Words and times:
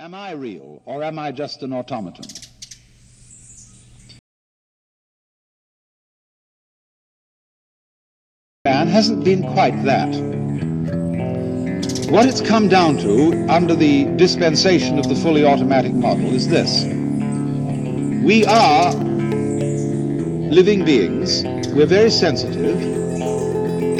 Am 0.00 0.12
I 0.12 0.32
real 0.32 0.82
or 0.86 1.04
am 1.04 1.20
I 1.20 1.30
just 1.30 1.62
an 1.62 1.72
automaton? 1.72 2.24
Man 8.64 8.88
hasn't 8.88 9.24
been 9.24 9.44
quite 9.52 9.80
that. 9.84 10.08
What 12.10 12.26
it's 12.26 12.40
come 12.40 12.66
down 12.66 12.96
to 12.98 13.46
under 13.48 13.76
the 13.76 14.06
dispensation 14.16 14.98
of 14.98 15.08
the 15.08 15.14
fully 15.14 15.44
automatic 15.46 15.92
model 15.92 16.26
is 16.26 16.48
this. 16.48 16.82
We 18.24 18.44
are 18.46 18.92
living 20.50 20.84
beings, 20.84 21.44
we're 21.72 21.86
very 21.86 22.10
sensitive, 22.10 22.80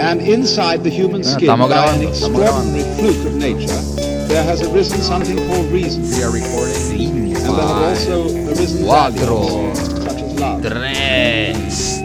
and 0.01 0.21
inside 0.21 0.83
the 0.83 0.91
human 0.91 1.23
skin, 1.23 1.49
estamos 1.51 1.71
by 1.71 1.95
an 1.95 2.03
extraordinary 2.03 2.83
fluke 2.97 3.27
of 3.27 3.35
nature, 3.37 4.04
there 4.35 4.43
has 4.43 4.63
arisen 4.63 5.01
something 5.01 5.37
called 5.47 5.71
reason. 5.71 6.03
We 6.03 6.25
are 6.25 6.33
recording. 6.33 7.37
And 7.37 7.37
there 7.37 7.47
have 7.47 7.55
also 7.55 8.25
arisen 8.51 8.85
Cuatro. 8.85 9.39
values, 9.47 9.79
such 10.03 10.23
as 10.23 10.41
love. 10.41 10.63
Tres, 10.63 12.03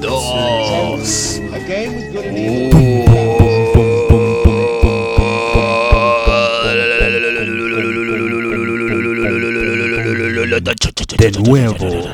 dos, 0.00 1.36
A 1.52 1.60
game 1.68 1.94
with 1.96 2.12
good 2.12 2.24
and 2.24 2.38
evil. 2.38 2.88
De 11.18 11.32
nuevo, 11.32 12.10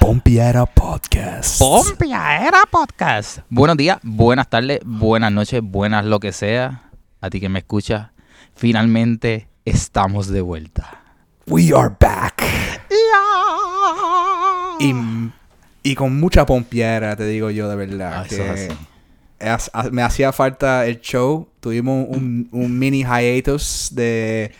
Pompiera 0.00 0.66
Podcast. 0.66 1.58
Pompiaera 1.60 2.62
Podcast. 2.68 3.38
Buenos 3.48 3.76
días, 3.76 3.98
buenas 4.02 4.48
tardes, 4.50 4.80
buenas 4.84 5.30
noches, 5.30 5.60
buenas 5.62 6.04
lo 6.04 6.18
que 6.18 6.32
sea. 6.32 6.82
A 7.20 7.30
ti 7.30 7.40
que 7.40 7.48
me 7.48 7.60
escuchas, 7.60 8.08
finalmente 8.58 9.46
estamos 9.64 10.28
de 10.28 10.42
vuelta. 10.42 11.00
We 11.46 11.72
are 11.74 11.94
back. 11.98 12.42
Y, 14.80 14.92
y 15.82 15.94
con 15.94 16.18
mucha 16.20 16.44
pompiera, 16.46 17.16
te 17.16 17.26
digo 17.26 17.50
yo 17.50 17.68
de 17.68 17.76
verdad. 17.76 18.22
Ah, 18.22 18.26
que 18.28 18.34
es 18.36 18.70
así. 19.70 19.90
me 19.90 20.02
hacía 20.02 20.32
falta 20.32 20.86
el 20.86 21.00
show. 21.00 21.48
Tuvimos 21.60 22.06
un, 22.08 22.48
un 22.52 22.78
mini 22.78 23.02
hiatus 23.04 23.90
de, 23.92 24.52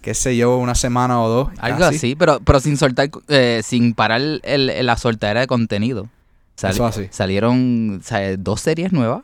qué 0.00 0.14
sé 0.14 0.36
yo, 0.36 0.56
una 0.56 0.74
semana 0.74 1.20
o 1.22 1.28
dos. 1.28 1.48
Algo 1.58 1.78
casi. 1.80 1.96
así, 1.96 2.16
pero, 2.16 2.40
pero 2.40 2.58
sin 2.60 2.76
soltar, 2.76 3.10
eh, 3.28 3.60
sin 3.64 3.94
parar 3.94 4.20
el- 4.20 4.40
el- 4.44 4.86
la 4.86 4.96
soltadera 4.96 5.40
de 5.40 5.46
contenido. 5.46 6.08
Eso 6.62 6.86
así. 6.86 7.08
Salieron 7.10 8.00
dos 8.38 8.60
series 8.60 8.92
nuevas, 8.92 9.22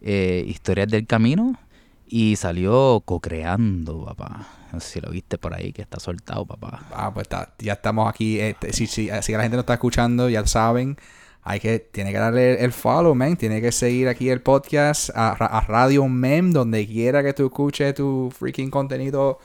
eh, 0.00 0.44
Historias 0.48 0.88
del 0.88 1.06
Camino, 1.06 1.56
y 2.06 2.36
salió 2.36 3.02
Co-Creando, 3.04 4.04
papá. 4.04 4.46
No 4.72 4.80
sé 4.80 4.88
si 4.94 5.00
lo 5.00 5.10
viste 5.10 5.38
por 5.38 5.54
ahí, 5.54 5.72
que 5.72 5.82
está 5.82 6.00
soltado, 6.00 6.44
papá. 6.46 6.84
Ah, 6.92 7.12
pues 7.14 7.24
está, 7.24 7.54
ya 7.58 7.74
estamos 7.74 8.08
aquí. 8.08 8.40
Este, 8.40 8.72
si, 8.72 8.86
si, 8.86 9.08
si 9.22 9.32
la 9.32 9.42
gente 9.42 9.56
no 9.56 9.60
está 9.60 9.74
escuchando, 9.74 10.28
ya 10.28 10.46
saben. 10.46 10.96
Hay 11.42 11.60
que, 11.60 11.78
tiene 11.78 12.10
que 12.10 12.18
darle 12.18 12.64
el 12.64 12.72
follow, 12.72 13.14
man. 13.14 13.36
Tiene 13.36 13.60
que 13.60 13.70
seguir 13.70 14.08
aquí 14.08 14.30
el 14.30 14.40
podcast 14.40 15.10
a, 15.14 15.34
Ra- 15.34 15.46
a 15.46 15.60
Radio 15.60 16.08
Mem, 16.08 16.52
donde 16.52 16.86
quiera 16.86 17.22
que 17.22 17.32
tú 17.34 17.46
escuches 17.46 17.94
tu 17.94 18.32
freaking 18.36 18.70
contenido 18.70 19.38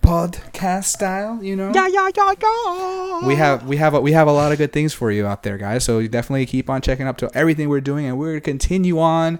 podcast 0.00 0.90
style, 0.96 1.38
you 1.42 1.56
know. 1.56 1.72
Ya, 1.72 1.88
ya, 1.88 2.08
ya, 2.14 2.34
ya. 2.38 3.26
We 3.26 3.36
have 3.36 3.66
we 3.66 3.76
have 3.78 3.94
a, 3.96 4.00
we 4.00 4.12
have 4.12 4.28
a 4.28 4.32
lot 4.32 4.52
of 4.52 4.58
good 4.58 4.70
things 4.72 4.92
for 4.92 5.10
you 5.10 5.26
out 5.26 5.42
there, 5.42 5.56
guys. 5.56 5.82
So 5.84 5.98
you 5.98 6.08
definitely 6.08 6.46
keep 6.46 6.68
on 6.68 6.82
checking 6.82 7.06
up 7.06 7.16
to 7.18 7.30
everything 7.34 7.68
we're 7.68 7.80
doing, 7.80 8.04
and 8.06 8.18
we're 8.18 8.32
gonna 8.32 8.40
continue 8.42 8.98
on 9.00 9.38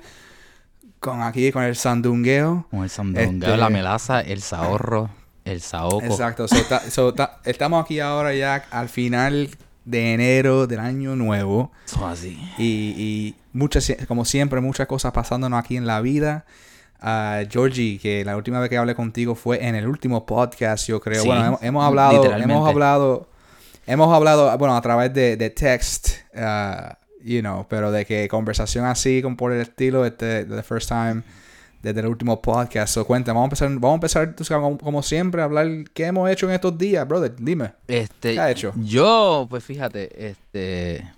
con 1.04 1.22
aquí 1.22 1.52
con 1.52 1.62
el 1.62 1.76
sandungueo. 1.76 2.66
Con 2.70 2.82
el 2.84 2.90
sandungueo, 2.90 3.30
Este- 3.50 3.56
la 3.56 3.70
melaza, 3.70 4.20
el 4.20 4.40
sahorro, 4.42 5.10
el 5.44 5.60
saoco. 5.60 6.04
Exacto. 6.04 6.48
So, 6.48 6.56
ta- 6.68 6.90
so, 6.90 7.14
ta- 7.14 7.38
estamos 7.44 7.84
aquí 7.84 8.00
ahora 8.00 8.34
ya 8.34 8.64
al 8.70 8.88
final 8.88 9.50
de 9.84 10.14
enero 10.14 10.66
del 10.66 10.80
año 10.80 11.14
nuevo. 11.16 11.70
Así. 12.06 12.38
Y, 12.58 12.94
y 12.96 13.34
muchas, 13.52 13.92
como 14.08 14.24
siempre, 14.24 14.60
muchas 14.60 14.86
cosas 14.86 15.12
pasándonos 15.12 15.58
aquí 15.60 15.76
en 15.76 15.86
la 15.86 16.00
vida. 16.00 16.44
Ah, 17.06 17.42
Georgie, 17.50 17.98
que 17.98 18.24
la 18.24 18.34
última 18.36 18.60
vez 18.60 18.70
que 18.70 18.78
hablé 18.78 18.94
contigo 18.94 19.34
fue 19.34 19.62
en 19.66 19.74
el 19.74 19.86
último 19.86 20.24
podcast, 20.24 20.86
yo 20.88 21.00
creo. 21.00 21.20
Sí, 21.22 21.28
bueno, 21.28 21.44
hemos, 21.46 21.62
hemos 21.62 21.84
hablado, 21.84 22.24
hemos 22.34 22.66
hablado, 22.68 23.28
hemos 23.86 24.14
hablado, 24.14 24.56
bueno, 24.56 24.74
a 24.74 24.80
través 24.80 25.12
de, 25.12 25.36
de 25.36 25.50
text, 25.50 26.08
ah, 26.34 26.96
you 27.24 27.40
know, 27.40 27.66
pero 27.68 27.90
de 27.90 28.04
que 28.04 28.28
conversación 28.28 28.84
así, 28.84 29.22
con 29.22 29.36
por 29.36 29.52
el 29.52 29.60
estilo, 29.62 30.04
este, 30.04 30.44
the 30.44 30.62
first 30.62 30.88
time, 30.88 31.22
desde 31.82 32.00
el 32.00 32.06
último 32.06 32.40
podcast. 32.40 32.94
So, 32.94 33.06
cuéntame, 33.06 33.34
vamos 33.38 33.44
a 33.60 33.64
empezar, 33.64 33.68
vamos 33.80 33.90
a 33.92 33.94
empezar 33.94 34.36
tú 34.36 34.44
sabes, 34.44 34.62
como, 34.62 34.78
como 34.78 35.02
siempre, 35.02 35.40
a 35.42 35.44
hablar 35.44 35.66
qué 35.92 36.06
hemos 36.06 36.30
hecho 36.30 36.46
en 36.48 36.54
estos 36.54 36.76
días, 36.78 37.06
brother. 37.08 37.34
Dime. 37.38 37.72
Este, 37.88 38.34
¿Qué 38.34 38.40
ha 38.40 38.50
hecho? 38.50 38.72
Yo, 38.76 39.46
pues 39.50 39.64
fíjate, 39.64 40.28
este, 40.28 41.10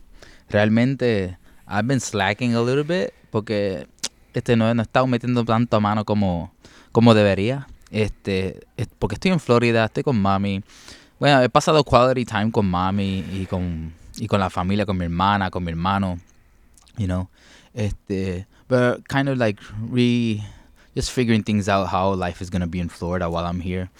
realmente, 0.48 1.38
I've 1.68 1.84
been 1.86 2.00
slacking 2.00 2.54
a 2.54 2.60
little 2.62 2.82
bit 2.82 3.10
porque, 3.30 3.86
este, 4.34 4.56
no, 4.56 4.72
no 4.74 4.82
he 4.82 4.84
estado 4.84 5.06
metiendo 5.06 5.44
tanto 5.44 5.76
a 5.76 5.80
mano 5.80 6.04
como, 6.04 6.52
como 6.92 7.14
debería. 7.14 7.66
Este, 7.90 8.60
es- 8.76 8.88
porque 8.98 9.14
estoy 9.14 9.30
en 9.32 9.40
Florida, 9.40 9.84
estoy 9.84 10.02
con 10.02 10.20
mami. 10.20 10.62
Bueno, 11.18 11.40
he 11.42 11.48
pasado 11.48 11.82
quality 11.84 12.24
time 12.24 12.50
con 12.50 12.66
mami 12.66 13.24
y 13.32 13.46
con, 13.46 13.92
y 14.18 14.26
con 14.26 14.40
la 14.40 14.50
familia, 14.50 14.86
con 14.86 14.96
mi 14.96 15.04
hermana, 15.04 15.50
con 15.50 15.64
mi 15.64 15.70
hermano, 15.70 16.18
you 16.96 17.06
know. 17.06 17.28
Este, 17.74 18.46
but 18.68 19.06
kind 19.08 19.28
of 19.28 19.38
like 19.38 19.60
re, 19.90 20.42
just 20.94 21.10
figuring 21.10 21.42
things 21.42 21.68
out 21.68 21.88
how 21.88 22.14
life 22.14 22.40
is 22.40 22.50
gonna 22.50 22.66
be 22.66 22.80
in 22.80 22.88
Florida 22.88 23.28
while 23.28 23.44
I'm 23.44 23.60
here. 23.60 23.90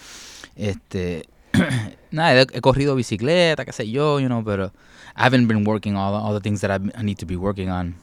Este, 0.55 1.25
nada, 2.11 2.45
he, 2.51 2.61
corrido 2.61 2.95
bicicleta, 2.95 3.65
qué 3.65 3.71
sé 3.71 3.89
yo, 3.89 4.19
you 4.19 4.27
know, 4.27 4.43
pero 4.43 4.71
I 5.15 5.23
haven't 5.23 5.47
been 5.47 5.63
working 5.63 5.95
all, 5.95 6.13
all 6.15 6.33
the 6.33 6.39
things 6.39 6.61
that 6.61 6.71
I, 6.71 6.99
I 6.99 7.03
need 7.03 7.19
to 7.19 7.25
be 7.25 7.35
working 7.35 7.69
on. 7.69 7.95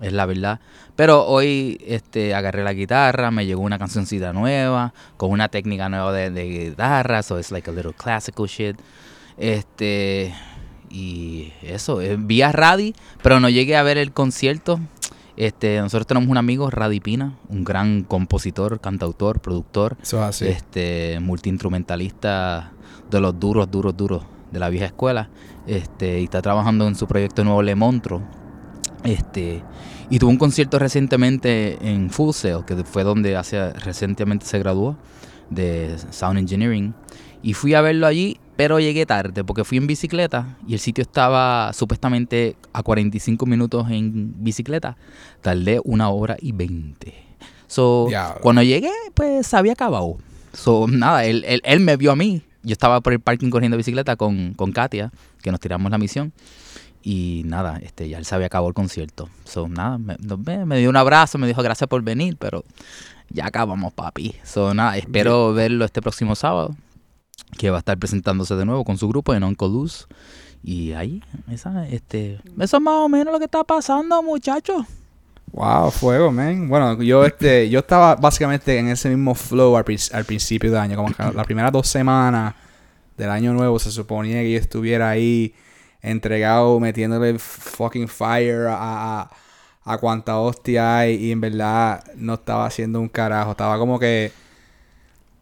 Es 0.00 0.12
la 0.12 0.26
verdad. 0.26 0.60
Pero 0.94 1.24
hoy 1.24 1.80
este, 1.86 2.34
agarré 2.34 2.62
la 2.64 2.74
guitarra, 2.74 3.30
me 3.30 3.46
llegó 3.46 3.62
una 3.62 3.78
cancioncita 3.78 4.32
nueva, 4.32 4.92
con 5.16 5.30
una 5.30 5.48
técnica 5.48 5.88
nueva 5.88 6.12
de, 6.12 6.30
de 6.30 6.68
guitarra, 6.70 7.22
so 7.22 7.38
it's 7.38 7.50
like 7.50 7.70
a 7.70 7.72
little 7.72 7.94
classical 7.94 8.46
shit. 8.46 8.76
Este, 9.38 10.34
y 10.96 11.52
eso, 11.62 12.00
eh, 12.00 12.16
vi 12.18 12.40
a 12.40 12.52
Radi, 12.52 12.94
pero 13.22 13.38
no 13.38 13.50
llegué 13.50 13.76
a 13.76 13.82
ver 13.82 13.98
el 13.98 14.12
concierto. 14.12 14.80
Este, 15.36 15.78
nosotros 15.78 16.06
tenemos 16.06 16.30
un 16.30 16.38
amigo, 16.38 16.70
Radi 16.70 17.00
Pina, 17.00 17.36
un 17.50 17.64
gran 17.64 18.02
compositor, 18.02 18.80
cantautor, 18.80 19.40
productor 19.40 19.98
Eso 20.02 20.16
es 20.16 20.22
así. 20.22 20.46
este 20.46 21.18
multiinstrumentalista 21.20 22.72
de 23.10 23.20
los 23.20 23.38
duros, 23.38 23.70
duros, 23.70 23.94
duros 23.94 24.24
de 24.50 24.58
la 24.58 24.70
vieja 24.70 24.86
escuela. 24.86 25.28
Este, 25.66 26.20
y 26.20 26.24
está 26.24 26.40
trabajando 26.40 26.88
en 26.88 26.94
su 26.94 27.06
proyecto 27.06 27.44
nuevo 27.44 27.60
Le 27.60 27.74
Montro. 27.74 28.22
Este, 29.04 29.62
y 30.08 30.18
tuvo 30.18 30.30
un 30.30 30.38
concierto 30.38 30.78
recientemente 30.78 31.76
en 31.86 32.08
Full 32.08 32.32
Sail, 32.32 32.64
que 32.66 32.74
fue 32.84 33.04
donde 33.04 33.36
hace, 33.36 33.74
recientemente 33.74 34.46
se 34.46 34.58
graduó 34.58 34.96
de 35.50 35.94
Sound 36.10 36.38
Engineering. 36.38 36.94
Y 37.42 37.52
fui 37.52 37.74
a 37.74 37.82
verlo 37.82 38.06
allí, 38.06 38.38
pero 38.56 38.80
llegué 38.80 39.06
tarde 39.06 39.44
porque 39.44 39.64
fui 39.64 39.78
en 39.78 39.86
bicicleta 39.86 40.56
y 40.66 40.74
el 40.74 40.80
sitio 40.80 41.02
estaba 41.02 41.72
supuestamente 41.72 42.56
a 42.72 42.82
45 42.82 43.44
minutos 43.46 43.90
en 43.90 44.42
bicicleta. 44.42 44.96
Tardé 45.42 45.80
una 45.84 46.08
hora 46.08 46.36
y 46.40 46.52
20. 46.52 47.14
So, 47.66 48.06
Diablo. 48.08 48.40
cuando 48.40 48.62
llegué, 48.62 48.92
pues 49.14 49.46
se 49.46 49.56
había 49.56 49.72
acabado. 49.72 50.16
So, 50.52 50.86
nada, 50.88 51.24
él, 51.24 51.44
él, 51.46 51.60
él 51.64 51.80
me 51.80 51.96
vio 51.96 52.12
a 52.12 52.16
mí. 52.16 52.42
Yo 52.62 52.72
estaba 52.72 53.00
por 53.00 53.12
el 53.12 53.20
parking 53.20 53.50
corriendo 53.50 53.76
bicicleta 53.76 54.16
con, 54.16 54.54
con 54.54 54.72
Katia, 54.72 55.12
que 55.42 55.50
nos 55.50 55.60
tiramos 55.60 55.90
la 55.90 55.98
misión. 55.98 56.32
Y 57.02 57.42
nada, 57.44 57.78
este, 57.82 58.08
ya 58.08 58.18
él 58.18 58.24
se 58.24 58.34
había 58.34 58.48
acabado 58.48 58.68
el 58.68 58.74
concierto. 58.74 59.28
So, 59.44 59.68
nada, 59.68 59.98
me, 59.98 60.16
me 60.64 60.78
dio 60.78 60.90
un 60.90 60.96
abrazo, 60.96 61.38
me 61.38 61.46
dijo 61.46 61.62
gracias 61.62 61.86
por 61.88 62.02
venir, 62.02 62.36
pero 62.36 62.64
ya 63.28 63.46
acabamos, 63.46 63.92
papi. 63.92 64.34
So, 64.42 64.74
nada, 64.74 64.96
espero 64.96 65.52
verlo 65.52 65.84
este 65.84 66.00
próximo 66.02 66.34
sábado, 66.34 66.74
que 67.58 67.70
va 67.70 67.76
a 67.76 67.80
estar 67.80 67.98
presentándose 67.98 68.54
de 68.54 68.64
nuevo 68.64 68.84
con 68.84 68.98
su 68.98 69.08
grupo 69.08 69.34
en 69.34 69.44
Uncle 69.44 69.68
Luz. 69.68 70.06
Y 70.62 70.92
ahí, 70.92 71.22
esa, 71.50 71.86
este, 71.88 72.40
eso 72.58 72.76
es 72.76 72.82
más 72.82 72.94
o 72.96 73.08
menos 73.08 73.32
lo 73.32 73.38
que 73.38 73.44
está 73.44 73.62
pasando, 73.62 74.22
muchachos. 74.22 74.84
Wow, 75.52 75.90
fuego, 75.90 76.32
man. 76.32 76.68
Bueno, 76.68 77.00
yo 77.02 77.24
este, 77.24 77.70
yo 77.70 77.78
estaba 77.78 78.16
básicamente 78.16 78.76
en 78.78 78.88
ese 78.88 79.08
mismo 79.08 79.34
flow 79.34 79.76
al, 79.76 79.84
prin- 79.84 80.12
al 80.12 80.24
principio 80.24 80.70
del 80.70 80.80
año, 80.80 80.96
como 80.96 81.12
que 81.14 81.22
las 81.22 81.46
primeras 81.46 81.72
dos 81.72 81.86
semanas 81.86 82.54
del 83.16 83.30
año 83.30 83.52
nuevo 83.52 83.78
se 83.78 83.90
suponía 83.92 84.42
que 84.42 84.52
yo 84.52 84.58
estuviera 84.58 85.08
ahí 85.08 85.54
entregado, 86.02 86.78
metiéndole 86.80 87.38
fucking 87.38 88.08
fire 88.08 88.66
a, 88.66 89.20
a, 89.22 89.30
a 89.84 89.98
cuanta 89.98 90.38
hostia 90.38 90.98
hay 90.98 91.14
y 91.14 91.32
en 91.32 91.40
verdad 91.40 92.04
no 92.16 92.34
estaba 92.34 92.66
haciendo 92.66 93.00
un 93.00 93.08
carajo, 93.08 93.52
estaba 93.52 93.78
como 93.78 93.98
que 93.98 94.32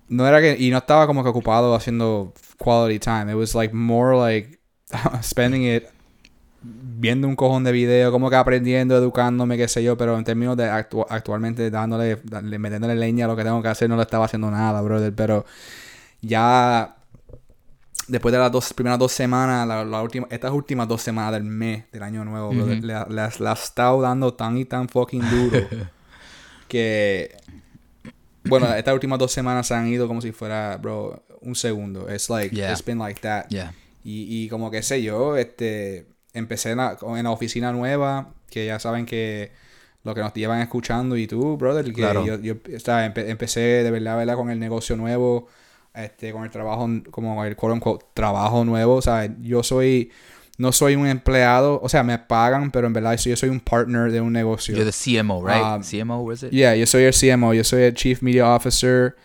no 0.09 0.27
era 0.27 0.41
que 0.41 0.57
y 0.59 0.71
no 0.71 0.79
estaba 0.79 1.07
como 1.07 1.23
que 1.23 1.31
ocupado 1.31 1.75
haciendo 1.75 2.33
quality 2.59 2.99
time. 2.99 3.31
It 3.33 3.37
was 3.37 3.55
like 3.55 3.75
more 3.75 4.17
like 4.17 4.59
spending 5.23 5.65
it 5.65 5.85
viendo 6.63 7.29
un 7.29 7.37
cojón 7.37 7.65
de 7.65 7.73
video, 7.73 8.11
como 8.11 8.31
que 8.31 8.37
aprendiendo, 8.37 8.97
educándome, 8.97 9.57
qué 9.59 9.69
sé 9.69 9.83
yo, 9.83 9.97
pero 9.99 10.17
en 10.17 10.25
términos 10.25 10.57
de 10.57 10.71
actu- 10.71 11.07
actualmente 11.11 11.71
dándole, 11.71 12.23
darle- 12.23 12.59
metiéndole 12.59 12.95
leña 12.95 13.27
a 13.27 13.29
lo 13.29 13.37
que 13.37 13.45
tengo 13.45 13.61
que 13.63 13.69
hacer, 13.69 13.89
no 13.91 13.97
le 13.97 14.03
estaba 14.03 14.25
haciendo 14.25 14.51
nada, 14.51 14.81
brother, 14.81 15.15
pero 15.15 15.45
ya 16.23 16.97
después 18.09 18.33
de 18.33 18.39
las 18.39 18.51
dos 18.53 18.73
primeras 18.73 18.99
dos 18.99 19.13
semanas, 19.13 19.67
la, 19.67 19.85
la 19.85 20.03
última, 20.03 20.27
estas 20.31 20.53
últimas 20.53 20.89
dos 20.89 21.03
semanas 21.03 21.33
del 21.33 21.45
mes 21.45 21.85
del 21.93 22.03
año 22.03 22.25
nuevo, 22.25 22.55
brother, 22.55 22.79
Ujú. 22.79 22.87
le, 22.87 22.95
le, 22.95 23.29
le 23.39 23.49
ha 23.49 23.53
estado 23.53 24.01
dando 24.01 24.35
tan 24.35 24.57
y 24.57 24.65
tan 24.65 24.89
fucking 24.89 25.29
duro 25.31 25.73
que 26.69 27.37
bueno, 28.49 28.73
estas 28.75 28.95
últimas 28.95 29.19
dos 29.19 29.33
semanas 29.33 29.67
se 29.67 29.75
han 29.75 29.87
ido 29.89 30.07
como 30.09 30.21
si 30.21 30.33
fuera, 30.33 30.77
bro, 30.77 31.23
un 31.41 31.55
segundo. 31.55 32.07
It's 32.13 32.29
like, 32.31 32.55
Yeah. 32.55 32.73
it's 32.73 32.85
been 32.85 32.99
like 32.99 33.21
that. 33.21 33.47
Yeah. 33.49 33.75
Y, 34.03 34.45
y 34.45 34.49
como 34.49 34.71
que 34.71 34.83
sé 34.83 35.03
yo, 35.03 35.37
este, 35.37 36.07
empecé 36.33 36.73
en 36.73 36.79
la, 36.79 36.97
en 37.17 37.25
la 37.25 37.31
oficina 37.31 37.73
nueva, 37.73 38.35
que 38.51 38.67
ya 38.67 38.79
saben 38.79 39.07
que 39.07 39.53
lo 40.03 40.15
que 40.15 40.21
nos 40.21 40.35
llevan 40.35 40.61
escuchando 40.61 41.17
y 41.17 41.27
tú, 41.27 41.57
brother, 41.57 41.85
que 41.87 41.93
Claro. 41.93 42.25
yo, 42.27 42.39
yo 42.39 42.57
sea, 42.79 43.07
empe- 43.13 43.29
empecé 43.29 43.61
de 43.61 43.91
verdad, 43.91 44.19
verdad, 44.19 44.37
con 44.37 44.51
el 44.51 44.61
negocio 44.61 44.97
nuevo, 44.97 45.49
este, 45.95 46.33
con 46.33 46.45
el 46.45 46.51
trabajo, 46.51 46.87
como 47.11 47.43
el 47.45 47.57
quote 47.57 47.73
unquote, 47.75 48.05
trabajo 48.13 48.65
nuevo, 48.67 48.97
o 48.97 49.03
sea, 49.03 49.35
yo 49.41 49.63
soy, 49.63 50.11
no 50.59 50.71
soy 50.73 50.95
un 50.97 51.07
empleado, 51.07 51.81
o 51.83 51.89
sea, 51.89 52.03
me 52.03 52.19
pagan, 52.19 52.71
pero 52.71 52.87
en 52.87 52.93
verdad 52.93 53.17
yo 53.19 53.37
soy 53.37 53.49
un 53.49 53.61
partner 53.61 54.13
de 54.13 54.21
un 54.21 54.33
negocio. 54.33 54.75
You're 54.77 54.91
the 54.91 54.93
CMO, 54.93 55.43
right? 55.45 55.63
Um, 55.63 55.83
CMO, 55.83 56.21
was 56.23 56.43
it? 56.43 56.51
Yeah, 56.53 56.75
yo 56.77 56.87
soy 56.87 57.05
el 57.05 57.13
CMO, 57.13 57.53
yo 57.55 57.65
soy 57.65 57.83
el 57.83 57.95
Chief 57.95 58.23
Media 58.23 58.55
Officer 58.55 59.17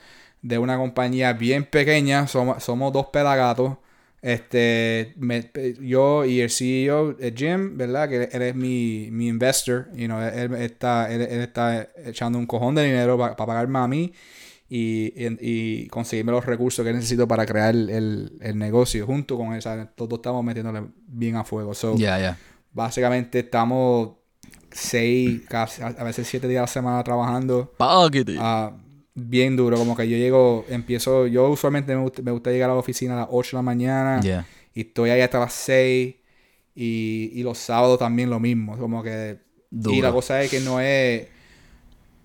de 0.41 0.57
una 0.57 0.77
compañía 0.77 1.33
bien 1.33 1.65
pequeña, 1.65 2.27
somos, 2.27 2.63
somos 2.63 2.91
dos 2.93 3.07
pelagatos. 3.07 3.77
Este, 4.21 5.13
me- 5.17 5.49
yo 5.81 6.25
y 6.25 6.41
el 6.41 6.49
CEO, 6.49 7.15
eh, 7.19 7.33
Jim, 7.35 7.77
¿verdad? 7.77 8.09
Que 8.09 8.23
él 8.31 8.41
es 8.41 8.55
mi, 8.55 9.07
mi 9.11 9.27
investor, 9.29 9.87
you 9.93 10.07
know, 10.07 10.19
él, 10.21 10.53
él 10.53 10.61
está, 10.61 11.09
él, 11.11 11.21
él 11.21 11.39
está 11.41 11.87
echando 12.05 12.37
un 12.37 12.45
cojón 12.45 12.75
de 12.75 12.83
dinero 12.83 13.17
para 13.17 13.35
pagarme 13.35 13.79
a 13.79 13.87
mí 13.87 14.11
y, 14.69 15.11
y, 15.15 15.37
y 15.41 15.87
conseguirme 15.87 16.31
los 16.31 16.45
recursos 16.45 16.85
que 16.85 16.93
necesito 16.93 17.27
para 17.27 17.45
crear 17.45 17.73
el, 17.75 17.89
el- 17.89 18.31
el 18.41 18.57
negocio 18.57 19.05
junto 19.05 19.37
con. 19.37 19.59
¿sabes? 19.61 19.87
Todos 19.95 20.19
estamos 20.19 20.43
metiéndole 20.43 20.83
bien 21.07 21.35
a 21.35 21.43
fuego. 21.43 21.73
So, 21.73 21.95
Yeah, 21.95 22.19
yeah. 22.19 22.37
básicamente 22.71 23.39
estamos 23.39 24.11
seis, 24.71 25.41
casi, 25.49 25.81
a 25.81 25.91
veces 26.03 26.27
siete 26.27 26.47
días 26.47 26.59
a 26.59 26.63
la 26.63 26.67
semana 26.67 27.03
trabajando. 27.03 27.73
Ah, 28.39 28.71
bien 29.15 29.55
duro, 29.57 29.77
como 29.77 29.95
que 29.97 30.07
yo 30.07 30.15
llego, 30.17 30.65
empiezo, 30.69 31.25
yo 31.27 31.49
usualmente 31.49 31.95
me 31.95 32.01
gusta, 32.03 32.21
me 32.21 32.31
gusta 32.31 32.51
llegar 32.51 32.69
a 32.69 32.73
la 32.73 32.79
oficina 32.79 33.13
a 33.15 33.17
las 33.21 33.27
8 33.31 33.49
de 33.51 33.57
la 33.57 33.61
mañana 33.63 34.21
yeah. 34.21 34.45
y 34.73 34.81
estoy 34.81 35.09
ahí 35.09 35.21
hasta 35.21 35.39
las 35.39 35.53
6 35.53 36.15
y, 36.75 37.31
y 37.33 37.43
los 37.43 37.57
sábados 37.57 37.99
también 37.99 38.29
lo 38.29 38.39
mismo, 38.39 38.77
como 38.77 39.03
que... 39.03 39.39
Duro. 39.71 39.95
Y 39.95 40.01
la 40.01 40.11
cosa 40.11 40.41
es 40.41 40.49
que 40.49 40.59
no 40.61 40.79
es... 40.79 41.27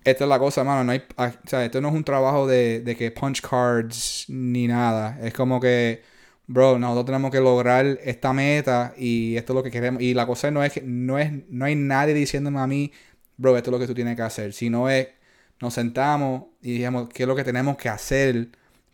Esta 0.05 0.23
es 0.23 0.29
la 0.29 0.39
cosa, 0.39 0.63
mano, 0.63 0.83
no 0.83 0.91
hay... 0.91 1.01
ah, 1.17 1.31
O 1.43 1.49
sea, 1.49 1.65
esto 1.65 1.81
no 1.81 1.89
es 1.89 1.95
un 1.95 2.03
trabajo 2.03 2.45
de, 2.47 2.79
de 2.81 2.95
que 2.95 3.09
punch 3.11 3.41
cards 3.41 4.25
ni 4.29 4.67
nada. 4.67 5.17
Es 5.21 5.33
como 5.33 5.59
que, 5.59 6.03
bro, 6.47 6.77
nosotros 6.77 7.07
tenemos 7.07 7.31
que 7.31 7.39
lograr 7.41 7.85
esta 8.03 8.31
meta 8.31 8.93
y 8.97 9.35
esto 9.35 9.53
es 9.53 9.55
lo 9.55 9.63
que 9.63 9.71
queremos. 9.71 10.01
Y 10.01 10.13
la 10.13 10.27
cosa 10.27 10.51
no 10.51 10.63
es 10.63 10.71
que 10.73 10.81
no, 10.83 11.17
es, 11.17 11.31
no 11.49 11.65
hay 11.65 11.75
nadie 11.75 12.13
diciéndome 12.13 12.59
a 12.59 12.67
mí, 12.67 12.91
bro, 13.35 13.57
esto 13.57 13.71
es 13.71 13.73
lo 13.73 13.79
que 13.79 13.87
tú 13.87 13.95
tienes 13.95 14.15
que 14.15 14.21
hacer. 14.21 14.53
Sino 14.53 14.89
es, 14.89 15.07
nos 15.59 15.73
sentamos 15.73 16.43
y 16.61 16.73
dijimos, 16.77 17.09
¿qué 17.11 17.23
es 17.23 17.27
lo 17.27 17.35
que 17.35 17.43
tenemos 17.43 17.75
que 17.75 17.89
hacer 17.89 18.49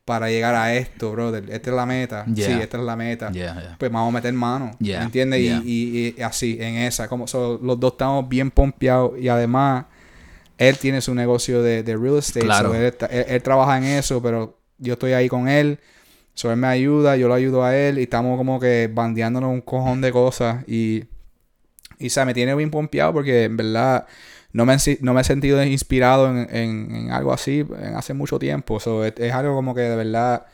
para 0.06 0.30
llegar 0.30 0.56
a 0.56 0.74
esto, 0.74 1.12
brother? 1.12 1.44
Esta 1.52 1.72
es 1.72 1.76
la 1.76 1.86
meta. 1.86 2.26
Yeah. 2.26 2.46
Sí, 2.48 2.54
esta 2.54 2.78
es 2.78 2.84
la 2.84 2.96
meta 2.96 3.32
Yeah, 3.32 3.54
yeah. 3.54 3.76
pues 3.78 3.92
vamos 3.92 4.14
a 4.14 4.16
meter 4.16 4.34
mano. 4.34 4.72
Yeah, 4.80 5.00
¿Me 5.00 5.06
entiendes? 5.06 5.42
Y-. 5.42 5.62
Y, 5.66 6.16
y 6.18 6.22
así, 6.22 6.58
en 6.60 6.76
esa. 6.76 7.10
Como 7.10 7.28
so, 7.28 7.60
los 7.62 7.78
dos 7.78 7.92
estamos 7.92 8.30
bien 8.30 8.50
pompeados. 8.50 9.20
Y 9.20 9.28
además, 9.28 9.86
él 10.58 10.78
tiene 10.78 11.02
su 11.02 11.14
negocio 11.16 11.62
de, 11.64 11.84
de 11.84 11.98
real 11.98 12.18
estate. 12.18 12.46
Claro. 12.46 12.70
so 12.70 12.76
él, 12.76 12.84
está- 12.86 13.06
él- 13.08 13.26
él 13.28 13.42
trabaja 13.44 13.78
en 13.78 13.84
eso, 13.86 14.22
pero 14.22 14.58
yo 14.78 14.94
estoy 14.94 15.14
ahí 15.14 15.28
con 15.30 15.48
él. 15.48 15.80
So 16.34 16.50
él 16.52 16.58
me 16.58 16.68
ayuda, 16.68 17.18
yo 17.18 17.28
lo 17.28 17.34
ayudo 17.34 17.64
a 17.64 17.76
él. 17.76 18.00
Y 18.00 18.04
estamos 18.04 18.38
como 18.38 18.60
que 18.60 18.90
bandeándonos 18.94 19.52
un 19.52 19.62
cojón 19.62 20.02
de 20.02 20.12
cosas. 20.12 20.64
Y, 20.68 21.04
y 22.00 22.08
o 22.08 22.10
sea, 22.10 22.26
me 22.26 22.34
tiene 22.34 22.56
bien 22.56 22.72
pompeado 22.72 23.14
porque 23.14 23.44
en 23.46 23.58
verdad 23.58 24.06
no 24.54 24.66
me, 24.66 24.76
no 25.02 25.14
me 25.14 25.22
he 25.22 25.24
sentido 25.24 25.64
inspirado 25.64 26.30
en, 26.30 26.48
en- 26.56 26.96
en 26.96 27.12
algo 27.12 27.34
así 27.34 27.60
en 27.82 27.96
hace 27.96 28.14
mucho 28.14 28.40
tiempo. 28.40 28.80
So, 28.80 29.04
es, 29.06 29.14
es 29.18 29.34
algo 29.34 29.56
como 29.56 29.74
que 29.76 29.82
de 29.82 29.96
verdad, 29.96 30.46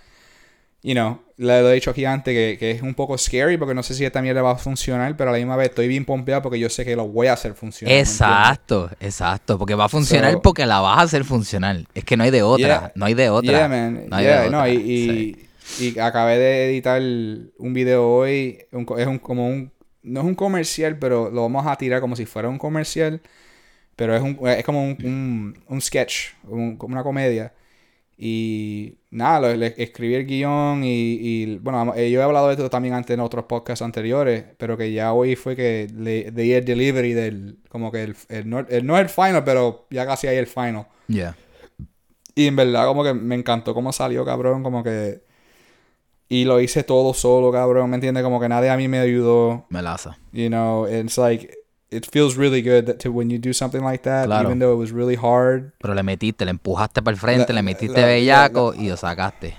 you 0.83 0.93
know, 0.93 1.21
le 1.37 1.61
lo 1.61 1.69
he 1.71 1.73
dicho 1.75 1.91
aquí 1.91 2.05
antes 2.05 2.33
que, 2.33 2.57
que 2.57 2.71
es 2.71 2.81
un 2.81 2.93
poco 2.95 3.17
scary 3.17 3.57
porque 3.57 3.73
no 3.73 3.83
sé 3.83 3.93
si 3.93 4.05
esta 4.05 4.21
mierda 4.21 4.41
va 4.41 4.51
a 4.51 4.57
funcionar, 4.57 5.15
pero 5.17 5.29
a 5.29 5.33
la 5.33 5.39
misma 5.39 5.55
vez 5.55 5.69
estoy 5.69 5.87
bien 5.87 6.05
pompeado 6.05 6.41
porque 6.41 6.59
yo 6.59 6.69
sé 6.69 6.85
que 6.85 6.95
lo 6.95 7.07
voy 7.07 7.27
a 7.27 7.33
hacer 7.33 7.53
funcionar. 7.53 7.95
Exacto, 7.95 8.89
exacto. 8.99 9.57
Porque 9.57 9.75
va 9.75 9.85
a 9.85 9.89
funcionar 9.89 10.33
So- 10.33 10.41
porque 10.41 10.65
la 10.65 10.79
vas 10.79 10.99
a 10.99 11.01
hacer 11.01 11.23
funcional. 11.23 11.87
Es 11.93 12.03
que 12.03 12.17
no 12.17 12.23
hay 12.23 12.31
de 12.31 12.41
otra. 12.43 12.65
Yeah. 12.65 12.91
No 12.95 13.05
hay 13.05 13.13
de 13.13 13.29
otra. 13.29 13.51
Yeah, 13.51 13.67
man. 13.67 14.05
No 14.09 14.15
hay 14.15 14.25
Yeah, 14.25 14.41
de 14.43 14.49
no, 14.49 14.57
otra. 14.59 14.69
y, 14.69 15.37
y, 15.79 15.85
y 15.85 15.99
acabé 15.99 16.37
de 16.37 16.65
editar 16.69 17.01
un 17.01 17.73
video 17.73 18.07
hoy. 18.07 18.59
un 18.71 18.85
es 18.97 19.07
un, 19.07 19.19
como 19.19 19.47
un. 19.47 19.71
No 20.03 20.21
es 20.21 20.25
un 20.25 20.35
comercial, 20.35 20.97
pero 20.97 21.29
lo 21.29 21.41
vamos 21.41 21.67
a 21.67 21.75
tirar 21.75 21.99
como 22.01 22.15
si 22.15 22.25
fuera 22.25 22.47
un 22.49 22.57
comercial. 22.57 23.21
Pero 23.95 24.15
es, 24.15 24.21
un, 24.21 24.39
es 24.47 24.63
como 24.63 24.83
un, 24.83 25.57
un, 25.67 25.81
sketch, 25.81 26.33
una 26.47 27.03
comedia. 27.03 27.51
Y 28.19 28.97
nada, 29.11 29.55
le- 29.55 29.75
escribí 29.77 30.15
el 30.15 30.25
guion 30.25 30.83
y, 30.83 31.17
y, 31.21 31.57
bueno, 31.57 31.93
eh, 31.95 32.09
yo 32.09 32.19
he 32.19 32.23
hablado 32.23 32.47
de 32.47 32.53
esto 32.55 32.67
también 32.69 32.95
antes 32.95 33.13
en 33.13 33.19
otros 33.19 33.45
podcasts 33.45 33.83
anteriores, 33.83 34.43
pero 34.57 34.75
que 34.75 34.91
ya 34.91 35.13
hoy 35.13 35.35
fue 35.35 35.55
que 35.55 35.87
le 35.95 36.31
di 36.31 36.51
el 36.53 36.65
delivery 36.65 37.13
del, 37.13 37.59
como 37.69 37.91
que 37.91 38.03
el, 38.03 38.15
el 38.29 38.49
no, 38.49 38.59
el- 38.59 38.85
no 38.87 38.97
el 38.97 39.07
final, 39.09 39.43
pero 39.43 39.85
ya 39.91 40.05
casi 40.07 40.25
ahí 40.25 40.37
el 40.37 40.47
final. 40.47 40.87
Yeah. 41.07 41.35
Y 42.33 42.47
en 42.47 42.55
verdad 42.55 42.87
como 42.87 43.03
que 43.03 43.13
me 43.13 43.35
encantó 43.35 43.73
cómo 43.75 43.91
salió, 43.93 44.25
cabrón, 44.25 44.63
como 44.63 44.83
que... 44.83 45.21
Y 46.29 46.43
lo 46.43 46.59
hice 46.59 46.83
todo 46.83 47.13
solo, 47.13 47.51
cabrón, 47.51 47.89
¿me 47.89 47.95
entiendes? 47.95 48.23
Como 48.23 48.39
que 48.39 48.49
nadie 48.49 48.69
a 48.69 48.75
mí 48.77 48.87
me 48.87 48.99
ayudó, 48.99 49.65
Melaza. 49.69 50.17
you 50.33 50.47
know, 50.47 50.85
it's 50.87 51.17
like... 51.17 51.53
It 51.89 52.05
feels 52.11 52.35
really 52.35 52.61
good 52.61 52.85
that 52.87 52.97
to 53.03 53.09
when 53.11 53.29
you 53.29 53.37
do 53.39 53.53
something 53.53 53.81
like 53.81 54.03
that, 54.03 54.25
Claro. 54.25 54.49
even 54.49 54.59
though 54.59 54.73
it 54.73 54.77
was 54.77 54.91
really 54.91 55.15
hard. 55.15 55.71
Pero 55.79 55.93
le 55.93 56.03
metiste, 56.03 56.43
le 56.43 56.51
empujaste 56.51 57.01
para 57.01 57.13
el 57.15 57.19
frente, 57.19 57.53
La- 57.53 57.61
le 57.61 57.63
metiste 57.63 58.01
la- 58.01 58.07
bellaco 58.07 58.73
y 58.73 58.89
lo 58.89 58.97
sacaste. 58.97 59.55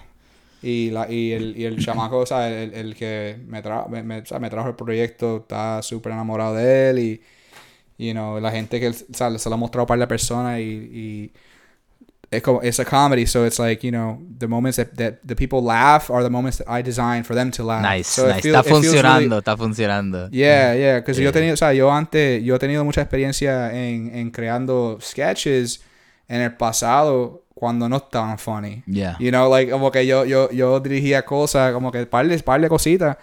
Y, 0.60 0.90
la, 0.90 1.10
y, 1.10 1.32
el, 1.32 1.56
y 1.56 1.64
el 1.64 1.78
chamaco, 1.82 2.18
o 2.18 2.26
sea, 2.26 2.48
el, 2.50 2.74
el 2.74 2.94
que 2.96 3.38
me, 3.46 3.62
tra 3.62 3.86
me, 3.88 4.02
me- 4.02 4.18
o 4.18 4.26
sea, 4.26 4.38
me 4.40 4.50
trajo 4.50 4.68
el 4.68 4.74
proyecto, 4.74 5.38
está 5.38 5.80
súper 5.82 6.12
enamorado 6.12 6.54
de 6.54 6.90
él 6.90 6.98
y, 6.98 7.22
you 7.96 8.12
know, 8.12 8.38
la 8.40 8.50
gente 8.50 8.78
que 8.80 8.88
él, 8.88 8.94
o 9.10 9.14
sea, 9.16 9.38
se 9.38 9.48
lo 9.48 9.54
ha 9.54 9.58
mostrado 9.58 9.86
para 9.86 9.98
la 10.00 10.08
persona 10.08 10.60
y, 10.60 10.64
y 10.64 11.32
it's 12.30 12.78
a 12.78 12.84
comedy, 12.84 13.24
so 13.26 13.44
it's 13.44 13.58
like, 13.58 13.82
you 13.82 13.90
know, 13.90 14.18
the 14.38 14.46
moments 14.46 14.76
that, 14.76 14.94
that 14.96 15.18
the 15.24 15.34
people 15.34 15.62
laugh 15.62 16.10
are 16.10 16.22
the 16.22 16.28
moments 16.28 16.58
that 16.58 16.68
I 16.68 16.82
designed 16.82 17.24
for 17.26 17.34
them 17.34 17.50
to 17.52 17.64
laugh. 17.64 17.82
Nice, 17.82 18.06
So 18.08 18.26
nice. 18.28 18.42
feel- 18.42 18.54
está 18.54 18.62
funcionando, 18.64 19.18
really- 19.36 19.38
está 19.38 19.56
funcionando. 19.56 20.28
Yeah, 20.30 20.74
yeah, 20.74 20.96
because 21.00 21.16
yo 21.18 21.22
Yeah. 21.24 21.30
he 21.30 21.32
tenido, 21.32 21.54
o 21.54 21.56
sea, 21.56 21.72
yo 21.72 21.90
antes, 21.90 22.42
yo 22.44 22.54
he 22.56 22.58
tenido 22.58 22.84
mucha 22.84 23.00
experiencia 23.00 23.72
en, 23.72 24.14
en 24.14 24.30
creando 24.30 24.98
sketches 25.00 25.80
en 26.28 26.42
el 26.42 26.54
pasado 26.54 27.44
cuando 27.54 27.88
no 27.88 27.96
estaban 27.96 28.38
funny. 28.38 28.82
Yeah. 28.86 29.16
You 29.18 29.30
know, 29.30 29.48
like, 29.50 29.70
como 29.72 29.90
que 29.90 30.06
yo, 30.06 30.24
yo, 30.26 30.50
yo 30.50 30.80
dirigía 30.80 31.24
cosas, 31.24 31.72
como 31.72 31.90
que 31.90 32.04
par 32.06 32.28
de, 32.28 32.38
par 32.40 32.60
de 32.60 32.68
cositas 32.68 33.16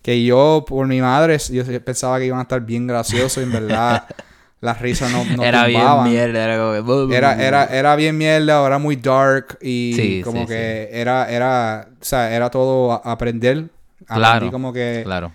que 0.00 0.22
yo, 0.24 0.64
por 0.66 0.86
mi 0.86 1.00
madre, 1.00 1.36
yo 1.50 1.64
pensaba 1.82 2.18
que 2.18 2.26
iban 2.26 2.38
a 2.38 2.42
estar 2.42 2.60
bien 2.60 2.86
graciosos 2.86 3.42
en 3.42 3.50
verdad 3.50 4.06
las 4.64 4.80
risas 4.80 5.12
no, 5.12 5.24
no 5.36 5.44
era 5.44 5.66
bien 5.66 5.84
mierda, 6.04 6.44
era 6.44 6.56
como 6.82 7.08
que... 7.08 7.16
Era, 7.16 7.40
era, 7.42 7.64
era 7.66 7.96
bien 7.96 8.16
mierda, 8.16 8.66
era 8.66 8.78
muy 8.78 8.96
dark 8.96 9.58
y 9.60 9.92
Sí, 9.94 10.22
como 10.24 10.42
sí, 10.42 10.46
que 10.48 10.88
era, 10.92 11.30
era, 11.30 11.88
o 12.00 12.04
sea, 12.04 12.34
era 12.34 12.50
todo 12.50 12.92
a- 12.92 13.02
aprender. 13.12 13.66
Claro, 14.06 14.50
como 14.50 14.72
que, 14.72 15.02
Claro. 15.04 15.32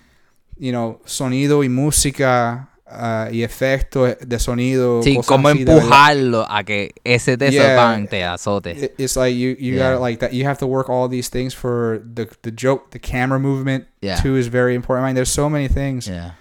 you 0.57 0.71
know, 0.71 0.99
sonido 1.05 1.63
y 1.63 1.69
música 1.69 2.69
ah, 2.91 3.29
y 3.31 3.43
efectos 3.43 4.17
de 4.19 4.39
sonido. 4.39 5.01
Sí, 5.03 5.19
cómo 5.25 5.49
empujarlo 5.51 6.45
a 6.49 6.63
que 6.63 6.93
ese 7.03 7.37
te 7.37 7.51
Yeah. 7.51 8.05
te 8.09 8.23
azote. 8.23 8.71
It- 8.71 8.93
It's 8.99 9.15
like 9.15 9.37
you 9.37 9.49
you 9.59 9.75
Yeah. 9.75 9.91
gotta 9.91 10.03
like 10.03 10.19
that. 10.19 10.31
You 10.33 10.45
have 10.47 10.57
to 10.57 10.65
work 10.65 10.89
all 10.89 11.07
these 11.09 11.29
things 11.29 11.55
for 11.55 12.01
the 12.15 12.27
the 12.41 12.51
joke, 12.55 12.85
the 12.91 12.99
camera 12.99 13.39
movement 13.39 13.85
Yeah. 14.01 14.19
too 14.21 14.37
is 14.37 14.49
very 14.51 14.73
important. 14.75 15.05
I 15.05 15.09
mean, 15.09 15.15
there's 15.15 15.29
so 15.31 15.49
many 15.49 15.67
things, 15.69 16.07
Yeah. 16.07 16.31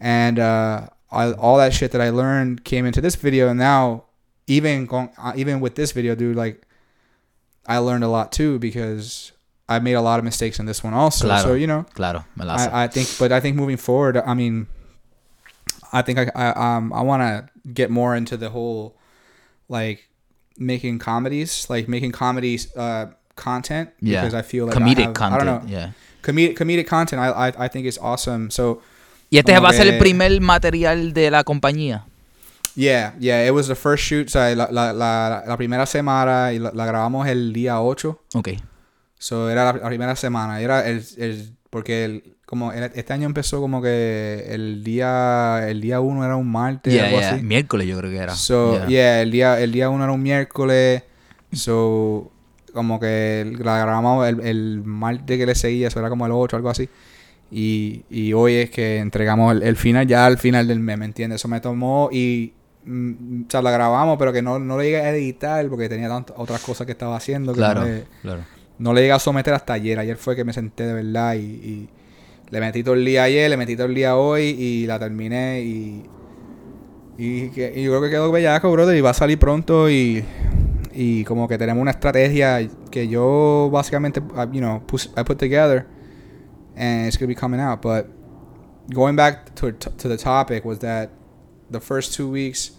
and 0.00 0.38
uh, 0.38 0.88
I, 1.12 1.32
all 1.32 1.58
that 1.58 1.72
shit 1.74 1.92
that 1.92 2.00
I 2.00 2.10
learned 2.10 2.64
came 2.64 2.86
into 2.86 3.00
this 3.00 3.14
video, 3.16 3.48
and 3.48 3.58
now 3.58 4.04
even 4.46 4.86
going, 4.86 5.10
uh, 5.18 5.32
even 5.36 5.60
with 5.60 5.74
this 5.74 5.92
video, 5.92 6.14
dude, 6.14 6.36
like 6.36 6.62
I 7.66 7.78
learned 7.78 8.02
a 8.04 8.08
lot 8.08 8.32
too 8.32 8.58
because 8.58 9.32
I 9.68 9.78
made 9.78 9.92
a 9.94 10.00
lot 10.02 10.18
of 10.18 10.24
mistakes 10.24 10.58
in 10.58 10.66
this 10.66 10.82
one 10.82 10.94
also. 10.94 11.26
Claro. 11.26 11.42
So 11.44 11.54
you 11.54 11.66
know, 11.66 11.84
Claro. 11.94 12.24
I, 12.40 12.84
I 12.84 12.88
think, 12.88 13.08
but 13.18 13.30
I 13.32 13.40
think 13.40 13.56
moving 13.56 13.76
forward, 13.76 14.16
I 14.16 14.34
mean, 14.34 14.66
I 15.92 16.02
think 16.02 16.18
I, 16.18 16.30
I 16.34 16.76
um 16.76 16.92
I 16.92 17.02
want 17.02 17.20
to 17.22 17.48
get 17.72 17.90
more 17.90 18.16
into 18.16 18.36
the 18.36 18.50
whole 18.50 18.96
like 19.68 20.08
making 20.58 20.98
comedies, 20.98 21.68
like 21.70 21.88
making 21.88 22.12
comedies 22.12 22.74
uh 22.76 23.06
content 23.36 23.90
Yeah. 24.00 24.20
because 24.20 24.34
I 24.34 24.42
feel 24.42 24.66
like 24.66 24.76
I 24.76 24.80
Comedic 24.80 25.04
have- 25.04 25.14
content. 25.14 25.42
I 25.42 25.44
don't 25.44 25.64
know, 25.64 25.70
yeah. 25.70 25.90
comedic 26.22 26.56
comedic 26.56 26.86
content. 26.86 27.20
I, 27.20 27.28
I 27.48 27.64
I 27.64 27.68
think 27.68 27.86
is 27.86 27.98
awesome. 27.98 28.50
So 28.50 28.82
Y 29.32 29.38
este 29.38 29.58
va 29.58 29.70
a 29.70 29.72
ser 29.72 29.86
el 29.86 29.98
primer 29.98 30.40
material 30.40 31.12
de 31.14 31.30
la 31.30 31.42
compañía. 31.42 32.04
yeah, 32.74 33.14
yeah, 33.18 33.44
it 33.46 33.52
was 33.52 33.66
the 33.66 33.74
first 33.74 34.04
shoot. 34.04 34.26
O 34.26 34.30
sea, 34.30 34.54
la, 34.54 34.68
la, 34.70 34.92
la, 34.92 35.42
la 35.46 35.56
primera 35.56 35.86
semana 35.86 36.52
y 36.52 36.58
la, 36.58 36.70
grabamos 36.70 37.26
el 37.26 37.52
día 37.52 37.80
8. 37.80 38.18
Ok. 38.34 38.48
So, 39.18 39.48
era 39.50 39.72
la, 39.72 39.88
primera 39.88 40.16
semana. 40.16 40.60
Era 40.60 40.86
el, 40.88 41.02
el 41.16 41.52
porque 41.70 42.04
el, 42.04 42.36
como 42.44 42.72
el- 42.72 42.90
este 42.94 43.12
año 43.12 43.24
empezó 43.26 43.60
como 43.60 43.80
que 43.80 44.44
el 44.48 44.84
día 44.84 45.66
el 45.68 45.80
día 45.80 46.00
uno 46.00 46.24
era 46.24 46.36
un 46.36 46.50
martes 46.50 46.92
Yeah, 46.92 47.06
algo 47.06 47.18
yeah. 47.20 47.30
así. 47.34 47.42
Miércoles 47.42 47.86
yo 47.86 47.96
creo 47.98 48.10
que 48.10 48.16
era. 48.18 48.34
So, 48.34 48.74
Yeah. 48.74 48.88
yeah, 48.88 49.22
el 49.22 49.30
día 49.30 49.60
el 49.60 49.72
día 49.72 49.88
uno 49.88 50.04
era 50.04 50.12
un 50.12 50.22
miércoles. 50.22 51.02
So, 51.52 52.30
como 52.74 52.98
que 53.00 53.50
la 53.58 53.78
grabamos 53.78 54.26
el, 54.28 54.40
el 54.40 54.82
martes 54.84 55.38
que 55.38 55.46
le 55.46 55.54
seguía, 55.54 55.88
eso 55.88 55.98
era 56.00 56.08
como 56.08 56.26
el 56.26 56.32
8 56.32 56.56
algo 56.56 56.70
así. 56.70 56.88
Y, 57.54 58.04
y 58.08 58.32
hoy 58.32 58.54
es 58.54 58.70
que 58.70 58.96
entregamos 58.98 59.54
el, 59.54 59.62
el 59.62 59.76
final 59.76 60.06
ya 60.06 60.24
al 60.24 60.38
final 60.38 60.66
del 60.66 60.80
mes, 60.80 60.96
¿me 60.96 61.04
entiendes? 61.04 61.40
Eso 61.40 61.48
me 61.48 61.60
tomó 61.60 62.08
y 62.10 62.54
mm, 62.86 63.42
o 63.46 63.50
sea, 63.50 63.60
la 63.60 63.70
grabamos, 63.70 64.16
pero 64.18 64.32
que 64.32 64.40
no, 64.40 64.58
no 64.58 64.78
le 64.78 64.84
llegué 64.84 64.96
a 65.02 65.10
editar 65.14 65.66
porque 65.68 65.88
tenía 65.90 66.08
tantas 66.08 66.34
otras 66.38 66.62
cosas 66.62 66.86
que 66.86 66.92
estaba 66.92 67.14
haciendo 67.16 67.52
que 67.52 67.58
Claro, 67.58 67.80
no 67.82 67.86
le, 67.86 68.04
claro. 68.22 68.40
no 68.78 68.94
le 68.94 69.02
llegué 69.02 69.12
a 69.12 69.18
someter 69.18 69.52
hasta 69.52 69.74
ayer. 69.74 69.98
Ayer 69.98 70.16
fue 70.16 70.34
que 70.34 70.44
me 70.44 70.54
senté 70.54 70.86
de 70.86 70.94
verdad 70.94 71.34
y, 71.34 71.38
y 71.40 71.88
le 72.50 72.60
metí 72.60 72.82
todo 72.82 72.94
el 72.94 73.04
día 73.04 73.24
ayer, 73.24 73.50
le 73.50 73.56
metí 73.58 73.76
todo 73.76 73.86
el 73.86 73.94
día 73.94 74.16
hoy 74.16 74.44
y 74.44 74.86
la 74.86 74.98
terminé 74.98 75.60
y, 75.60 76.04
y, 77.18 77.50
que- 77.50 77.72
y 77.76 77.82
yo 77.84 77.90
creo 77.90 78.02
que 78.02 78.10
quedó 78.10 78.32
bellaco, 78.32 78.70
brother, 78.72 78.96
y 78.96 79.00
va 79.00 79.10
a 79.10 79.14
salir 79.14 79.38
pronto 79.38 79.90
y, 79.90 80.24
y 80.94 81.24
como 81.24 81.46
que 81.48 81.58
tenemos 81.58 81.82
una 81.82 81.90
estrategia 81.90 82.66
que 82.90 83.08
yo 83.08 83.68
básicamente, 83.70 84.20
uh, 84.20 84.50
you 84.50 84.60
know, 84.60 84.80
pus- 84.86 85.10
I 85.18 85.22
put 85.24 85.38
together 85.38 85.86
and 86.76 87.06
it's 87.06 87.16
to 87.18 87.26
be 87.26 87.34
coming 87.34 87.60
out. 87.60 87.80
But 87.82 88.06
going 88.92 89.16
back 89.16 89.54
to, 89.56 89.72
to 89.72 90.08
the 90.08 90.16
topic 90.16 90.64
was 90.64 90.78
that 90.80 91.10
the 91.70 91.80
first 91.80 92.14
two 92.14 92.28
weeks 92.30 92.72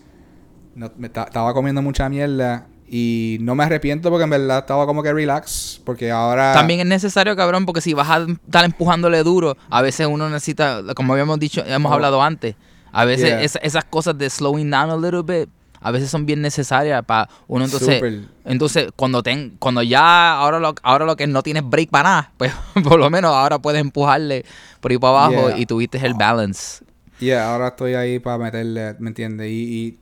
no, 0.75 0.89
me 0.97 1.09
ta- 1.09 1.25
estaba 1.25 1.53
comiendo 1.53 1.81
mucha 1.81 2.09
mierda 2.09 2.67
y 2.87 3.37
no 3.41 3.55
me 3.55 3.63
arrepiento 3.63 4.09
porque 4.09 4.23
en 4.23 4.29
verdad 4.29 4.59
estaba 4.59 4.85
como 4.85 5.01
que 5.03 5.13
relax 5.13 5.79
porque 5.85 6.11
ahora 6.11 6.53
También 6.53 6.79
es 6.81 6.85
necesario, 6.85 7.35
cabrón, 7.35 7.65
porque 7.65 7.81
si 7.81 7.93
vas 7.93 8.09
a 8.09 8.25
estar 8.25 8.65
empujándole 8.65 9.23
duro, 9.23 9.55
a 9.69 9.81
veces 9.81 10.07
uno 10.07 10.29
necesita, 10.29 10.81
como 10.95 11.13
habíamos 11.13 11.39
dicho, 11.39 11.63
hemos 11.65 11.91
Oh. 11.91 11.95
hablado 11.95 12.21
antes, 12.21 12.55
a 12.91 13.05
veces 13.05 13.29
Yeah. 13.29 13.41
esa- 13.43 13.59
esas 13.59 13.85
cosas 13.85 14.17
de 14.17 14.29
slowing 14.29 14.69
down 14.69 14.89
a 14.89 14.97
little 14.97 15.21
bit, 15.23 15.49
a 15.83 15.91
veces 15.91 16.09
son 16.09 16.25
bien 16.25 16.41
necesarias 16.41 17.03
para 17.05 17.29
uno 17.47 17.65
entonces 17.65 18.01
entonces 18.45 18.89
cuando 18.95 19.21
ten, 19.21 19.55
cuando 19.59 19.83
ya 19.83 20.33
ahora 20.33 20.59
lo 20.59 20.73
ahora 20.81 21.05
lo 21.05 21.15
que 21.15 21.27
no 21.27 21.43
tienes 21.43 21.63
break 21.69 21.89
para 21.89 22.09
nada 22.09 22.31
pues 22.37 22.51
por 22.83 22.97
lo 22.97 23.09
menos 23.09 23.33
ahora 23.33 23.59
puedes 23.59 23.81
empujarle 23.81 24.45
por 24.79 24.91
ahí 24.91 24.97
para 24.97 25.25
abajo 25.25 25.49
Yeah. 25.49 25.57
y 25.57 25.65
tuviste 25.65 25.97
el 26.05 26.13
balance 26.13 26.83
Yeah, 27.19 27.51
ahora 27.53 27.69
estoy 27.69 27.93
ahí 27.93 28.19
para 28.19 28.37
meterle, 28.37 28.95
¿me 28.99 29.09
entiendes? 29.09 29.47
Y, 29.49 29.99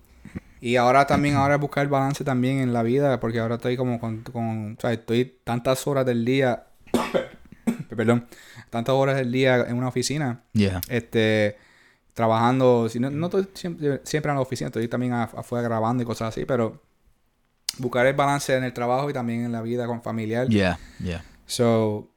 y, 0.61 0.69
y 0.71 0.75
ahora 0.77 1.05
también, 1.05 1.35
ahora 1.35 1.57
buscar 1.57 1.87
balance 1.87 2.23
también 2.23 2.59
en 2.59 2.73
la 2.73 2.81
vida, 2.83 3.19
porque 3.19 3.39
ahora 3.39 3.55
estoy 3.55 3.77
como 3.77 3.99
con, 3.99 4.23
con 4.23 4.75
o 4.77 4.81
sea, 4.81 4.93
estoy 4.93 5.35
tantas 5.43 5.85
horas 5.85 6.05
del 6.05 6.25
día, 6.25 6.63
perdón, 7.95 8.25
tantas 8.69 8.95
horas 8.95 9.17
del 9.17 9.31
día 9.31 9.65
en 9.67 9.77
una 9.77 9.89
oficina, 9.89 10.41
yeah 10.53 10.81
este, 10.87 11.57
trabajando, 12.13 12.87
si 12.89 12.99
no, 12.99 13.09
no 13.09 13.27
estoy 13.27 13.47
siempre, 13.53 14.01
siempre 14.03 14.31
en 14.31 14.35
la 14.35 14.41
oficina, 14.41 14.67
estoy 14.67 14.87
también 14.87 15.13
af- 15.13 15.37
afuera 15.37 15.63
grabando 15.67 16.03
y 16.03 16.05
cosas 16.05 16.29
así, 16.29 16.45
pero 16.45 16.81
buscar 17.77 18.05
el 18.05 18.13
balance 18.15 18.55
en 18.55 18.63
el 18.63 18.73
trabajo 18.73 19.09
y 19.09 19.13
también 19.13 19.45
en 19.45 19.51
la 19.51 19.61
vida 19.61 19.87
con 19.87 20.01
familiar. 20.01 20.47
yeah 20.49 20.77
yeah 20.99 21.23
So, 21.45 22.07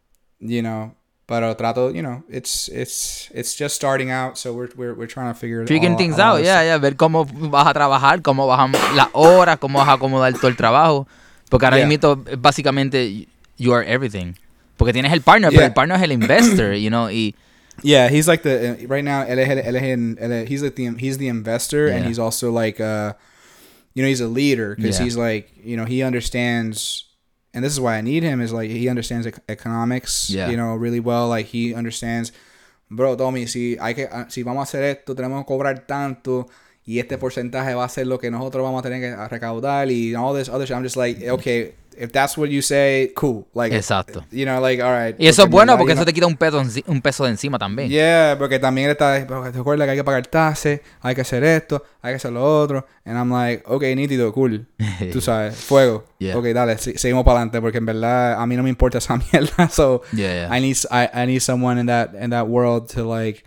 you 0.41 0.61
know, 0.63 0.95
pero 1.27 1.57
trato, 1.57 1.91
you 1.91 2.03
know, 2.03 2.23
it's 2.29 2.69
it's 2.69 3.31
it's 3.35 3.57
just 3.59 3.75
starting 3.77 4.11
out, 4.11 4.37
so 4.37 4.53
we're 4.53 4.69
we're, 4.77 4.95
we're 4.95 5.09
trying 5.13 5.33
to 5.33 5.35
figure 5.35 5.63
it 5.63 5.69
figuring 5.69 5.97
things 5.97 6.19
out 6.19 6.41
yeah 6.43 6.63
yeah 6.63 6.77
ver 6.79 6.97
cómo 6.97 7.25
vas 7.25 7.67
a 7.67 7.73
trabajar 7.73 8.21
cómo 8.23 8.47
vas 8.47 8.61
a 8.61 8.95
las 8.95 9.09
horas 9.13 9.59
cómo 9.59 9.79
vas 9.79 9.89
a 9.89 9.93
acomodar 9.95 10.35
todo 10.35 10.49
el 10.49 10.57
trabajo 10.57 11.07
porque 11.49 11.67
ahora 11.67 11.79
Yeah. 11.79 11.87
mismo 11.87 12.23
básicamente 12.39 13.27
you 13.57 13.73
are 13.73 13.85
everything 13.91 14.35
porque 14.77 14.93
tienes 14.93 15.13
el 15.13 15.23
partner 15.23 15.49
pero 15.51 15.61
Yeah. 15.63 15.67
el 15.69 15.73
partner 15.73 15.97
es 15.97 16.03
el 16.05 16.13
investor 16.21 16.75
you 16.75 16.89
know 16.91 17.11
y 17.11 17.35
Yeah, 17.83 18.09
he's 18.09 18.27
like 18.29 18.43
the 18.43 18.71
uh, 18.83 18.87
right 18.89 19.05
now. 19.05 19.25
él 19.25 19.39
es 19.39 19.49
el- 19.49 19.59
él 19.59 19.77
es 19.77 19.83
el- 19.83 20.17
él 20.17 20.33
es- 20.33 20.49
he's 20.49 20.63
like 20.63 20.75
the 20.77 20.89
he's 20.99 21.19
the 21.19 21.29
investor, 21.29 21.89
and 21.89 22.07
he's 22.07 22.19
also 22.19 22.51
like 22.51 22.81
uh, 22.81 23.13
you 23.95 24.03
know, 24.03 24.09
he's 24.09 24.21
a 24.21 24.29
leader 24.29 24.75
because 24.77 24.99
Yeah. 24.99 25.05
he's 25.05 25.17
like 25.17 25.51
you 25.63 25.77
know 25.77 25.85
he 25.85 26.03
understands, 26.03 27.05
and 27.53 27.65
this 27.65 27.73
is 27.73 27.81
why 27.81 27.97
I 27.99 28.01
need 28.01 28.23
him 28.23 28.41
is 28.41 28.53
like 28.53 28.71
he 28.71 28.89
understands 28.89 29.27
economics, 29.49 30.31
Yeah. 30.31 30.51
you 30.51 30.57
know, 30.57 30.75
really 30.75 31.01
well. 31.01 31.29
Like 31.29 31.47
he 31.47 31.75
understands, 31.75 32.33
bro, 32.91 33.17
Tommy, 33.17 33.47
si 33.47 33.77
hay 33.77 33.95
que 33.95 34.09
ah, 34.11 34.27
si 34.29 34.43
vamos 34.43 34.61
a 34.61 34.65
hacer 34.79 34.83
esto, 34.85 35.15
tenemos 35.15 35.45
que 35.45 35.47
cobrar 35.55 35.87
tanto. 35.87 36.49
Y 36.87 36.99
este 36.99 37.17
porcentaje 37.17 37.75
va 37.75 37.85
a 37.85 37.89
ser 37.89 38.07
lo 38.07 38.19
que 38.19 38.31
nosotros 38.31 38.63
vamos 38.63 38.81
a 38.81 38.83
tener 38.83 39.01
que 39.01 39.29
recaudar 39.29 39.91
y 39.91 40.15
all 40.15 40.37
this 40.37 40.49
other 40.51 40.67
shit. 40.67 40.77
I'm 40.77 40.83
just 40.83 40.97
like, 40.97 41.31
okay, 41.31 41.73
if 41.97 42.13
that's 42.13 42.37
what 42.37 42.49
you 42.49 42.61
say, 42.61 43.11
cool. 43.17 43.47
Like, 43.55 43.75
Exacto. 43.75 44.23
You 44.31 44.45
know, 44.45 44.61
like, 44.61 44.83
all 44.83 44.93
right. 44.93 45.15
y 45.19 45.27
eso 45.29 45.43
es 45.43 45.47
en 45.47 45.51
bueno 45.51 45.79
porque 45.79 45.93
eso 45.95 46.03
know- 46.03 46.07
te 46.07 46.13
quita 46.13 46.27
un 46.27 46.37
peso 46.37 46.61
un 46.87 47.01
peso 47.01 47.25
de 47.25 47.31
encima 47.31 47.59
también 47.59 47.89
Yeah, 47.89 48.37
porque 48.39 48.59
también 48.59 48.91
está, 48.91 49.27
te 49.27 49.59
acuerdas 49.59 49.87
que 49.87 49.93
hay 49.93 49.97
que 49.97 50.05
pagar 50.05 50.27
taxes, 50.27 50.81
hay 51.01 51.15
que 51.15 51.23
hacer 51.23 51.43
esto, 51.45 51.83
hay 52.03 52.13
que 52.13 52.17
hacer 52.17 52.33
lo 52.33 52.45
otro. 52.45 52.87
And 53.07 53.17
I'm 53.17 53.31
like, 53.33 53.63
okay, 53.67 53.95
nítido, 53.97 54.31
cool. 54.35 54.67
Tú 55.13 55.23
sabes, 55.23 55.57
fuego. 55.57 56.05
Yeah. 56.19 56.37
Ok, 56.37 56.45
dale, 56.49 56.77
si- 56.77 56.99
seguimos 56.99 57.25
para 57.25 57.39
adelante 57.39 57.63
porque 57.63 57.79
en 57.79 57.87
verdad 57.87 58.35
a 58.39 58.47
mí 58.47 58.57
no 58.57 58.63
me 58.63 58.69
importa 58.69 58.99
esa 58.99 59.17
mierda. 59.33 59.71
So 59.71 60.03
Yeah, 60.13 60.49
yeah. 60.49 60.55
I 60.55 60.61
need 60.61 60.77
I, 60.91 61.09
I 61.23 61.27
need 61.27 61.41
someone 61.41 61.81
in 61.81 61.87
that 61.87 62.11
in 62.15 62.29
that 62.29 62.47
world 62.47 62.89
to 62.95 63.05
like 63.09 63.43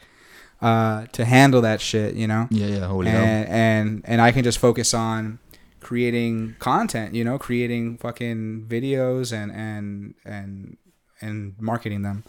uh 0.61 1.05
to 1.11 1.23
handle 1.25 1.61
that 1.61 1.79
shit, 1.79 2.15
you 2.15 2.27
know? 2.27 2.47
yeah 2.49 2.67
yeah 2.67 2.87
obligado. 2.89 3.23
and 3.23 3.47
and 3.49 4.03
and 4.05 4.21
I 4.21 4.31
can 4.31 4.43
just 4.43 4.59
focus 4.59 4.93
on 4.93 5.39
creating 5.79 6.55
content, 6.59 7.13
you 7.13 7.23
know, 7.23 7.37
creating 7.37 7.97
fucking 7.97 8.65
videos 8.67 9.31
and 9.31 9.51
and 9.51 10.15
and 10.25 10.77
and 11.21 11.53
marketing 11.59 12.01
them. 12.03 12.23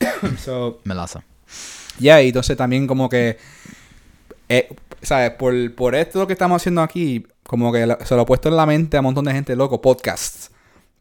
so 0.38 0.80
melaza 0.84 1.22
Yeah, 1.98 2.22
y 2.22 2.28
entonces 2.28 2.56
también 2.56 2.86
como 2.86 3.08
que, 3.08 3.38
eh, 4.48 4.68
¿sabes? 5.02 5.32
Por, 5.32 5.74
por 5.74 5.94
esto 5.96 6.26
que 6.28 6.34
estamos 6.34 6.62
haciendo 6.62 6.80
aquí, 6.82 7.26
como 7.42 7.72
que 7.72 7.86
la- 7.86 7.98
se 8.04 8.14
lo 8.14 8.22
he 8.22 8.26
puesto 8.26 8.48
en 8.50 8.56
la 8.56 8.66
mente 8.66 8.96
a 8.96 9.00
un 9.00 9.04
montón 9.04 9.24
de 9.24 9.32
gente, 9.32 9.56
loco, 9.56 9.80
podcasts. 9.80 10.50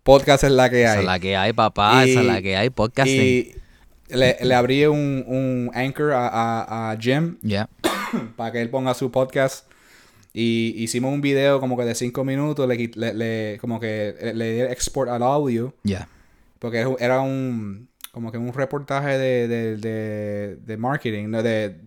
Podcast 0.01 0.45
es 0.45 0.51
la 0.51 0.69
que 0.71 0.81
esa 0.83 0.93
hay. 0.93 0.99
es 0.99 1.05
la 1.05 1.19
que 1.19 1.35
hay 1.37 1.53
papá 1.53 2.03
esa 2.05 2.19
es 2.21 2.25
Y- 2.25 2.27
la 2.27 2.41
que 2.41 2.57
hay 2.57 2.69
podcasting 2.71 3.21
y 3.21 3.55
le, 4.09 4.37
le 4.41 4.53
abrí 4.55 4.85
un, 4.85 5.23
un 5.27 5.71
anchor 5.73 6.11
a, 6.13 6.27
a, 6.27 6.91
a 6.91 6.97
Jim 6.97 7.37
yeah 7.41 7.67
para 8.35 8.51
que 8.51 8.61
él 8.61 8.69
ponga 8.69 8.93
su 8.93 9.11
podcast. 9.11 9.65
Y 10.33 10.75
hicimos 10.77 11.11
un 11.13 11.21
video 11.21 11.59
como 11.59 11.75
que 11.77 11.83
de 11.83 11.95
cinco 11.95 12.23
minutos, 12.23 12.67
le, 12.67 12.91
le, 12.95 13.13
le- 13.13 13.57
como 13.59 13.79
que 13.79 14.15
le, 14.35 14.53
di 14.53 14.59
el 14.61 14.71
export 14.71 15.09
al 15.09 15.23
audio. 15.23 15.73
yeah 15.83 16.07
Porque 16.59 16.77
era- 16.79 16.95
era 16.99 17.21
un 17.21 17.87
como 18.11 18.31
que 18.31 18.37
un 18.37 18.51
reportaje 18.53 19.17
de, 19.17 19.47
de, 19.47 19.77
de, 19.77 20.55
de 20.57 20.77
marketing, 20.77 21.29
no 21.29 21.41
de 21.43 21.77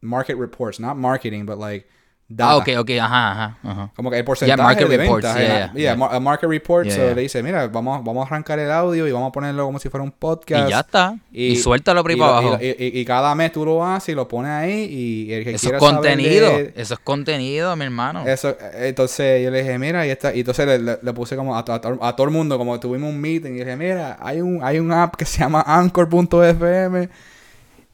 market 0.00 0.36
reports, 0.38 0.78
not 0.80 0.96
marketing, 0.96 1.44
but 1.46 1.58
like 1.58 1.86
data. 2.28 2.50
ah 2.52 2.56
ok 2.58 2.68
ok 2.80 2.90
ajá 3.00 3.30
ajá 3.32 3.56
ajá 3.64 3.90
Como 3.96 4.10
que 4.10 4.18
el 4.18 4.24
porcentaje 4.24 4.62
market 4.62 4.88
de 4.88 4.96
reports, 4.98 5.24
ventas. 5.24 5.40
yeah, 5.40 5.48
yeah, 5.48 5.72
yeah, 5.72 5.82
yeah. 5.82 5.96
mar- 5.96 6.20
market 6.20 6.48
report. 6.50 6.86
Yeah, 6.86 6.94
so 6.96 7.02
yeah. 7.06 7.14
le 7.14 7.22
dice, 7.22 7.42
mira, 7.42 7.66
vamos, 7.68 8.04
vamos 8.04 8.24
a 8.24 8.28
arrancar 8.28 8.58
el 8.58 8.70
audio 8.70 9.06
y 9.08 9.12
vamos 9.12 9.30
a 9.30 9.32
ponerlo 9.32 9.64
como 9.64 9.78
si 9.78 9.88
fuera 9.88 10.04
un 10.04 10.10
podcast. 10.12 10.68
y 10.68 10.70
ya 10.70 10.80
está 10.80 11.16
y, 11.32 11.56
suéltalo 11.56 12.02
por 12.02 12.10
ahí 12.10 12.16
y 12.16 12.20
para 12.20 12.32
lo- 12.32 12.38
abajo 12.48 12.58
Y, 12.62 13.04
cada 13.06 13.34
mes 13.34 13.50
tú 13.52 13.64
lo 13.64 13.84
haces 13.84 14.10
y 14.10 14.14
lo 14.14 14.28
pones 14.28 14.50
ahí 14.50 14.84
y 14.84 15.32
el 15.32 15.44
que 15.44 15.50
eso 15.50 15.56
es 15.56 15.62
quiera 15.62 15.80
saber 15.80 15.94
contenido 15.94 16.48
de- 16.50 16.72
eso 16.76 16.94
es 16.94 17.00
contenido 17.00 17.74
mi 17.76 17.84
hermano 17.84 18.26
eso, 18.26 18.56
entonces 18.74 19.42
yo 19.42 19.50
le 19.50 19.62
dije, 19.62 19.78
mira, 19.78 20.06
y, 20.06 20.10
esta, 20.10 20.34
y 20.34 20.40
entonces 20.40 20.66
le, 20.66 20.78
le- 20.78 20.98
le 21.02 21.12
puse 21.14 21.34
como 21.36 21.56
a, 21.56 21.60
a 21.60 21.64
to- 21.64 21.98
a 22.02 22.14
todo 22.14 22.26
el 22.26 22.32
mundo, 22.32 22.58
como 22.58 22.78
tuvimos 22.78 23.08
un 23.10 23.20
meeting, 23.20 23.52
y 23.52 23.58
dije, 23.60 23.76
mira, 23.76 24.18
hay 24.20 24.40
un, 24.42 24.60
hay 24.62 24.78
un 24.78 24.92
app 24.92 25.14
que 25.16 25.24
se 25.24 25.38
llama 25.40 25.62
Anchor.fm 25.66 27.08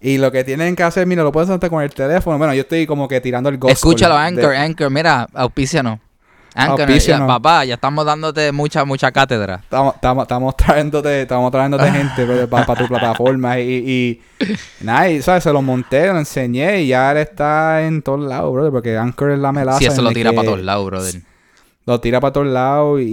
y 0.04 0.18
lo 0.18 0.30
que 0.30 0.44
tienen 0.44 0.76
que 0.76 0.82
hacer, 0.82 1.06
mira, 1.06 1.23
lo 1.23 1.32
puedes 1.32 1.49
hacer 1.49 1.70
con 1.70 1.82
el 1.82 1.90
teléfono. 1.92 2.37
Bueno, 2.38 2.52
yo 2.54 2.61
estoy 2.61 2.87
como 2.87 3.08
que 3.08 3.20
tirando 3.20 3.49
el 3.49 3.56
gospel. 3.56 3.73
Escúchalo, 3.73 4.14
de- 4.16 4.20
Anchor, 4.20 4.54
Anchor, 4.54 4.90
mira, 4.90 5.26
auspícianos. 5.32 5.99
Anchor, 6.56 6.88
ya, 6.88 7.26
papá, 7.26 7.64
ya 7.64 7.75
estamos 7.75 8.06
dándote 8.06 8.52
mucha, 8.52 8.84
mucha 8.84 9.11
cátedra. 9.11 9.56
Estamos, 9.64 9.94
estamos, 9.96 10.23
estamos 10.23 10.56
trayéndote, 10.56 11.23
estamos 11.23 11.50
trayéndote 11.50 11.90
gente 11.90 12.46
para 12.46 12.75
tu 12.76 12.87
plataforma 12.87 13.58
y, 13.58 13.73
y 13.73 14.23
nada, 14.80 15.08
y, 15.11 15.20
¿sabes? 15.20 15.42
Se 15.42 15.52
lo 15.52 15.62
monté, 15.62 16.06
lo 16.12 16.18
enseñé 16.18 16.82
y 16.82 16.88
ya 16.88 17.11
él 17.11 17.18
está 17.18 17.82
en 17.82 18.02
todos 18.02 18.20
lados, 18.20 18.52
brother, 18.52 18.70
porque 18.70 18.96
Anchor 18.96 19.32
es 19.32 19.38
la 19.40 19.50
melaza. 19.50 19.78
Si 19.78 19.87
eso 19.87 20.00
lo 20.02 20.11
tira 20.12 20.30
que- 20.30 20.37
para 20.37 20.46
todos 20.46 20.61
lados, 20.62 20.87
brother. 20.87 21.14
Lo 21.86 22.00
tira 22.00 22.18
para 22.18 22.32
todos 22.32 22.46
lados 22.46 23.00
y, 23.02 23.04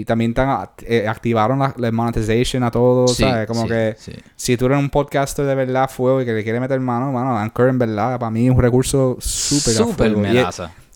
y 0.00 0.04
también 0.04 0.34
tan, 0.34 0.68
eh, 0.84 1.06
activaron 1.06 1.60
la, 1.60 1.72
la 1.76 1.92
monetization 1.92 2.64
a 2.64 2.70
todos, 2.70 3.16
Sí, 3.16 3.22
¿sabes? 3.22 3.46
Como 3.46 3.62
sí, 3.62 3.68
que 3.68 3.94
sí. 3.98 4.12
si 4.34 4.56
tú 4.56 4.66
eres 4.66 4.78
un 4.78 4.90
podcaster 4.90 5.46
de 5.46 5.54
verdad 5.54 5.88
fuego 5.88 6.20
y 6.20 6.24
que 6.24 6.32
le 6.32 6.42
quiere 6.42 6.58
meter 6.58 6.80
mano, 6.80 7.12
mano, 7.12 7.38
Anchor 7.38 7.68
en 7.68 7.78
verdad 7.78 8.18
para 8.18 8.30
mí 8.30 8.46
es 8.46 8.52
un 8.52 8.60
recurso 8.60 9.16
súper 9.20 9.74
Súper. 9.74 10.12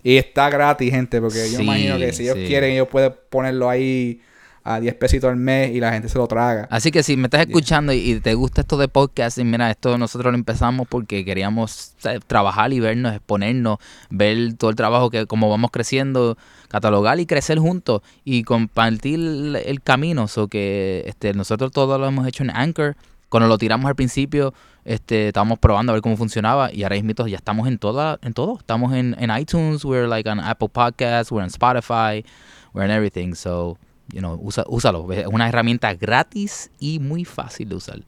Y- 0.03 0.17
está 0.17 0.51
gratis, 0.51 0.91
gente, 0.91 1.21
porque 1.21 1.51
yo 1.51 1.61
imagino 1.61 1.99
que 1.99 2.13
si 2.13 2.25
ellos 2.25 2.37
quieren, 2.47 2.73
ellos 2.73 2.89
pueden 2.89 3.15
ponerlo 3.31 3.71
ahí 3.71 4.21
a 4.65 4.81
10 4.81 4.95
pesitos 4.95 5.29
al 5.29 5.37
mes 5.37 5.73
y 5.73 5.81
la 5.81 5.93
gente 5.93 6.09
se 6.09 6.17
lo 6.17 6.27
traga. 6.27 6.67
Así 6.71 6.91
que 6.91 7.03
si 7.03 7.17
me 7.19 7.25
estás 7.25 7.43
escuchando 7.43 7.93
y, 7.93 7.99
y 7.99 8.21
te 8.21 8.33
gusta 8.35 8.63
esto 8.63 8.79
de 8.79 8.89
podcast, 8.89 9.37
y 9.39 9.45
mira, 9.45 9.71
esto 9.71 9.99
nosotros 9.99 10.33
lo 10.33 10.39
empezamos 10.39 10.89
porque 10.89 11.25
queríamos 11.25 11.93
¿sabes? 11.99 12.21
trabajar 12.27 12.73
y 12.73 12.81
vernos, 12.81 13.15
exponernos, 13.15 13.79
ver 14.09 14.55
todo 14.55 14.71
el 14.71 14.77
trabajo 14.77 15.11
que 15.11 15.27
como 15.27 15.51
vamos 15.51 15.71
creciendo, 15.71 16.39
catalogar 16.69 17.21
y 17.21 17.27
crecer 17.27 17.59
juntos 17.59 18.01
y 18.25 18.43
compartir 18.43 19.21
el, 19.21 19.57
el 19.57 19.83
camino. 19.83 20.27
So 20.29 20.49
que 20.49 21.05
este, 21.07 21.35
nosotros 21.35 21.71
todo 21.71 21.99
lo 21.99 22.07
hemos 22.07 22.27
hecho 22.27 22.43
en 22.43 22.51
Anchor. 22.51 22.97
Cuando 23.29 23.49
lo 23.49 23.59
tiramos 23.59 23.87
al 23.87 23.97
principio, 23.97 24.55
este, 24.85 25.29
estábamos 25.29 25.59
probando 25.59 25.93
a 25.93 25.95
ver 25.95 26.03
cómo 26.03 26.17
funcionaba 26.17 26.73
y 26.73 26.85
ahora 26.85 26.97
mismo 27.01 27.27
ya 27.27 27.37
estamos 27.37 27.69
en 27.69 27.79
toda, 27.79 28.19
en 28.23 28.33
todo. 28.33 28.59
Estamos 28.59 28.95
en, 28.95 29.17
en 29.19 29.37
iTunes, 29.37 29.85
we're 29.85 30.07
like 30.07 30.29
on 30.29 30.41
Apple 30.41 30.69
Podcasts, 30.69 31.31
we're 31.31 31.43
on 31.43 31.51
Spotify, 31.51 32.25
we're 32.73 32.85
in 32.85 32.91
everything. 32.91 33.35
So, 33.35 33.77
you 34.13 34.21
know, 34.21 34.39
usa, 34.43 34.65
úsalo. 34.69 35.11
Es 35.13 35.27
una 35.27 35.49
herramienta 35.49 35.95
gratis 35.95 36.71
y 36.79 36.99
muy 36.99 37.25
fácil 37.25 37.69
de 37.69 37.75
usar. 37.77 38.01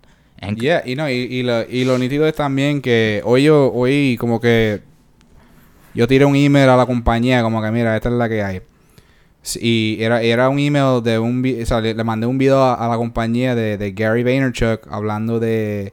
Yeah, 0.56 0.82
y 0.84 0.96
no, 0.96 1.08
y, 1.08 1.14
y 1.14 1.42
lo, 1.42 1.62
y 1.68 1.84
lo 1.84 1.96
nítido 1.98 2.26
es 2.26 2.34
también 2.34 2.82
que 2.82 3.22
hoy 3.24 3.44
yo, 3.44 3.72
hoy 3.72 4.16
como 4.20 4.38
que 4.40 4.82
yo 5.94 6.06
tiré 6.06 6.24
un 6.26 6.36
email 6.36 6.68
a 6.68 6.76
la 6.76 6.84
compañía 6.86 7.42
como 7.42 7.62
que 7.62 7.70
mira, 7.70 7.96
esta 7.96 8.10
es 8.10 8.14
la 8.16 8.28
que 8.28 8.42
hay. 8.42 8.60
Y 9.60 9.96
era, 10.00 10.20
era 10.22 10.48
un 10.48 10.58
email 10.58 11.02
de 11.02 11.18
un 11.18 11.42
o 11.62 11.66
sea, 11.66 11.80
le, 11.80 11.94
le 11.94 12.04
mandé 12.04 12.26
un 12.26 12.36
video 12.36 12.58
a, 12.62 12.74
a 12.74 12.88
la 12.88 12.96
compañía 12.96 13.54
de, 13.54 13.78
de 13.78 13.92
Gary 13.92 14.24
Vaynerchuk 14.24 14.88
hablando 14.90 15.38
de, 15.40 15.92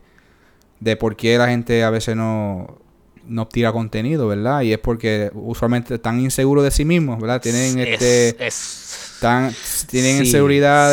de 0.80 0.96
por 0.98 1.16
qué 1.16 1.38
la 1.38 1.48
gente 1.48 1.84
a 1.84 1.90
veces 1.92 2.16
no, 2.16 2.80
no 3.28 3.48
tira 3.48 3.72
contenido, 3.72 4.28
¿verdad? 4.28 4.62
Y 4.64 4.74
es 4.74 4.80
porque 4.80 5.30
usualmente 5.36 5.96
están 5.96 6.20
inseguros 6.20 6.64
de 6.64 6.72
sí 6.72 6.84
mismos, 6.84 7.22
¿verdad? 7.22 7.42
Tienen 7.42 7.78
Es- 7.80 8.02
este 8.02 8.48
es- 8.48 8.83
están, 9.24 9.54
tienen 9.90 10.18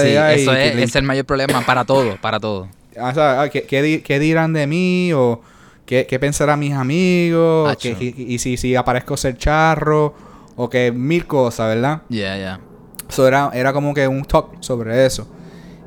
sí, 0.02 0.16
ay, 0.16 0.40
eso 0.42 0.52
es, 0.54 0.74
el 0.96 1.02
mayor 1.02 1.24
problema 1.24 1.60
para 1.66 1.84
todo, 1.84 2.16
para 2.20 2.38
todo. 2.38 2.68
o 3.00 3.14
sea, 3.14 3.42
ah, 3.42 3.48
¿qué, 3.48 3.64
qué 3.64 3.82
di- 3.82 4.00
qué 4.00 4.18
dirán 4.18 4.52
de 4.52 4.66
mí? 4.66 5.12
¿O 5.14 5.40
qué, 5.86 6.06
qué 6.08 6.18
pensarán 6.20 6.60
mis 6.60 6.72
amigos? 6.72 7.72
Y, 8.00 8.34
y 8.34 8.38
si, 8.38 8.56
si 8.56 8.76
aparezco 8.76 9.16
ser 9.16 9.36
charro? 9.36 10.14
O 10.56 10.68
que 10.68 10.92
mil 10.92 11.26
cosas, 11.26 11.74
¿verdad? 11.74 12.02
Yeah, 12.08 12.36
yeah. 12.36 12.60
So, 13.08 13.26
era, 13.26 13.50
era 13.54 13.72
como 13.72 13.94
que 13.94 14.06
un 14.06 14.24
talk 14.24 14.56
sobre 14.60 15.06
eso. 15.06 15.26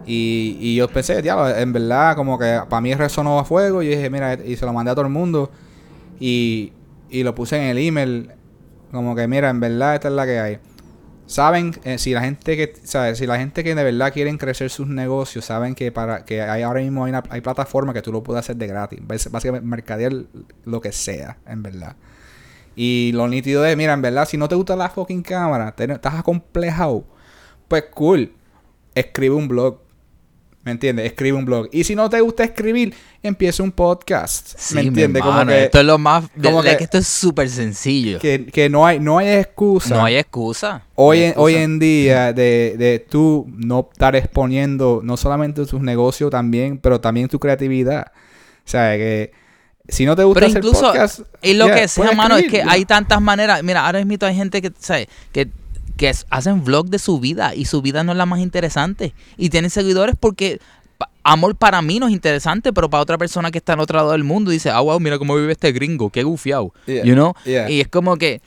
Y, 0.05 0.57
y 0.59 0.75
yo 0.75 0.89
pensé, 0.89 1.21
diablo, 1.21 1.47
en 1.55 1.71
verdad, 1.71 2.15
como 2.15 2.37
que 2.37 2.59
para 2.69 2.81
mí 2.81 2.93
resonó 2.93 3.39
a 3.39 3.45
fuego. 3.45 3.81
Y 3.83 3.87
dije, 3.87 4.09
mira, 4.09 4.33
y 4.33 4.55
se 4.57 4.65
lo 4.65 4.73
mandé 4.73 4.91
a 4.91 4.95
todo 4.95 5.05
el 5.05 5.11
mundo. 5.11 5.49
Y, 6.19 6.73
y 7.09 7.23
lo 7.23 7.33
puse 7.35 7.55
en 7.57 7.63
el 7.63 7.77
email. 7.77 8.31
Como 8.91 9.15
que, 9.15 9.27
mira, 9.27 9.49
en 9.49 9.59
verdad, 9.59 9.95
esta 9.95 10.07
es 10.09 10.13
la 10.13 10.25
que 10.25 10.39
hay. 10.39 10.57
Saben, 11.33 11.73
eh, 11.83 11.97
si 11.97 12.11
la 12.13 12.21
gente 12.21 12.55
que, 12.55 12.75
¿sabes? 12.83 13.17
Si 13.17 13.25
la 13.25 13.39
gente 13.39 13.63
que 13.63 13.73
de 13.73 13.83
verdad 13.83 14.13
quieren 14.13 14.37
crecer 14.37 14.69
sus 14.69 14.87
negocios, 14.87 15.45
saben 15.45 15.73
que 15.73 15.91
para 15.91 16.25
que 16.25 16.43
hay 16.43 16.61
ahora 16.61 16.79
mismo 16.81 17.05
hay, 17.05 17.09
una, 17.09 17.23
hay 17.31 17.41
plataformas 17.41 17.95
que 17.95 18.03
tú 18.03 18.11
lo 18.11 18.21
puedes 18.21 18.41
hacer 18.41 18.55
de 18.55 18.67
gratis. 18.67 18.99
Básicamente, 19.31 19.65
mercadear 19.67 20.13
lo 20.65 20.79
que 20.79 20.91
sea, 20.91 21.37
en 21.47 21.63
verdad. 21.63 21.95
Y 22.75 23.13
lo 23.15 23.27
nítido 23.27 23.65
es, 23.65 23.75
mira, 23.75 23.93
en 23.93 24.03
verdad, 24.03 24.27
si 24.27 24.37
no 24.37 24.47
te 24.47 24.53
gusta 24.53 24.75
la 24.75 24.89
fucking 24.91 25.23
cámara, 25.23 25.71
te- 25.75 25.91
estás 25.91 26.13
acomplejado, 26.13 27.03
pues 27.67 27.85
cool, 27.95 28.33
escribe 28.93 29.33
un 29.33 29.47
blog. 29.47 29.79
¿Me 30.63 30.71
entiendes? 30.71 31.05
Escribe 31.07 31.37
un 31.37 31.43
blog. 31.43 31.67
Y 31.73 31.83
si 31.83 31.93
no 31.93 32.09
te 32.09 32.21
gusta 32.21 32.45
escribir, 32.45 32.93
empieza 33.21 33.61
un 33.63 33.73
podcast. 33.73 34.55
Sí, 34.57 34.75
¿Me 34.75 34.81
entiendes? 34.81 35.21
Como 35.21 35.45
que, 35.45 35.65
esto 35.65 35.79
es 35.79 35.85
lo 35.85 35.97
más... 35.97 36.23
como 36.41 36.63
que- 36.63 36.77
que 36.77 36.83
esto 36.85 36.97
es 36.99 37.07
súper 37.07 37.49
sencillo. 37.49 38.17
que, 38.19 38.45
que 38.45 38.69
no 38.69 38.85
hay 38.85 38.97
no 38.99 39.17
hay 39.17 39.27
excusa. 39.27 39.95
no 39.95 40.05
hay 40.05 40.15
excusa. 40.15 40.83
Hoy, 40.95 41.17
No 41.17 41.23
hay 41.23 41.29
en, 41.31 41.33
hoy 41.37 41.55
en 41.55 41.79
día 41.79 42.31
de, 42.31 42.75
de 42.77 42.99
tú 42.99 43.45
no 43.53 43.89
estar 43.91 44.15
exponiendo 44.15 45.01
no 45.03 45.17
solamente 45.17 45.65
tus 45.65 45.81
negocios 45.81 46.31
también, 46.31 46.77
pero 46.77 47.01
también 47.01 47.27
tu 47.27 47.39
creatividad. 47.39 48.13
O 48.65 48.69
sea, 48.69 48.95
que 48.95 49.33
si 49.89 50.05
no 50.05 50.15
te 50.15 50.23
gusta 50.23 50.39
Pero 50.39 50.47
hacer 50.49 50.63
incluso, 50.63 50.85
podcast, 50.85 51.19
y 51.41 51.55
lo 51.55 51.65
yeah, 51.65 51.75
que 51.75 51.87
sea, 51.89 52.13
mano, 52.13 52.37
es 52.37 52.49
que 52.49 52.63
hay 52.65 52.85
tantas 52.85 53.21
maneras. 53.21 53.61
Mira, 53.63 53.85
ahora 53.85 54.05
mismo 54.05 54.25
hay 54.25 54.35
gente 54.35 54.61
que, 54.61 54.71
¿sabes? 54.79 55.07
Que, 55.33 55.49
que 55.97 56.11
hacen 56.29 56.63
vlog 56.63 56.89
de 56.89 56.99
su 56.99 57.19
vida 57.19 57.53
y 57.55 57.65
su 57.65 57.81
vida 57.81 58.03
no 58.03 58.11
es 58.11 58.17
la 58.17 58.25
más 58.25 58.39
interesante. 58.39 59.13
Y 59.37 59.49
tienen 59.49 59.69
seguidores 59.69 60.15
porque 60.19 60.59
amor 61.23 61.55
para 61.55 61.81
mí 61.81 61.99
no 61.99 62.07
es 62.07 62.13
interesante, 62.13 62.73
pero 62.73 62.89
para 62.89 63.01
otra 63.03 63.17
persona 63.17 63.51
que 63.51 63.57
está 63.59 63.73
en 63.73 63.79
otro 63.79 63.97
lado 63.97 64.11
del 64.11 64.23
mundo 64.23 64.51
dice, 64.51 64.69
ah, 64.69 64.79
wow, 64.81 64.99
mira 64.99 65.17
cómo 65.19 65.35
vive 65.35 65.51
este 65.53 65.71
gringo, 65.71 66.09
qué 66.09 66.23
gufiado. 66.23 66.73
Yeah, 66.85 67.03
You 67.05 67.13
know? 67.13 67.33
yeah. 67.45 67.69
Y 67.69 67.81
es 67.81 67.87
como 67.87 68.17
que. 68.17 68.41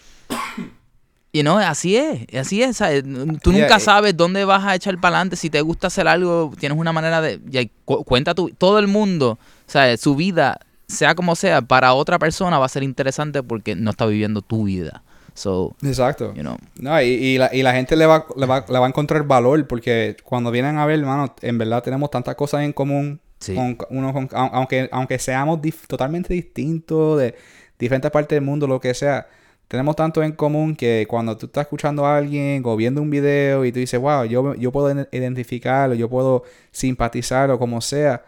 You 1.33 1.43
know, 1.43 1.59
así 1.59 1.97
es, 1.97 2.27
así 2.35 2.63
es. 2.63 2.79
¿sabes? 2.79 3.03
Tú 3.43 3.53
Yeah, 3.53 3.63
nunca 3.63 3.79
sabes 3.79 4.17
dónde 4.17 4.45
vas 4.47 4.65
a 4.65 4.75
echar 4.75 4.99
para 4.99 5.17
adelante. 5.17 5.37
Si 5.37 5.51
te 5.51 5.61
gusta 5.61 5.89
hacer 5.89 6.09
algo, 6.09 6.51
tienes 6.59 6.79
una 6.79 6.93
manera 6.93 7.21
de. 7.21 7.41
ya, 7.47 7.61
cu- 7.85 8.05
cuenta 8.05 8.35
tu. 8.35 8.49
Todo 8.51 8.79
el 8.79 8.87
mundo, 8.87 9.39
¿sabes? 9.67 10.01
Su 10.01 10.17
vida, 10.17 10.61
sea 10.89 11.15
como 11.15 11.37
sea, 11.37 11.61
para 11.61 11.93
otra 11.93 12.19
persona 12.19 12.59
va 12.59 12.65
a 12.65 12.71
ser 12.71 12.83
interesante 12.83 13.43
porque 13.43 13.75
no 13.75 13.91
está 13.91 14.07
viviendo 14.07 14.41
tu 14.41 14.65
vida. 14.65 15.03
So, 15.37 15.77
Exacto. 15.83 16.33
you 16.35 16.41
know. 16.41 16.57
No, 16.81 17.01
y, 17.03 17.07
y 17.07 17.39
la, 17.39 17.55
y 17.55 17.63
la 17.63 17.73
gente 17.75 17.95
le 17.95 18.07
va, 18.07 18.25
le, 18.37 18.47
va, 18.47 18.65
le 18.67 18.79
va 18.79 18.87
a 18.87 18.89
encontrar 18.89 19.23
valor 19.25 19.67
porque 19.69 20.17
cuando 20.25 20.51
vienen 20.51 20.79
a 20.79 20.87
ver, 20.87 20.99
hermano, 20.99 21.35
en 21.43 21.59
verdad 21.59 21.83
tenemos 21.83 22.11
tantas 22.11 22.35
cosas 22.37 22.63
en 22.63 22.73
común. 22.73 23.21
Sí. 23.39 23.55
Con, 23.55 23.77
uno 23.91 24.15
con- 24.15 24.29
au- 24.31 24.51
aunque, 24.53 24.89
aunque 24.91 25.19
seamos 25.19 25.61
dif- 25.61 25.87
totalmente 25.87 26.33
distintos 26.33 27.19
de 27.19 27.35
diferentes 27.79 28.11
partes 28.11 28.35
del 28.35 28.43
mundo, 28.45 28.67
lo 28.67 28.81
que 28.81 28.95
sea, 28.95 29.29
tenemos 29.69 29.95
tanto 29.95 30.23
en 30.23 30.33
común 30.33 30.75
que 30.75 31.07
cuando 31.07 31.37
tú 31.37 31.45
estás 31.45 31.63
escuchando 31.65 32.07
a 32.07 32.17
alguien 32.17 32.63
o 32.65 32.75
viendo 32.77 33.03
un 33.03 33.11
video 33.11 33.67
y 33.67 33.73
tú 33.73 33.79
dices, 33.79 34.01
wow, 34.01 34.25
yo, 34.25 34.55
yo 34.55 34.73
puedo 34.73 34.91
iden- 34.91 35.09
identificarlo, 35.13 35.95
yo 35.95 36.09
puedo 36.09 36.45
simpatizar 36.71 37.51
o 37.51 37.59
como 37.59 37.81
sea, 37.83 38.25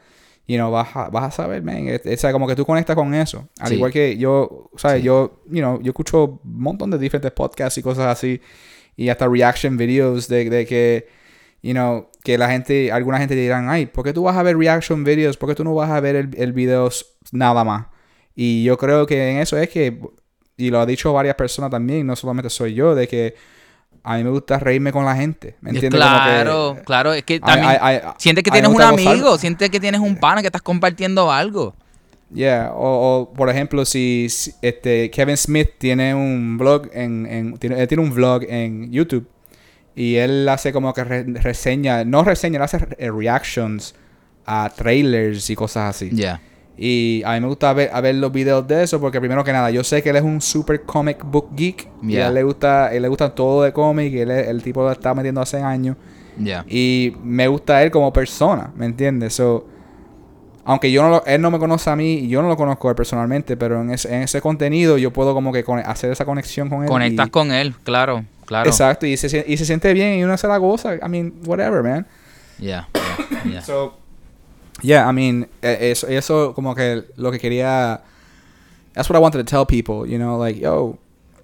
you 0.48 0.56
know, 0.56 0.70
vas 0.72 0.88
a, 0.96 1.10
vas 1.10 1.24
a 1.24 1.30
saber, 1.30 1.62
man. 1.62 1.86
Es, 1.88 2.04
es 2.04 2.32
como 2.32 2.48
que 2.48 2.56
tú 2.56 2.64
conectas 2.66 2.96
con 2.96 3.14
eso. 3.14 3.46
Al 3.60 3.68
Sí. 3.68 3.74
igual 3.74 3.92
que 3.92 4.16
yo, 4.16 4.70
¿sabes? 4.76 5.00
Sí. 5.02 5.04
Yo, 5.06 5.42
you 5.46 5.60
know, 5.60 5.80
yo 5.80 5.90
escucho 5.90 6.40
un 6.42 6.60
montón 6.60 6.90
de 6.90 6.98
diferentes 6.98 7.30
podcasts 7.32 7.78
y 7.78 7.82
cosas 7.82 8.06
así. 8.06 8.40
Y 8.96 9.10
hasta 9.10 9.28
reaction 9.28 9.76
videos 9.76 10.26
de, 10.26 10.50
de 10.50 10.66
que, 10.66 11.06
you 11.62 11.72
know, 11.72 12.08
que 12.24 12.36
la 12.38 12.50
gente, 12.50 12.90
alguna 12.90 13.18
gente 13.18 13.34
dirán, 13.36 13.68
ay, 13.68 13.86
¿por 13.86 14.04
qué 14.04 14.12
tú 14.12 14.24
vas 14.24 14.36
a 14.36 14.42
ver 14.42 14.56
reaction 14.56 15.04
videos? 15.04 15.36
¿Por 15.36 15.48
qué 15.50 15.54
tú 15.54 15.62
no 15.64 15.74
vas 15.74 15.90
a 15.90 16.00
ver 16.00 16.16
el, 16.16 16.30
el 16.36 16.52
video 16.52 16.88
nada 17.30 17.62
más? 17.62 17.86
Y 18.34 18.64
yo 18.64 18.76
creo 18.78 19.06
que 19.06 19.30
en 19.32 19.38
eso 19.38 19.56
es 19.58 19.68
que, 19.68 20.00
y 20.56 20.70
lo 20.70 20.80
ha 20.80 20.86
dicho 20.86 21.12
varias 21.12 21.34
personas 21.36 21.70
también, 21.70 22.06
no 22.06 22.16
solamente 22.16 22.50
soy 22.50 22.74
yo, 22.74 22.94
de 22.94 23.06
que 23.06 23.34
a 24.02 24.16
mí 24.16 24.24
me 24.24 24.30
gusta 24.30 24.58
reírme 24.58 24.92
con 24.92 25.04
la 25.04 25.14
gente. 25.16 25.56
¿Me 25.60 25.70
entiendes? 25.70 26.00
Como 26.00 26.12
que- 26.24 26.30
Claro, 26.30 26.76
claro. 26.84 27.12
Es 27.12 27.22
que 27.24 27.40
también. 27.40 27.76
ay, 27.80 28.00
sientes 28.18 28.42
que 28.44 28.50
tienes 28.50 28.70
un 28.70 28.76
amigo, 29.12 29.38
sientes 29.38 29.70
que 29.70 29.80
tienes 29.80 30.00
un 30.00 30.16
pana, 30.16 30.40
que 30.40 30.46
estás 30.48 30.62
compartiendo 30.62 31.30
algo. 31.32 31.74
Yeah, 32.32 32.72
o, 32.74 33.20
o, 33.20 33.32
por 33.32 33.48
ejemplo, 33.48 33.84
si, 33.86 34.26
si, 34.28 34.52
este 34.60 35.10
Kevin 35.10 35.36
Smith 35.38 35.70
tiene 35.78 36.14
un 36.14 36.58
blog 36.58 36.90
en, 36.92 37.24
en 37.26 37.56
tiene, 37.56 37.80
él 37.80 37.88
tiene 37.88 38.02
un 38.02 38.12
vlog 38.14 38.42
en 38.46 38.92
YouTube 38.92 39.26
y 39.94 40.16
él 40.16 40.46
hace 40.48 40.70
como 40.72 40.92
que 40.92 41.04
re- 41.04 41.24
reseña, 41.24 42.04
no 42.04 42.22
reseña, 42.24 42.58
él 42.58 42.62
hace 42.64 42.78
re- 42.78 43.10
reactions 43.10 43.94
a 44.44 44.70
trailers 44.76 45.48
y 45.48 45.56
cosas 45.56 45.96
así. 45.96 46.10
Ya. 46.12 46.40
Y 46.80 47.22
a 47.26 47.32
mí 47.34 47.40
me 47.40 47.48
gusta 47.48 47.72
ver, 47.72 47.90
a 47.92 48.00
ver 48.00 48.14
los 48.14 48.30
videos 48.30 48.66
de 48.68 48.84
eso 48.84 49.00
porque 49.00 49.18
primero 49.18 49.42
que 49.42 49.52
nada, 49.52 49.68
yo 49.72 49.82
sé 49.82 50.00
que 50.02 50.10
él 50.10 50.16
es 50.16 50.22
un 50.22 50.40
super 50.40 50.82
comic 50.82 51.24
book 51.24 51.48
geek 51.56 51.88
y 52.04 52.06
a 52.14 52.18
Yeah. 52.18 52.28
él 52.28 52.34
le 52.34 52.42
gusta, 52.44 52.94
él 52.94 53.02
le 53.02 53.08
gusta 53.08 53.34
todo 53.34 53.64
de 53.64 53.72
cómic, 53.72 54.12
y 54.12 54.20
él 54.20 54.30
es- 54.30 54.46
el 54.46 54.62
tipo 54.62 54.82
lo 54.82 54.92
está 54.92 55.12
metiendo 55.12 55.40
hace 55.40 55.60
años. 55.60 55.96
Ya. 56.38 56.64
Y 56.68 57.14
me 57.24 57.48
gusta 57.48 57.82
él 57.82 57.90
como 57.90 58.12
persona, 58.12 58.70
¿me 58.76 58.86
entiendes? 58.86 59.34
So, 59.34 59.66
aunque 60.64 60.92
yo 60.92 61.02
no 61.02 61.08
lo- 61.10 61.24
él 61.26 61.40
no 61.40 61.50
me 61.50 61.58
conoce 61.58 61.90
a 61.90 61.96
mí 61.96 62.14
y 62.14 62.28
yo 62.28 62.42
no 62.42 62.48
lo 62.48 62.56
conozco 62.56 62.86
a 62.86 62.90
él 62.92 62.96
personalmente, 62.96 63.56
pero 63.56 63.80
en 63.80 63.90
ese, 63.90 64.14
en 64.14 64.22
ese 64.22 64.40
contenido 64.40 64.98
yo 64.98 65.12
puedo 65.12 65.34
como 65.34 65.52
que 65.52 65.64
hacer 65.84 66.12
esa 66.12 66.24
conexión 66.24 66.68
con 66.68 66.82
él. 66.84 66.88
Conectas 66.88 67.26
y- 67.26 67.30
con 67.30 67.50
él, 67.50 67.74
claro, 67.82 68.24
claro. 68.44 68.68
Exacto, 68.70 69.04
y 69.04 69.16
se, 69.16 69.44
y 69.48 69.56
se 69.56 69.64
siente 69.64 69.92
bien 69.94 70.20
y 70.20 70.22
uno 70.22 70.36
se 70.38 70.46
la 70.46 70.58
goza. 70.58 70.94
I 70.94 71.08
mean, 71.08 71.32
whatever, 71.44 71.82
man. 71.82 72.06
So, 73.62 73.97
yeah, 74.82 75.08
I 75.08 75.12
mean, 75.12 75.48
eh, 75.62 75.90
eso, 75.92 76.06
eso 76.08 76.54
como 76.54 76.74
que 76.74 77.04
lo 77.16 77.30
que 77.30 77.38
quería... 77.38 78.02
That's 78.92 79.08
what 79.08 79.16
I 79.16 79.22
wanted 79.22 79.38
to 79.38 79.44
tell 79.44 79.64
people, 79.66 80.10
you 80.10 80.18
know, 80.18 80.38
like, 80.38 80.58
yo, 80.58 80.98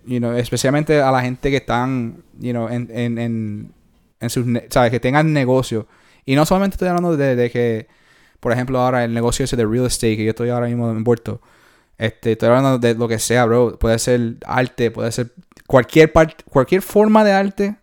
you 0.07 0.19
know, 0.19 0.33
especialmente 0.33 1.01
a 1.01 1.11
la 1.11 1.23
gente 1.23 1.51
que 1.51 1.59
están, 1.59 2.23
you 2.39 2.53
know, 2.53 2.69
en, 2.69 2.91
en, 2.93 3.73
en, 4.21 4.31
sus, 4.31 4.45
sabes, 4.71 4.91
que 4.91 5.01
tengan 5.01 5.33
negocio. 5.33 5.87
Y 6.25 6.35
no 6.35 6.47
solamente 6.47 6.75
estoy 6.75 6.89
hablando 6.89 7.17
de, 7.17 7.37
de 7.37 7.51
que, 7.51 7.87
por 8.41 8.53
ejemplo, 8.53 8.81
ahora 8.81 9.05
el 9.05 9.15
negocio 9.15 9.45
ese 9.45 9.57
de 9.57 9.67
real 9.67 9.87
estate, 9.87 10.17
que 10.17 10.25
yo 10.25 10.31
estoy 10.31 10.51
ahora 10.51 10.67
mismo 10.67 10.91
envuelto. 10.91 11.41
Este, 11.97 12.33
estoy 12.33 12.49
hablando 12.49 12.79
de 12.79 12.95
lo 12.95 13.07
que 13.07 13.19
sea, 13.19 13.45
bro. 13.45 13.79
Puede 13.79 13.99
ser 13.99 14.37
arte, 14.45 14.91
puede 14.91 15.13
ser 15.13 15.33
cualquier 15.67 16.13
parte, 16.13 16.45
cualquier 16.51 16.83
forma 16.83 17.25
de 17.25 17.33
arte, 17.33 17.77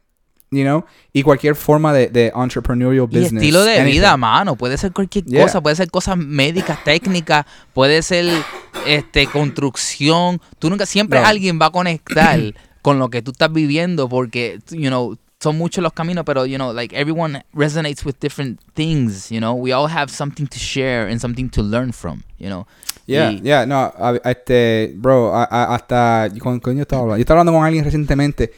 you 0.52 0.64
know, 0.64 0.86
y 1.14 1.24
cualquier 1.24 1.56
forma 1.56 1.94
de, 1.94 2.08
de 2.10 2.32
entrepreneurial 2.36 3.08
Y 3.10 3.20
business. 3.20 3.42
estilo 3.42 3.64
de 3.64 3.78
anything. 3.80 3.92
vida, 4.00 4.18
mano. 4.18 4.58
Puede 4.58 4.78
ser 4.78 4.92
cualquier 4.92 5.24
Yeah. 5.26 5.44
cosa. 5.44 5.62
Puede 5.62 5.78
ser 5.78 5.90
cosas 5.90 6.18
médicas, 6.18 6.84
técnicas. 6.84 7.46
Puede 7.74 8.02
ser 8.02 8.26
este 8.86 9.28
construcción. 9.28 10.42
Tú 10.60 10.70
nunca, 10.70 10.86
siempre 10.86 11.22
No. 11.22 11.26
alguien 11.26 11.58
va 11.60 11.68
a 11.68 11.72
conectar 11.72 12.38
con 12.82 13.00
lo 13.00 13.10
que 13.10 13.22
tú 13.22 13.32
estás 13.32 13.52
viviendo 13.52 14.10
porque, 14.10 14.60
you 14.72 14.90
know, 14.90 15.18
son 15.40 15.58
muchos 15.58 15.82
los 15.82 15.94
caminos, 15.94 16.24
pero, 16.26 16.46
you 16.46 16.58
know, 16.58 16.74
like 16.74 16.96
everyone 16.96 17.44
resonates 17.54 18.06
with 18.06 18.16
different 18.20 18.60
things, 18.74 19.30
you 19.30 19.40
know. 19.40 19.54
We 19.54 19.74
all 19.74 19.90
have 19.90 20.10
something 20.12 20.46
to 20.48 20.58
share 20.60 21.10
and 21.10 21.20
something 21.20 21.50
to 21.52 21.64
learn 21.64 21.94
from, 21.94 22.22
you 22.38 22.48
know. 22.48 22.68
Yeah, 23.08 23.32
Y- 23.32 23.42
yeah, 23.42 23.66
no, 23.66 23.78
a- 23.98 24.20
este, 24.30 24.94
bro, 24.98 25.34
a- 25.34 25.74
hasta, 25.74 26.28
¿con 26.40 26.60
quién 26.60 26.76
yo 26.76 26.82
estaba 26.82 27.02
hablando? 27.04 27.18
Yo 27.18 27.22
estaba 27.22 27.40
hablando 27.40 27.58
con 27.58 27.66
alguien 27.66 27.84
recientemente 27.86 28.52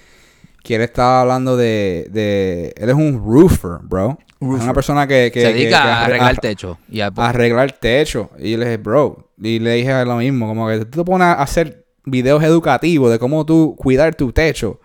que 0.63 0.75
él 0.75 0.81
estaba 0.81 1.21
hablando 1.21 1.55
de, 1.57 2.07
de 2.09 2.73
él 2.77 2.89
es 2.89 2.95
un 2.95 3.21
roofer, 3.23 3.79
bro. 3.83 4.17
Es 4.57 4.63
una 4.63 4.73
persona 4.73 5.07
que, 5.07 5.29
que 5.33 5.41
se 5.41 5.47
dedica 5.53 5.69
que 5.83 5.87
a 5.89 6.01
arre- 6.01 6.05
arreglar 6.05 6.27
a- 6.27 6.31
el 6.31 6.39
techo. 6.39 6.77
Y 6.89 6.99
a, 7.01 7.11
arreglar 7.17 7.71
techo. 7.73 8.29
Y 8.39 8.57
le 8.57 8.65
dije, 8.65 8.77
bro, 8.77 9.29
y 9.41 9.59
le 9.59 9.73
dije 9.75 10.05
lo 10.05 10.15
mismo, 10.17 10.47
como 10.47 10.67
que 10.67 10.79
tú 10.85 11.03
te 11.03 11.05
pones 11.05 11.27
a 11.27 11.33
hacer 11.33 11.85
videos 12.05 12.43
educativos 12.43 13.11
de 13.11 13.19
cómo 13.19 13.45
tú 13.45 13.75
cuidar 13.77 14.15
tu 14.15 14.31
techo. 14.33 14.79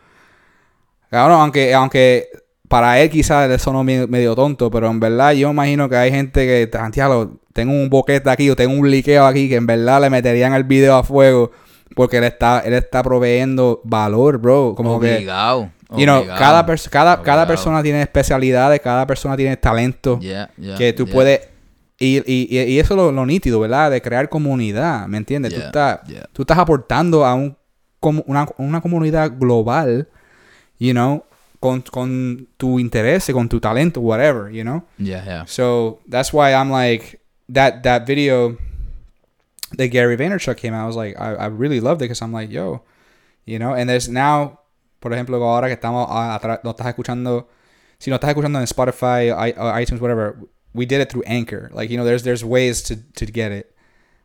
Cabrón, 1.10 1.40
aunque, 1.40 1.72
aunque 1.74 2.28
para 2.68 3.00
él 3.00 3.08
quizás 3.10 3.48
le 3.48 3.58
sonó 3.58 3.82
me- 3.82 4.06
medio 4.06 4.34
tonto, 4.34 4.70
pero 4.70 4.88
en 4.90 5.00
verdad 5.00 5.32
yo 5.32 5.50
imagino 5.50 5.88
que 5.88 5.96
hay 5.96 6.10
gente 6.10 6.44
que, 6.46 6.68
Santiago, 6.76 7.38
tengo 7.52 7.72
un 7.72 7.88
boquete 7.88 8.28
aquí 8.30 8.50
o 8.50 8.56
tengo 8.56 8.74
un 8.78 8.90
liqueo 8.90 9.24
aquí 9.26 9.48
que 9.48 9.56
en 9.56 9.66
verdad 9.66 10.00
le 10.02 10.10
meterían 10.10 10.52
el 10.54 10.64
video 10.64 10.96
a 10.96 11.02
fuego 11.02 11.50
porque 11.98 12.16
él 12.18 12.24
está, 12.24 12.61
él 12.61 12.74
está 12.74 13.02
proveyendo 13.02 13.80
valor, 13.84 14.38
bro. 14.38 14.74
Como 14.76 15.00
que, 15.00 15.16
obligado. 15.16 15.70
you 15.96 16.04
know, 16.04 16.18
obligado, 16.18 16.38
cada, 16.38 16.66
pers- 16.66 16.88
cada, 16.88 17.16
cada 17.16 17.18
obligado. 17.42 17.46
persona 17.48 17.82
tiene 17.82 18.00
especialidades, 18.02 18.80
cada 18.80 19.04
persona 19.06 19.37
tiene 19.37 19.56
talento 19.56 20.18
Yeah, 20.20 20.48
yeah, 20.56 20.76
que 20.76 20.92
tú 20.92 21.04
yeah. 21.06 21.12
puedes 21.14 21.40
y, 21.98 22.18
y, 22.24 22.56
y- 22.56 22.78
eso 22.78 22.94
es 22.94 22.96
lo, 22.96 23.11
lo 23.11 23.26
nítido, 23.26 23.58
¿verdad? 23.58 23.90
De 23.90 24.00
crear 24.00 24.28
comunidad, 24.28 25.08
¿me 25.08 25.18
entiendes? 25.18 25.52
tú, 25.52 25.61
estás, 25.61 26.00
tú 26.32 26.42
estás 26.42 26.56
aportando 26.58 27.26
a 27.26 27.34
un, 27.34 27.56
una, 28.26 28.46
una 28.58 28.80
comunidad 28.80 29.32
global, 29.37 30.06
you 30.78 30.92
know, 30.92 31.24
con, 31.58 31.80
con 31.80 32.46
tu 32.56 32.78
interés, 32.78 33.28
con 33.32 33.48
tu 33.48 33.58
talento, 33.58 34.00
whatever, 34.00 34.52
you 34.52 34.62
know? 34.62 34.84
Yeah, 34.98 35.24
yeah. 35.24 35.44
So 35.46 35.98
that's 36.08 36.32
why 36.32 36.52
I'm 36.52 36.70
like, 36.70 37.18
that, 37.52 37.82
that 37.82 38.06
video 38.06 38.56
that 39.76 39.88
Gary 39.88 40.16
Vaynerchuk 40.16 40.57
came 40.57 40.74
out, 40.74 40.85
I 40.85 40.87
was 40.87 40.96
like, 40.96 41.18
I, 41.18 41.35
I 41.35 41.46
really 41.46 41.81
loved 41.81 42.00
it 42.00 42.04
because 42.04 42.22
I'm 42.22 42.33
like, 42.33 42.50
yo, 42.50 42.83
you 43.44 43.59
know, 43.59 43.74
and 43.74 43.88
there's 43.88 44.09
now, 44.09 44.61
por 45.00 45.11
ejemplo, 45.12 45.42
ahora 45.42 45.68
que 45.68 45.76
estamos 45.76 46.07
a- 46.11 46.38
atra- 46.38 46.61
no 46.64 46.72
estás 46.72 46.87
escuchando, 46.94 47.46
si 47.98 48.11
no 48.11 48.16
estás 48.18 48.31
escuchando 48.35 48.59
en 48.59 48.66
Spotify, 48.66 49.31
i- 49.31 49.54
o 49.57 49.72
iTunes, 49.81 50.00
whatever, 50.00 50.38
we 50.74 50.87
did 50.87 51.00
it 51.00 51.11
through 51.11 51.22
Anchor. 51.26 51.70
Like, 51.72 51.90
you 51.90 51.96
know, 51.96 52.04
there's 52.04 52.22
there's 52.22 52.44
ways 52.44 52.83
to, 52.85 52.96
to 53.16 53.26
get 53.26 53.52
it, 53.52 53.74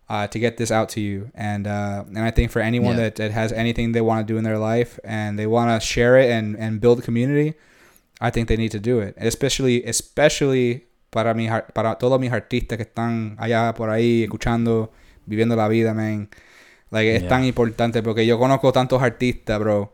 uh, 0.10 0.28
to 0.28 0.40
get 0.40 0.58
this 0.58 0.72
out 0.72 0.90
to 0.90 1.02
you. 1.02 1.32
And 1.34 1.66
uh, 1.68 2.04
and 2.08 2.20
I 2.20 2.32
think 2.32 2.52
for 2.52 2.62
anyone 2.62 2.96
Yeah. 2.98 3.04
that, 3.10 3.16
that 3.16 3.32
has 3.32 3.52
anything 3.52 3.94
they 3.94 4.02
want 4.02 4.26
to 4.28 4.34
do 4.34 4.38
in 4.38 4.44
their 4.44 4.58
life 4.60 5.00
and 5.04 5.38
they 5.40 5.48
want 5.48 5.72
to 5.72 5.86
share 5.86 6.18
it 6.18 6.30
and, 6.30 6.56
and 6.58 6.80
build 6.82 7.00
a 7.00 7.02
community, 7.02 7.54
I 8.22 8.30
think 8.30 8.48
they 8.48 8.58
need 8.58 8.72
to 8.72 8.80
do 8.80 9.00
it. 9.00 9.16
Especially, 9.18 9.84
especially 9.86 10.86
para, 11.12 11.34
mi, 11.34 11.48
para 11.74 11.96
todos 12.00 12.20
mis 12.20 12.32
artistas 12.32 12.78
que 12.78 12.86
están 12.86 13.36
allá 13.40 13.74
por 13.76 13.90
ahí 13.90 14.24
escuchando, 14.24 14.92
viviendo 15.26 15.56
la 15.56 15.68
vida, 15.68 15.94
man. 15.94 16.30
Like, 16.92 17.16
es 17.16 17.22
Yeah. 17.22 17.30
tan 17.30 17.44
importante 17.46 18.04
porque 18.04 18.26
yo 18.26 18.38
conozco 18.38 18.72
tantos 18.72 19.02
artistas, 19.02 19.60
bro, 19.60 19.94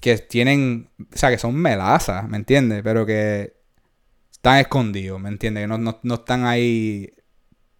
que 0.00 0.16
tienen, 0.18 0.88
o 1.00 1.16
sea, 1.16 1.30
que 1.30 1.38
son 1.38 1.54
melazas, 1.54 2.28
¿me 2.28 2.36
entiendes? 2.36 2.82
Pero 2.82 3.04
que 3.06 3.54
están 4.30 4.58
escondidos, 4.58 5.20
¿me 5.20 5.28
entiendes? 5.28 5.62
Que 5.64 5.66
no, 5.68 5.78
no, 5.78 5.98
no 6.02 6.14
están 6.14 6.44
ahí 6.44 7.12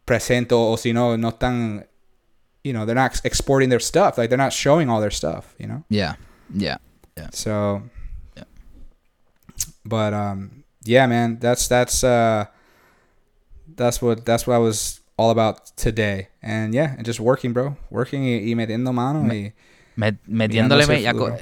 presentes 0.05 0.57
o, 0.57 0.71
o 0.73 0.77
si 0.77 0.93
no, 0.93 1.17
no 1.17 1.29
están, 1.31 1.87
you 2.65 2.73
know, 2.73 2.85
they're 2.87 3.01
not 3.01 3.13
exporting 3.25 3.69
their 3.71 3.81
stuff. 3.83 4.19
Like, 4.19 4.29
they're 4.29 4.37
not 4.43 4.53
showing 4.53 4.89
all 4.89 5.01
their 5.01 5.13
stuff, 5.13 5.55
you 5.59 5.67
know? 5.67 5.85
Yeah, 5.89 6.17
yeah. 6.55 6.79
So, 7.33 7.83
Yeah. 8.37 8.45
but 9.85 10.13
um, 10.15 10.65
yeah, 10.85 11.07
man, 11.07 11.39
that's 11.41 11.69
that's 11.69 12.03
uh, 12.03 12.47
that's 13.77 14.01
what 14.03 14.25
that's 14.25 14.47
what 14.47 14.55
I 14.55 14.59
was 14.59 15.01
all 15.17 15.31
about 15.31 15.59
today, 15.77 16.29
and 16.43 16.73
yeah, 16.75 16.95
and 16.97 17.05
just 17.07 17.21
working, 17.21 17.53
bro, 17.53 17.77
working 17.91 18.23
y, 18.25 18.51
y 18.51 18.55
metiendo 18.55 18.93
mano 18.93 19.33
y 19.33 19.53
Met- 19.97 20.19
metiéndole 20.27 21.03
ya 21.03 21.13
futuro. 21.13 21.37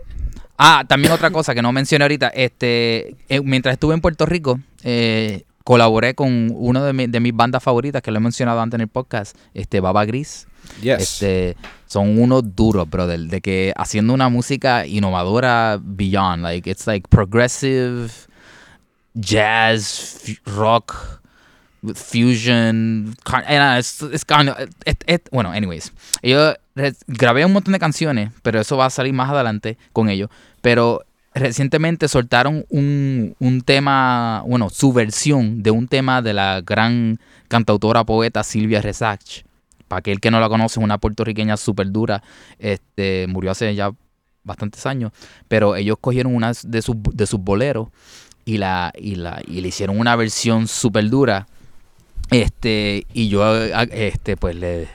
Ah, 0.59 0.85
también 0.87 1.13
otra 1.13 1.31
cosa 1.31 1.55
que 1.55 1.63
no 1.63 1.73
mencioné 1.73 2.05
ahorita. 2.05 2.29
Este, 2.29 3.17
eh, 3.29 3.41
mientras 3.43 3.73
estuve 3.75 3.95
en 3.95 4.01
Puerto 4.01 4.27
Rico, 4.27 4.59
eh, 4.83 5.45
colaboré 5.65 6.15
con 6.15 6.51
uno 6.55 6.83
de, 6.85 6.93
mi- 6.93 7.07
de 7.07 7.21
mis 7.21 7.35
bandas 7.35 7.63
favoritas 7.63 8.03
que 8.03 8.11
lo 8.11 8.19
he 8.19 8.21
mencionado 8.21 8.61
antes 8.61 8.77
en 8.77 8.83
el 8.83 8.89
podcast, 8.89 9.37
este 9.55 9.81
Baba 9.81 10.05
Gris. 10.05 10.47
yes, 10.83 11.01
Este, 11.01 11.57
son 11.87 12.19
unos 12.19 12.55
duros, 12.57 12.91
brother, 12.91 13.21
de 13.21 13.41
que 13.41 13.73
haciendo 13.77 14.13
una 14.13 14.29
música 14.29 14.85
innovadora 14.87 15.79
beyond, 15.81 16.43
like 16.43 16.69
it's 16.69 16.87
like 16.87 17.09
progressive 17.09 18.11
jazz, 19.15 20.23
rock, 20.45 21.20
fusion, 21.95 23.15
it's, 23.77 24.05
bueno, 25.31 25.51
anyways, 25.53 25.93
yo 26.23 26.55
grabé 27.07 27.45
un 27.45 27.53
montón 27.53 27.73
de 27.73 27.79
canciones, 27.79 28.33
pero 28.43 28.61
eso 28.61 28.77
va 28.77 28.87
a 28.87 28.91
salir 28.91 29.13
más 29.13 29.31
adelante 29.31 29.79
con 29.93 30.09
ellos, 30.09 30.31
pero 30.61 31.03
recientemente 31.35 32.09
soltaron 32.09 32.67
un, 32.69 33.37
un 33.39 33.61
tema, 33.63 34.43
bueno, 34.47 34.69
su 34.71 34.93
versión 34.93 35.63
de 35.63 35.71
un 35.71 35.89
tema 35.89 36.23
de 36.23 36.35
la 36.35 36.61
gran 36.61 37.19
cantautora 37.49 38.05
poeta 38.05 38.43
Silvia 38.43 38.81
Resach. 38.81 39.43
Para 39.89 39.99
aquel 39.99 40.21
que 40.21 40.31
no 40.31 40.39
la 40.39 40.49
conoce, 40.49 40.79
es 40.79 40.85
una 40.85 40.99
puertorriqueña 40.99 41.57
súper 41.57 41.91
dura. 41.91 42.23
Este, 42.61 43.27
murió 43.29 43.51
hace 43.51 43.75
ya 43.75 43.91
bastantes 44.45 44.87
años. 44.87 45.11
Pero 45.49 45.75
ellos 45.75 45.97
cogieron 46.01 46.35
una 46.35 46.53
de 46.65 46.81
sus, 46.83 46.97
de 47.13 47.27
sus 47.27 47.41
boleros 47.41 47.89
y 48.45 48.59
la, 48.59 48.93
y 48.97 49.17
la, 49.17 49.43
y 49.47 49.61
le 49.61 49.69
hicieron 49.69 49.99
una 49.99 50.15
versión 50.15 50.69
súper 50.69 51.11
dura. 51.11 51.49
Este, 52.31 53.07
y 53.13 53.29
yo 53.29 53.45
a- 53.45 53.83
este, 53.85 54.37
pues 54.37 54.55
le, 54.57 54.89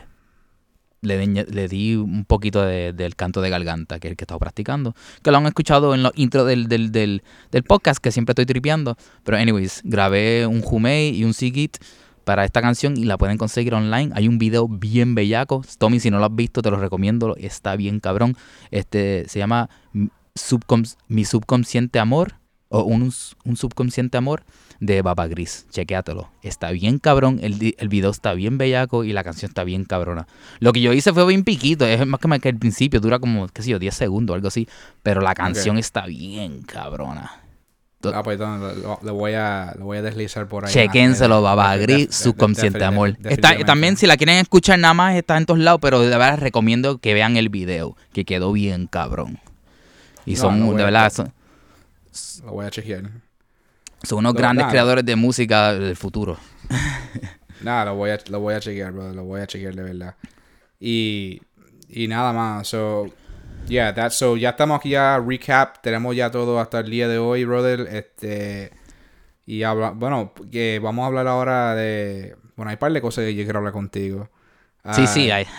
le, 1.02 1.68
di 1.68 1.96
un 1.96 2.26
poquito 2.26 2.64
de- 2.64 2.94
del 2.94 3.16
canto 3.16 3.42
de 3.42 3.50
garganta, 3.50 4.00
que 4.00 4.08
es 4.08 4.12
el 4.12 4.18
que 4.18 4.24
he 4.24 4.26
estado 4.26 4.40
practicando. 4.40 4.96
Que 5.22 5.32
lo 5.32 5.38
han 5.38 5.46
escuchado 5.46 5.94
en 5.94 6.04
los 6.04 6.12
intros 6.16 6.48
del, 6.48 6.68
del, 6.68 6.92
del, 6.92 7.22
podcast, 7.68 8.00
que 8.00 8.12
siempre 8.12 8.32
estoy 8.32 8.46
tripeando. 8.46 8.98
Pero, 9.24 9.38
anyways, 9.38 9.82
grabé 9.84 10.48
un 10.48 10.64
Humei 10.66 11.16
y 11.16 11.24
un 11.24 11.34
Sigit 11.34 11.78
para 12.24 12.44
esta 12.44 12.62
canción 12.62 12.98
y 12.98 13.06
la 13.06 13.18
pueden 13.18 13.38
conseguir 13.38 13.74
online. 13.76 14.12
Hay 14.16 14.28
un 14.28 14.40
video 14.40 14.68
bien 14.68 15.14
bellaco. 15.14 15.64
Tommy, 15.78 16.00
si 16.00 16.10
no 16.10 16.18
lo 16.20 16.26
has 16.26 16.36
visto, 16.36 16.62
te 16.62 16.72
lo 16.72 16.78
recomiendo. 16.78 17.36
Está 17.38 17.76
bien 17.76 18.00
cabrón. 18.00 18.36
Este 18.72 19.26
se 19.28 19.40
llama 19.40 19.70
Mi 21.08 21.26
Subconsciente 21.26 22.00
Amor 22.00 22.36
o 22.70 22.82
un, 22.82 23.12
un 23.44 23.58
Subconsciente 23.58 24.18
Amor 24.18 24.44
de 24.80 25.02
Baba 25.02 25.28
Gris. 25.28 25.66
Chequéatelo. 25.72 26.30
Está 26.44 26.72
bien 26.72 27.00
cabrón. 27.00 27.40
El, 27.42 27.76
el 27.78 27.88
video 27.90 28.10
está 28.12 28.34
bien 28.34 28.58
bellaco 28.58 29.04
y 29.04 29.14
la 29.14 29.24
canción 29.24 29.50
está 29.50 29.64
bien 29.64 29.86
cabrona. 29.86 30.28
Lo 30.60 30.74
que 30.74 30.82
yo 30.82 30.94
hice 30.94 31.14
fue 31.14 31.26
bien 31.28 31.44
piquito. 31.44 31.86
Es 31.86 32.06
más 32.06 32.20
que, 32.20 32.28
más 32.28 32.40
que 32.40 32.50
el 32.50 32.58
principio. 32.58 33.00
Dura 33.00 33.20
como, 33.20 33.48
qué 33.48 33.62
sé 33.62 33.70
yo, 33.72 33.80
10 33.80 33.94
segundos 33.96 34.34
o 34.34 34.36
algo 34.36 34.48
así. 34.48 34.68
Pero 35.04 35.22
la 35.22 35.34
canción 35.34 35.78
está 35.78 36.06
bien 36.06 36.62
cabrona. 36.64 37.42
Ah, 38.14 38.22
pues 38.22 38.40
entonces 38.40 38.84
lo, 38.84 39.00
lo 39.02 39.14
voy 39.16 39.34
a 39.34 39.74
lo 39.80 39.86
voy 39.86 39.98
a 39.98 40.02
deslizar 40.04 40.48
por 40.48 40.64
ahí. 40.66 40.72
Chequénselo, 40.72 41.40
Eh, 41.40 41.42
Baba 41.42 41.76
Gris, 41.78 42.14
subconsciente 42.14 42.78
de- 42.78 42.86
amor. 42.86 43.18
de- 43.18 43.34
Está, 43.34 43.58
también, 43.66 43.98
si 43.98 44.06
la 44.06 44.16
quieren 44.16 44.38
escuchar 44.38 44.78
nada 44.78 44.94
más, 44.94 45.16
está 45.16 45.36
en 45.38 45.48
todos 45.48 45.60
lados, 45.60 45.80
pero 45.82 46.00
de 46.02 46.10
verdad 46.10 46.38
recomiendo 46.38 47.00
que 47.00 47.16
vean 47.16 47.36
el 47.36 47.50
video, 47.50 47.98
que 48.14 48.24
quedó 48.24 48.52
bien 48.52 48.86
cabrón. 48.86 49.40
Y 50.24 50.34
No, 50.36 50.40
son, 50.42 50.60
no 50.60 50.74
de 50.74 50.84
a- 50.84 50.86
verdad, 50.86 51.12
son, 51.12 51.34
Lo 52.46 52.52
voy 52.52 52.66
a 52.68 52.70
chequear. 52.70 53.10
Son 54.04 54.20
unos 54.20 54.34
No, 54.34 54.40
grandes 54.40 54.66
nada. 54.66 54.72
creadores 54.72 55.06
de 55.06 55.16
música 55.16 55.74
del 55.74 55.96
futuro. 55.96 56.38
Nada, 57.62 57.86
lo 57.86 57.96
voy 57.96 58.12
a, 58.12 58.20
lo 58.30 58.40
voy 58.40 58.54
a 58.54 58.60
chequear, 58.60 58.92
bro. 58.92 59.14
Lo 59.14 59.24
voy 59.24 59.42
a 59.42 59.48
chequear 59.48 59.74
de 59.76 59.84
verdad. 59.84 60.16
Y, 60.80 61.42
y 61.88 62.08
nada 62.08 62.34
más. 62.34 62.68
So, 62.68 63.08
yeah, 63.68 63.94
that's 63.94 64.16
so. 64.16 64.38
Ya 64.38 64.50
estamos 64.52 64.80
aquí 64.80 64.90
ya, 64.90 65.20
recap. 65.26 65.82
Tenemos 65.82 66.16
ya 66.16 66.30
todo 66.32 66.60
hasta 66.60 66.80
el 66.80 66.90
día 66.92 67.08
de 67.08 67.18
hoy, 67.18 67.46
brother. 67.46 67.82
Este. 67.92 68.72
Y 69.46 69.64
habla, 69.64 69.92
bueno, 69.92 70.34
que 70.52 70.80
vamos 70.84 71.04
a 71.04 71.08
hablar 71.08 71.28
ahora 71.28 71.76
de. 71.76 72.36
Bueno, 72.56 72.70
hay 72.70 72.76
un 72.76 72.80
par 72.80 72.92
de 72.94 73.02
cosas 73.02 73.24
que 73.26 73.36
yo 73.36 73.44
quiero 73.44 73.60
hablar 73.60 73.74
contigo. 73.74 74.30
Sí, 74.94 75.04
Ah, 75.04 75.08
sí, 75.08 75.32
hay. 75.32 75.46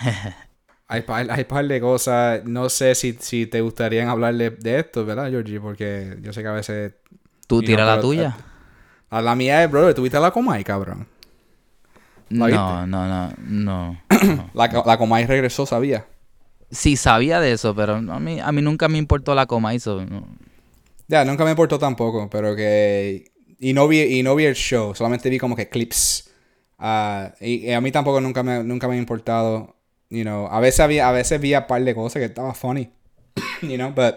Hay 0.89 1.01
par, 1.01 1.29
hay 1.29 1.43
par 1.43 1.67
de 1.67 1.81
cosas. 1.81 2.45
No 2.45 2.69
sé 2.69 2.95
si, 2.95 3.11
si 3.19 3.45
te 3.45 3.59
gustaría 3.59 4.09
hablarle 4.09 4.51
de 4.51 4.79
esto, 4.79 5.05
¿verdad, 5.05 5.29
Georgie? 5.29 5.59
Porque 5.59 6.17
yo 6.21 6.31
sé 6.31 6.41
que 6.41 6.47
a 6.47 6.53
veces. 6.53 6.93
Tú 7.47 7.61
tira 7.61 7.85
no, 7.85 7.95
la 7.95 8.01
tuya. 8.01 8.37
A 9.09 9.21
la 9.21 9.35
mía 9.35 9.63
es, 9.63 9.71
brother, 9.71 9.93
¿tuviste 9.93 10.19
la 10.19 10.31
Comay, 10.31 10.63
cabrón? 10.63 11.07
¿la 12.29 12.49
No, 12.49 12.87
no, 12.87 13.07
no, 13.07 13.33
no. 13.37 14.01
La, 14.53 14.83
la 14.85 14.97
Comay 14.97 15.25
regresó, 15.25 15.65
sabía. 15.65 16.05
Sí, 16.69 16.97
sabía 16.97 17.39
de 17.39 17.53
eso, 17.53 17.73
pero 17.73 17.95
a 17.95 18.19
mí, 18.19 18.39
a 18.41 18.51
mí 18.51 18.61
nunca 18.61 18.89
me 18.89 18.97
importó 18.97 19.33
la 19.33 19.45
coma 19.45 19.73
eso. 19.73 20.03
no. 20.05 20.27
Ya, 21.07 21.23
nunca 21.23 21.45
me 21.45 21.51
importó 21.51 21.79
tampoco, 21.79 22.29
pero 22.29 22.53
que... 22.53 23.31
Y 23.59 23.73
no 23.73 23.87
vi, 23.87 24.01
y 24.01 24.23
no 24.23 24.35
vi 24.35 24.43
el 24.43 24.55
show, 24.55 24.93
solamente 24.93 25.29
vi 25.29 25.39
como 25.39 25.55
que 25.55 25.69
clips. 25.69 26.29
Ah, 26.77 27.33
y, 27.39 27.67
y 27.67 27.71
a 27.71 27.79
mí 27.79 27.91
tampoco 27.91 28.19
nunca 28.19 28.43
me, 28.43 28.63
nunca 28.63 28.87
me 28.87 28.95
ha 28.95 28.97
importado, 28.97 29.75
you 30.09 30.23
know. 30.23 30.47
A 30.47 30.59
veces 30.59 30.81
había, 30.81 31.07
a 31.07 31.11
veces 31.11 31.39
vi 31.39 31.55
un 31.55 31.65
par 31.65 31.83
de 31.83 31.95
cosas 31.95 32.19
que 32.19 32.25
estaba 32.25 32.53
funny, 32.53 32.91
you 33.61 33.77
know, 33.77 33.91
but 33.91 34.15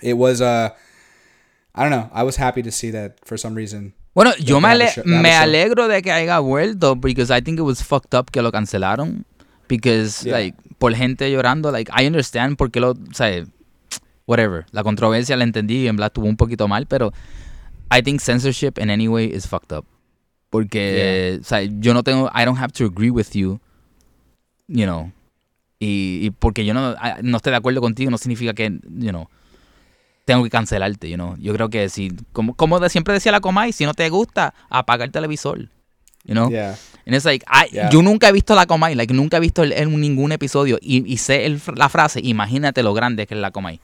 it 0.00 0.14
was, 0.14 0.40
uh, 0.40 0.70
I 1.74 1.82
don't 1.82 1.90
know. 1.90 2.08
I 2.14 2.22
was 2.22 2.36
happy 2.36 2.62
to 2.62 2.70
see 2.70 2.90
that 2.92 3.16
for 3.24 3.36
some 3.38 3.54
reason. 3.56 3.94
Bueno, 4.14 4.30
yo 4.38 4.60
me, 4.60 4.68
ale- 4.68 4.92
me 5.04 5.32
alegro 5.32 5.88
de 5.88 6.00
que 6.00 6.12
haya 6.12 6.38
vuelto 6.38 6.94
because 6.94 7.32
I 7.36 7.40
think 7.42 7.58
it 7.58 7.62
was 7.64 7.82
fucked 7.82 8.14
up 8.14 8.30
que 8.30 8.40
lo 8.42 8.52
cancelaron 8.52 9.24
because 9.68 10.24
Yeah. 10.24 10.36
like 10.38 10.56
por 10.78 10.94
gente 10.94 11.28
llorando 11.32 11.72
like 11.72 11.90
I 11.92 12.06
understand 12.06 12.56
por 12.56 12.70
qué 12.70 12.78
lo, 12.80 12.90
o 12.92 13.12
sea, 13.12 13.44
whatever, 14.26 14.66
la 14.70 14.84
controversia 14.84 15.36
la 15.36 15.42
entendí 15.44 15.82
y 15.82 15.88
en 15.88 15.96
verdad 15.96 16.08
estuvo 16.12 16.26
un 16.26 16.36
poquito 16.36 16.68
mal, 16.68 16.86
pero 16.86 17.12
I 17.90 18.02
think 18.02 18.20
censorship 18.20 18.78
in 18.78 18.88
any 18.90 19.08
way 19.08 19.26
is 19.26 19.48
fucked 19.48 19.76
up. 19.76 19.84
Porque, 20.50 21.38
o 21.40 21.44
sea, 21.44 21.62
yo 21.62 21.92
no 21.92 22.04
tengo, 22.04 22.30
I 22.32 22.44
don't 22.44 22.58
have 22.60 22.72
to 22.74 22.84
agree 22.86 23.10
with 23.10 23.32
you, 23.34 23.58
you 24.68 24.84
know, 24.86 25.10
y, 25.80 26.20
y 26.22 26.30
porque 26.30 26.64
yo 26.64 26.72
no, 26.74 26.92
I- 26.92 27.20
no 27.22 27.38
estoy 27.38 27.50
de 27.50 27.56
acuerdo 27.56 27.80
contigo 27.80 28.10
no 28.12 28.18
significa 28.18 28.54
que, 28.54 28.70
you 28.96 29.10
know, 29.10 29.28
tengo 30.24 30.42
que 30.44 30.50
cancelarte, 30.50 31.08
you 31.08 31.16
know. 31.16 31.36
Yo 31.38 31.52
creo 31.54 31.68
que 31.70 31.88
si, 31.88 32.12
como, 32.32 32.54
como 32.54 32.86
siempre 32.88 33.14
decía 33.14 33.32
la 33.32 33.40
Comay, 33.40 33.72
si 33.72 33.84
no 33.84 33.94
te 33.94 34.08
gusta, 34.08 34.54
apaga 34.70 35.04
el 35.04 35.10
televisor, 35.12 35.58
you 36.24 36.32
know. 36.34 36.48
Yeah. 36.50 36.76
And 37.06 37.14
it's 37.14 37.24
like, 37.26 37.44
I- 37.46 37.68
Yeah. 37.72 37.90
yo 37.90 38.00
nunca 38.02 38.28
he 38.28 38.32
visto 38.32 38.54
la 38.54 38.64
Comay, 38.66 38.94
like, 38.94 39.12
nunca 39.12 39.36
he 39.36 39.40
visto 39.40 39.62
el- 39.62 39.72
en 39.72 40.00
ningún 40.00 40.32
episodio 40.32 40.78
y, 40.80 41.04
y 41.06 41.18
sé 41.18 41.44
el- 41.44 41.60
la 41.76 41.88
frase, 41.88 42.20
imagínate 42.22 42.82
lo 42.82 42.94
grande 42.94 43.26
que 43.26 43.34
es 43.34 43.40
la 43.40 43.50
Comay. 43.50 43.80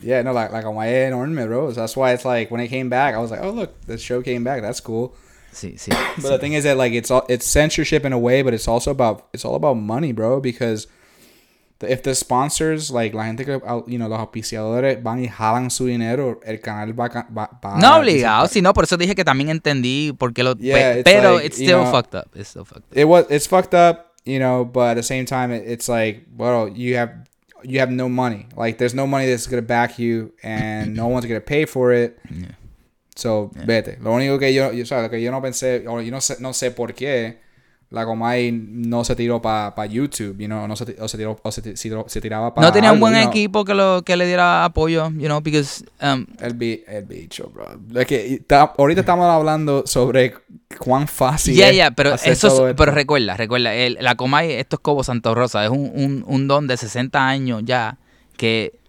Yeah, 0.00 0.22
no, 0.22 0.32
like 0.34 0.52
like 0.52 0.66
on 0.66 0.74
my 0.76 0.86
enorme, 0.88 1.46
bro. 1.46 1.72
So 1.72 1.80
that's 1.80 1.96
why 1.96 2.12
it's 2.12 2.24
like 2.26 2.52
when 2.52 2.60
it 2.62 2.68
came 2.68 2.90
back, 2.90 3.14
I 3.14 3.18
was 3.18 3.30
like, 3.30 3.40
oh 3.42 3.50
look, 3.52 3.80
the 3.86 3.96
show 3.96 4.20
came 4.22 4.44
back. 4.44 4.60
That's 4.60 4.82
cool. 4.82 5.12
Sí, 5.52 5.78
sí. 5.78 5.90
But 6.20 6.32
the 6.32 6.38
thing 6.38 6.52
is 6.52 6.64
that 6.64 6.76
like 6.76 6.92
it's 6.92 7.10
all 7.10 7.24
it's 7.30 7.46
censorship 7.46 8.04
in 8.04 8.12
a 8.12 8.18
way, 8.18 8.42
but 8.42 8.52
it's 8.52 8.68
also 8.68 8.90
about 8.90 9.24
it's 9.32 9.42
all 9.46 9.54
about 9.54 9.76
money, 9.78 10.12
bro. 10.12 10.38
Because 10.42 10.86
if 11.80 12.02
the 12.02 12.14
sponsors 12.14 12.90
like 12.90 13.14
la 13.14 13.24
gente 13.26 13.44
que 13.44 13.60
you 13.86 13.98
know 13.98 14.08
los 14.08 14.18
auspiciadores 14.18 15.02
van 15.02 15.22
y 15.22 15.28
jalan 15.28 15.70
su 15.70 15.86
dinero, 15.86 16.40
el 16.44 16.60
canal 16.60 16.98
va 16.98 17.08
va, 17.08 17.50
va 17.64 17.76
No 17.78 17.98
obligado, 17.98 18.48
sí, 18.48 18.62
no, 18.62 18.72
por 18.72 18.84
eso 18.84 18.96
dije 18.96 19.14
que 19.14 19.24
también 19.24 19.50
entendí 19.50 20.12
por 20.18 20.32
qué 20.32 20.42
lo... 20.42 20.56
pe- 20.56 20.64
Yeah, 20.64 20.92
it's 20.98 21.04
pero 21.04 21.34
like, 21.34 21.46
it's 21.46 21.56
still 21.56 21.82
know, 21.82 21.90
fucked 21.92 22.14
up. 22.14 22.28
It's 22.34 22.48
still 22.48 22.64
fucked 22.64 22.84
up. 22.92 22.96
It 22.96 23.04
was 23.06 23.26
it's 23.28 23.46
fucked 23.46 23.74
up, 23.74 24.12
you 24.24 24.38
know. 24.38 24.64
But 24.64 24.90
at 24.90 24.96
the 24.96 25.02
same 25.02 25.26
time, 25.26 25.52
it, 25.52 25.64
it's 25.66 25.88
like, 25.88 26.24
well, 26.36 26.68
you 26.68 26.96
have 26.96 27.10
you 27.62 27.80
have 27.80 27.90
no 27.92 28.08
money. 28.08 28.46
Like 28.56 28.78
there's 28.78 28.94
no 28.94 29.06
money 29.06 29.26
that's 29.26 29.46
gonna 29.46 29.60
back 29.62 29.98
you, 29.98 30.32
and 30.42 30.94
no 30.96 31.08
one's 31.08 31.26
gonna 31.26 31.40
pay 31.40 31.66
for 31.66 31.92
it. 31.92 32.18
Yeah. 32.30 32.52
So, 33.16 33.50
vete. 33.66 33.98
Lo 34.02 34.12
único 34.12 34.38
que 34.38 34.52
yo, 34.52 34.72
yo, 34.72 34.82
o 34.82 34.86
sea, 34.86 35.00
lo 35.02 35.08
que 35.10 35.20
yo 35.22 35.30
no 35.30 35.40
pensé, 35.40 35.86
o 35.88 36.00
yo 36.02 36.10
no 36.10 36.20
sé, 36.20 36.36
no 36.40 36.52
sé 36.52 36.70
por 36.70 36.92
qué 36.94 37.38
la 37.88 38.04
Comay 38.04 38.50
no 38.52 39.04
se 39.04 39.14
tiró 39.14 39.40
para 39.40 39.74
pa 39.74 39.86
YouTube, 39.86 40.36
you 40.38 40.46
know, 40.46 40.66
no 40.66 40.74
se, 40.74 40.96
o 41.00 41.06
se 41.06 41.16
tiró, 41.16 41.38
o 41.40 41.52
se, 41.52 41.62
ti- 41.62 41.76
se 41.76 41.88
tiró- 41.88 42.04
se 42.08 42.20
tiraba 42.20 42.52
para 42.52 42.66
No 42.66 42.72
tenía 42.72 42.90
un 42.92 42.98
buen 42.98 43.14
equipo 43.14 43.64
que, 43.64 43.74
lo, 43.74 44.02
que 44.02 44.16
le 44.16 44.26
diera 44.26 44.64
apoyo, 44.64 45.08
you 45.10 45.26
know, 45.26 45.40
because... 45.40 45.84
Um, 46.02 46.26
El, 46.40 46.54
bi- 46.54 46.82
el 46.88 47.04
bicho, 47.04 47.48
bro. 47.54 47.66
Es 47.94 48.06
que 48.06 48.42
ahorita 48.76 49.02
estamos 49.02 49.26
hablando 49.26 49.84
sobre 49.86 50.34
cuán 50.80 51.06
fácil 51.06 51.54
yeah, 51.54 51.68
es 51.68 51.74
yeah, 51.74 51.90
pero 51.92 52.14
hacer 52.14 52.32
eso 52.32 52.48
todo 52.48 52.66
es, 52.66 52.70
esto. 52.70 52.82
pero 52.82 52.90
recuerda, 52.92 53.36
recuerda, 53.36 53.72
el- 53.72 53.98
la 54.00 54.16
Comay, 54.16 54.52
esto 54.54 54.76
es 54.76 54.80
Cobo 54.80 55.04
Santa 55.04 55.32
Rosa, 55.32 55.64
es 55.64 55.70
un, 55.70 55.92
un, 55.94 56.24
un 56.26 56.48
don 56.48 56.66
de 56.66 56.76
60 56.76 57.24
años 57.28 57.62
ya 57.64 57.98
que 58.36 58.80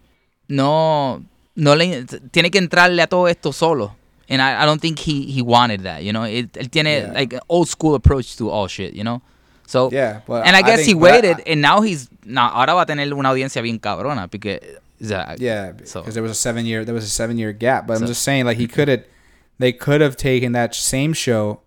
no, 0.48 1.24
no 1.56 1.76
le, 1.76 2.06
tiene 2.32 2.50
que 2.52 2.58
entrarle 2.58 3.02
a 3.04 3.08
todo 3.08 3.28
esto 3.28 3.54
solo. 3.54 3.96
And 4.30 4.42
I, 4.42 4.64
I 4.64 4.66
don't 4.66 4.82
think 4.82 5.00
he, 5.00 5.24
he 5.32 5.42
wanted 5.42 5.84
that, 5.84 6.04
you 6.04 6.12
know. 6.12 6.24
Él, 6.24 6.50
él 6.54 6.70
tiene 6.70 7.00
Yeah. 7.00 7.14
like 7.14 7.34
an 7.34 7.40
old 7.48 7.68
school 7.70 7.96
approach 7.96 8.36
to 8.38 8.50
all 8.50 8.68
shit, 8.68 8.94
you 8.94 9.04
know. 9.04 9.22
So, 9.66 9.90
Yeah, 9.92 10.22
but 10.28 10.46
and 10.46 10.56
I 10.56 10.62
guess 10.62 10.80
he 10.80 10.94
think- 10.94 10.98
I- 10.98 11.12
waited, 11.12 11.44
and 11.46 11.62
now 11.62 11.82
he's, 11.82 12.10
now, 12.26 12.50
ahora 12.54 12.74
va 12.74 12.82
a 12.82 12.86
tener 12.86 13.14
una 13.14 13.30
audiencia 13.30 13.62
bien 13.62 13.80
cabrona, 13.80 14.28
porque, 14.30 14.60
Yeah, 15.00 15.74
So- 15.86 16.02
because 16.02 16.14
there 16.16 16.24
was 16.24 16.32
a 16.32 16.36
seven 16.36 16.66
year 16.66 16.84
there 16.84 16.96
was 16.96 17.04
a 17.04 17.10
seven 17.10 17.38
year 17.38 17.52
gap. 17.54 17.86
But 17.88 17.98
I'm 18.02 18.08
just 18.08 18.22
saying, 18.24 18.46
like 18.46 18.58
he 18.58 18.68
could 18.68 18.88
have, 18.90 19.04
they 19.60 19.72
could 19.72 20.02
have 20.02 20.16
taken 20.18 20.54
that 20.54 20.74
same 20.74 21.14
show. 21.14 21.62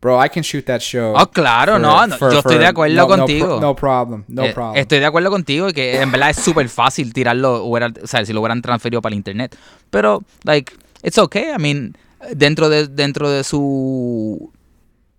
Bro, 0.00 0.18
I 0.18 0.28
can 0.28 0.42
shoot 0.42 0.64
that 0.66 0.80
show. 0.82 1.14
Oh, 1.16 1.26
claro, 1.26 1.78
no, 1.78 2.06
no, 2.06 2.16
yo 2.18 2.38
estoy 2.40 2.58
de 2.58 2.66
acuerdo 2.66 2.96
no, 2.96 3.02
no 3.06 3.16
contigo. 3.18 3.60
No, 3.60 3.76
problem, 3.76 4.24
no 4.26 4.44
Eh, 4.46 4.52
problem. 4.52 4.76
Estoy 4.82 4.98
de 4.98 5.06
acuerdo 5.06 5.30
contigo 5.30 5.68
y 5.68 5.72
que 5.72 6.00
en 6.02 6.10
verdad 6.10 6.30
es 6.30 6.38
súper 6.38 6.68
fácil 6.68 7.12
tirarlo, 7.12 7.62
hubiera- 7.64 7.92
o 8.02 8.06
sea, 8.08 8.24
si 8.26 8.32
lo 8.32 8.40
hubieran 8.40 8.62
transferido 8.62 9.00
para 9.00 9.12
el 9.12 9.18
internet. 9.18 9.56
Pero, 9.90 10.24
like, 10.42 10.72
it's 11.02 11.18
okay. 11.18 11.52
I 11.54 11.58
mean, 11.58 11.96
dentro 12.34 12.68
de, 12.68 12.86
dentro 12.88 13.30
de 13.30 13.44
su, 13.44 14.50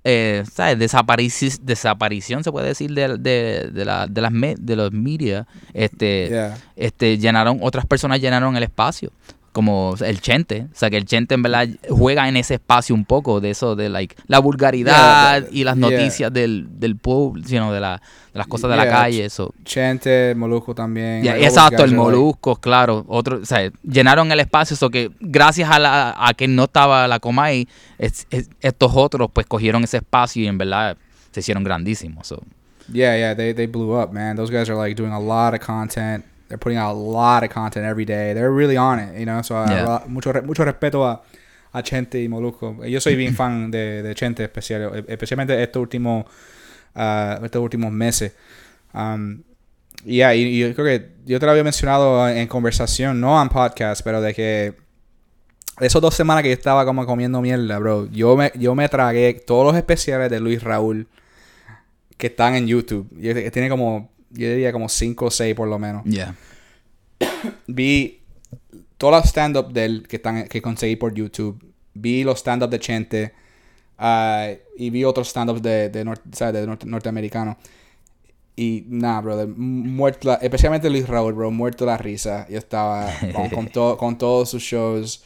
eh, 0.03 0.43
¿sabes? 0.53 0.77
Desaparici- 0.79 1.59
desaparición, 1.61 2.43
se 2.43 2.51
puede 2.51 2.67
decir, 2.67 2.93
de, 2.93 3.17
de, 3.17 3.69
de, 3.73 3.85
la, 3.85 4.07
de, 4.07 4.21
las 4.21 4.31
me- 4.31 4.55
de 4.59 4.75
los 4.75 4.91
media, 4.91 5.47
este, 5.73 6.27
Yeah. 6.29 6.57
este, 6.75 7.17
llenaron, 7.17 7.59
otras 7.61 7.85
personas 7.85 8.19
llenaron 8.19 8.55
el 8.57 8.63
espacio. 8.63 9.11
Como 9.53 9.93
el 10.03 10.19
Chente, 10.19 10.67
o 10.73 10.75
sea 10.75 10.89
que 10.89 10.97
el 10.97 11.05
Chente 11.05 11.35
en 11.35 11.43
verdad 11.43 11.67
juega 11.87 12.27
en 12.27 12.35
ese 12.37 12.55
espacio 12.55 12.93
un 12.95 13.05
poco 13.05 13.39
de 13.39 13.51
eso 13.51 13.75
de 13.75 13.87
like 13.87 14.15
la 14.27 14.39
vulgaridad 14.39 15.41
Yeah, 15.43 15.49
y 15.51 15.63
las 15.63 15.77
yeah. 15.77 15.89
noticias 15.89 16.33
del, 16.33 16.67
del 16.79 16.97
pueblo, 16.97 17.41
sino 17.45 17.71
de, 17.71 17.79
la, 17.79 18.01
de 18.33 18.37
las 18.39 18.47
cosas 18.47 18.71
de 18.71 18.77
la 18.77 18.83
Yeah, 18.85 18.91
calle, 18.91 19.25
eso. 19.25 19.53
Chente, 19.63 20.33
Molusco 20.35 20.73
también. 20.73 21.25
Exacto, 21.27 21.83
el 21.83 21.93
Molusco, 21.93 22.55
claro. 22.55 23.05
Otro, 23.07 23.41
o 23.41 23.45
sea, 23.45 23.71
llenaron 23.83 24.31
el 24.31 24.39
espacio, 24.39 24.73
eso 24.73 24.89
que 24.89 25.11
gracias 25.19 25.69
a, 25.69 25.77
la, 25.79 26.15
a 26.17 26.33
que 26.33 26.47
no 26.47 26.63
estaba 26.63 27.07
la 27.07 27.19
Comay, 27.19 27.67
es- 27.99 28.25
es- 28.31 28.49
estos 28.59 28.91
otros 28.95 29.29
pues 29.31 29.45
cogieron 29.45 29.83
ese 29.83 29.97
espacio 29.97 30.41
y 30.43 30.47
en 30.47 30.57
verdad 30.57 30.97
se 31.31 31.39
hicieron 31.41 31.63
grandísimos. 31.63 32.25
so. 32.27 32.41
Yeah, 32.91 33.15
yeah, 33.17 33.33
they 33.35 33.53
they 33.53 33.65
blew 33.67 33.97
up, 33.97 34.11
man. 34.11 34.35
Those 34.35 34.51
guys 34.51 34.67
are 34.69 34.75
like 34.75 34.95
doing 35.01 35.13
a 35.13 35.19
lot 35.19 35.53
of 35.53 35.65
content. 35.65 36.25
They're 36.53 36.59
putting 36.59 36.77
out 36.77 36.91
a 36.91 36.99
lot 36.99 37.43
of 37.43 37.49
content 37.49 37.83
every 37.83 38.05
day. 38.05 38.33
They're 38.35 38.51
really 38.51 38.77
on 38.77 38.99
it, 38.99 39.17
you 39.19 39.25
know. 39.25 39.41
So 39.41 39.55
uh, 39.57 39.65
Yeah. 39.67 39.85
uh, 39.87 40.07
mucho 40.07 40.31
mucho 40.43 40.63
respeto 40.63 41.03
a, 41.07 41.23
a 41.71 41.81
Chente 41.81 42.21
y 42.21 42.27
Molusco. 42.29 42.85
Yo 42.85 42.99
soy 43.01 43.15
bien 43.15 43.33
fan 43.35 43.71
de, 43.71 44.03
de 44.03 44.13
Chente, 44.13 44.43
especial, 44.43 45.03
especialmente 45.07 45.59
estos 45.63 45.81
últimos 45.81 46.25
uh, 46.95 47.43
estos 47.43 47.59
últimos 47.61 47.91
meses. 47.91 48.33
Um, 48.93 49.41
yeah, 50.05 50.35
y, 50.35 50.43
y 50.43 50.59
yo 50.59 50.75
creo 50.75 50.85
que 50.85 51.09
yo 51.25 51.39
te 51.39 51.45
lo 51.47 51.51
había 51.53 51.63
mencionado 51.63 52.29
en 52.29 52.47
conversación, 52.47 53.19
no 53.19 53.41
en 53.41 53.49
podcast, 53.49 54.03
pero 54.03 54.21
de 54.21 54.35
que 54.35 54.75
esos 55.79 55.99
dos 56.03 56.13
semanas 56.13 56.43
que 56.43 56.49
yo 56.49 56.53
estaba 56.53 56.85
como 56.85 57.03
comiendo 57.07 57.41
mierda, 57.41 57.79
bro, 57.79 58.07
yo 58.11 58.37
me, 58.37 58.51
yo 58.53 58.75
me 58.75 58.87
tragué 58.89 59.33
todos 59.33 59.65
los 59.65 59.75
especiales 59.75 60.29
de 60.29 60.39
Luis 60.39 60.61
Raúl 60.61 61.07
que 62.15 62.27
están 62.27 62.53
en 62.53 62.67
YouTube. 62.67 63.09
Tiene 63.51 63.69
como, 63.69 64.11
yo 64.33 64.49
diría 64.49 64.71
como 64.73 64.89
5 64.89 65.25
o 65.25 65.31
6 65.31 65.55
por 65.55 65.67
lo 65.67 65.79
menos. 65.79 66.03
Yeah. 66.03 66.35
Vi 67.67 68.19
todos 68.97 69.13
los 69.13 69.25
stand-up 69.29 69.71
de 69.71 69.85
él 69.85 70.07
que, 70.07 70.17
están, 70.17 70.47
que 70.47 70.61
conseguí 70.61 70.95
por 70.95 71.13
YouTube. 71.13 71.63
Vi 71.93 72.23
los 72.23 72.39
stand-up 72.39 72.69
de 72.69 72.79
Chente. 72.79 73.33
ah, 73.97 74.49
y 74.77 74.89
vi 74.89 75.03
otros 75.03 75.29
stand-ups 75.29 75.61
de, 75.61 75.89
de, 75.89 76.05
nor- 76.05 76.21
¿sabes? 76.33 76.53
de 76.61 76.67
norte- 76.67 76.85
norteamericanos. 76.85 77.57
Y 78.55 78.85
nada, 78.87 79.21
brother, 79.21 79.47
muerto, 79.47 80.27
la- 80.29 80.35
especialmente 80.35 80.89
Luis 80.89 81.07
Raúl, 81.07 81.33
bro, 81.33 81.49
muerto 81.51 81.85
la 81.85 81.97
risa. 81.97 82.47
Yo 82.49 82.57
estaba 82.59 83.09
con, 83.33 83.49
con, 83.49 83.67
to- 83.69 83.97
con 83.99 84.17
todos 84.17 84.49
sus 84.49 84.61
shows. 84.63 85.23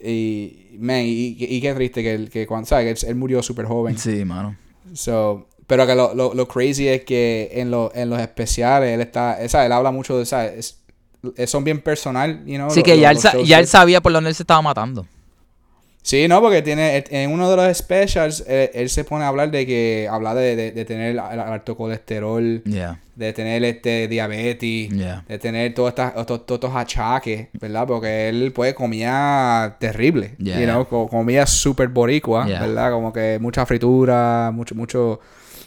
Y, 0.00 0.76
man, 0.78 1.00
y, 1.04 1.36
y 1.38 1.60
qué 1.60 1.72
triste 1.74 2.02
que, 2.02 2.14
él- 2.14 2.30
que 2.30 2.46
cuando, 2.46 2.66
¿sabes? 2.66 3.02
Él, 3.04 3.10
él 3.10 3.14
murió 3.16 3.42
súper 3.42 3.66
joven. 3.66 3.96
Sí, 3.98 4.24
mano. 4.24 4.56
So, 4.92 5.48
pero 5.66 5.86
que 5.86 5.94
lo, 5.94 6.14
lo, 6.14 6.34
lo 6.34 6.48
crazy 6.48 6.88
es 6.88 7.04
que 7.04 7.50
en, 7.54 7.70
lo, 7.70 7.90
en 7.94 8.10
los 8.10 8.20
especiales 8.20 8.90
él 8.94 9.00
está, 9.00 9.36
¿sabes? 9.48 9.66
Él 9.66 9.72
habla 9.72 9.90
mucho 9.90 10.18
de, 10.18 10.26
¿sabes? 10.26 10.52
Es- 10.58 10.78
es- 11.36 11.50
son 11.50 11.64
bien 11.64 11.80
personal, 11.80 12.44
you 12.44 12.56
know. 12.56 12.70
Sí, 12.70 12.82
que 12.82 12.98
ya, 12.98 13.10
él, 13.10 13.18
ya 13.18 13.56
que- 13.56 13.60
él 13.62 13.66
sabía 13.66 14.00
por 14.00 14.12
dónde 14.12 14.28
él 14.30 14.36
se 14.36 14.42
estaba 14.42 14.60
matando. 14.62 15.06
Sí, 16.02 16.28
no, 16.28 16.42
porque 16.42 16.60
tiene 16.60 17.02
en 17.08 17.30
uno 17.30 17.50
de 17.50 17.56
los 17.56 17.74
specials 17.78 18.44
él, 18.46 18.68
él 18.74 18.90
se 18.90 19.04
pone 19.04 19.24
a 19.24 19.28
hablar 19.28 19.50
de 19.50 19.64
que 19.66 20.06
habla 20.10 20.34
de, 20.34 20.54
de, 20.54 20.70
de 20.72 20.84
tener 20.84 21.12
el 21.12 21.18
alto 21.18 21.78
colesterol, 21.78 22.62
Yeah, 22.66 23.00
de 23.16 23.32
tener 23.32 23.64
este 23.64 24.06
diabetes, 24.06 24.90
yeah. 24.90 25.24
de 25.26 25.38
tener 25.38 25.72
todos 25.72 25.94
estos, 25.96 26.26
todos 26.26 26.56
estos 26.60 26.74
achaques, 26.76 27.48
¿verdad? 27.54 27.86
Porque 27.86 28.28
él 28.28 28.52
pues 28.54 28.74
comía 28.74 29.76
terrible, 29.80 30.34
Yeah. 30.36 30.60
you 30.60 30.66
know, 30.66 30.86
co- 30.86 31.08
comía 31.08 31.46
súper 31.46 31.88
boricua. 31.88 32.44
¿verdad? 32.44 32.90
Como 32.92 33.10
que 33.10 33.38
mucha 33.40 33.64
fritura, 33.64 34.50
mucho, 34.52 34.74
mucho, 34.74 35.20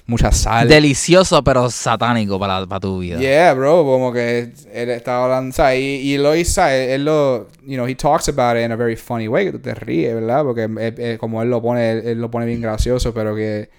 mucha 0.07 0.31
sal. 0.31 0.67
Delicioso, 0.67 1.43
pero 1.43 1.69
satánico 1.69 2.39
para, 2.39 2.65
para 2.65 2.79
tu 2.79 2.99
vida. 2.99 3.19
Yeah, 3.19 3.53
bro, 3.53 3.83
como 3.83 4.11
que 4.13 4.51
él 4.73 4.89
estaba 4.89 5.25
hablando, 5.25 5.53
¿sabes? 5.53 5.79
Y, 5.79 6.13
y 6.13 6.17
lo 6.17 6.35
hizo, 6.35 6.53
¿sabes? 6.53 6.89
Él 6.91 7.05
lo, 7.05 7.47
you 7.65 7.75
know, 7.75 7.85
he 7.87 7.93
talks 7.95 8.29
about 8.29 8.55
it 8.57 8.63
in 8.65 8.71
a 8.71 8.75
very 8.75 8.95
funny 8.95 9.27
way, 9.27 9.45
que 9.45 9.51
tú 9.51 9.59
te 9.59 9.75
ríes, 9.75 10.13
¿verdad? 10.15 10.43
Porque 10.43 10.63
eh, 10.63 10.95
eh, 10.97 11.17
como 11.19 11.41
él 11.41 11.49
lo 11.49 11.61
pone, 11.61 11.91
él, 11.91 12.01
él 12.07 12.21
lo 12.21 12.31
pone 12.31 12.45
bien 12.45 12.61
gracioso, 12.61 13.13
pero 13.13 13.35
que 13.35 13.69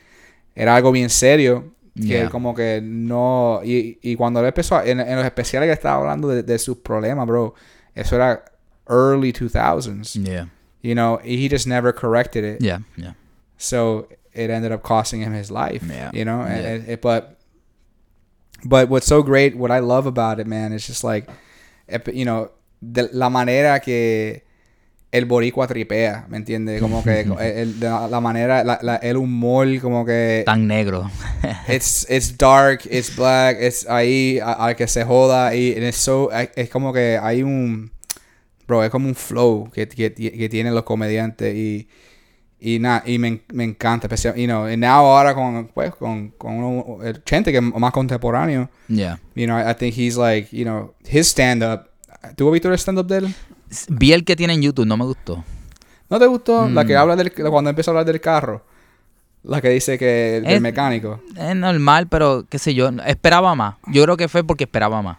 era 0.54 0.76
algo 0.76 0.92
bien 0.92 1.10
serio, 1.10 1.72
que 1.94 2.02
Yeah. 2.08 2.22
él 2.22 2.30
como 2.30 2.54
que 2.54 2.80
no, 2.80 3.60
y, 3.64 3.98
y 4.02 4.14
cuando 4.14 4.38
él 4.38 4.46
empezó, 4.46 4.76
a- 4.76 4.86
en, 4.86 5.00
en 5.00 5.16
los 5.16 5.24
especiales 5.24 5.66
que 5.68 5.72
estaba 5.72 5.96
hablando 6.00 6.28
de, 6.28 6.44
de 6.44 6.58
sus 6.60 6.76
problemas, 6.78 7.26
bro, 7.26 7.54
eso 7.94 8.14
era 8.14 8.44
early 8.88 9.32
2000s, 9.32 10.12
Yeah, 10.24 10.46
you 10.82 10.94
know, 10.94 11.18
he 11.24 11.48
just 11.50 11.66
never 11.66 11.92
corrected 11.92 12.44
it. 12.44 12.60
yeah, 12.62 12.80
yeah. 12.96 13.14
So 13.56 14.06
it 14.38 14.50
ended 14.50 14.72
up 14.72 14.82
costing 14.82 15.20
him 15.22 15.32
his 15.34 15.50
life. 15.50 15.82
Yeah. 15.88 16.10
You 16.12 16.24
know, 16.24 16.42
and 16.42 16.62
Yeah. 16.62 16.74
it, 16.74 16.88
it- 16.88 17.00
but 17.02 17.36
but 18.64 18.88
what's 18.88 19.06
so 19.06 19.22
great, 19.22 19.56
what 19.56 19.70
I 19.70 19.80
love 19.80 20.06
about 20.06 20.40
it, 20.40 20.46
man, 20.46 20.72
is 20.72 20.86
just 20.86 21.04
like, 21.04 21.28
you 22.12 22.24
know, 22.24 22.50
de 22.80 23.08
la 23.12 23.28
manera 23.30 23.80
que 23.80 24.42
el 25.12 25.24
boricua 25.26 25.66
tripea, 25.68 26.26
¿me 26.28 26.36
entiendes? 26.38 26.80
Como 26.80 27.02
que 27.02 27.20
el- 27.40 27.78
la, 27.80 28.08
la 28.08 28.20
manera, 28.20 28.64
la- 28.64 28.78
la- 28.82 28.96
el 28.96 29.16
humor, 29.16 29.66
como 29.80 30.04
que... 30.04 30.42
Tan 30.44 30.66
negro. 30.66 31.08
It's, 31.68 32.04
it's 32.10 32.36
dark, 32.36 32.84
it's 32.90 33.14
black, 33.14 33.56
it's 33.60 33.86
ahí 33.88 34.38
a, 34.40 34.66
a 34.66 34.74
que 34.74 34.86
se 34.88 35.04
joda 35.04 35.54
y 35.54 35.70
it's 35.76 35.96
so, 35.98 36.30
es 36.32 36.68
como 36.70 36.92
que 36.92 37.18
hay 37.22 37.42
un, 37.42 37.90
bro, 38.66 38.82
es 38.84 38.90
como 38.90 39.06
un 39.08 39.14
flow 39.14 39.70
que, 39.72 39.86
que, 39.88 40.12
que 40.12 40.48
tienen 40.48 40.74
los 40.74 40.82
comediantes 40.84 41.54
y, 41.54 41.88
y 42.60 42.78
nada, 42.78 43.02
y 43.06 43.18
me, 43.18 43.42
me 43.52 43.64
encanta, 43.64 44.06
especialmente, 44.06 44.42
you 44.42 44.48
know, 44.48 44.68
y 44.68 44.76
now 44.76 45.06
ahora 45.06 45.34
con, 45.34 45.68
pues, 45.72 45.94
con, 45.94 46.30
con 46.30 46.54
uno, 46.54 47.02
el 47.04 47.22
gente 47.24 47.52
que 47.52 47.58
es 47.58 47.62
más 47.62 47.92
contemporáneo, 47.92 48.68
Yeah. 48.88 49.20
you 49.34 49.46
know, 49.46 49.58
I, 49.58 49.70
I 49.70 49.74
think 49.74 49.94
he's 49.96 50.16
like, 50.16 50.48
you 50.56 50.64
know, 50.64 50.94
his 51.08 51.28
stand-up, 51.28 51.88
¿tú 52.36 52.48
has 52.48 52.52
visto 52.52 52.68
el 52.68 52.74
stand-up 52.78 53.06
de 53.06 53.18
él? 53.18 53.34
Vi 53.88 54.12
el 54.12 54.24
que 54.24 54.34
tiene 54.34 54.54
en 54.54 54.62
YouTube, 54.62 54.86
no 54.86 54.96
me 54.96 55.04
gustó. 55.04 55.44
¿No 56.10 56.18
te 56.18 56.26
gustó? 56.26 56.68
La 56.68 56.84
Mm. 56.84 56.86
que 56.86 56.96
habla 56.96 57.16
del, 57.16 57.32
cuando 57.32 57.68
empieza 57.70 57.90
a 57.90 57.92
hablar 57.92 58.06
del 58.06 58.20
carro, 58.20 58.64
la 59.44 59.60
que 59.60 59.68
dice 59.68 59.98
que, 59.98 60.42
Es- 60.44 60.60
mecánico. 60.60 61.20
Es 61.36 61.54
normal, 61.54 62.08
pero 62.08 62.44
qué 62.48 62.58
sé 62.58 62.74
yo, 62.74 62.88
esperaba 63.06 63.54
más. 63.54 63.76
Yo 63.86 64.02
creo 64.02 64.16
que 64.16 64.26
fue 64.28 64.42
porque 64.42 64.64
esperaba 64.64 65.00
más. 65.02 65.18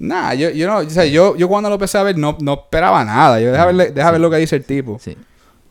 Nah, 0.00 0.32
yo, 0.34 0.48
yo 0.50 0.66
no, 0.66 0.78
o 0.78 0.88
sea, 0.90 1.04
yo, 1.04 1.36
yo 1.36 1.48
cuando 1.48 1.68
lo 1.68 1.74
empecé 1.74 1.98
a 1.98 2.02
ver 2.02 2.16
no, 2.16 2.36
no 2.40 2.54
esperaba 2.54 3.04
nada. 3.04 3.38
Yo 3.40 3.52
deja, 3.52 3.66
ver, 3.66 3.92
deja 3.94 4.10
ver 4.10 4.20
lo 4.20 4.30
que 4.30 4.38
dice 4.38 4.56
el 4.56 4.64
tipo. 4.64 4.98
Sí. 4.98 5.16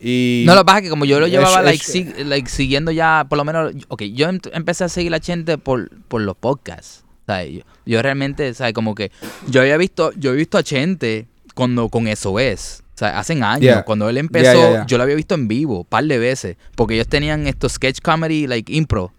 Y 0.04 0.42
No, 0.46 0.54
lo 0.54 0.62
que 0.62 0.64
pasa 0.64 0.78
es 0.78 0.84
que 0.84 0.90
como 0.90 1.04
yo 1.04 1.20
lo 1.20 1.28
llevaba 1.28 1.60
es- 1.60 1.64
like, 1.64 1.84
sig- 1.84 2.24
like, 2.24 2.48
siguiendo 2.50 2.90
ya, 2.90 3.24
por 3.28 3.38
lo 3.38 3.44
menos, 3.44 3.72
ok, 3.88 4.02
yo 4.04 4.28
em- 4.28 4.40
empecé 4.52 4.82
a 4.84 4.88
seguir 4.88 5.14
a 5.14 5.20
gente 5.20 5.58
por, 5.58 5.90
por 6.08 6.20
los 6.22 6.36
podcasts. 6.36 7.04
¿sabes? 7.24 7.52
Yo, 7.52 7.60
yo 7.86 8.02
realmente, 8.02 8.52
¿sabes? 8.52 8.72
Como 8.74 8.96
que 8.96 9.12
yo 9.46 9.60
había 9.60 9.76
visto, 9.76 10.12
yo 10.16 10.32
he 10.32 10.36
visto 10.36 10.58
a 10.58 10.64
Chente 10.64 11.28
cuando 11.54 11.88
con 11.88 12.08
eso 12.08 12.38
es. 12.40 12.82
O 12.94 12.98
sea, 12.98 13.18
hace 13.20 13.34
años, 13.34 13.60
Yeah. 13.60 13.84
cuando 13.84 14.08
él 14.08 14.18
empezó, 14.18 14.44
Yeah, 14.52 14.54
yeah, 14.54 14.70
yeah. 14.72 14.86
yo 14.86 14.96
lo 14.98 15.04
había 15.04 15.14
visto 15.14 15.34
en 15.36 15.46
vivo, 15.46 15.84
par 15.84 16.04
de 16.04 16.18
veces, 16.18 16.56
porque 16.74 16.94
ellos 16.94 17.06
tenían 17.08 17.46
estos 17.46 17.72
sketch 17.74 18.00
comedy, 18.00 18.48
like 18.48 18.72
impro. 18.74 19.12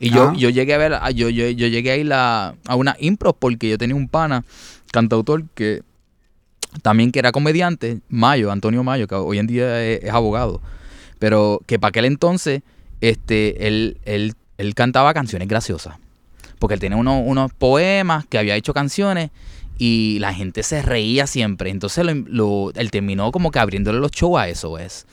Y 0.00 0.10
yo, 0.10 0.24
Ajá. 0.28 0.34
yo 0.36 0.48
llegué 0.48 0.72
a 0.74 0.78
ver, 0.78 0.94
a- 0.94 1.10
yo, 1.10 1.28
yo, 1.28 1.48
yo 1.50 1.68
llegué 1.68 1.90
a 1.92 1.96
ir 1.96 2.10
a, 2.14 2.54
a 2.66 2.76
una 2.76 2.96
impro 2.98 3.34
porque 3.34 3.68
yo 3.68 3.76
tenía 3.78 3.94
un 3.94 4.08
pana, 4.08 4.44
cantautor, 4.90 5.44
que 5.54 5.82
también 6.82 7.12
que 7.12 7.18
era 7.18 7.32
comediante, 7.32 8.00
Mayo, 8.08 8.50
Antonio 8.50 8.82
Mayo, 8.82 9.06
que 9.06 9.14
hoy 9.14 9.38
en 9.38 9.46
día 9.46 9.82
es, 9.82 10.10
abogado. 10.10 10.60
Pero 11.18 11.60
que 11.66 11.78
para 11.78 11.90
aquel 11.90 12.04
entonces, 12.04 12.62
este, 13.00 13.66
él, 13.66 13.98
él, 14.04 14.34
él 14.58 14.74
cantaba 14.74 15.14
canciones 15.14 15.48
graciosas. 15.48 15.96
Porque 16.58 16.74
él 16.74 16.80
tenía 16.80 16.96
unos, 16.96 17.22
unos 17.24 17.52
poemas 17.52 18.26
que 18.26 18.38
había 18.38 18.56
hecho 18.56 18.72
canciones 18.74 19.30
y 19.78 20.18
la 20.20 20.32
gente 20.34 20.62
se 20.62 20.82
reía 20.82 21.26
siempre. 21.26 21.70
Entonces 21.70 22.04
lo, 22.04 22.14
lo- 22.14 22.72
él 22.74 22.90
terminó 22.90 23.32
como 23.32 23.50
que 23.50 23.58
abriéndole 23.58 23.98
los 23.98 24.10
shows 24.12 24.38
a 24.38 24.48
eso, 24.48 24.78
es. 24.78 25.06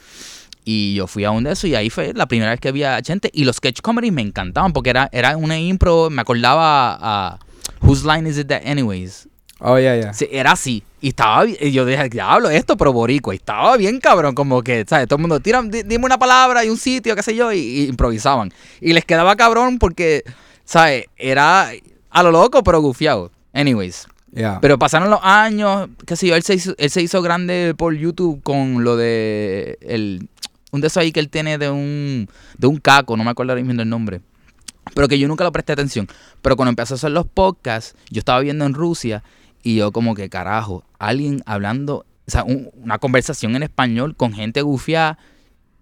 Y 0.64 0.94
yo 0.94 1.08
fui 1.08 1.24
a 1.24 1.32
un 1.32 1.44
de 1.44 1.54
esos 1.54 1.66
y 1.66 1.76
ahí 1.76 1.90
fue 1.90 2.14
la 2.14 2.28
primera 2.28 2.52
vez 2.52 2.60
que 2.60 2.72
vi 2.72 2.84
a 2.84 3.02
gente. 3.04 3.32
Y 3.34 3.46
los 3.46 3.56
sketch 3.56 3.82
comedy 3.82 4.12
me 4.12 4.22
encantaban 4.22 4.74
porque 4.74 4.92
era, 4.92 5.10
era 5.12 5.36
una 5.36 5.60
impro, 5.60 6.10
me 6.12 6.22
acordaba 6.22 6.98
a 7.02 7.40
Whose 7.82 8.06
Line 8.08 8.30
Is 8.30 8.38
It 8.38 8.48
That 8.48 8.62
Anyways. 8.66 9.28
Oh, 9.64 9.78
yeah, 9.78 9.96
yeah. 9.96 10.14
Sí, 10.14 10.28
era 10.32 10.54
así. 10.54 10.84
Y 11.02 11.10
estaba 11.10 11.44
bien. 11.44 11.58
Y 11.62 11.72
yo 11.72 11.86
dije, 11.86 12.10
diablo, 12.10 12.50
esto, 12.50 12.76
pero 12.78 12.92
boricua. 12.94 13.34
Y 13.34 13.38
estaba 13.38 13.78
bien 13.78 14.00
cabrón, 14.00 14.34
como 14.34 14.64
que, 14.64 14.86
¿sabes? 14.88 15.08
Todo 15.08 15.18
el 15.18 15.22
mundo, 15.22 15.40
tira, 15.40 15.62
di- 15.62 15.84
dime 15.84 16.06
una 16.06 16.18
palabra 16.18 16.66
y 16.66 16.70
un 16.70 16.78
sitio, 16.78 17.16
qué 17.16 17.22
sé 17.24 17.36
yo, 17.36 17.52
y, 17.54 17.60
y 17.60 17.84
improvisaban. 17.86 18.52
Y 18.80 18.94
les 18.94 19.06
quedaba 19.06 19.36
cabrón 19.36 19.78
porque, 19.78 20.24
¿sabes? 20.66 21.06
Era 21.16 21.72
a 22.10 22.24
lo 22.24 22.32
loco, 22.32 22.64
pero 22.64 22.82
gufiado. 22.82 23.32
Anyways. 23.54 24.08
Yeah. 24.34 24.60
Pero 24.62 24.80
pasaron 24.80 25.10
los 25.10 25.20
años, 25.24 25.90
qué 26.08 26.16
sé 26.16 26.26
yo, 26.28 26.36
él 26.36 26.44
se 26.44 26.54
hizo, 26.56 26.74
él 26.78 26.90
se 26.90 27.02
hizo 27.02 27.22
grande 27.22 27.76
por 27.78 27.94
YouTube 27.94 28.42
con 28.42 28.84
lo 28.84 28.96
de 28.96 29.78
el, 29.82 30.30
un 30.72 30.80
de 30.80 30.88
esos 30.88 31.02
ahí 31.02 31.12
que 31.12 31.20
él 31.20 31.30
tiene 31.30 31.58
de 31.58 31.70
un, 31.70 32.30
de 32.58 32.68
un 32.68 32.78
caco, 32.78 33.18
no 33.18 33.26
me 33.26 33.32
acuerdo 33.32 33.52
ahora 33.52 33.62
mismo 33.62 33.82
el 33.82 33.90
nombre. 33.90 34.22
Pero 34.96 35.08
que 35.08 35.20
yo 35.20 35.28
nunca 35.28 35.44
lo 35.44 35.52
presté 35.52 35.74
atención. 35.74 36.08
Pero 36.42 36.56
cuando 36.56 36.70
empezó 36.70 36.94
a 36.94 36.96
hacer 36.96 37.12
los 37.12 37.28
podcasts, 37.28 37.94
yo 38.10 38.20
estaba 38.20 38.40
viendo 38.40 38.66
en 38.66 38.74
Rusia 38.74 39.22
y 39.64 39.76
yo 39.76 39.92
como 39.92 40.16
que 40.16 40.30
carajo, 40.30 40.84
alguien 41.00 41.42
hablando, 41.46 42.06
o 42.28 42.32
sea, 42.32 42.44
un- 42.44 42.70
una 42.76 42.98
conversación 43.00 43.56
en 43.56 43.64
español 43.64 44.16
con 44.16 44.34
gente 44.34 44.62
gufiada, 44.62 45.18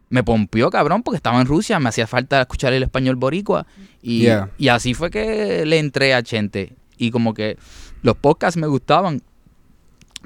me 0.09 0.23
pompió 0.23 0.69
cabrón 0.71 1.03
porque 1.03 1.17
estaba 1.17 1.39
en 1.39 1.45
Rusia, 1.47 1.79
me 1.79 1.89
hacía 1.89 2.07
falta 2.07 2.41
escuchar 2.41 2.73
el 2.73 2.81
español 2.83 3.15
boricua 3.15 3.67
y, 4.01 4.21
Yeah. 4.21 4.49
y 4.57 4.69
así 4.69 4.93
fue 4.95 5.11
que 5.11 5.65
le 5.65 5.77
entré 5.79 6.13
a 6.15 6.23
Chente 6.23 6.73
y 6.97 7.11
como 7.11 7.33
que 7.33 7.57
los 8.01 8.15
podcasts 8.17 8.57
me 8.59 8.65
gustaban, 8.67 9.21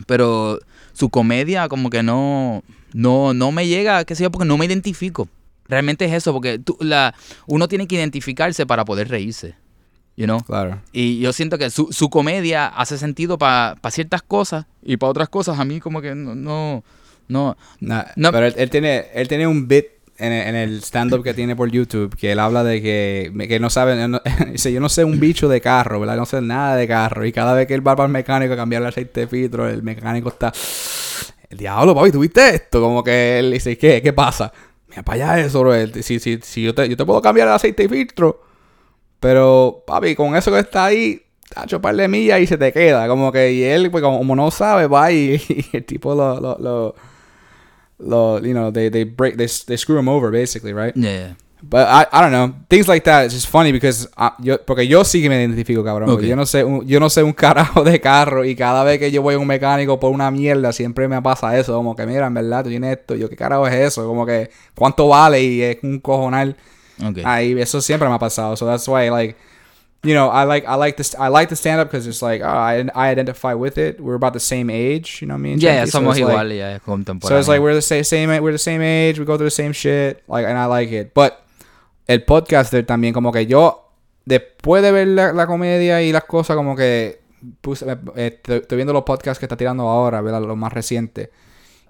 pero 0.08 0.60
su 0.94 1.10
comedia 1.10 1.68
como 1.68 1.90
que 1.90 2.04
no, 2.04 2.64
no, 2.94 3.34
no 3.34 3.52
me 3.52 3.68
llega, 3.68 4.06
qué 4.06 4.16
sé 4.16 4.24
yo, 4.24 4.32
porque 4.32 4.48
no 4.48 4.58
me 4.58 4.66
identifico. 4.66 5.28
Realmente 5.68 6.06
es 6.06 6.12
eso, 6.14 6.34
porque 6.34 6.60
tú, 6.60 6.78
la, 6.82 7.14
uno 7.48 7.68
tiene 7.68 7.88
que 7.88 7.96
identificarse 7.96 8.66
para 8.66 8.86
poder 8.86 9.08
reírse, 9.10 9.56
you 10.16 10.26
know? 10.26 10.40
Claro. 10.42 10.82
Y 10.92 11.20
yo 11.20 11.34
siento 11.34 11.58
que 11.58 11.70
su, 11.70 11.92
su 11.92 12.10
comedia 12.10 12.68
hace 12.68 12.98
sentido 12.98 13.38
para 13.38 13.76
ciertas 13.92 14.22
cosas 14.22 14.66
y 14.84 14.98
para 14.98 15.10
otras 15.12 15.30
cosas 15.30 15.60
a 15.60 15.66
mí 15.66 15.80
como 15.80 16.02
que 16.02 16.16
no, 16.16 16.36
no, 16.36 16.84
no, 17.28 17.58
Nah, 17.80 18.04
No. 18.16 18.32
Pero 18.32 18.46
él, 18.48 18.54
él 18.58 18.70
tiene, 18.70 19.08
él 19.14 19.28
tiene 19.28 19.48
un 19.48 19.68
bit 19.68 19.86
en 20.18 20.32
el, 20.32 20.48
en 20.50 20.56
el 20.56 20.84
stand-up 20.84 21.24
que 21.24 21.34
tiene 21.34 21.56
por 21.56 21.72
YouTube 21.72 22.16
que 22.16 22.32
él 22.32 22.40
habla 22.40 22.64
de 22.64 22.82
que, 22.82 23.34
que 23.48 23.60
no 23.60 23.70
sabe, 23.70 24.08
no- 24.08 24.22
dice, 24.52 24.72
yo 24.72 24.80
no 24.80 24.90
sé 24.90 25.04
un 25.04 25.20
bicho 25.20 25.50
de 25.50 25.60
carro, 25.60 26.00
¿verdad? 26.00 26.18
No 26.18 26.26
sé 26.26 26.42
nada 26.42 26.76
de 26.76 26.88
carro. 26.88 27.26
Y 27.26 27.32
cada 27.32 27.54
vez 27.54 27.68
que 27.68 27.74
él 27.74 27.86
va 27.86 27.96
el 28.04 28.10
mecánico 28.12 28.54
a 28.54 28.56
cambiar 28.58 28.84
el 28.84 28.90
aceite 28.90 29.22
de 29.22 29.28
filtro, 29.28 29.68
el 29.68 29.82
mecánico 29.82 30.30
está, 30.30 30.52
el 31.50 31.58
diablo, 31.58 31.96
papi, 31.96 32.12
¿tuviste 32.12 32.48
esto? 32.56 32.80
Como 32.82 33.04
que 33.04 33.40
él 33.40 33.52
dice, 33.52 33.78
¿qué? 33.78 34.02
¿Qué 34.02 34.14
pasa? 34.14 34.52
Mira, 34.90 35.02
para 35.04 35.32
allá 35.34 35.46
eso, 35.46 35.62
bro. 35.62 35.74
Si, 36.02 36.20
si, 36.20 36.40
si 36.44 36.64
yo, 36.64 36.76
te, 36.76 36.88
yo 36.88 36.96
te 36.96 37.06
puedo 37.06 37.22
cambiar 37.22 37.48
el 37.48 37.54
aceite 37.56 37.84
de 37.84 37.90
filtro, 37.90 38.44
pero, 39.24 39.84
papi, 39.88 40.16
con 40.16 40.36
eso 40.36 40.52
que 40.52 40.60
está 40.60 40.88
ahí, 40.88 41.22
tacho, 41.48 41.82
par 41.82 41.96
de 41.96 42.10
millas 42.10 42.42
y 42.42 42.46
se 42.46 42.58
te 42.58 42.74
queda. 42.74 43.08
Como 43.08 43.32
que, 43.32 43.54
y 43.54 43.64
él, 43.64 43.90
pues, 43.90 44.04
como, 44.04 44.18
como 44.18 44.36
no 44.36 44.52
sabe, 44.52 44.86
va 44.88 45.14
y, 45.14 45.42
y 45.48 45.78
el 45.78 45.86
tipo 45.86 46.14
lo, 46.14 46.42
lo, 46.42 46.58
lo, 46.60 46.96
lo, 48.00 48.40
you 48.42 48.52
know, 48.52 48.70
they, 48.70 48.90
they 48.90 49.06
break, 49.06 49.38
they, 49.38 49.48
they 49.66 49.78
screw 49.78 49.98
him 49.98 50.10
over, 50.10 50.30
basically, 50.30 50.74
right? 50.74 50.94
yeah. 50.98 51.36
But 51.66 51.88
I, 51.88 52.06
I 52.12 52.22
don't 52.22 52.34
know. 52.34 52.54
Things 52.68 52.90
like 52.90 53.06
that, 53.06 53.24
it's 53.24 53.34
just 53.34 53.48
funny 53.48 53.72
because 53.72 54.10
ah, 54.18 54.36
yo, 54.42 54.58
porque 54.58 54.86
yo 54.86 55.06
sí 55.06 55.22
que 55.22 55.30
me 55.30 55.40
identifico, 55.40 55.82
cabrón. 55.82 56.10
porque 56.10 56.26
Ok. 56.26 56.30
Yo 56.30 56.36
no 56.36 56.46
sé, 56.46 56.66
un, 56.66 56.86
yo 56.86 57.00
no 57.00 57.10
sé 57.10 57.24
un 57.24 57.32
carajo 57.34 57.86
de 57.86 58.02
carro 58.02 58.44
y 58.44 58.54
cada 58.54 58.84
vez 58.84 59.00
que 59.00 59.10
yo 59.10 59.22
voy 59.22 59.36
a 59.36 59.40
un 59.40 59.48
mecánico 59.48 59.98
por 59.98 60.12
una 60.12 60.30
mierda 60.30 60.74
siempre 60.74 61.08
me 61.08 61.22
pasa 61.22 61.58
eso, 61.58 61.74
como 61.74 61.96
que 61.96 62.06
mira, 62.06 62.28
en 62.28 62.34
verdad 62.34 62.64
tú 62.66 62.70
tienes 62.70 62.98
esto, 62.98 63.16
yo 63.16 63.30
qué 63.30 63.38
carajo 63.38 63.66
es 63.66 63.76
eso, 63.76 64.06
como 64.06 64.26
que 64.26 64.50
cuánto 64.76 65.08
vale 65.08 65.42
y 65.42 65.62
es 65.62 65.78
un 65.84 66.02
cojonal. 66.02 66.58
Okay. 67.12 67.24
Ahí 67.26 67.60
eso 67.60 67.82
siempre 67.82 68.08
me 68.08 68.16
ha 68.16 68.20
pasado. 68.20 68.56
So 68.56 68.66
that's 68.66 68.88
why 68.88 69.10
like 69.10 69.36
you 70.06 70.14
know, 70.14 70.30
I 70.30 70.44
like 70.44 70.66
I 70.68 70.76
like 70.76 70.98
this 70.98 71.16
I 71.18 71.30
like 71.30 71.48
the 71.50 71.56
stand 71.56 71.80
up 71.80 71.88
because 71.90 72.06
it's 72.08 72.22
like 72.22 72.42
oh, 72.44 72.48
I 72.48 72.84
I 72.94 73.10
identify 73.10 73.54
with 73.54 73.78
it. 73.78 74.02
We're 74.02 74.16
about 74.16 74.34
the 74.34 74.40
same 74.40 74.70
age, 74.70 75.22
you 75.22 75.28
know 75.28 75.36
what 75.36 75.40
I 75.40 75.44
mean? 75.44 75.60
yeah, 75.60 75.84
Chenky? 75.86 75.92
So 75.92 76.00
somos 76.00 76.18
it's 76.18 76.28
like- 76.28 76.58
ya 76.58 76.72
es 76.76 76.82
So 76.84 76.92
contemporáneo. 76.92 77.40
it's 77.40 77.48
like 77.48 77.62
we're 77.62 77.74
the 77.74 77.82
same, 77.82 78.04
same 78.04 78.30
we're 78.42 78.52
the 78.52 78.58
same 78.58 78.82
age, 78.82 79.18
we 79.20 79.26
go 79.26 79.38
through 79.38 79.48
the 79.48 79.52
same 79.52 79.72
shit, 79.74 80.22
like 80.28 80.46
and 80.46 80.58
I 80.58 80.66
like 80.66 80.92
it. 80.92 81.14
But 81.14 81.34
el 82.08 82.24
podcaster 82.26 82.86
también 82.86 83.14
como 83.14 83.32
que 83.32 83.46
yo 83.48 83.92
después 84.26 84.84
de 84.84 84.92
ver 84.92 85.08
la, 85.08 85.32
la 85.32 85.48
comedia 85.48 86.02
y 86.02 86.12
las 86.12 86.26
cosas 86.26 86.58
como 86.58 86.76
que 86.76 87.22
puse, 87.62 87.86
eh, 88.18 88.40
estoy 88.46 88.76
viendo 88.76 88.92
los 88.94 89.04
podcasts 89.04 89.40
que 89.40 89.46
está 89.46 89.56
tirando 89.56 89.88
ahora, 89.88 90.20
¿verdad? 90.22 90.42
Los 90.42 90.58
más 90.58 90.74
recientes. 90.74 91.30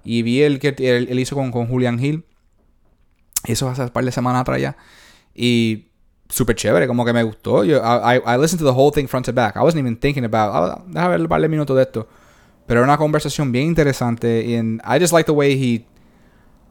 Y 0.03 0.21
vi 0.21 0.43
el 0.43 0.59
que 0.59 0.75
él, 0.77 1.07
él 1.09 1.19
hizo 1.19 1.35
con, 1.35 1.51
con 1.51 1.67
Julian 1.67 2.03
Hill. 2.03 2.25
Eso 3.45 3.69
hace 3.69 3.83
un 3.83 3.89
par 3.89 4.05
de 4.05 4.11
semanas 4.11 4.41
atrás 4.41 4.61
ya. 4.61 4.77
Y 5.35 5.87
súper 6.29 6.55
chévere, 6.55 6.87
como 6.87 7.05
que 7.05 7.13
me 7.13 7.23
gustó. 7.23 7.63
Yo, 7.63 7.77
I, 7.77 8.19
I, 8.25 8.37
listened 8.37 8.59
to 8.59 8.65
the 8.65 8.73
whole 8.73 8.91
thing 8.91 9.07
front 9.07 9.25
to 9.25 9.33
back. 9.33 9.55
I 9.55 9.61
wasn't 9.61 9.79
even 9.79 9.95
thinking 9.95 10.25
about, 10.25 10.51
ah, 10.53 10.81
déjame 10.87 11.09
ver 11.09 11.21
un 11.21 11.27
par 11.27 11.41
de 11.41 11.47
minutos 11.47 11.75
de 11.75 11.83
esto. 11.83 12.07
Pero 12.65 12.81
era 12.81 12.85
una 12.85 12.97
conversación 12.97 13.51
bien 13.51 13.67
interesante. 13.67 14.57
And 14.57 14.81
I 14.83 14.99
just 14.99 15.13
like 15.13 15.25
the 15.25 15.33
way 15.33 15.55
he, 15.57 15.85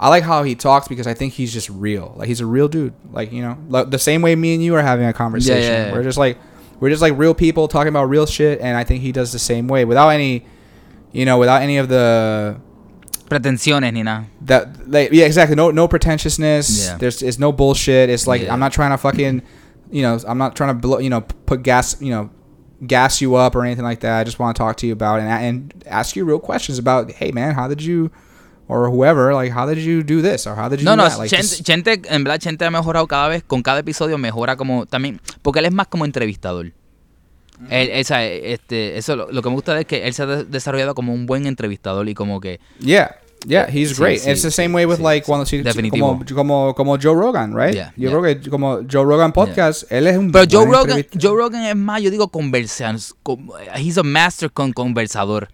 I 0.01 0.09
like 0.09 0.25
how 0.25 0.43
he 0.43 0.55
talks 0.55 0.89
because 0.89 1.07
I 1.07 1.15
think 1.15 1.35
he's 1.35 1.53
just 1.53 1.71
real. 1.71 2.15
Like 2.17 2.29
he's 2.29 2.41
a 2.41 2.47
real 2.47 2.69
dude. 2.69 2.95
Like, 3.13 3.33
you 3.33 3.43
know, 3.43 3.57
like 3.69 3.91
the 3.91 3.99
same 3.99 4.23
way 4.23 4.35
me 4.35 4.55
and 4.55 4.63
you 4.63 4.75
are 4.75 4.83
having 4.83 5.07
a 5.07 5.13
conversation. 5.13 5.63
yeah, 5.63 5.87
yeah. 5.87 5.93
We're 5.93 6.03
just 6.03 6.19
like, 6.19 6.39
we're 6.81 6.91
just 6.91 7.03
like 7.03 7.17
real 7.17 7.35
people 7.35 7.69
talking 7.69 7.89
about 7.89 8.09
real 8.09 8.27
shit. 8.27 8.61
And 8.61 8.77
I 8.77 8.85
think 8.85 9.03
he 9.03 9.13
does 9.13 9.33
the 9.33 9.39
same 9.39 9.69
way 9.69 9.85
without 9.85 10.09
any, 10.09 10.45
you 11.13 11.25
know, 11.25 11.39
without 11.39 11.63
any 11.63 11.79
of 11.79 11.89
the, 11.89 12.59
Pretensiones 13.33 13.93
ni 13.93 14.03
nada. 14.03 14.27
that 14.47 14.69
like 14.89 15.11
yeah 15.13 15.27
exactly 15.27 15.57
no 15.57 15.71
no 15.73 15.89
pretentiousness 15.89 16.87
Yeah. 16.87 16.99
there's 16.99 17.23
it's 17.23 17.39
no 17.39 17.53
bullshit 17.53 18.09
it's 18.11 18.27
like 18.27 18.43
Yeah. 18.43 18.53
i'm 18.55 18.61
not 18.61 18.73
trying 18.73 18.91
to 18.91 18.99
fucking 18.99 19.43
you 19.91 20.03
know 20.03 20.19
i'm 20.27 20.39
not 20.39 20.55
trying 20.55 20.71
to 20.75 20.79
blow 20.81 20.99
you 21.01 21.11
know 21.11 21.23
put 21.47 21.63
gas 21.63 21.97
you 22.01 22.11
know 22.11 22.31
gas 22.87 23.21
you 23.21 23.35
up 23.37 23.55
or 23.55 23.65
anything 23.65 23.85
like 23.85 24.01
that 24.01 24.19
i 24.21 24.25
just 24.25 24.39
want 24.39 24.57
to 24.57 24.63
talk 24.63 24.77
to 24.77 24.87
you 24.87 24.93
about 24.93 25.21
and, 25.21 25.31
and 25.31 25.85
ask 25.87 26.17
you 26.17 26.25
real 26.25 26.41
questions 26.41 26.79
about 26.79 27.11
hey 27.13 27.31
man 27.33 27.55
how 27.55 27.69
did 27.69 27.81
you 27.83 28.11
or 28.69 28.89
whoever 28.91 29.35
like 29.35 29.53
how 29.53 29.67
did 29.67 29.79
you 29.79 30.03
do 30.03 30.21
this 30.23 30.47
or 30.47 30.55
how 30.57 30.69
did 30.69 30.81
you 30.81 30.85
No, 30.85 30.93
do 30.93 31.03
no, 31.03 31.09
that? 31.09 31.19
Like, 31.19 31.31
Chente, 31.31 31.63
Chente, 31.63 32.03
en 32.09 32.25
verdad, 32.25 32.39
Chente 32.41 32.65
ha 32.65 32.71
mejorado 32.71 33.07
cada 33.07 33.29
vez, 33.29 33.43
con 33.47 33.63
cada 33.63 33.81
episodio 33.81 34.17
mejora 34.19 34.57
como 34.57 34.87
también, 34.87 35.21
porque 35.43 35.59
él 35.59 35.67
es 35.67 35.73
más 35.73 35.89
como 35.89 36.05
entrevistador. 36.07 36.73
Él, 37.69 37.91
esa, 37.93 38.25
este, 38.25 38.97
eso 38.97 39.15
lo, 39.15 39.31
lo 39.31 39.43
que 39.43 39.49
me 39.51 39.55
gusta 39.57 39.79
es 39.79 39.85
que 39.87 40.07
él 40.07 40.15
se 40.15 40.23
ha 40.23 40.27
de- 40.27 40.45
desarrollado 40.45 40.95
como 40.95 41.13
un 41.13 41.27
buen 41.27 41.47
entrevistador 41.47 42.09
y 42.09 42.15
como 42.15 42.41
que, 42.41 42.61
yeah 42.81 43.17
Yeah, 43.47 43.67
he's 43.69 43.91
Sí, 43.91 43.95
great. 43.97 44.21
sí, 44.21 44.31
It's 44.31 44.43
the 44.43 44.51
same 44.51 44.75
way 44.75 44.85
with 44.87 44.99
sí, 44.99 45.03
like 45.03 45.27
cuando 45.27 45.45
si- 45.47 45.63
como, 45.91 46.25
como 46.35 46.75
como 46.75 46.97
Joe 46.99 47.15
Rogan, 47.15 47.55
right? 47.57 47.75
Yeah, 47.75 47.93
yo 47.97 48.11
yeah. 48.11 48.19
creo 48.21 48.23
que 48.41 48.51
como 48.51 48.81
Joe 48.91 49.05
Rogan 49.05 49.33
podcast, 49.33 49.91
él 49.91 50.07
es 50.07 50.17
un 50.17 50.31
Pero 50.31 50.47
Joe 50.51 50.65
Rogan, 50.67 50.99
entrevista- 50.99 51.19
Joe 51.21 51.37
Rogan 51.37 51.65
es 51.65 51.77
más, 51.77 52.01
yo 52.03 52.11
digo, 52.11 52.29
conversan. 52.29 52.99
He's 53.77 53.99
a 53.99 54.03
master 54.03 54.51
con 54.53 54.73
conversador. 54.73 55.49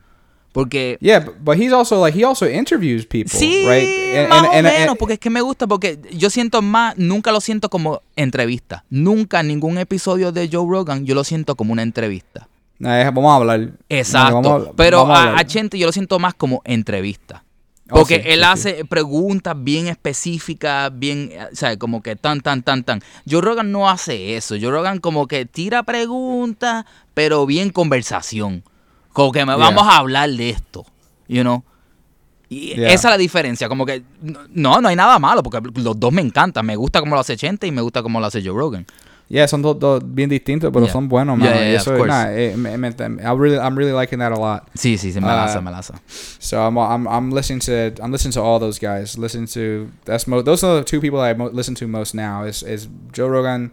Porque 0.53 0.97
Yeah, 1.01 1.20
but, 1.20 1.34
but 1.45 1.57
he's 1.59 1.72
also 1.72 2.03
like 2.03 2.18
he 2.18 2.24
also 2.24 2.47
interviews 2.49 3.07
people, 3.07 3.30
Sí, 3.39 3.64
right? 3.68 3.86
And- 4.18 4.28
más 4.30 4.39
and- 4.39 4.47
o 4.49 4.53
and- 4.53 4.64
menos, 4.78 4.97
porque 4.99 5.14
es 5.14 5.20
que 5.20 5.30
me 5.30 5.41
gusta, 5.43 5.66
porque 5.66 5.99
yo 6.12 6.30
siento 6.30 6.62
más, 6.62 6.97
nunca 6.97 7.32
lo 7.32 7.41
siento 7.41 7.68
como 7.68 8.03
entrevista. 8.16 8.82
Nunca 8.91 9.43
ningún 9.43 9.78
episodio 9.78 10.32
de 10.32 10.49
Joe 10.51 10.66
Rogan 10.68 11.05
yo 11.05 11.14
lo 11.14 11.22
siento 11.22 11.55
como 11.55 11.72
una 11.74 11.82
entrevista. 11.82 12.49
Eh, 12.80 13.11
vamos 13.12 13.30
a 13.30 13.36
hablar. 13.36 13.70
Exacto. 13.89 14.34
Vamos 14.36 14.47
a 14.51 14.55
hablar- 14.55 14.72
Pero 14.76 14.99
vamos 15.05 15.18
a 15.18 15.32
a, 15.36 15.39
a 15.41 15.45
Chente 15.47 15.78
yo 15.78 15.86
lo 15.86 15.93
siento 15.93 16.18
más 16.18 16.34
como 16.34 16.62
entrevista. 16.64 17.45
Oh, 17.91 17.95
Porque 18.01 18.16
sí, 18.16 18.22
él 18.26 18.41
sí, 18.41 18.45
hace 18.45 18.84
preguntas 18.84 19.55
bien 19.57 19.86
específicas, 19.86 20.91
bien, 20.99 21.30
eh, 21.32 21.49
¿sabes? 21.53 21.78
Como 21.78 22.03
que 22.03 22.16
tan, 22.16 22.43
tan, 22.43 22.62
tan, 22.62 22.84
tan. 22.84 23.01
Joe 23.28 23.41
Rogan 23.41 23.72
no 23.72 23.89
hace 23.89 24.36
eso. 24.36 24.57
Joe 24.61 24.70
Rogan 24.70 24.99
como 24.99 25.26
que 25.26 25.47
tira 25.47 25.82
preguntas, 25.84 26.84
pero 27.14 27.47
bien 27.47 27.70
conversación. 27.70 28.62
Como 29.12 29.32
que 29.32 29.45
me 29.47 29.53
Yeah. 29.57 29.64
vamos 29.64 29.84
a 29.86 29.97
hablar 29.97 30.28
de 30.30 30.51
esto, 30.51 30.84
you 31.28 31.41
know. 31.43 31.64
Y 32.51 32.74
Yeah. 32.76 32.93
esa 32.93 33.09
es 33.09 33.12
la 33.12 33.18
diferencia. 33.18 33.68
Como 33.68 33.86
que, 33.86 34.03
no, 34.51 34.80
no 34.82 34.89
hay 34.89 34.97
nada 34.97 35.18
malo, 35.18 35.43
porque 35.43 35.61
los 35.80 35.99
dos 35.99 36.12
me 36.12 36.20
encantan. 36.22 36.66
Me 36.66 36.76
gusta 36.76 37.01
como 37.01 37.14
lo 37.14 37.20
hace 37.22 37.36
Chente 37.36 37.66
y 37.66 37.72
me 37.72 37.80
gusta 37.80 38.03
como 38.03 38.20
lo 38.20 38.26
hace 38.26 38.43
Joe 38.43 38.53
Rogan. 38.57 38.86
Yeah, 39.31 39.47
son 39.47 39.61
dos, 39.61 39.79
dos 39.79 40.03
bien 40.05 40.31
distintos, 40.31 40.70
pero 40.72 40.87
Yeah. 40.87 40.93
son 40.93 41.07
buenos, 41.09 41.37
man. 41.37 41.49
yeah, 41.49 41.59
yeah, 41.61 41.74
eso, 41.76 41.91
of 41.93 41.99
course. 41.99 42.09
nah, 42.09 42.31
eh, 42.31 42.57
me- 42.57 42.79
me- 42.79 42.89
I 42.89 43.35
really, 43.37 43.59
I'm 43.59 43.76
really 43.76 43.93
liking 43.93 44.20
that 44.20 44.33
a 44.33 44.37
lot. 44.41 44.70
Sí, 44.74 44.97
sí, 44.97 45.12
sí, 45.12 45.20
me 45.20 45.29
Ah, 45.29 45.45
laza, 45.47 45.61
me 45.61 45.70
laza. 45.70 46.01
So 46.39 46.57
I'm, 46.66 46.79
I'm, 46.79 47.07
I'm 47.07 47.31
listening 47.31 47.61
to, 47.61 48.03
I'm 48.03 48.11
listening 48.11 48.33
to 48.33 48.41
all 48.43 48.59
those 48.59 48.79
guys. 48.79 49.18
Listen 49.18 49.45
to 49.49 49.89
that's 50.07 50.26
mo- 50.26 50.41
those 50.43 50.64
are 50.64 50.79
the 50.79 50.85
two 50.85 51.01
people 51.01 51.20
I 51.20 51.35
mo- 51.35 51.51
listen 51.53 51.74
to 51.74 51.87
most 51.87 52.14
now. 52.14 52.45
Is 52.47 52.62
is 52.62 52.89
Joe 53.12 53.29
Rogan, 53.29 53.70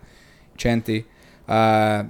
Chanti. 0.58 1.06
Uh, 1.47 2.03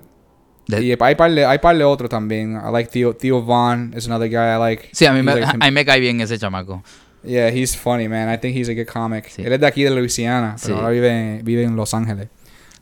De- 0.67 0.81
y 0.81 0.95
hay 0.99 1.13
par 1.15 1.29
de, 1.29 1.45
hay 1.45 1.59
par 1.59 1.77
de 1.77 1.83
otro 1.83 2.09
también. 2.09 2.55
I 2.55 2.71
like 2.71 2.89
Theo 2.89 3.13
Theo 3.13 3.39
Vaughn 3.43 3.93
is 3.95 4.07
another 4.07 4.27
guy 4.27 4.55
I 4.55 4.57
like. 4.57 4.89
Sí, 4.91 5.05
a 5.05 5.11
mí, 5.13 5.21
me, 5.21 5.35
like 5.35 5.45
a 5.61 5.69
me 5.71 5.85
cae 5.85 5.99
bien 5.99 6.19
ese 6.21 6.39
chamaco. 6.39 6.81
Yeah, 7.23 7.51
he's 7.51 7.75
funny, 7.75 8.07
man. 8.07 8.27
I 8.33 8.37
think 8.37 8.55
he's 8.57 8.69
a 8.69 8.73
good 8.73 8.87
comic. 8.87 9.25
Sí. 9.29 9.43
Él 9.45 9.53
es 9.53 9.59
de 9.59 9.67
aquí 9.67 9.83
de 9.83 9.91
Louisiana, 9.91 10.55
pero 10.59 10.75
Sí. 10.75 10.79
ahora 10.81 10.89
vive, 10.89 11.41
vive 11.43 11.63
en 11.63 11.75
Los 11.75 11.93
Ángeles. 11.93 12.29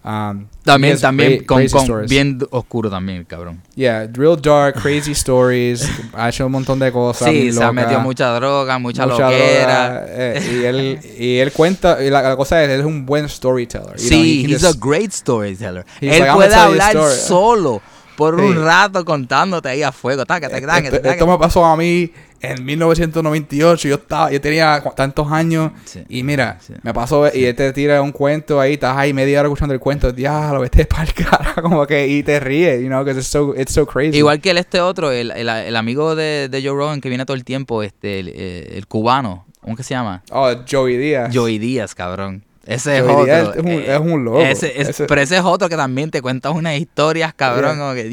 Um, 0.06 0.48
También, 0.66 1.00
también, 1.00 1.46
con, 1.46 1.66
con- 1.70 2.06
bien 2.08 2.38
oscuro 2.52 2.90
también, 2.90 3.24
cabrón. 3.24 3.62
Yeah, 3.74 4.06
real 4.12 4.36
dark, 4.42 4.76
crazy 4.82 5.12
stories. 5.14 5.90
ha 6.14 6.28
hecho 6.28 6.46
un 6.46 6.52
montón 6.52 6.78
de 6.80 6.92
cosas. 6.92 7.30
Sí, 7.30 7.54
se 7.54 7.64
ha 7.64 7.72
metido 7.72 8.02
mucha 8.02 8.34
droga, 8.34 8.78
mucha, 8.80 9.06
mucha 9.08 9.30
loquera. 9.30 9.90
droga, 10.02 10.06
eh, 10.10 10.60
y, 10.62 10.66
él, 10.66 11.00
y 11.18 11.38
él 11.38 11.54
cuenta, 11.54 12.04
y 12.04 12.10
la, 12.10 12.22
la 12.22 12.36
cosa 12.36 12.62
es, 12.62 12.70
él 12.70 12.82
es 12.82 12.86
un 12.86 13.06
buen 13.06 13.30
storyteller. 13.30 13.96
you 13.96 14.10
know, 14.10 14.10
Sí, 14.10 14.40
he 14.40 14.42
can 14.44 14.52
he's 14.52 14.64
a 14.66 14.74
great 14.78 15.12
storyteller. 15.12 15.86
Él 16.02 16.10
like, 16.10 16.26
"I'm 16.28 16.36
puede 16.36 16.54
hablar 16.56 16.96
story". 16.98 17.16
solo 17.26 17.82
por 18.18 18.36
un 18.36 18.62
rato 18.64 19.04
contándote 19.06 19.70
ahí 19.70 19.84
a 19.84 19.92
fuego. 19.94 20.24
Esto 20.28 21.28
me 21.28 21.38
pasó 21.38 21.64
a 21.66 21.76
mí 21.78 22.12
en 22.44 22.64
1998. 22.66 23.88
Yo 23.88 23.96
estaba, 23.96 24.32
yo 24.32 24.40
tenía 24.40 24.84
tantos 24.96 25.32
años 25.32 25.72
Sí, 25.86 26.04
y 26.10 26.24
mira, 26.24 26.58
sí. 26.62 26.74
me 26.84 26.94
pasó 26.94 27.28
y 27.34 27.46
él 27.46 27.56
te 27.56 27.72
tira 27.74 28.02
un 28.02 28.12
cuento 28.12 28.60
ahí, 28.60 28.74
estás 28.74 28.96
ahí 28.98 29.14
media 29.14 29.40
hora 29.40 29.48
escuchando 29.48 29.74
el 29.74 29.80
cuento, 29.80 30.12
diablo, 30.12 30.62
vete 30.62 30.86
para 30.86 31.04
el 31.04 31.14
cara, 31.14 31.56
como 31.62 31.86
que 31.88 32.08
y 32.08 32.22
te 32.24 32.40
ríes, 32.40 32.82
you 32.82 32.88
know, 32.88 33.04
because 33.04 33.20
it's 33.20 33.28
so 33.28 33.56
it's 33.58 33.74
so 33.74 33.86
crazy. 33.88 34.18
Igual 34.18 34.40
que 34.42 34.52
el 34.52 34.58
este 34.58 34.82
otro, 34.82 35.12
el, 35.12 35.32
el, 35.32 35.50
el 35.50 35.76
amigo 35.76 36.16
de, 36.16 36.50
de 36.50 36.62
Joe 36.62 36.76
Rogan 36.76 37.02
que 37.02 37.10
viene 37.10 37.26
todo 37.26 37.36
el 37.36 37.44
tiempo, 37.44 37.82
este, 37.84 38.20
el, 38.20 38.28
el 38.28 38.88
cubano, 38.88 39.46
¿cómo 39.62 39.76
que 39.76 39.84
se 39.84 39.94
llama? 39.94 40.22
Oh, 40.32 40.52
Joey 40.70 40.98
Díaz. 40.98 41.34
Joey 41.34 41.58
Díaz, 41.60 41.96
cabrón. 41.96 42.44
Ese 42.66 42.98
es 42.98 43.04
otro. 43.04 43.26
es 43.28 43.58
un- 43.58 43.68
eh, 43.68 43.94
es 43.94 44.00
un 44.00 44.24
loco. 44.24 44.42
ese- 44.42 44.80
es- 44.82 44.90
Ese- 44.90 45.06
Pero 45.06 45.22
ese 45.22 45.36
es 45.38 45.44
otro 45.44 45.68
que 45.68 45.76
también 45.76 46.10
te 46.12 46.22
cuenta 46.22 46.50
unas 46.52 46.76
historias, 46.78 47.34
cabrón, 47.34 47.76
Yeah. 47.76 47.80
como 47.80 47.94
que 47.94 48.04
le- 48.06 48.10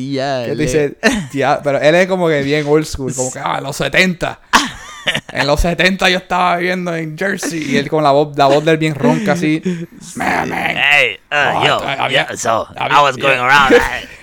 dice, 0.56 0.96
pero 1.62 1.78
él 1.80 1.94
es 1.94 2.06
como 2.08 2.28
que 2.28 2.42
bien 2.42 2.66
old 2.68 2.84
school, 2.84 3.14
como 3.14 3.30
que, 3.32 3.38
ah, 3.38 3.56
en 3.58 3.64
los 3.64 3.76
70. 3.76 4.40
en 5.32 5.46
los 5.46 5.60
70 5.60 6.08
yo 6.10 6.18
estaba 6.18 6.56
viviendo 6.56 6.94
en 6.94 7.16
Jersey 7.16 7.62
y 7.62 7.76
él 7.76 7.88
con 7.88 8.02
la 8.04 8.10
voz, 8.10 8.36
la 8.36 8.46
voz 8.46 8.64
de 8.64 8.72
él 8.72 8.78
bien 8.78 8.94
ronca 8.94 9.32
así. 9.32 9.62
Man, 10.16 10.48
man. 10.50 10.76
Hey, 10.76 11.16
uh, 11.30 11.56
Oh, 11.58 11.64
yo, 11.66 11.80
I- 11.84 12.10
yeah, 12.10 12.36
so 12.36 12.66
I- 12.76 12.88
I 12.90 13.02
was 13.02 13.16
going 13.16 13.36
yeah. 13.36 13.46
around. 13.46 13.76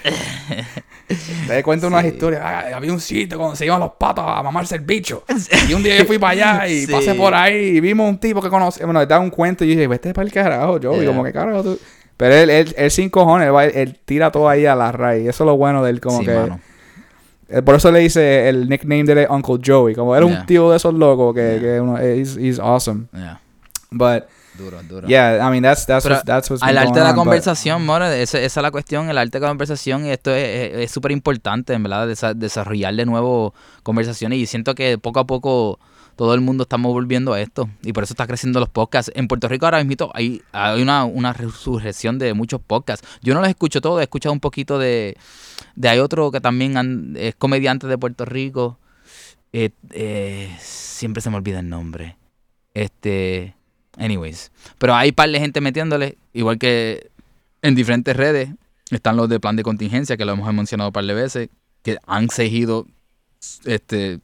Le 1.48 1.64
cuenta 1.64 1.88
unas 1.88 2.04
historias. 2.06 2.42
"Ah, 2.44 2.66
había 2.76 2.92
un 2.92 3.00
sitio 3.00 3.38
cuando 3.38 3.56
se 3.56 3.66
iban 3.66 3.80
los 3.80 3.92
patos 3.94 4.26
a 4.28 4.44
mamarse 4.44 4.76
el 4.76 4.82
bicho. 4.82 5.24
Y 5.70 5.74
un 5.74 5.82
día 5.84 5.98
yo 5.98 6.06
fui 6.06 6.18
para 6.20 6.32
allá 6.58 6.68
y 6.68 6.86
Sí. 6.86 6.92
pasé 6.92 7.14
por 7.16 7.34
ahí 7.34 7.78
y 7.78 7.80
vimos 7.80 8.10
un 8.10 8.18
tipo 8.20 8.42
que 8.42 8.50
conoce. 8.50 8.84
Bueno, 8.84 9.00
le 9.00 9.06
da 9.06 9.20
un 9.20 9.30
cuento 9.30 9.64
y 9.64 9.70
yo 9.70 9.76
dije, 9.76 9.88
vete 9.88 10.14
para 10.14 10.26
el 10.26 10.34
carajo, 10.34 10.80
Joey. 10.82 11.00
Yeah. 11.02 11.08
Como 11.08 11.24
que 11.24 11.32
carajo 11.34 11.64
tú. 11.64 11.80
Pero 12.18 12.34
él, 12.36 12.50
él, 12.50 12.74
él 12.78 12.92
sin 12.92 13.10
cojones, 13.10 13.48
él, 13.48 13.56
va- 13.56 13.66
él 13.66 13.98
tira 14.04 14.32
todo 14.32 14.50
ahí 14.50 14.66
a 14.66 14.76
la 14.76 14.92
raíz. 14.92 15.28
Eso 15.30 15.44
es 15.44 15.46
lo 15.46 15.56
bueno 15.56 15.84
de 15.84 15.92
él, 15.92 16.02
como 16.02 16.20
Sí, 16.20 16.26
que. 16.26 16.34
mano. 16.34 16.60
Eh, 17.50 17.62
Por 17.62 17.76
eso 17.76 17.90
le 17.92 18.00
dice 18.00 18.50
el 18.50 18.68
nickname 18.68 19.04
de 19.06 19.22
él, 19.24 19.28
Uncle 19.30 19.60
Joey. 19.66 19.96
Como 19.96 20.14
era 20.16 20.26
Yeah. 20.26 20.40
un 20.42 20.46
tío 20.46 20.70
de 20.72 20.78
esos 20.78 20.94
locos 20.94 21.34
que, 21.36 21.42
Yeah. 21.54 21.62
que 21.62 21.80
uno, 21.82 21.98
he's, 22.00 22.36
he's 22.38 22.60
awesome. 22.60 23.06
Yeah. 23.14 23.40
But 23.92 24.24
Duro, 24.58 24.82
duro. 24.84 25.08
yeah, 25.08 25.38
I 25.48 25.52
mean 25.52 25.62
that's 25.64 25.86
that's 25.86 26.04
Pero 26.04 26.16
what's, 26.16 26.26
that's 26.26 26.50
what's 26.50 26.64
Al 26.64 26.78
arte 26.78 26.86
going 26.92 26.94
de 26.96 27.00
la 27.02 27.10
on, 27.10 27.16
but- 27.16 27.24
conversación, 27.24 27.86
more, 27.86 28.22
esa, 28.22 28.40
esa 28.40 28.60
es 28.60 28.64
la 28.64 28.72
cuestión, 28.72 29.10
el 29.10 29.18
arte 29.18 29.38
de 29.40 29.42
la 29.46 29.50
conversación, 29.50 30.06
y 30.06 30.10
esto 30.10 30.32
es- 30.34 30.72
es 30.74 30.78
es 30.86 30.92
súper 30.92 31.12
importante, 31.12 31.74
en 31.74 31.84
verdad, 31.84 32.08
desa- 32.08 32.34
desarrollar 32.34 32.96
de 32.96 33.06
nuevo 33.06 33.54
conversaciones, 33.84 34.40
y 34.40 34.46
siento 34.46 34.74
que 34.76 34.98
poco 34.98 35.20
a 35.20 35.28
poco 35.28 35.80
todo 36.16 36.34
el 36.34 36.42
mundo 36.42 36.64
estamos 36.64 36.92
volviendo 36.94 37.34
a 37.34 37.40
esto, 37.42 37.70
y 37.84 37.94
por 37.94 38.04
eso 38.04 38.14
está 38.14 38.26
creciendo 38.26 38.60
los 38.60 38.70
podcasts. 38.70 39.12
En 39.14 39.28
Puerto 39.28 39.48
Rico 39.48 39.66
ahora 39.68 39.84
mismo 39.84 40.10
hay, 40.16 40.42
hay 40.52 40.82
una, 40.82 41.06
una 41.06 41.32
resurrección 41.32 42.18
de 42.18 42.34
muchos 42.34 42.60
podcasts. 42.60 43.08
Yo 43.22 43.36
no 43.36 43.42
los 43.42 43.50
escucho 43.50 43.82
todos, 43.82 44.00
he 44.00 44.04
escuchado 44.04 44.34
un 44.34 44.40
poquito 44.40 44.80
de... 44.80 45.16
de 45.76 45.90
hay 45.90 46.00
otro 46.00 46.32
que 46.32 46.42
también 46.42 46.76
han- 46.76 47.14
es 47.18 47.36
comediante 47.36 47.86
de 47.86 48.00
Puerto 48.00 48.26
Rico, 48.26 48.80
eh, 49.54 49.70
eh, 49.92 50.56
siempre 50.60 51.22
se 51.22 51.30
me 51.30 51.36
olvida 51.38 51.60
el 51.60 51.70
nombre. 51.70 52.18
Este... 52.74 53.54
Anyways. 53.98 54.52
Pero 54.78 54.96
hay 54.96 55.12
par 55.12 55.30
de 55.30 55.40
gente 55.40 55.62
metiéndole, 55.62 56.18
igual 56.34 56.58
que 56.58 57.10
en 57.62 57.76
diferentes 57.76 58.16
redes. 58.16 58.50
Están 58.90 59.18
los 59.18 59.28
de 59.28 59.40
plan 59.42 59.58
de 59.58 59.64
contingencia, 59.64 60.16
que 60.16 60.24
lo 60.24 60.32
hemos 60.32 60.54
mencionado 60.54 60.90
un 60.90 60.94
par 60.94 61.04
de 61.04 61.14
veces, 61.14 61.50
que 61.82 61.98
han 62.06 62.30
seguido 62.30 62.88
este, 63.66 64.20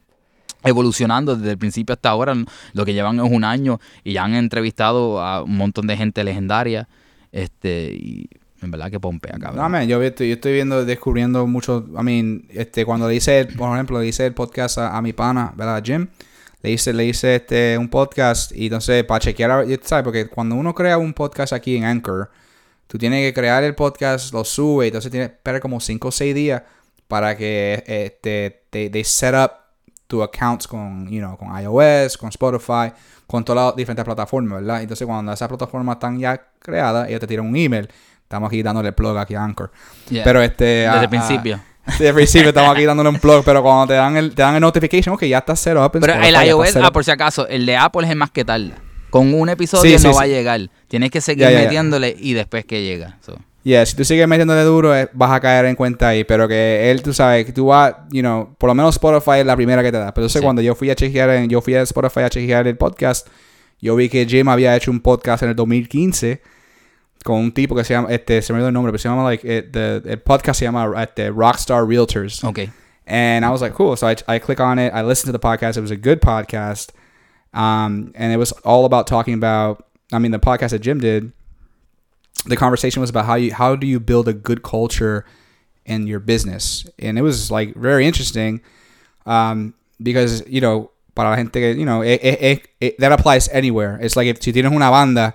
evolucionando 0.63 1.35
desde 1.35 1.51
el 1.51 1.57
principio 1.57 1.93
hasta 1.93 2.09
ahora. 2.09 2.33
Lo 2.71 2.85
que 2.85 2.93
llevan 2.93 3.19
es 3.19 3.29
un 3.29 3.43
año 3.43 3.81
y 4.05 4.13
ya 4.13 4.23
han 4.23 4.35
entrevistado 4.35 5.21
a 5.21 5.43
un 5.43 5.57
montón 5.57 5.87
de 5.87 5.97
gente 5.97 6.23
legendaria. 6.23 6.87
Este, 7.33 7.93
y 7.93 8.29
en 8.61 8.71
verdad 8.71 8.89
que 8.89 9.01
pompea, 9.01 9.37
cabrón. 9.37 9.69
No, 9.69 9.83
yo 9.83 10.01
estoy, 10.01 10.29
yo 10.29 10.35
estoy 10.35 10.53
viendo, 10.53 10.85
descubriendo 10.85 11.45
mucho, 11.45 11.85
I 11.99 12.03
mean, 12.03 12.45
este, 12.49 12.85
cuando 12.85 13.09
le 13.09 13.15
hice, 13.15 13.45
por 13.45 13.73
ejemplo, 13.73 13.99
le 13.99 14.07
hice 14.07 14.25
el 14.25 14.33
podcast 14.33 14.77
a 14.77 15.01
mi 15.01 15.11
pana, 15.11 15.53
¿verdad? 15.57 15.83
Jim, 15.83 16.07
le 16.63 16.71
hice, 16.71 16.93
le 16.93 17.05
hice 17.05 17.35
este, 17.35 17.77
un 17.77 17.89
podcast 17.89 18.51
y 18.53 18.65
entonces 18.65 19.03
para 19.03 19.19
chequear, 19.19 19.65
¿sabes? 19.83 20.03
Porque 20.03 20.27
cuando 20.27 20.55
uno 20.55 20.73
crea 20.73 20.97
un 20.97 21.13
podcast 21.13 21.53
aquí 21.53 21.75
en 21.75 21.83
Anchor, 21.83 22.31
tú 22.87 22.97
tienes 22.97 23.27
que 23.27 23.33
crear 23.33 23.63
el 23.63 23.75
podcast, 23.75 24.33
lo 24.33 24.45
sube, 24.45 24.87
entonces 24.87 25.11
tienes 25.11 25.29
que 25.29 25.35
esperar 25.35 25.59
como 25.61 25.79
5 25.79 26.07
o 26.07 26.11
6 26.11 26.33
días 26.33 26.63
para 27.09 27.35
que 27.35 27.83
este, 27.85 28.63
te, 28.69 28.89
they 28.89 29.03
set 29.03 29.35
up 29.35 29.51
tu 30.07 30.23
accounts 30.23 30.65
con, 30.65 31.09
you 31.09 31.19
know, 31.19 31.37
con 31.37 31.49
iOS, 31.61 32.17
con 32.17 32.29
Spotify, 32.29 32.93
con 33.27 33.43
todas 33.43 33.65
las 33.67 33.75
diferentes 33.75 34.05
plataformas, 34.05 34.61
¿verdad? 34.61 34.81
Entonces 34.81 35.05
cuando 35.05 35.33
esas 35.33 35.49
plataformas 35.49 35.97
están 35.97 36.17
ya 36.17 36.47
creadas, 36.59 37.09
ellos 37.09 37.19
te 37.19 37.27
tiran 37.27 37.45
un 37.45 37.55
email. 37.57 37.89
Estamos 38.21 38.47
aquí 38.47 38.63
dándole 38.63 38.93
plug 38.93 39.17
aquí 39.17 39.35
a 39.35 39.43
Anchor. 39.43 39.71
Yeah. 40.09 40.23
Pero 40.23 40.41
este. 40.41 40.63
Desde 40.63 40.87
a- 40.87 41.01
el 41.01 41.09
principio. 41.09 41.59
El 41.99 42.13
principio 42.13 42.49
estamos 42.49 42.73
aquí 42.75 42.85
dándole 42.85 43.09
un 43.09 43.19
plug, 43.19 43.43
pero 43.43 43.61
cuando 43.61 43.87
te 43.87 43.93
dan 43.93 44.15
el, 44.17 44.33
te 44.33 44.41
dan 44.41 44.55
el 44.55 44.61
notification, 44.61 45.15
ok, 45.15 45.23
ya 45.25 45.39
está 45.39 45.53
up. 45.53 45.91
en 45.95 46.01
Pero 46.01 46.13
el 46.13 46.47
iOS, 46.47 46.75
ah, 46.77 46.91
por 46.91 47.03
si 47.03 47.11
acaso, 47.11 47.47
el 47.47 47.65
de 47.65 47.75
Apple 47.77 48.05
es 48.05 48.11
el 48.11 48.17
más 48.17 48.31
que 48.31 48.45
tarda. 48.45 48.75
Con 49.09 49.33
un 49.33 49.49
episodio 49.49 49.97
Sí, 49.99 50.03
no 50.07 50.11
sí. 50.13 50.17
va 50.17 50.23
a 50.23 50.27
llegar. 50.27 50.61
Tienes 50.87 51.11
que 51.11 51.21
seguir 51.21 51.45
metiéndole 51.47 52.15
y 52.19 52.33
después 52.33 52.65
que 52.65 52.81
llega. 52.83 53.17
So. 53.21 53.37
Yeah, 53.63 53.85
si 53.85 53.95
tú 53.95 54.03
sigues 54.03 54.27
metiéndole 54.27 54.63
duro, 54.63 54.95
eh, 54.97 55.07
vas 55.13 55.31
a 55.31 55.39
caer 55.39 55.65
en 55.65 55.75
cuenta 55.75 56.07
ahí. 56.09 56.23
Pero 56.23 56.47
que 56.47 56.89
él, 56.89 57.03
tú 57.03 57.13
sabes, 57.13 57.45
que 57.45 57.53
tú 57.53 57.67
vas, 57.67 57.93
you 58.11 58.21
know, 58.21 58.55
por 58.57 58.69
lo 58.69 58.73
menos 58.75 58.95
Spotify 58.95 59.39
es 59.41 59.45
la 59.45 59.55
primera 59.55 59.83
que 59.83 59.91
te 59.91 59.97
da. 59.99 60.13
Pero 60.13 60.23
entonces 60.25 60.39
Sí. 60.39 60.43
cuando 60.43 60.61
yo 60.63 60.73
fui 60.73 60.89
a 60.89 60.95
chequear, 60.95 61.29
en- 61.29 61.47
yo 61.49 61.61
fui 61.61 61.75
a 61.75 61.81
Spotify 61.83 62.21
a 62.21 62.29
chequear 62.29 62.67
el 62.67 62.75
podcast, 62.75 63.27
yo 63.79 63.95
vi 63.95 64.09
que 64.09 64.25
Jim 64.25 64.49
había 64.49 64.75
hecho 64.75 64.89
un 64.89 64.99
podcast 64.99 65.43
en 65.43 65.49
el 65.49 65.55
2015 65.55 66.41
con 67.23 67.39
un 67.39 67.51
tipo 67.51 67.75
que 67.75 67.83
se 67.83 67.93
llama, 67.93 68.09
este, 68.11 68.41
se 68.41 68.51
me 68.53 68.57
olvidó 68.59 68.67
el 68.67 68.73
nombre, 68.73 68.91
pero 68.91 68.99
se 69.01 69.07
llama, 69.09 69.23
like, 69.23 69.43
eh, 69.47 69.61
the- 69.63 70.01
el 70.09 70.19
podcast 70.19 70.59
se 70.59 70.65
llama 70.65 70.91
este, 71.01 71.29
Rockstar 71.31 71.87
Realtors. 71.87 72.43
Ok. 72.43 72.69
And 73.07 73.43
I 73.45 73.49
was 73.49 73.61
like, 73.61 73.73
cool. 73.75 73.95
So 73.97 74.07
I, 74.07 74.15
I 74.27 74.39
click 74.39 74.59
on 74.59 74.79
it. 74.79 74.93
I 74.93 75.01
listened 75.03 75.31
to 75.33 75.37
the 75.37 75.39
podcast. 75.39 75.77
It 75.77 75.81
was 75.81 75.91
a 75.91 75.95
good 75.97 76.21
podcast. 76.21 76.91
Um, 77.53 78.11
and 78.15 78.31
it 78.33 78.37
was 78.37 78.51
all 78.63 78.85
about 78.85 79.07
talking 79.07 79.33
about, 79.33 79.85
I 80.11 80.19
mean, 80.19 80.31
the 80.31 80.39
podcast 80.39 80.69
that 80.71 80.79
Jim 80.81 80.99
did, 80.99 81.31
the 82.45 82.55
conversation 82.55 83.01
was 83.01 83.09
about 83.09 83.25
how 83.25 83.35
you, 83.35 83.53
how 83.53 83.75
do 83.75 83.85
you 83.87 83.99
build 83.99 84.27
a 84.27 84.33
good 84.33 84.63
culture 84.63 85.25
in 85.85 86.07
your 86.07 86.19
business? 86.19 86.85
And 86.97 87.17
it 87.17 87.21
was 87.21 87.51
like 87.51 87.75
very 87.75 88.05
interesting. 88.07 88.61
Um, 89.25 89.73
because, 90.01 90.43
you 90.47 90.61
know, 90.61 90.89
para 91.15 91.29
la 91.29 91.35
gente 91.35 91.59
que, 91.59 91.77
you 91.79 91.85
know, 91.85 92.01
it, 92.01 92.19
it- 92.23 92.41
it- 92.41 92.67
it- 92.81 92.99
that 92.99 93.11
applies 93.11 93.47
anywhere. 93.49 93.99
It's 94.01 94.15
like 94.15 94.27
if, 94.27 94.41
si 94.41 94.51
tienes 94.51 94.71
una 94.71 94.89
banda, 94.89 95.33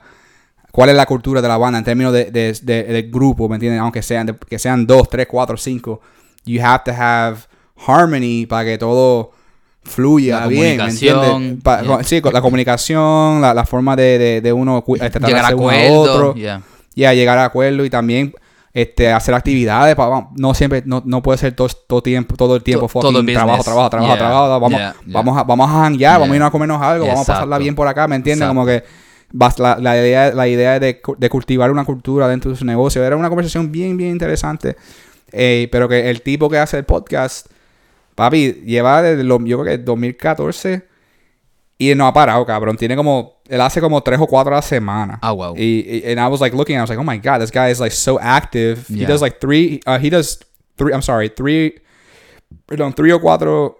¿cuál 0.72 0.90
es 0.90 0.96
la 0.96 1.06
cultura 1.06 1.40
de 1.42 1.48
la 1.48 1.56
banda 1.56 1.78
en 1.78 1.84
términos 1.84 2.12
de, 2.12 2.26
de, 2.30 2.56
de- 2.62 2.84
de 2.84 3.02
grupo, 3.02 3.48
¿me 3.48 3.56
entiendes? 3.56 3.80
Aunque 3.80 4.02
sean, 4.02 4.26
de- 4.26 4.36
que 4.36 4.58
sean 4.58 4.86
dos, 4.86 5.08
tres, 5.08 5.26
cuatro, 5.28 5.56
cinco, 5.56 6.00
you 6.44 6.60
have 6.64 6.82
to 6.84 6.92
have 6.96 7.38
harmony 7.86 8.46
para 8.46 8.64
que 8.64 8.78
todo 8.78 9.30
fluya 9.82 10.40
La 10.40 10.46
bien, 10.48 10.76
¿me 10.78 10.90
entiendes? 10.90 11.62
Pa- 11.62 11.82
yeah. 11.82 12.02
Sí, 12.04 12.20
la 12.32 12.40
comunicación, 12.42 13.40
la, 13.40 13.54
la 13.54 13.64
forma 13.64 13.96
de, 13.96 14.18
de, 14.18 14.40
de 14.40 14.52
uno 14.52 14.84
de 14.86 15.08
Llegar 15.20 15.44
a 15.44 15.48
acuerdo. 15.48 16.00
otro 16.02 16.34
yeah. 16.34 16.60
ya 16.94 17.14
llegar 17.14 17.38
a 17.38 17.44
acuerdo 17.46 17.84
y 17.84 17.90
también 17.90 18.34
este 18.74 19.10
hacer 19.10 19.34
actividades 19.34 19.94
pa- 19.96 20.28
no 20.36 20.52
siempre 20.52 20.82
no, 20.84 21.02
no 21.06 21.22
puede 21.22 21.38
ser 21.38 21.52
todo, 21.54 21.68
todo 21.68 22.02
tiempo 22.02 22.36
todo 22.36 22.54
el 22.56 22.62
tiempo 22.62 22.86
To- 22.86 23.00
fucking 23.00 23.26
trabajo 23.26 23.64
trabajo 23.64 23.88
trabajo 23.90 24.12
Yeah, 24.12 24.18
trabajo 24.18 24.48
vamos 24.60 24.70
yeah, 24.78 24.94
yeah. 25.06 25.12
vamos 25.14 25.38
a 25.38 25.42
vamos 25.44 25.70
a 25.70 25.72
janguear 25.72 26.20
vamos 26.20 26.24
a 26.24 26.28
Yeah. 26.28 26.36
irnos 26.36 26.48
a 26.48 26.50
comernos 26.52 26.82
algo 26.82 27.06
vamos 27.06 27.28
a 27.28 27.32
pasarla 27.32 27.58
bien 27.58 27.74
por 27.74 27.88
acá 27.88 28.06
me 28.06 28.16
entiendes 28.16 28.42
Exacto. 28.42 28.54
como 28.60 28.66
que 28.66 28.84
la, 29.32 29.78
la 29.80 29.96
idea 29.98 30.32
la 30.32 30.48
idea 30.48 30.78
de, 30.80 31.00
de 31.18 31.28
cultivar 31.28 31.70
una 31.70 31.84
cultura 31.84 32.28
dentro 32.28 32.50
de 32.50 32.56
su 32.56 32.64
negocio 32.64 33.04
era 33.04 33.16
una 33.16 33.28
conversación 33.28 33.70
bien 33.70 33.96
bien 33.96 34.10
interesante 34.10 34.76
Eh, 35.32 35.68
pero 35.70 35.88
que 35.88 36.08
el 36.08 36.22
tipo 36.22 36.48
que 36.48 36.56
hace 36.58 36.78
el 36.78 36.84
podcast 36.84 37.48
papi 38.14 38.62
lleva 38.64 39.02
desde 39.02 39.22
lo, 39.24 39.38
yo 39.44 39.60
creo 39.60 39.76
que 39.76 39.82
2014 39.84 40.88
y 41.76 41.94
no 41.94 42.06
ha 42.06 42.12
parado 42.12 42.44
cabrón 42.46 42.76
tiene 42.76 42.96
como 42.96 43.34
él 43.46 43.60
hace 43.60 43.80
como 43.80 44.02
tres 44.02 44.18
o 44.20 44.26
cuatro 44.26 44.52
a 44.54 44.56
la 44.56 44.62
semana 44.62 45.18
Ah, 45.22 45.32
wow. 45.32 45.54
y, 45.56 45.84
y- 45.86 46.02
and 46.10 46.18
I 46.18 46.26
was 46.28 46.40
like 46.40 46.56
looking, 46.56 46.76
I 46.76 46.80
was 46.80 46.88
like, 46.90 46.98
oh 47.00 47.04
my 47.04 47.18
god, 47.18 47.40
this 47.40 47.50
guy 47.52 47.70
is 47.70 47.78
like 47.80 47.92
so 47.94 48.18
active. 48.20 48.84
He 48.88 49.04
does 49.06 49.20
like 49.22 49.38
three, 49.38 49.80
uh, 49.86 49.98
he 49.98 50.10
does 50.10 50.38
three. 50.76 50.92
I'm 50.92 51.02
sorry, 51.02 51.28
three, 51.30 51.80
perdón, 52.66 52.94
three 52.94 53.12
o 53.12 53.20
cuatro 53.20 53.76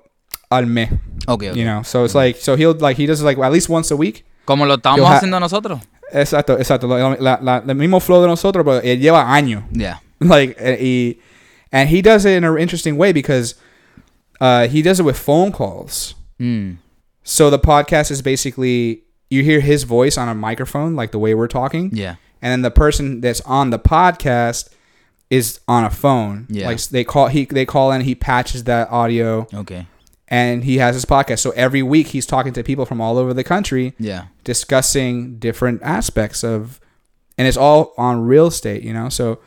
al 0.51 0.66
mes. 0.66 0.90
Okay, 1.26 1.51
okay. 1.51 1.59
You 1.59 1.64
know, 1.66 1.82
so 1.82 2.05
it's 2.05 2.14
like, 2.14 2.38
so 2.40 2.57
he'll 2.57 2.74
like 2.78 2.96
he 2.96 3.07
does 3.07 3.22
like 3.22 3.38
at 3.38 3.53
least 3.53 3.68
once 3.68 3.90
a 3.90 3.96
week. 3.96 4.24
Como 4.49 4.64
lo 4.64 4.74
estamos 4.76 5.09
haciendo 5.11 5.38
nosotros. 5.38 5.78
Exacto, 6.11 6.59
exacto. 6.59 6.86
La, 6.88 7.16
la- 7.20 7.38
la- 7.42 7.62
el 7.68 7.74
mismo 7.74 8.01
flow 8.01 8.22
de 8.22 8.28
nosotros, 8.28 8.64
pero 8.64 8.80
él 8.82 8.99
lleva 8.99 9.30
años. 9.34 9.62
Yeah. 9.70 10.01
like 10.20 10.57
eh, 10.59 10.78
y, 10.80 11.18
and 11.70 11.90
he 11.90 12.01
does 12.01 12.24
it 12.24 12.32
in 12.32 12.44
an 12.44 12.57
interesting 12.59 12.96
way 12.96 13.12
because 13.12 13.57
uh, 14.40 14.66
he 14.68 14.80
does 14.80 14.99
it 15.01 15.05
with 15.05 15.18
phone 15.18 15.53
calls. 15.53 16.14
Mm. 16.40 16.78
So 17.24 17.51
the 17.51 17.59
podcast 17.59 18.11
is 18.11 18.22
basically 18.22 19.03
you 19.28 19.42
hear 19.44 19.61
his 19.61 19.84
voice 19.84 20.16
on 20.16 20.28
a 20.30 20.34
microphone, 20.34 20.96
like 20.96 21.11
the 21.12 21.18
way 21.18 21.34
we're 21.34 21.46
talking. 21.49 21.90
Yeah. 21.92 22.14
and 22.40 22.51
then 22.53 22.62
the 22.62 22.70
person 22.70 23.20
that's 23.20 23.40
on 23.42 23.70
the 23.70 23.78
podcast 23.78 24.70
is 25.28 25.61
on 25.68 25.84
a 25.84 25.90
phone. 25.90 26.46
Yeah. 26.49 26.68
Like 26.68 26.80
they 26.90 27.05
call 27.05 27.28
he 27.28 27.44
they 27.44 27.66
call 27.66 27.92
in, 27.92 28.01
he 28.01 28.14
patches 28.14 28.64
that 28.64 28.88
audio, 28.90 29.46
Okay. 29.53 29.86
And 30.29 30.64
he 30.64 30.79
has 30.79 30.95
his 30.95 31.05
podcast. 31.05 31.39
So 31.41 31.51
every 31.51 31.83
week 31.83 32.09
he's 32.09 32.26
talking 32.26 32.53
to 32.53 32.62
people 32.62 32.85
from 32.87 33.01
all 33.01 33.18
over 33.18 33.33
the 33.35 33.45
country, 33.45 33.95
Yeah. 33.99 34.24
discussing 34.45 35.39
different 35.39 35.81
aspects 35.83 36.45
of, 36.45 36.81
and 37.37 37.49
it's 37.49 37.57
all 37.57 37.93
on 37.97 38.22
real 38.26 38.47
estate. 38.47 38.83
You 38.83 38.93
know, 38.93 39.09
so 39.09 39.39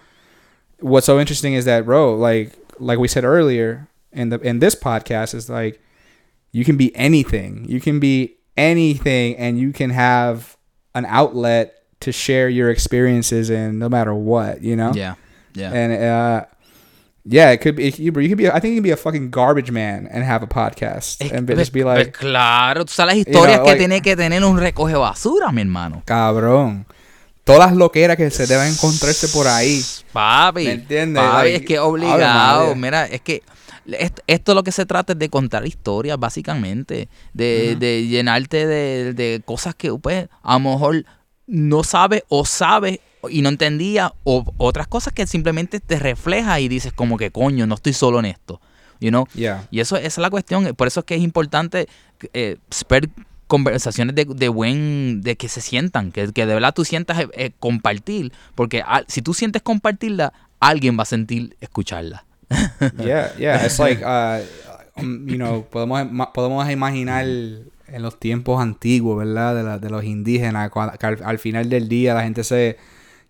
what's 0.79 1.05
so 1.05 1.19
interesting 1.19 1.53
is 1.53 1.65
that 1.65 1.86
bro, 1.86 2.15
like 2.15 2.53
like 2.79 2.97
we 2.99 3.07
said 3.07 3.23
earlier 3.23 3.88
in 4.11 4.29
the 4.29 4.39
in 4.39 4.59
this 4.59 4.75
podcast 4.75 5.34
is 5.36 5.49
like 5.49 5.79
you 6.51 6.65
can 6.65 6.77
be 6.77 6.93
anything. 6.95 7.65
You 7.69 7.79
can 7.79 7.99
be 7.99 8.36
anything, 8.57 9.38
and 9.38 9.57
you 9.59 9.71
can 9.71 9.89
have 9.91 10.57
an 10.95 11.05
outlet 11.05 11.75
to 12.01 12.11
share 12.11 12.49
your 12.49 12.69
experiences 12.69 13.49
in, 13.49 13.77
no 13.79 13.88
matter 13.88 14.13
what. 14.13 14.61
You 14.61 14.75
know. 14.75 14.91
Yeah. 14.93 15.15
Yeah. 15.53 15.71
And 15.71 15.93
uh, 15.93 16.45
yeah, 17.24 17.51
it 17.53 17.61
could 17.61 17.76
be. 17.76 17.89
You, 17.97 18.11
could 18.11 18.38
be. 18.38 18.47
I 18.47 18.59
think 18.59 18.74
you 18.74 18.76
can 18.78 18.84
be 18.84 18.91
a 18.91 18.97
fucking 18.97 19.30
garbage 19.32 19.72
man 19.72 20.07
and 20.11 20.24
have 20.24 20.43
a 20.43 20.47
podcast 20.47 21.22
Es- 21.22 21.32
and 21.32 21.45
be- 21.47 21.53
pues- 21.55 21.67
just 21.67 21.74
be 21.74 21.84
pues 21.84 21.97
like, 21.97 22.11
claro, 22.11 22.86
tú 22.86 22.91
sabes 22.93 23.15
las 23.15 23.28
historias 23.28 23.57
know, 23.57 23.65
que 23.65 23.72
like- 23.72 23.80
tiene 23.80 24.01
que 24.01 24.15
tener 24.15 24.43
un 24.43 24.57
recoge 24.57 24.95
basura, 24.95 25.51
mi 25.51 25.61
hermano. 25.61 26.01
cabrón. 26.05 26.86
Todas 27.43 27.69
las 27.72 27.76
loqueras 27.78 28.17
que 28.17 28.30
se 28.30 28.45
deben 28.45 28.67
encontrarse 28.67 29.28
por 29.30 29.47
ahí. 29.47 29.82
Papi, 30.13 30.63
¿Me 30.65 30.72
entiendes? 30.74 31.24
papi, 31.24 31.36
Like, 31.49 31.55
es 31.55 31.61
que 31.65 31.80
obligado. 31.80 32.76
Mira, 32.76 33.05
es 33.07 33.22
que 33.22 33.41
est- 33.88 34.19
esto 34.28 34.53
lo 34.53 34.63
que 34.63 34.72
se 34.72 34.86
trata 34.86 35.13
es 35.13 35.19
de 35.19 35.28
contar 35.30 35.65
historias, 35.65 36.19
básicamente. 36.19 37.09
De, 37.34 37.76
de 37.78 38.07
llenarte 38.07 38.67
de, 38.67 39.13
de 39.13 39.41
cosas 39.43 39.74
que, 39.74 39.91
pues, 39.91 40.28
a 40.43 40.53
lo 40.53 40.59
mejor 40.72 41.03
no 41.47 41.84
sabes 41.84 42.24
o 42.30 42.45
sabes 42.45 42.99
y 43.30 43.41
no 43.41 43.49
entendía. 43.49 44.13
O 44.24 44.45
otras 44.57 44.88
cosas 44.88 45.13
que 45.13 45.28
simplemente 45.28 45.80
te 45.80 45.99
refleja 45.99 46.59
y 46.59 46.67
dices, 46.67 46.93
como 46.93 47.17
que 47.17 47.32
coño, 47.32 47.67
no 47.67 47.76
estoy 47.76 47.93
solo 47.93 48.19
en 48.19 48.26
esto. 48.26 48.61
You 48.99 49.09
know? 49.09 49.28
Yeah. 49.34 49.67
Y 49.72 49.80
eso 49.80 49.97
esa 49.97 50.07
es 50.07 50.17
la 50.19 50.30
cuestión. 50.30 50.63
Por 50.76 50.88
eso 50.88 50.99
es 51.01 51.05
que 51.05 51.15
es 51.15 51.22
importante 51.22 51.88
eh, 52.34 52.57
ver 52.89 53.09
conversaciones 53.47 54.15
de, 54.15 54.26
de 54.26 54.47
buen, 54.49 55.22
de 55.22 55.36
que 55.36 55.49
se 55.49 55.59
sientan, 55.59 56.11
que, 56.11 56.32
que 56.32 56.45
de 56.45 56.53
verdad 56.53 56.74
tú 56.74 56.86
sientas 56.86 57.19
eh, 57.19 57.28
eh, 57.34 57.51
compartir, 57.59 58.32
porque 58.55 58.82
al- 58.82 59.05
si 59.09 59.22
tú 59.22 59.34
sientes 59.34 59.61
compartirla, 59.61 60.32
alguien 60.59 60.97
va 60.97 61.03
a 61.03 61.05
sentir 61.05 61.57
escucharla. 61.59 62.24
Yeah, 63.03 63.34
yeah. 63.38 63.65
It's 63.65 63.80
like, 63.80 64.03
uh, 64.05 64.39
um, 65.01 65.28
you 65.28 65.36
know, 65.36 65.65
podemos, 65.69 66.01
podemos 66.34 66.69
imaginar 66.69 67.26
en 67.26 68.01
los 68.01 68.19
tiempos 68.19 68.61
antiguos, 68.61 69.17
¿verdad? 69.17 69.55
De, 69.55 69.63
la- 69.63 69.80
de 69.80 69.89
los 69.89 70.03
indígenas, 70.05 70.69
cua- 70.72 70.97
que 70.97 71.05
al, 71.05 71.17
al 71.24 71.39
final 71.39 71.69
del 71.69 71.89
día 71.89 72.13
la 72.13 72.24
gente 72.24 72.43
se, 72.45 72.78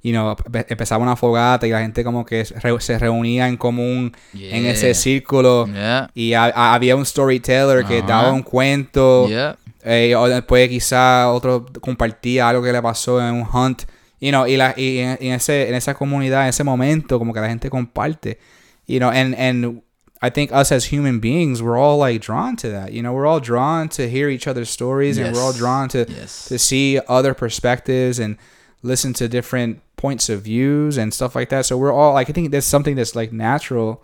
you 0.04 0.12
know, 0.12 0.36
empe- 0.36 0.66
empezaba 0.70 1.04
una 1.04 1.16
fogata 1.16 1.68
y 1.68 1.70
la 1.72 1.80
gente 1.82 2.04
como 2.04 2.26
que 2.26 2.44
se 2.46 2.60
re- 2.60 2.80
se 2.82 2.98
reunía 3.00 3.48
en 3.48 3.58
común 3.58 4.14
en 4.34 4.64
Yeah. 4.64 4.72
ese 4.72 4.94
círculo. 4.94 5.68
Yeah. 5.68 6.10
Y 6.16 6.34
ha- 6.34 6.74
había 6.74 6.96
un 6.96 7.06
storyteller 7.06 7.86
que 7.86 8.00
Ajá. 8.00 8.08
daba 8.08 8.32
un 8.34 8.44
cuento. 8.44 9.28
Yeah. 9.28 9.58
eh, 9.84 10.14
o 10.16 10.28
después 10.28 10.70
quizá 10.70 11.30
otro 11.32 11.66
compartía 11.82 12.50
algo 12.50 12.62
que 12.64 12.72
le 12.72 12.82
pasó 12.82 13.20
en 13.20 13.34
un 13.36 13.48
hunt. 13.52 13.84
You 14.20 14.30
know, 14.30 14.46
y, 14.46 14.56
la, 14.56 14.74
y 14.78 15.00
en, 15.00 15.18
en 15.20 15.34
ese, 15.34 15.68
en 15.70 15.74
esa 15.74 15.96
comunidad, 15.96 16.44
en 16.44 16.50
ese 16.50 16.64
momento, 16.64 17.18
como 17.18 17.34
que 17.34 17.40
la 17.40 17.50
gente 17.50 17.70
comparte. 17.72 18.38
You 18.86 19.00
know, 19.00 19.10
and, 19.10 19.34
and 19.36 19.82
I 20.22 20.30
think 20.30 20.52
us 20.52 20.72
as 20.72 20.92
human 20.92 21.20
beings, 21.20 21.62
we're 21.64 21.80
all 21.80 21.98
like 22.00 22.20
drawn 22.24 22.56
to 22.58 22.70
that. 22.70 22.92
You 22.92 23.02
know, 23.02 23.12
we're 23.14 23.26
all 23.26 23.40
drawn 23.42 23.90
to 23.90 24.04
hear 24.08 24.30
each 24.30 24.48
other's 24.48 24.70
stories 24.70 25.18
and 25.18 25.34
we're 25.36 25.42
all 25.42 25.54
drawn 25.54 25.88
to, 25.90 26.06
Yes. 26.08 26.46
to 26.50 26.60
see 26.60 27.00
other 27.08 27.34
perspectives 27.34 28.20
and 28.20 28.38
listen 28.84 29.14
to 29.14 29.28
different 29.28 29.80
points 29.96 30.30
of 30.30 30.42
views 30.44 30.98
and 30.98 31.14
stuff 31.14 31.36
like 31.36 31.50
that. 31.50 31.66
So 31.66 31.78
we're 31.78 31.92
all 31.94 32.14
like, 32.14 32.30
I 32.30 32.34
think 32.34 32.52
there's 32.52 32.66
something 32.66 32.96
that's 32.96 33.16
like 33.16 33.32
natural 33.32 34.02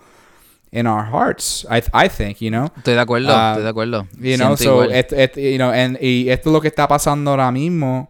in 0.72 0.86
our 0.86 1.06
hearts. 1.06 1.66
I, 1.70 1.82
I 1.94 2.08
think, 2.08 2.42
you 2.42 2.52
know. 2.52 2.70
Estoy 2.78 2.94
de 2.96 3.02
acuerdo, 3.06 3.30
Ah, 3.32 3.56
estoy 3.58 3.64
de 3.64 3.70
acuerdo. 3.70 4.08
You 4.20 4.38
know, 4.38 4.56
Siento 4.56 4.64
so 4.64 4.82
et, 4.84 5.12
et- 5.14 5.38
you 5.38 5.58
know, 5.58 5.72
and, 5.72 5.98
y 6.02 6.30
esto 6.30 6.50
es 6.50 6.54
lo 6.54 6.60
que 6.62 6.70
está 6.70 6.88
pasando 6.88 7.32
ahora 7.32 7.52
mismo, 7.52 8.10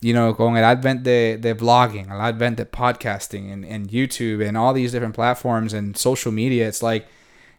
you 0.00 0.12
know, 0.14 0.32
con 0.34 0.56
el 0.56 0.64
advent 0.64 1.02
de, 1.02 1.36
de 1.36 1.52
vlogging, 1.54 2.10
el 2.10 2.20
advent 2.20 2.56
de 2.56 2.64
podcasting 2.64 3.52
and, 3.52 3.64
and 3.66 3.90
YouTube 3.90 4.40
and 4.46 4.56
all 4.56 4.72
these 4.72 4.92
different 4.92 5.14
platforms 5.14 5.74
and 5.74 5.96
social 5.96 6.32
media. 6.32 6.66
It's 6.66 6.82
like 6.82 7.06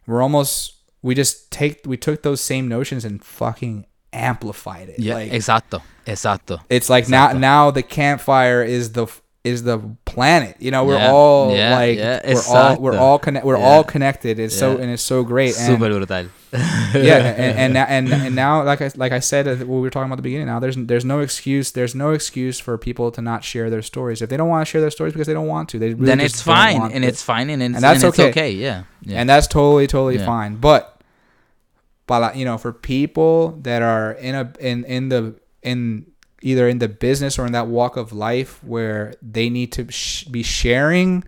we're 0.07 0.23
almost 0.23 0.73
we 1.03 1.13
just 1.13 1.51
take 1.51 1.81
we 1.85 1.97
took 1.97 2.23
those 2.23 2.41
same 2.41 2.67
notions 2.67 3.05
and 3.05 3.23
fucking 3.23 3.85
amplified 4.13 4.89
it. 4.89 4.99
Yeah, 4.99 5.15
Like, 5.15 5.31
exacto, 5.31 5.81
exacto. 6.05 6.59
it's 6.69 6.89
like 6.89 7.05
Exacto. 7.05 7.09
now 7.09 7.31
now 7.33 7.71
the 7.71 7.83
campfire 7.83 8.63
is 8.63 8.91
the 8.93 9.07
is 9.43 9.63
the 9.63 9.79
planet. 10.05 10.55
You 10.59 10.69
know, 10.69 10.85
we're 10.85 10.97
Yeah, 10.99 11.11
all 11.11 11.55
yeah, 11.55 11.75
like 11.75 11.97
yeah, 11.97 12.21
we're 12.33 12.43
all 12.55 12.77
we're 12.79 12.97
all 12.97 13.17
connect 13.17 13.43
we're 13.45 13.57
all 13.57 13.83
connected. 13.83 14.37
It's 14.37 14.55
so 14.55 14.77
and 14.77 14.91
it's 14.91 15.01
so 15.01 15.23
great. 15.23 15.57
And, 15.57 15.77
Súper 15.81 15.89
brutal. 15.89 16.29
yeah, 16.93 17.17
and, 17.43 17.57
and 17.57 17.73
now- 17.73 17.85
and 17.87 18.13
and 18.13 18.35
now, 18.35 18.63
like 18.63 18.81
I 18.81 18.91
like 18.95 19.11
I 19.13 19.19
said, 19.19 19.47
uh, 19.47 19.55
what 19.65 19.67
we 19.77 19.81
were 19.81 19.89
talking 19.89 20.05
about 20.07 20.15
at 20.15 20.17
the 20.17 20.29
beginning. 20.29 20.45
Now 20.47 20.59
there's 20.59 20.75
there's 20.75 21.05
no 21.05 21.21
excuse. 21.21 21.71
There's 21.71 21.95
no 21.95 22.11
excuse 22.11 22.59
for 22.59 22.77
people 22.77 23.09
to 23.11 23.21
not 23.21 23.43
share 23.43 23.69
their 23.69 23.81
stories. 23.81 24.21
If 24.21 24.29
they 24.29 24.37
don't 24.37 24.49
want 24.49 24.67
to 24.67 24.69
share 24.69 24.81
their 24.81 24.91
stories 24.91 25.13
because 25.13 25.27
they 25.27 25.33
don't 25.33 25.47
want 25.47 25.69
to, 25.69 25.79
they 25.79 25.93
really 25.93 26.05
then 26.05 26.19
it's 26.19 26.41
fine, 26.41 26.91
and 26.91 27.03
it. 27.03 27.07
it's 27.07 27.23
fine, 27.23 27.49
and 27.49 27.63
it's, 27.63 27.73
And 27.75 27.83
that's 27.83 28.03
and 28.03 28.09
it's 28.09 28.19
okay. 28.19 28.29
okay. 28.29 28.51
Yeah. 28.51 28.83
yeah. 29.01 29.17
and 29.19 29.29
that's 29.29 29.47
totally 29.47 29.87
totally 29.87 30.17
fine. 30.19 30.55
But, 30.57 31.00
but 32.07 32.35
you 32.35 32.45
know, 32.45 32.57
for 32.57 32.73
people 32.73 33.51
that 33.61 33.81
are 33.81 34.13
in 34.13 34.35
a 34.35 34.53
in 34.59 34.85
in 34.85 35.09
the 35.09 35.35
in 35.61 36.05
either 36.41 36.67
in 36.67 36.79
the 36.79 36.89
business 36.89 37.37
or 37.37 37.45
in 37.45 37.51
that 37.53 37.67
walk 37.67 37.97
of 37.97 38.11
life 38.11 38.63
where 38.63 39.13
they 39.21 39.49
need 39.49 39.71
to 39.71 39.89
sh- 39.91 40.23
be 40.25 40.43
sharing 40.43 41.23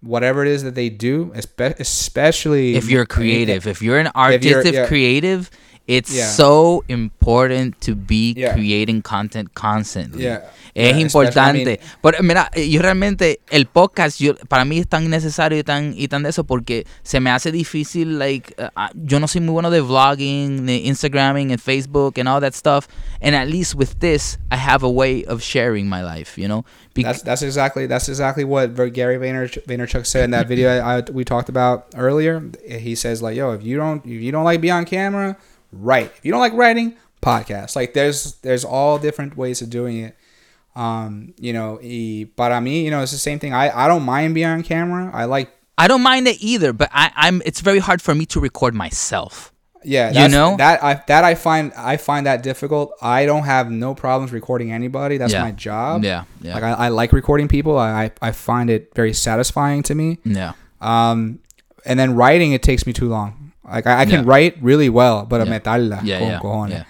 whatever 0.00 0.42
it 0.42 0.48
is 0.48 0.62
that 0.62 0.74
they 0.74 0.88
do, 0.88 1.26
espe- 1.34 1.78
especially 1.78 2.74
if 2.76 2.90
you're 2.90 3.06
creative, 3.06 3.66
if 3.66 3.82
you're 3.82 3.98
an 3.98 4.10
artistic 4.14 4.74
yeah. 4.74 4.86
creative, 4.86 5.50
it's 5.86 6.10
Yeah. 6.10 6.26
so 6.28 6.82
important 6.88 7.78
to 7.80 7.94
be 7.94 8.32
Yeah. 8.36 8.54
creating 8.54 9.02
content 9.02 9.50
constantly. 9.54 10.24
Yeah. 10.24 10.40
Es 10.74 10.96
importante. 10.98 11.74
I 11.74 11.78
Pero 12.02 12.22
mira, 12.22 12.50
yo 12.56 12.80
realmente 12.82 13.38
el 13.50 13.66
podcast 13.66 14.18
yo, 14.18 14.34
para 14.48 14.64
mí 14.64 14.78
es 14.78 14.88
tan 14.88 15.08
necesario 15.08 15.58
y 15.58 15.62
tan 15.62 15.94
y 15.96 16.08
tan 16.08 16.22
de 16.24 16.30
eso 16.30 16.42
porque 16.44 16.84
se 17.04 17.20
me 17.20 17.30
hace 17.30 17.52
difícil 17.52 18.18
like 18.18 18.54
uh, 18.58 18.64
uh, 18.76 18.88
yo 18.94 19.20
no 19.20 19.28
soy 19.28 19.40
muy 19.40 19.52
bueno 19.52 19.70
de 19.70 19.80
vlogging, 19.80 20.66
de 20.66 20.78
Instagramming 20.86 21.52
and 21.52 21.60
Facebook 21.60 22.18
and 22.18 22.28
all 22.28 22.40
that 22.40 22.54
stuff. 22.54 22.88
And 23.20 23.36
at 23.36 23.48
least 23.48 23.74
with 23.76 24.00
this, 24.00 24.38
I 24.50 24.56
have 24.56 24.82
a 24.84 24.90
way 24.90 25.24
of 25.26 25.42
sharing 25.42 25.88
my 25.88 26.02
life, 26.02 26.36
you 26.36 26.48
know? 26.48 26.64
Bec- 26.94 27.04
That's 27.04 27.22
that's 27.22 27.42
exactly 27.42 27.86
that's 27.86 28.08
exactly 28.08 28.44
what 28.44 28.74
Gary 28.92 29.16
Vaynerch- 29.18 29.64
Vaynerchuk 29.66 30.06
said 30.06 30.24
in 30.24 30.30
that 30.32 30.48
video 30.52 30.70
I, 30.70 30.98
I, 30.98 31.02
we 31.12 31.24
talked 31.24 31.48
about 31.48 31.86
earlier. 31.96 32.42
He 32.68 32.94
says 32.96 33.20
like, 33.22 33.36
"Yo, 33.36 33.52
if 33.52 33.62
you 33.62 33.76
don't 33.76 34.04
if 34.06 34.20
you 34.22 34.30
don't 34.32 34.44
like 34.44 34.60
be 34.60 34.70
on 34.70 34.84
camera, 34.84 35.36
write. 35.78 36.12
If 36.16 36.24
you 36.24 36.30
don't 36.32 36.40
like 36.40 36.52
writing, 36.54 36.96
podcast. 37.22 37.74
Like 37.76 37.94
there's 37.94 38.34
there's 38.42 38.64
all 38.64 38.98
different 38.98 39.36
ways 39.36 39.62
of 39.62 39.70
doing 39.70 39.98
it. 39.98 40.16
Um, 40.76 41.34
you 41.38 41.52
know, 41.52 41.78
y 41.82 42.26
para 42.36 42.58
mí, 42.60 42.82
you 42.84 42.90
know, 42.90 43.00
it's 43.02 43.12
the 43.12 43.18
same 43.18 43.38
thing. 43.38 43.54
I, 43.54 43.84
I 43.84 43.86
don't 43.88 44.02
mind 44.02 44.34
being 44.34 44.46
on 44.48 44.62
camera. 44.62 45.10
I 45.14 45.24
like 45.24 45.50
I 45.78 45.88
don't 45.88 46.02
mind 46.02 46.26
it 46.28 46.36
either, 46.40 46.72
but 46.72 46.88
I, 46.92 47.10
I'm. 47.16 47.42
It's 47.44 47.60
very 47.60 47.78
hard 47.80 48.00
for 48.02 48.14
me 48.14 48.26
to 48.26 48.40
record 48.40 48.74
myself. 48.74 49.52
yeah, 49.82 50.10
You 50.22 50.28
know? 50.28 50.56
that 50.56 50.82
I 50.82 51.02
that 51.08 51.24
I 51.24 51.34
find 51.34 51.72
I 51.76 51.96
find 51.96 52.26
that 52.26 52.42
difficult. 52.42 52.92
I 53.02 53.26
don't 53.26 53.44
have 53.44 53.70
no 53.70 53.94
problems 53.94 54.32
recording 54.32 54.72
anybody. 54.72 55.16
That's 55.18 55.32
Yeah. 55.32 55.42
my 55.42 55.50
job. 55.52 56.04
Yeah, 56.04 56.24
yeah. 56.40 56.54
Like 56.54 56.62
I, 56.62 56.70
I 56.72 56.88
like 56.88 57.12
recording 57.12 57.48
people. 57.48 57.78
I, 57.78 58.04
I 58.04 58.10
I 58.22 58.32
find 58.32 58.70
it 58.70 58.92
very 58.94 59.12
satisfying 59.12 59.82
to 59.84 59.94
me. 59.94 60.18
Yeah. 60.24 60.52
Um, 60.80 61.38
and 61.84 61.98
then 61.98 62.14
writing 62.14 62.52
it 62.52 62.62
takes 62.62 62.86
me 62.86 62.92
too 62.92 63.08
long. 63.08 63.43
Like 63.66 63.88
I, 63.88 64.02
I 64.02 64.06
can 64.06 64.24
Yeah. 64.24 64.30
write 64.30 64.56
really 64.62 64.88
well, 64.88 65.24
but 65.28 65.40
Yeah. 65.40 65.50
me 65.50 65.60
tarda 65.60 65.98
con 65.98 66.38
cojones. 66.40 66.76
yeah. 66.78 66.86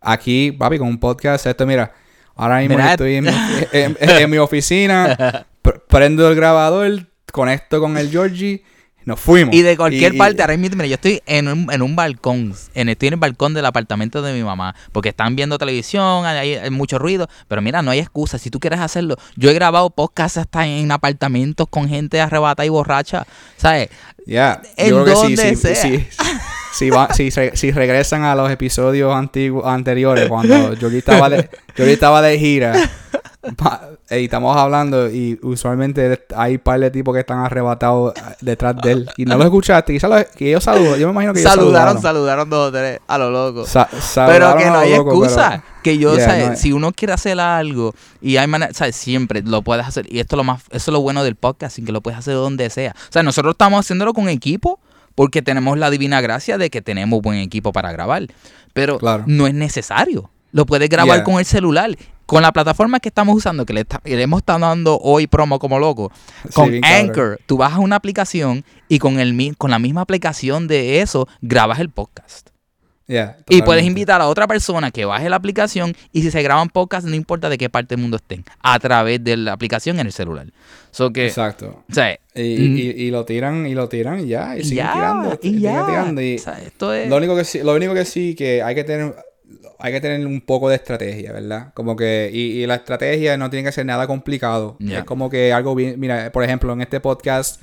Aquí, 0.00 0.52
papi, 0.52 0.78
con 0.78 0.88
un 0.88 0.98
podcast, 0.98 1.46
esto 1.46 1.66
mira, 1.66 1.92
ahora 2.34 2.58
mismo 2.60 2.76
Mira, 2.76 2.92
estoy 2.92 3.16
en, 3.16 3.24
mi- 3.24 3.30
en- 3.72 3.96
en 4.00 4.30
mi 4.30 4.38
oficina, 4.38 5.16
pr- 5.62 5.82
prendo 5.88 6.28
el 6.28 6.34
grabador, 6.36 7.06
conecto 7.32 7.80
con 7.80 7.96
el 7.98 8.10
Georgie, 8.10 8.64
nos 9.04 9.18
fuimos. 9.18 9.54
Y 9.54 9.62
de 9.62 9.76
cualquier 9.76 10.14
Y- 10.14 10.18
parte, 10.18 10.42
ahora 10.42 10.56
mismo, 10.56 10.76
mira, 10.76 10.86
yo 10.88 10.94
estoy 10.94 11.22
en 11.26 11.48
un, 11.48 11.72
en 11.72 11.82
un 11.82 11.96
balcón, 11.96 12.54
en, 12.74 12.88
estoy 12.88 13.08
en 13.08 13.14
el 13.14 13.20
balcón 13.20 13.54
del 13.54 13.64
apartamento 13.66 14.22
de 14.22 14.32
mi 14.32 14.42
mamá, 14.42 14.74
porque 14.92 15.08
están 15.08 15.36
viendo 15.36 15.58
televisión, 15.58 16.26
hay, 16.26 16.54
hay 16.54 16.70
mucho 16.70 16.98
ruido, 16.98 17.28
pero 17.48 17.62
mira, 17.62 17.82
no 17.82 17.90
hay 17.90 17.98
excusa, 17.98 18.38
si 18.38 18.50
tú 18.50 18.60
quieres 18.60 18.80
hacerlo, 18.80 19.16
yo 19.36 19.50
he 19.50 19.54
grabado 19.54 19.90
podcasts 19.90 20.38
hasta 20.38 20.66
en 20.66 20.92
apartamentos 20.92 21.66
con 21.70 21.88
gente 21.88 22.20
arrebatada 22.20 22.66
y 22.66 22.68
borracha, 22.68 23.26
¿sabes? 23.56 23.88
Yeah, 24.26 24.60
En 24.76 24.90
yo 24.90 25.02
creo 25.04 25.22
que 25.26 25.36
sí, 25.36 25.56
sí, 25.56 25.74
sí, 25.74 26.06
si, 26.74 26.90
va- 26.90 27.08
si, 27.12 27.30
si 27.30 27.70
regresan 27.72 28.22
a 28.22 28.34
los 28.34 28.50
episodios 28.50 29.14
antiguos 29.14 29.66
anteriores, 29.66 30.28
cuando 30.28 30.76
Georgie 30.76 30.98
estaba 30.98 31.28
de, 31.30 31.48
estaba 31.76 32.22
de 32.22 32.38
gira, 32.38 32.90
y 34.10 34.24
estamos 34.24 34.56
hablando, 34.56 35.08
y 35.10 35.38
usualmente 35.42 36.26
hay 36.36 36.54
un 36.54 36.58
par 36.60 36.78
de 36.80 36.90
tipos 36.90 37.14
que 37.14 37.20
están 37.20 37.38
arrebatados 37.38 38.14
eh, 38.16 38.20
detrás 38.40 38.76
de 38.82 38.92
él, 38.92 39.10
y 39.16 39.24
no 39.24 39.36
lo 39.38 39.44
escuchaste, 39.44 39.92
quizás 39.92 40.10
lo- 40.10 40.36
que 40.36 40.48
ellos 40.50 40.62
saludan, 40.64 40.98
yo 40.98 41.06
me 41.06 41.12
imagino 41.12 41.32
que 41.32 41.40
ellos 41.40 41.50
Saludaron, 41.52 42.00
saludaron. 42.00 42.02
saludaron 42.02 42.50
dos 42.50 42.68
o 42.68 42.72
tres 42.72 43.00
a 43.06 43.18
lo 43.18 43.30
loco. 43.30 43.66
Sa- 43.66 43.88
pero 43.90 44.02
saludaron 44.02 44.58
que 44.58 44.66
no 44.66 44.78
hay 44.78 44.90
loco, 44.96 45.10
pero- 45.10 45.24
excusa. 45.24 45.64
Que 45.82 45.96
yo, 45.96 46.14
Yeah, 46.14 46.24
¿sabes? 46.26 46.44
no 46.44 46.50
hay- 46.52 46.56
si 46.58 46.72
uno 46.74 46.92
quiere 46.92 47.14
hacer 47.14 47.40
algo 47.40 47.94
y 48.20 48.36
hay 48.36 48.46
manera, 48.46 48.74
¿sabes? 48.74 48.96
Siempre 48.96 49.40
lo 49.42 49.62
puedes 49.62 49.86
hacer. 49.86 50.04
Y 50.12 50.18
esto 50.20 50.36
es 50.36 50.36
lo 50.36 50.44
más, 50.44 50.60
eso 50.64 50.90
es 50.90 50.92
lo 50.92 51.00
bueno 51.00 51.24
del 51.24 51.36
podcast, 51.36 51.76
sin 51.76 51.86
que 51.86 51.92
lo 51.92 52.02
puedes 52.02 52.18
hacer 52.18 52.34
donde 52.34 52.68
sea. 52.68 52.94
O 53.08 53.12
sea, 53.12 53.22
nosotros 53.22 53.52
estamos 53.54 53.80
haciéndolo 53.80 54.12
con 54.12 54.28
equipo 54.28 54.78
porque 55.14 55.40
tenemos 55.40 55.78
la 55.78 55.88
divina 55.88 56.20
gracia 56.20 56.58
de 56.58 56.68
que 56.68 56.82
tenemos 56.82 57.22
buen 57.22 57.38
equipo 57.38 57.72
para 57.72 57.90
grabar. 57.92 58.26
Pero 58.74 58.98
Claro. 58.98 59.24
no 59.26 59.46
es 59.46 59.54
necesario. 59.54 60.30
Lo 60.52 60.66
puedes 60.66 60.90
grabar 60.90 61.16
Yeah. 61.18 61.24
con 61.24 61.38
el 61.38 61.46
celular. 61.46 61.96
Con 62.30 62.42
la 62.42 62.52
plataforma 62.52 63.00
que 63.00 63.08
estamos 63.08 63.36
usando, 63.36 63.66
que 63.66 63.72
le, 63.72 63.80
está- 63.80 64.00
le 64.04 64.22
hemos 64.22 64.38
estado 64.38 64.60
dando 64.60 64.98
hoy 64.98 65.26
promo 65.26 65.58
como 65.58 65.78
loco, 65.80 66.12
Sí, 66.44 66.48
con 66.54 66.66
cabrón. 66.80 66.84
Anchor, 66.84 67.40
tú 67.46 67.56
bajas 67.56 67.80
una 67.80 67.96
aplicación 67.96 68.64
y 68.88 68.98
con, 69.00 69.18
el, 69.18 69.34
mi- 69.34 69.52
con 69.54 69.70
la 69.70 69.78
misma 69.80 70.02
aplicación 70.02 70.68
de 70.68 71.00
eso 71.00 71.26
grabas 71.40 71.80
el 71.80 71.90
podcast. 71.90 72.50
Yeah, 73.08 73.38
Y 73.48 73.62
puedes 73.62 73.84
invitar 73.84 74.20
a 74.20 74.28
otra 74.28 74.46
persona 74.46 74.92
que 74.92 75.04
baje 75.04 75.28
la 75.28 75.34
aplicación 75.34 75.96
y 76.12 76.22
si 76.22 76.30
se 76.30 76.40
graban 76.44 76.68
podcasts, 76.68 77.10
no 77.10 77.16
importa 77.16 77.48
de 77.48 77.58
qué 77.58 77.68
parte 77.68 77.96
del 77.96 78.02
mundo 78.02 78.18
estén, 78.18 78.44
a 78.62 78.78
través 78.78 79.24
de 79.24 79.36
la 79.36 79.52
aplicación 79.52 79.98
en 79.98 80.06
el 80.06 80.12
celular. 80.12 80.46
So 80.92 81.12
que, 81.12 81.26
Exacto. 81.26 81.82
o 81.90 81.92
sea, 81.92 82.12
Y, 82.36 82.40
y- 82.42 82.90
y 83.06 83.10
lo 83.10 83.24
tiran, 83.24 83.66
y 83.66 83.74
lo 83.74 83.88
tiran, 83.88 84.20
y 84.20 84.28
ya, 84.28 84.56
y 84.56 84.62
siguen 84.62 84.84
ya, 84.86 84.92
tirando, 84.92 85.38
y 85.42 85.58
ya. 85.58 85.86
tirando, 85.86 86.20
O 86.20 86.38
sea, 86.38 86.60
esto 86.64 86.94
es... 86.94 87.08
Lo 87.10 87.16
único 87.16 87.34
que 87.34 87.42
sí, 87.44 87.58
lo 87.64 87.74
único 87.74 87.94
que 87.94 88.04
sí 88.04 88.36
que 88.36 88.62
hay 88.62 88.76
que 88.76 88.84
tener 88.84 89.16
hay 89.78 89.92
que 89.92 90.00
tener 90.00 90.26
un 90.26 90.40
poco 90.40 90.68
de 90.68 90.76
estrategia, 90.76 91.32
¿verdad? 91.32 91.72
Como 91.74 91.96
que 91.96 92.30
y, 92.32 92.62
y 92.62 92.66
la 92.66 92.76
estrategia 92.76 93.36
no 93.36 93.50
tiene 93.50 93.64
que 93.64 93.72
ser 93.72 93.86
nada 93.86 94.06
complicado. 94.06 94.76
Es 94.80 95.04
como 95.04 95.28
que 95.30 95.52
algo 95.52 95.74
bien, 95.74 95.98
mira, 95.98 96.30
por 96.32 96.44
ejemplo, 96.44 96.72
en 96.72 96.80
este 96.82 97.00
podcast 97.00 97.60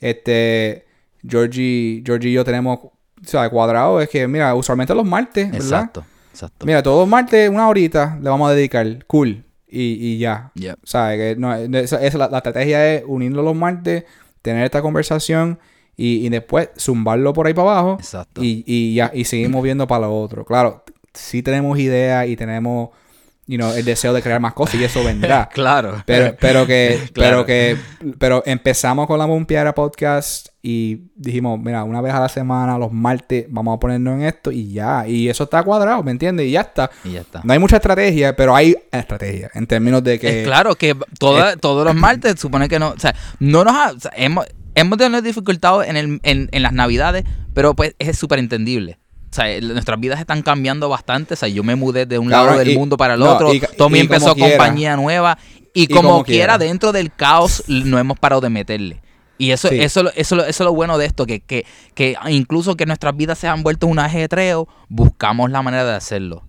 este 0.00 0.86
Georgie, 1.26 2.02
Georgie 2.04 2.30
y 2.30 2.32
yo 2.34 2.44
tenemos 2.44 2.78
o 2.82 2.92
sea, 3.24 3.48
cuadrado 3.50 4.00
es 4.00 4.08
que 4.08 4.28
mira, 4.28 4.54
usualmente 4.54 4.94
los 4.94 5.04
martes, 5.04 5.46
¿verdad? 5.50 5.62
Exacto, 5.66 6.04
exacto. 6.30 6.66
Mira, 6.66 6.82
todos 6.82 7.00
los 7.00 7.08
martes 7.08 7.50
una 7.50 7.68
horita 7.68 8.16
le 8.22 8.30
vamos 8.30 8.48
a 8.50 8.54
dedicar, 8.54 9.04
cool, 9.06 9.44
y, 9.66 9.92
y 10.14 10.18
ya. 10.18 10.52
Yep. 10.54 10.78
¿Sabes? 10.84 11.18
Que 11.34 11.40
no, 11.40 11.52
esa, 11.54 12.04
esa- 12.04 12.18
la, 12.18 12.28
la 12.28 12.36
estrategia 12.38 12.94
es 12.94 13.02
unirlo 13.06 13.42
los 13.42 13.56
martes, 13.56 14.04
tener 14.40 14.64
esta 14.64 14.80
conversación 14.82 15.58
y, 15.96 16.24
y 16.24 16.28
después 16.28 16.68
zumbarlo 16.78 17.32
por 17.32 17.48
ahí 17.48 17.54
para 17.54 17.72
abajo 17.72 17.96
Exacto. 17.98 18.40
y, 18.42 18.62
y 18.64 18.94
ya 18.94 19.10
y 19.12 19.24
seguimos 19.24 19.64
viendo 19.64 19.88
para 19.88 20.06
lo 20.06 20.16
otro. 20.20 20.44
Claro, 20.44 20.84
sí 21.18 21.42
tenemos 21.42 21.78
ideas 21.78 22.26
y 22.28 22.36
tenemos 22.36 22.90
you 23.46 23.56
know, 23.56 23.72
el 23.72 23.82
deseo 23.84 24.12
de 24.12 24.20
crear 24.20 24.40
más 24.40 24.52
cosas 24.52 24.74
y 24.74 24.84
eso 24.84 25.02
vendrá. 25.02 25.48
Claro. 25.54 26.02
Pero, 26.04 26.36
pero 26.38 26.66
que, 26.66 27.00
Claro. 27.14 27.46
pero 27.46 27.46
que, 27.46 27.76
pero 28.18 28.42
empezamos 28.44 29.06
con 29.06 29.18
la 29.18 29.24
Bompiara 29.24 29.74
Podcast 29.74 30.48
y 30.62 31.04
dijimos, 31.16 31.58
mira, 31.58 31.82
una 31.84 32.02
vez 32.02 32.12
a 32.12 32.20
la 32.20 32.28
semana, 32.28 32.76
los 32.76 32.92
martes, 32.92 33.46
vamos 33.48 33.74
a 33.74 33.80
ponernos 33.80 34.16
en 34.16 34.26
esto 34.26 34.52
y 34.52 34.70
ya. 34.72 35.08
Y 35.08 35.30
eso 35.30 35.44
está 35.44 35.62
cuadrado, 35.62 36.02
¿me 36.02 36.10
entiendes? 36.10 36.46
Y 36.46 36.50
ya 36.50 36.60
está. 36.60 36.90
Y 37.04 37.12
ya 37.12 37.20
está. 37.20 37.40
No 37.42 37.52
hay 37.54 37.58
mucha 37.58 37.76
estrategia, 37.76 38.36
pero 38.36 38.54
hay 38.54 38.76
estrategia 38.92 39.50
en 39.54 39.66
términos 39.66 40.04
de 40.04 40.18
que. 40.18 40.40
Es 40.42 40.46
claro 40.46 40.74
que 40.74 40.94
toda- 41.18 41.56
todos 41.56 41.86
los 41.86 41.94
martes 41.94 42.38
supone 42.38 42.68
que 42.68 42.78
no, 42.78 42.90
o 42.90 42.98
sea, 43.00 43.14
no 43.38 43.64
nos 43.64 43.74
ha, 43.74 43.92
o 43.92 44.00
sea, 44.00 44.10
hemos, 44.14 44.44
hemos 44.74 44.98
tenido 44.98 45.22
dificultades 45.22 45.88
en, 45.88 45.96
el, 45.96 46.20
en, 46.22 46.50
en 46.52 46.62
las 46.62 46.74
navidades, 46.74 47.24
pero 47.54 47.74
pues 47.74 47.94
es 47.98 48.18
súper 48.18 48.40
entendible. 48.40 48.98
O 49.30 49.34
sea, 49.34 49.48
el- 49.50 49.68
nuestras 49.72 49.98
vidas 50.00 50.18
están 50.20 50.42
cambiando 50.42 50.88
bastante. 50.88 51.34
O 51.34 51.36
sea, 51.36 51.48
yo 51.48 51.62
me 51.62 51.74
mudé 51.76 52.06
de 52.06 52.18
un 52.18 52.28
Cabrón, 52.30 52.46
lado 52.46 52.58
del 52.60 52.70
y- 52.70 52.76
mundo 52.78 52.96
para 52.96 53.14
el 53.14 53.20
no, 53.20 53.34
otro. 53.34 53.52
y- 53.54 53.60
Tommy 53.76 53.98
y 53.98 54.00
empezó 54.02 54.34
compañía 54.36 54.96
nueva. 54.96 55.38
Y, 55.74 55.86
como, 55.86 56.10
como 56.10 56.24
quiera, 56.24 56.56
quiera. 56.56 56.58
dentro 56.58 56.92
del 56.92 57.12
caos, 57.14 57.62
no 57.68 57.98
hemos 57.98 58.18
parado 58.18 58.40
de 58.40 58.48
meterle. 58.50 59.02
Y 59.36 59.52
eso, 59.52 59.68
Sí. 59.68 59.78
eso, 59.80 60.10
eso, 60.16 60.36
eso 60.36 60.42
es 60.48 60.58
lo 60.60 60.74
bueno 60.74 60.98
de 60.98 61.06
esto, 61.06 61.24
que, 61.24 61.38
que, 61.40 61.64
que 61.94 62.16
incluso 62.28 62.74
que 62.76 62.86
nuestras 62.86 63.16
vidas 63.16 63.38
se 63.38 63.46
han 63.46 63.62
vuelto 63.62 63.86
un 63.86 63.98
ajetreo, 64.00 64.66
buscamos 64.88 65.50
la 65.52 65.62
manera 65.62 65.84
de 65.84 65.94
hacerlo. 65.94 66.42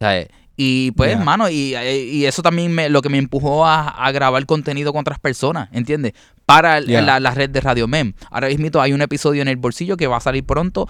¿Sabes? 0.00 0.28
Y 0.56 0.90
pues, 0.92 1.10
Ya. 1.18 1.18
mano, 1.22 1.48
y, 1.50 1.76
y 1.76 2.24
eso 2.24 2.42
también 2.42 2.72
me, 2.72 2.88
lo 2.88 3.02
que 3.02 3.10
me 3.10 3.18
empujó 3.18 3.66
a, 3.66 3.88
a 3.90 4.10
grabar 4.10 4.44
contenido 4.46 4.90
con 4.92 5.02
otras 5.02 5.18
personas, 5.20 5.68
¿entiendes? 5.70 6.14
Para 6.46 6.80
Ya. 6.80 7.02
la, 7.02 7.20
la 7.20 7.30
red 7.32 7.50
de 7.50 7.60
Radio 7.60 7.86
Mem. 7.86 8.14
Ahora 8.30 8.48
mismo 8.48 8.80
hay 8.80 8.92
un 8.94 9.02
episodio 9.02 9.42
en 9.42 9.48
el 9.48 9.56
bolsillo 9.56 9.96
que 9.96 10.06
va 10.06 10.16
a 10.16 10.20
salir 10.20 10.44
pronto, 10.44 10.88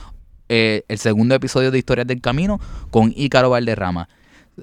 eh, 0.48 0.84
el 0.88 0.98
segundo 0.98 1.34
episodio 1.34 1.70
de 1.70 1.78
Historias 1.78 2.06
del 2.06 2.20
Camino, 2.20 2.60
con 2.90 3.12
Ícaro 3.16 3.50
Valderrama. 3.50 4.08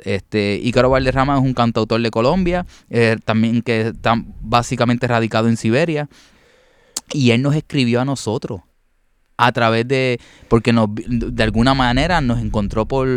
Este, 0.03 0.59
Ícaro 0.63 0.89
Valderrama 0.89 1.37
es 1.37 1.43
un 1.43 1.53
cantautor 1.53 2.01
de 2.01 2.09
Colombia, 2.09 2.65
eh, 2.89 3.17
también 3.23 3.61
que 3.61 3.89
está 3.89 4.15
básicamente 4.41 5.07
radicado 5.07 5.47
en 5.47 5.57
Siberia. 5.57 6.09
Y 7.11 7.31
él 7.31 7.41
nos 7.41 7.55
escribió 7.55 8.01
a 8.01 8.05
nosotros 8.05 8.61
a 9.37 9.51
través 9.51 9.87
de, 9.87 10.19
porque 10.47 10.73
nos, 10.73 10.89
de 10.95 11.43
alguna 11.43 11.73
manera 11.73 12.21
nos 12.21 12.39
encontró 12.39 12.87
por, 12.87 13.07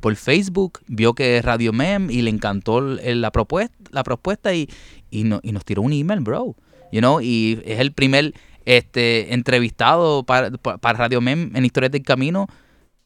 por 0.00 0.14
Facebook, 0.16 0.80
vio 0.86 1.14
que 1.14 1.38
es 1.38 1.44
Radio 1.44 1.72
Mem 1.72 2.10
y 2.10 2.22
le 2.22 2.30
encantó 2.30 2.80
la 2.80 3.30
propuesta, 3.30 3.76
la 3.90 4.04
propuesta 4.04 4.52
y, 4.54 4.68
y, 5.10 5.20
y 5.42 5.52
nos 5.52 5.64
tiró 5.64 5.82
un 5.82 5.92
email, 5.92 6.20
bro. 6.20 6.56
You 6.92 7.00
know, 7.00 7.20
y 7.20 7.60
es 7.64 7.78
el 7.78 7.92
primer 7.92 8.34
este, 8.64 9.32
entrevistado 9.34 10.22
para, 10.24 10.50
pa- 10.50 10.78
para 10.78 10.98
Radio 10.98 11.20
Mem 11.20 11.50
en 11.54 11.64
Historias 11.64 11.92
del 11.92 12.02
Camino 12.02 12.46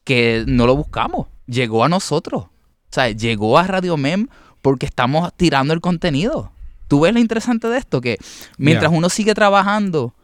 que 0.05 0.45
no 0.47 0.67
lo 0.67 0.77
buscamos, 0.77 1.29
llegó 1.47 1.85
a 1.85 1.89
nosotros. 1.89 2.43
O 2.45 2.51
sea, 2.91 3.11
llegó 3.11 3.59
a 3.59 3.65
Radio 3.67 3.97
Mem 3.97 4.29
porque 4.63 4.87
estamos 4.87 5.33
tirando 5.37 5.73
el 5.75 5.81
contenido. 5.81 6.53
¿Tú 6.89 7.01
ves 7.01 7.13
lo 7.15 7.21
interesante 7.21 7.69
de 7.69 7.79
esto? 7.79 8.01
Que 8.01 8.19
mientras 8.59 8.91
Yeah. 8.91 8.99
uno 8.99 9.09
sigue 9.09 9.35
trabajando, 9.35 10.15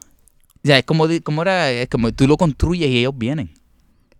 ya 0.63 0.77
es 0.77 0.83
como, 0.85 1.05
como 1.23 1.41
era, 1.41 1.71
es 1.71 1.89
como 1.89 2.11
tú 2.11 2.27
lo 2.27 2.37
construyes 2.37 2.89
y 2.89 2.99
ellos 2.99 3.13
vienen. 3.17 3.51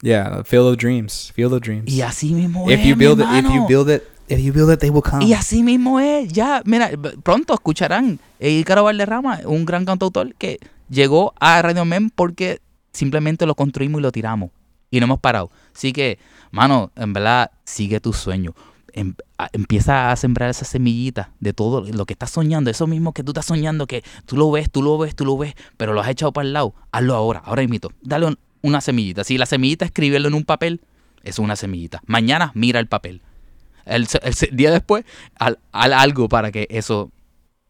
Yeah, 0.02 0.44
Field 0.44 0.66
of 0.66 0.78
Dreams. 0.78 1.32
Field 1.36 1.54
of 1.54 1.62
Dreams. 1.62 1.90
Y 1.92 2.02
así 2.02 2.34
mismo 2.34 2.70
if 2.72 2.80
es, 2.80 2.86
you 2.88 2.96
mi 2.96 3.06
build 3.06 3.20
it, 3.22 3.28
if 3.46 3.54
you 3.54 3.68
build 3.68 3.90
it, 3.92 4.02
if 4.28 4.40
you 4.40 4.52
build 4.52 4.74
it, 4.74 4.80
they 4.80 4.90
will 4.90 5.04
come. 5.04 5.24
Y 5.24 5.34
así 5.34 5.62
mismo 5.62 6.00
es, 6.00 6.34
ya, 6.34 6.64
mira, 6.66 6.90
pronto 7.22 7.54
escucharán 7.54 8.20
Ícaro 8.40 8.84
Valderrama, 8.86 9.42
un 9.46 9.64
gran 9.66 9.86
cantautor 9.86 10.34
que 10.34 10.60
llegó 10.92 11.34
a 11.40 11.62
Radio 11.62 11.86
Mem 11.86 12.10
porque 12.12 12.60
simplemente 12.94 13.46
lo 13.46 13.56
construimos 13.56 14.00
y 14.00 14.04
lo 14.04 14.12
tiramos. 14.12 14.52
Y 14.92 15.00
no 15.00 15.06
hemos 15.06 15.20
parado. 15.22 15.50
Así 15.74 15.94
que, 15.94 16.20
mano, 16.52 16.92
en 16.96 17.14
verdad, 17.14 17.50
sigue 17.64 18.00
tu 18.02 18.12
sueño. 18.14 18.54
Em- 18.94 19.16
empieza 19.54 20.12
a 20.12 20.16
sembrar 20.18 20.50
esa 20.50 20.66
semillita 20.66 21.32
de 21.40 21.54
todo 21.54 21.82
lo 21.94 22.06
que 22.06 22.12
estás 22.14 22.32
soñando, 22.32 22.70
eso 22.70 22.88
mismo 22.88 23.14
que 23.14 23.24
tú 23.24 23.32
estás 23.32 23.46
soñando, 23.46 23.88
que 23.88 24.04
tú 24.26 24.36
lo 24.36 24.52
ves, 24.52 24.70
tú 24.70 24.84
lo 24.84 24.98
ves, 24.98 25.16
tú 25.16 25.24
lo 25.24 25.38
ves, 25.38 25.56
pero 25.78 25.94
lo 25.94 26.02
has 26.02 26.10
echado 26.10 26.34
para 26.34 26.46
el 26.46 26.52
lado. 26.54 26.76
Hazlo 26.92 27.16
ahora, 27.16 27.42
ahora 27.46 27.64
imito. 27.64 27.92
Dale 28.02 28.26
un- 28.28 28.40
una 28.62 28.82
semillita. 28.82 29.24
Si 29.24 29.38
la 29.38 29.46
semillita 29.46 29.86
escribirlo 29.86 30.28
en 30.28 30.34
un 30.34 30.44
papel, 30.44 30.82
es 31.24 31.40
una 31.40 31.56
semillita. 31.56 32.02
Mañana 32.06 32.52
mira 32.54 32.82
el 32.82 32.88
papel. 32.88 33.22
El, 33.86 34.08
día 34.52 34.72
después, 34.72 35.06
al, 35.36 35.58
al 35.72 35.94
algo 35.94 36.28
para 36.28 36.52
que 36.52 36.68
eso 36.70 37.12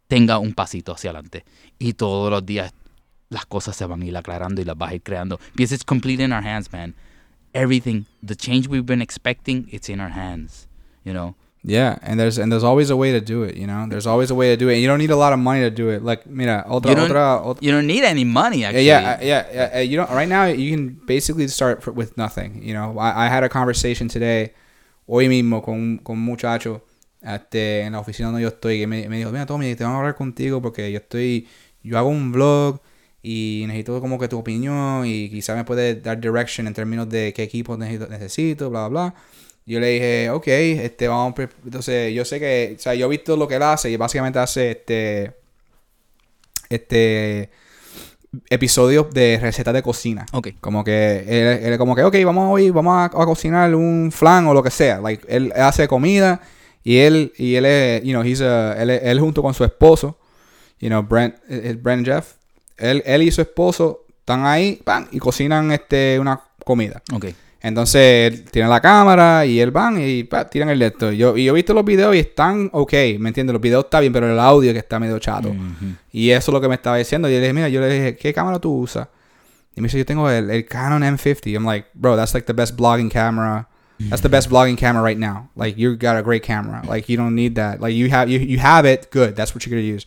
tenga 0.08 0.40
un 0.40 0.54
pasito 0.54 0.92
hacia 0.92 1.12
adelante. 1.12 1.46
Y 1.78 1.94
todos 1.94 2.32
los 2.32 2.46
días 2.46 2.74
las 3.32 3.48
cosas 3.48 3.76
se 3.76 3.86
van 3.88 4.04
a 4.04 4.06
ir 4.06 4.16
aclarando 4.16 4.62
y 4.62 4.66
las 4.66 4.78
vas 4.78 4.92
a 4.92 4.96
ir 4.96 5.02
creando. 5.02 5.40
Because 5.56 5.74
it's 5.74 5.84
complete 5.84 6.22
in 6.24 6.32
our 6.32 6.44
hands, 6.46 6.72
man. 6.72 6.94
everything, 7.54 8.06
the 8.24 8.34
change 8.36 8.68
we've 8.70 8.86
been 8.86 9.02
expecting, 9.02 9.68
it's 9.74 9.90
in 9.90 10.00
our 10.00 10.12
hands. 10.12 10.68
You 11.04 11.14
know. 11.14 11.36
Yeah, 11.64 12.00
and 12.02 12.20
there's 12.20 12.40
and 12.40 12.52
there's 12.52 12.64
always 12.64 12.90
a 12.90 12.96
way 12.96 13.12
to 13.12 13.20
do 13.22 13.44
it, 13.44 13.56
you 13.56 13.68
know. 13.68 13.86
There's 13.88 14.08
always 14.08 14.32
a 14.32 14.36
way 14.36 14.50
to 14.50 14.58
do 14.58 14.70
it. 14.70 14.78
You 14.78 14.88
don't 14.88 14.98
need 15.00 15.12
a 15.12 15.16
lot 15.16 15.32
of 15.32 15.38
money 15.40 15.60
to 15.62 15.70
do 15.70 15.90
it. 15.90 16.02
Like, 16.04 16.26
mira, 16.26 16.64
otra 16.68 16.90
You 16.90 16.96
don't- 16.96 17.10
otra, 17.12 17.40
otra 17.46 17.62
You 17.62 17.72
don't 17.72 17.86
need 17.86 18.04
any 18.04 18.24
money 18.24 18.64
actually. 18.66 18.86
yeah, 18.88 19.20
yeah, 19.22 19.46
yeah, 19.54 19.70
yeah. 19.74 19.82
You 19.82 19.98
know, 19.98 20.08
right 20.08 20.28
now 20.30 20.46
you 20.46 20.72
can 20.72 21.00
basically 21.06 21.48
start 21.50 21.84
fr- 21.84 21.92
with 21.92 22.18
nothing. 22.18 22.64
You 22.64 22.74
know, 22.74 22.98
I, 22.98 23.26
I 23.26 23.30
had 23.30 23.44
a 23.44 23.50
conversation 23.50 24.08
today, 24.08 24.54
hoy 25.08 25.28
mismo 25.28 25.62
con, 25.62 26.00
con 26.00 26.18
un 26.18 26.24
muchacho 26.26 26.82
este, 27.22 27.82
en 27.82 27.94
la 27.94 28.00
oficina 28.00 28.30
donde 28.30 28.42
yo 28.42 28.48
estoy 28.48 28.80
que 28.80 28.88
me, 28.88 29.08
me 29.08 29.18
dijo, 29.18 29.30
mira 29.32 29.46
Tommy, 29.46 29.76
te 29.76 29.84
vamos 29.84 29.98
a 29.98 30.00
hablar 30.00 30.16
contigo 30.16 30.62
porque 30.64 30.92
yo 30.92 30.98
estoy, 30.98 31.48
yo 31.84 31.98
hago 32.00 32.10
un 32.10 32.32
blog 32.32 32.82
y 33.24 33.64
necesito 33.68 34.00
como 34.02 34.18
que 34.20 34.28
tu 34.28 34.40
opinión 34.40 35.06
y 35.06 35.30
quizá 35.30 35.56
me 35.56 35.64
puedes 35.64 36.02
dar 36.02 36.20
direction 36.20 36.68
en 36.68 36.74
términos 36.74 37.08
de 37.10 37.34
qué 37.34 37.44
equipo 37.44 37.78
necesito, 37.78 38.08
necesito 38.08 38.70
bla, 38.70 38.88
bla, 38.88 39.12
bla. 39.12 39.16
Yo 39.66 39.80
le 39.80 39.88
dije, 39.88 40.30
ok, 40.32 40.48
este, 40.48 41.08
vamos, 41.08 41.36
entonces 41.64 42.14
yo 42.14 42.26
sé 42.26 42.40
que, 42.40 42.76
o 42.78 42.82
sea, 42.82 42.96
yo 42.96 43.06
he 43.06 43.10
visto 43.10 43.38
lo 43.38 43.48
que 43.48 43.56
él 43.56 43.64
hace 43.64 43.92
y 43.92 43.96
básicamente 43.96 44.40
hace, 44.40 44.72
este, 44.72 45.34
este, 46.70 47.52
episodios 48.50 49.12
de 49.12 49.38
recetas 49.42 49.74
de 49.74 49.84
cocina. 49.84 50.26
Ok. 50.32 50.50
Como 50.60 50.84
que 50.84 51.20
él, 51.28 51.74
él 51.74 51.78
como 51.78 51.96
que, 51.96 52.04
ok, 52.04 52.16
vamos 52.26 52.52
hoy, 52.52 52.70
vamos 52.70 52.94
a, 52.94 53.06
a 53.06 53.26
cocinar 53.26 53.74
un 53.76 54.12
flan 54.12 54.48
o 54.48 54.54
lo 54.54 54.64
que 54.64 54.72
sea. 54.72 55.00
Like, 55.00 55.26
él 55.28 55.54
hace 55.56 55.88
comida 55.88 56.42
y 56.84 56.98
él, 56.98 57.34
y 57.38 57.56
él 57.56 57.66
es, 57.66 58.04
you 58.04 58.12
know, 58.12 58.24
he's 58.24 58.42
a, 58.42 58.82
él, 58.82 58.90
él 58.90 59.20
junto 59.20 59.42
con 59.42 59.54
su 59.54 59.64
esposo, 59.64 60.18
you 60.80 60.90
know, 60.90 61.04
Brent, 61.04 61.36
eh, 61.50 61.62
eh, 61.66 61.74
Brent 61.74 62.06
Jeff, 62.06 62.36
él, 62.82 63.04
él 63.06 63.22
y 63.24 63.32
su 63.32 63.42
esposo 63.42 64.06
están 64.20 64.46
ahí, 64.46 64.82
y 65.12 65.20
cocinan 65.20 65.72
este, 65.72 66.20
una 66.20 66.42
comida. 66.66 67.02
Ok. 67.14 67.28
Entonces, 67.64 68.34
él 68.34 68.44
tiene 68.46 68.68
la 68.68 68.82
cámara 68.82 69.46
y 69.46 69.60
él 69.60 69.70
van 69.70 69.98
y 70.02 70.24
pa, 70.24 70.50
tiran 70.50 70.70
el 70.70 70.82
esto. 70.82 71.12
Yo, 71.12 71.38
y 71.38 71.46
yo 71.46 71.54
he 71.54 71.56
visto 71.56 71.74
los 71.74 71.86
videos 71.86 72.16
y 72.16 72.20
están 72.20 72.70
ok, 72.74 72.94
¿me 73.20 73.30
entiendes? 73.30 73.54
Los 73.54 73.62
videos 73.62 73.86
está 73.86 74.00
bien, 74.00 74.12
pero 74.12 74.32
el 74.32 74.40
audio 74.40 74.74
que 74.74 74.80
está 74.80 75.00
medio 75.00 75.20
chato. 75.20 75.54
Y 76.12 76.32
eso 76.32 76.52
es 76.52 76.54
lo 76.54 76.60
que 76.60 76.68
me 76.68 76.76
estaba 76.76 76.98
diciendo. 76.98 77.30
Y 77.30 77.34
yo 77.34 77.38
le 77.38 77.42
dije, 77.42 77.54
mira, 77.54 77.70
yo 77.70 77.82
le 77.82 77.90
dije, 77.94 78.18
¿qué 78.18 78.34
cámara 78.34 78.58
tú 78.58 78.76
usas? 78.76 79.08
Y 79.76 79.82
me 79.82 79.88
dice, 79.88 80.00
yo 80.00 80.06
tengo 80.06 80.28
el, 80.30 80.50
el 80.50 80.66
Canon 80.66 81.04
M50. 81.04 81.54
I'm 81.54 81.66
like, 81.66 81.88
bro, 81.94 82.16
that's 82.16 82.34
like 82.34 82.48
the 82.48 82.54
best 82.54 82.76
blogging 82.76 83.12
camera. 83.12 83.68
That's 84.10 84.22
the 84.22 84.30
best 84.30 84.50
blogging 84.50 84.78
camera 84.78 85.04
right 85.04 85.18
now. 85.18 85.50
Like, 85.56 85.78
you 85.78 85.96
got 85.96 86.18
a 86.18 86.24
great 86.24 86.44
camera. 86.44 86.82
Like, 86.88 87.08
you 87.08 87.18
don't 87.18 87.36
need 87.36 87.56
that. 87.56 87.80
Like, 87.80 87.94
you 87.94 88.10
have 88.10 88.30
you, 88.30 88.40
you 88.40 88.58
have 88.58 88.86
it, 88.86 89.12
good. 89.12 89.36
That's 89.36 89.54
what 89.54 89.66
you're 89.66 89.72
going 89.72 89.84
to 89.84 89.88
use. 89.88 90.06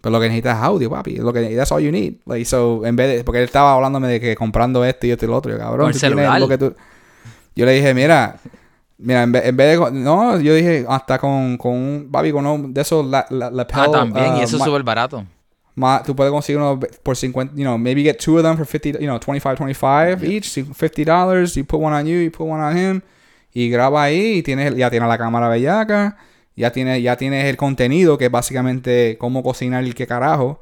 Pero 0.00 0.12
lo 0.12 0.20
que 0.20 0.28
necesitas 0.28 0.58
es 0.58 0.64
audio, 0.64 0.90
papi. 0.90 1.16
Lo 1.16 1.32
que, 1.32 1.54
that's 1.54 1.70
all 1.72 1.82
you 1.82 1.92
need. 1.92 2.14
Like, 2.26 2.44
so, 2.44 2.84
en 2.86 2.96
vez 2.96 3.18
de... 3.18 3.24
Porque 3.24 3.38
él 3.38 3.44
estaba 3.44 3.74
hablándome 3.74 4.08
de 4.08 4.20
que 4.20 4.34
comprando 4.34 4.84
esto 4.84 5.06
y 5.06 5.10
esto 5.10 5.26
y 5.26 5.28
lo 5.28 5.36
otro. 5.36 5.52
Yo, 5.52 5.58
cabrón, 5.58 5.92
lo 6.40 6.48
que 6.48 6.58
tú... 6.58 6.74
Yo 7.54 7.66
le 7.66 7.72
dije, 7.72 7.92
mira... 7.94 8.36
Mira, 8.96 9.22
en 9.22 9.32
vez, 9.32 9.46
en 9.46 9.56
vez 9.56 9.78
de... 9.78 9.90
No, 9.92 10.38
yo 10.40 10.54
dije, 10.54 10.84
hasta 10.88 11.18
con, 11.18 11.56
con 11.56 11.72
un... 11.72 12.08
Papi, 12.10 12.32
con 12.32 12.46
uno 12.46 12.68
de 12.68 12.80
esos 12.80 13.04
la, 13.06 13.26
la, 13.30 13.66
Ah, 13.72 13.90
también, 13.90 14.36
y 14.36 14.40
uh, 14.40 14.42
eso 14.42 14.56
es 14.56 14.62
súper 14.62 14.82
barato. 14.82 15.24
Ma, 15.74 16.02
tú 16.04 16.14
puedes 16.14 16.32
conseguir 16.32 16.60
uno 16.60 16.78
por 17.02 17.16
50, 17.16 17.54
you 17.54 17.62
know, 17.62 17.78
maybe 17.78 18.02
get 18.02 18.18
two 18.18 18.36
of 18.36 18.42
them 18.42 18.56
for 18.56 18.66
50, 18.66 18.98
you 19.00 19.06
know, 19.06 19.18
25, 19.18 19.56
25 19.56 20.24
each, 20.24 20.50
so 20.50 20.62
$50, 20.62 21.56
you 21.56 21.64
put 21.64 21.80
one 21.80 21.94
on 21.94 22.06
you, 22.06 22.18
you 22.18 22.30
put 22.30 22.46
one 22.46 22.60
on 22.60 22.76
him, 22.76 23.00
y 23.54 23.70
graba 23.70 24.02
ahí, 24.02 24.38
y 24.38 24.42
tienes, 24.42 24.74
ya 24.76 24.90
tienes 24.90 25.08
la 25.08 25.16
cámara 25.16 25.48
bellaca, 25.48 26.16
ya 26.56 26.72
tienes, 26.72 27.02
ya 27.02 27.16
tienes 27.16 27.46
el 27.46 27.56
contenido, 27.56 28.18
que 28.18 28.26
es 28.26 28.30
básicamente 28.30 29.16
cómo 29.18 29.42
cocinar 29.42 29.84
y 29.86 29.92
qué 29.92 30.06
carajo, 30.06 30.60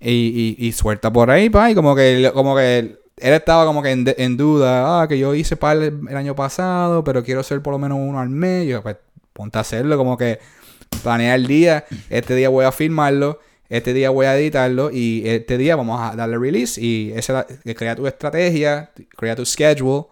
y, 0.00 0.56
y, 0.58 0.72
suelta 0.72 1.12
por 1.12 1.30
ahí, 1.30 1.48
pa, 1.48 1.70
y 1.70 1.74
como 1.74 1.94
que, 1.94 2.30
como 2.34 2.54
que 2.56 2.78
él 3.16 3.32
estaba 3.32 3.64
como 3.64 3.82
que 3.82 3.90
en, 3.90 4.14
en 4.18 4.36
duda, 4.36 5.02
ah, 5.02 5.08
que 5.08 5.18
yo 5.18 5.34
hice 5.34 5.56
par 5.56 5.78
el, 5.78 6.16
año 6.16 6.34
pasado, 6.34 7.04
pero 7.04 7.22
quiero 7.22 7.40
hacer 7.40 7.62
por 7.62 7.72
lo 7.72 7.78
menos 7.78 7.98
uno 8.00 8.20
al 8.20 8.28
mes, 8.28 8.66
yo, 8.66 8.82
pues, 8.82 8.96
ponte 9.32 9.58
a 9.58 9.62
hacerlo, 9.62 9.96
como 9.96 10.16
que 10.16 10.40
planea 11.02 11.34
el 11.34 11.46
día, 11.46 11.84
este 12.10 12.34
día 12.34 12.48
voy 12.48 12.64
a 12.64 12.72
filmarlo, 12.72 13.40
este 13.68 13.92
día 13.94 14.10
voy 14.10 14.26
a 14.26 14.36
editarlo 14.36 14.90
y 14.92 15.22
este 15.26 15.58
día 15.58 15.74
vamos 15.74 16.00
a 16.00 16.14
darle 16.14 16.38
release 16.38 16.80
y 16.80 17.12
esa 17.14 17.46
crea 17.76 17.96
tu 17.96 18.06
estrategia, 18.06 18.90
crea 19.16 19.34
tu 19.34 19.44
schedule, 19.44 20.06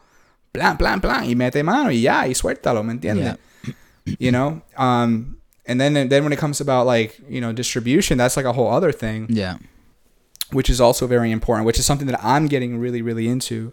plan, 0.51 0.77
plan, 0.79 1.01
plan 1.01 1.29
y 1.29 1.37
mete 1.37 1.63
mano 1.63 1.91
y 1.91 2.03
ya 2.03 2.27
y 2.27 2.35
suéltalo, 2.35 2.83
¿me 2.83 2.93
entiendes? 2.93 3.37
You 4.19 4.33
know, 4.33 4.63
um, 4.77 5.37
and 5.67 5.81
then 5.81 5.95
then 6.09 6.25
when 6.25 6.33
it 6.33 6.39
comes 6.39 6.61
about 6.61 6.87
like 6.87 7.21
you 7.29 7.41
know 7.41 7.53
distribution, 7.53 8.19
that's 8.19 8.37
like 8.37 8.47
a 8.47 8.53
whole 8.53 8.69
other 8.71 8.91
thing 8.93 9.27
Yeah. 9.29 9.59
which 10.53 10.69
is 10.69 10.81
also 10.81 11.07
very 11.07 11.31
important, 11.31 11.67
which 11.67 11.79
is 11.79 11.87
something 11.87 12.07
that 12.09 12.19
I'm 12.23 12.47
getting 12.49 12.79
really, 12.79 13.01
really 13.01 13.29
into. 13.29 13.73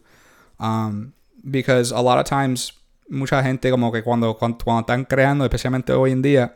Um, 0.59 1.13
because 1.49 1.91
a 1.91 1.99
lot 2.01 2.19
of 2.19 2.25
times, 2.25 2.71
mucha 3.09 3.41
gente 3.41 3.69
como 3.71 3.91
que 3.91 4.01
cuando, 4.03 4.33
cuando, 4.35 4.57
cuando 4.63 4.85
están 4.85 5.05
creando, 5.07 5.45
especialmente 5.45 5.91
hoy 5.93 6.11
en 6.11 6.21
día, 6.21 6.53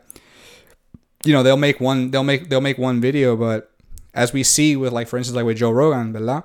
you 1.24 1.32
know, 1.32 1.42
they'll 1.42 1.56
make 1.56 1.80
one, 1.80 2.10
they'll 2.10 2.22
make, 2.24 2.48
they'll 2.48 2.60
make 2.60 2.78
one 2.78 3.00
video, 3.00 3.34
but 3.36 3.70
as 4.14 4.32
we 4.32 4.42
see 4.44 4.76
with 4.76 4.92
like, 4.92 5.08
for 5.08 5.18
instance, 5.18 5.34
like 5.34 5.44
with 5.46 5.56
Joe 5.58 5.72
Rogan, 5.72 6.12
¿verdad? 6.12 6.44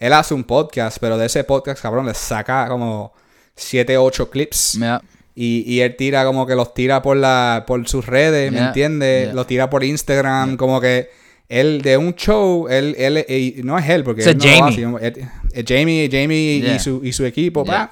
Él 0.00 0.12
hace 0.12 0.32
un 0.34 0.44
podcast, 0.44 0.98
pero 1.00 1.18
de 1.18 1.26
ese 1.26 1.44
podcast, 1.44 1.82
cabrón, 1.82 2.06
le 2.06 2.14
saca 2.14 2.68
como 2.68 3.12
7, 3.56 3.96
8 3.98 4.30
clips. 4.30 4.76
Yeah. 4.78 5.00
Y, 5.42 5.62
y 5.66 5.80
él 5.80 5.96
tira 5.96 6.24
como 6.26 6.46
que 6.46 6.54
los 6.54 6.74
tira 6.74 7.00
por 7.00 7.16
la 7.16 7.64
por 7.66 7.88
sus 7.88 8.04
redes, 8.04 8.52
¿me 8.52 8.58
entiendes? 8.58 9.24
yeah. 9.26 9.32
Los 9.34 9.46
tira 9.46 9.70
por 9.70 9.82
Instagram, 9.82 10.56
como 10.58 10.80
que 10.82 11.08
él 11.48 11.80
de 11.80 11.96
un 11.96 12.14
show, 12.14 12.68
él, 12.68 12.94
él, 12.98 13.24
y 13.26 13.62
no 13.62 13.78
es 13.78 13.88
él, 13.88 14.04
porque 14.04 14.20
Ese 14.20 14.32
él 14.32 14.38
no 14.38 14.44
lo 14.44 14.50
Jamie. 14.50 14.64
hace, 14.68 14.76
sino- 14.76 14.98
él- 14.98 15.28
eh, 15.54 15.64
Jamie, 15.66 16.08
Jamie 16.12 16.74
y, 16.74 16.78
su, 16.78 17.00
y 17.02 17.12
su 17.12 17.24
equipo, 17.24 17.64
pa, 17.64 17.90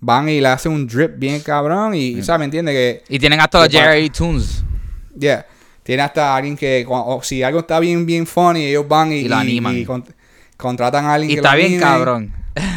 van 0.00 0.28
y 0.28 0.40
le 0.40 0.48
hacen 0.48 0.72
un 0.72 0.86
drip 0.88 1.12
bien 1.16 1.40
cabrón 1.42 1.94
y, 1.94 2.20
¿sabes? 2.24 2.40
¿Me 2.40 2.44
entiendes? 2.46 2.74
Que, 2.74 3.02
Y 3.14 3.18
tienen 3.20 3.38
hasta. 3.40 3.68
Jerry 3.68 4.10
Tunes. 4.10 4.64
yeah, 5.16 5.46
tiene 5.84 6.02
hasta 6.02 6.34
alguien 6.34 6.56
que, 6.56 6.84
o 6.88 7.20
si 7.22 7.42
algo 7.44 7.60
está 7.60 7.78
bien, 7.78 8.04
bien 8.04 8.26
funny, 8.26 8.64
ellos 8.64 8.88
van 8.88 9.12
y, 9.12 9.16
Y 9.20 9.28
lo 9.28 9.36
animan. 9.36 9.76
y 9.78 9.84
con- 9.84 10.04
contratan 10.56 11.04
a 11.06 11.14
alguien 11.14 11.30
Y 11.30 11.34
que 11.34 11.40
está 11.40 11.52
lo 11.52 11.56
bien 11.58 11.68
anime 11.74 11.80
cabrón. 11.84 12.32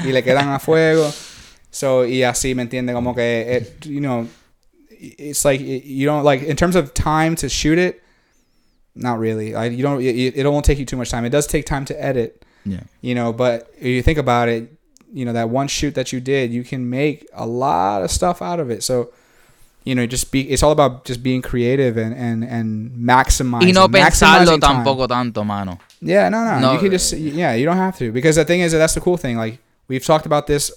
y 0.06 0.12
le 0.12 0.24
quedan 0.24 0.50
a 0.50 0.60
fuego. 0.60 1.12
So, 1.74 2.04
y 2.06 2.22
así, 2.24 2.54
¿me 2.56 2.62
entiende? 2.64 2.94
Como 2.94 3.16
que, 3.16 3.22
it, 3.58 3.86
you 3.88 4.00
know, 4.00 4.28
it's 4.90 5.44
like, 5.44 5.60
you 5.60 6.06
don't, 6.06 6.24
like, 6.24 6.44
in 6.44 6.56
terms 6.56 6.76
of 6.76 6.94
time 6.94 7.36
to 7.38 7.50
shoot 7.50 7.80
it, 7.80 8.02
not 8.96 9.18
really. 9.18 9.54
Like, 9.54 9.72
you 9.74 9.82
don't, 9.82 10.00
it, 10.00 10.36
it 10.38 10.46
won't 10.48 10.64
take 10.66 10.78
you 10.78 10.86
too 10.86 10.98
much 10.98 11.10
time. 11.10 11.26
It 11.26 11.32
does 11.32 11.48
take 11.48 11.66
time 11.66 11.84
to 11.86 11.94
edit, 12.00 12.46
Yeah. 12.64 12.82
you 13.02 13.16
know, 13.16 13.34
but 13.34 13.72
if 13.80 13.88
you 13.88 14.04
think 14.04 14.20
about 14.20 14.50
it, 14.50 14.72
you 15.12 15.26
know, 15.26 15.34
that 15.34 15.50
one 15.50 15.68
shoot 15.68 15.96
that 15.96 16.14
you 16.14 16.22
did, 16.22 16.52
you 16.54 16.64
can 16.64 16.88
make 16.90 17.28
a 17.34 17.46
lot 17.46 18.04
of 18.04 18.12
stuff 18.12 18.42
out 18.42 18.60
of 18.60 18.70
it. 18.70 18.84
So, 18.84 19.10
you 19.84 19.96
know, 19.96 20.06
just 20.06 20.32
be, 20.32 20.42
it's 20.52 20.62
all 20.62 20.72
about 20.72 21.06
just 21.06 21.24
being 21.24 21.42
creative 21.42 21.98
and, 21.98 22.14
and, 22.16 22.44
and 22.44 22.92
maximizing. 22.92 23.66
Y 23.66 23.72
no 23.72 23.88
pensarlo 23.88 24.46
maximizing 24.46 24.62
time. 24.62 24.84
tampoco 24.86 25.08
tanto, 25.08 25.44
mano. 25.44 25.80
Yeah, 26.02 26.30
no, 26.30 26.44
no, 26.44 26.60
No, 26.60 26.74
You 26.74 26.80
can 26.80 26.92
just 26.92 27.14
eh. 27.14 27.18
yeah, 27.18 27.54
you 27.56 27.66
don't 27.66 27.78
have 27.78 27.98
to 27.98 28.12
because 28.12 28.36
the 28.36 28.46
thing 28.46 28.62
is 28.62 28.72
that 28.74 28.78
that's 28.78 28.94
the 28.94 29.02
cool 29.02 29.18
thing. 29.18 29.38
Like 29.38 29.58
we've 29.88 30.06
talked 30.06 30.26
about 30.28 30.46
this 30.48 30.72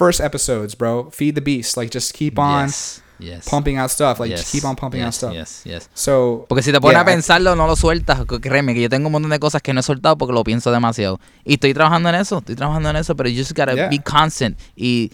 first 0.00 0.20
episodes, 0.20 0.74
bro. 0.76 1.10
Feed 1.12 1.34
the 1.34 1.40
beast. 1.42 1.76
Like 1.76 1.90
just 1.92 2.12
keep 2.16 2.38
on 2.38 2.66
Yes. 2.68 3.02
Yes. 3.18 3.44
pumping 3.50 3.76
out 3.76 3.90
stuff. 3.90 4.18
Like 4.18 4.34
just 4.34 4.50
keep 4.50 4.64
on 4.64 4.74
pumping 4.74 5.02
out 5.02 5.12
stuff. 5.12 5.32
Yes, 5.34 5.60
yes. 5.64 5.90
So 5.92 6.46
Porque 6.48 6.62
si 6.62 6.72
te 6.72 6.80
pones 6.80 6.94
Yeah, 6.94 7.02
a 7.02 7.04
pensarlo, 7.04 7.54
no 7.54 7.66
lo 7.66 7.76
sueltas. 7.76 8.24
que 8.24 8.40
Créeme 8.40 8.72
que 8.72 8.80
yo 8.80 8.88
tengo 8.88 9.08
un 9.08 9.12
montón 9.12 9.30
de 9.30 9.38
cosas 9.38 9.60
que 9.60 9.74
no 9.74 9.80
he 9.80 9.82
soltado 9.82 10.16
porque 10.16 10.32
lo 10.32 10.42
pienso 10.42 10.72
demasiado. 10.72 11.20
Y 11.44 11.54
estoy 11.54 11.74
trabajando 11.74 12.08
en 12.08 12.14
eso, 12.14 12.38
estoy 12.38 12.54
trabajando 12.56 12.88
en 12.88 12.96
eso, 12.96 13.14
pero 13.16 13.28
you 13.28 13.42
just 13.42 13.52
gotta 13.56 13.74
Yeah. 13.74 13.88
be 13.90 13.98
constant. 14.02 14.58
Y 14.74 15.12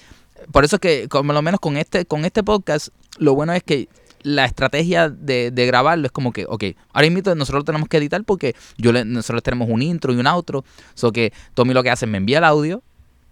por 0.53 0.65
eso 0.65 0.77
es 0.77 0.81
que, 0.81 1.09
por 1.11 1.25
lo 1.25 1.43
menos 1.43 1.59
con 1.59 1.77
este, 1.77 2.05
con 2.07 2.25
este 2.25 2.45
podcast, 2.45 2.89
lo 3.19 3.35
bueno 3.35 3.53
es 3.55 3.65
que 3.65 3.89
la 4.23 4.45
estrategia 4.45 5.09
de, 5.09 5.51
de 5.51 5.67
grabarlo 5.67 6.07
es 6.07 6.13
como 6.13 6.33
que, 6.33 6.47
ok, 6.49 6.65
ahora 6.93 7.11
mismo 7.11 7.35
nosotros 7.35 7.61
lo 7.61 7.65
tenemos 7.65 7.89
que 7.89 7.97
editar 7.97 8.23
porque 8.25 8.55
yo 8.77 8.93
le- 8.93 9.05
nosotros 9.05 9.43
tenemos 9.43 9.69
un 9.69 9.83
intro 9.83 10.13
y 10.13 10.17
un 10.17 10.27
outro. 10.29 10.65
So 10.95 11.11
que 11.13 11.33
Tommy 11.55 11.75
lo 11.75 11.83
que 11.83 11.91
hace 11.91 12.07
es 12.07 12.11
me 12.11 12.19
envía 12.19 12.39
el 12.39 12.45
audio 12.45 12.83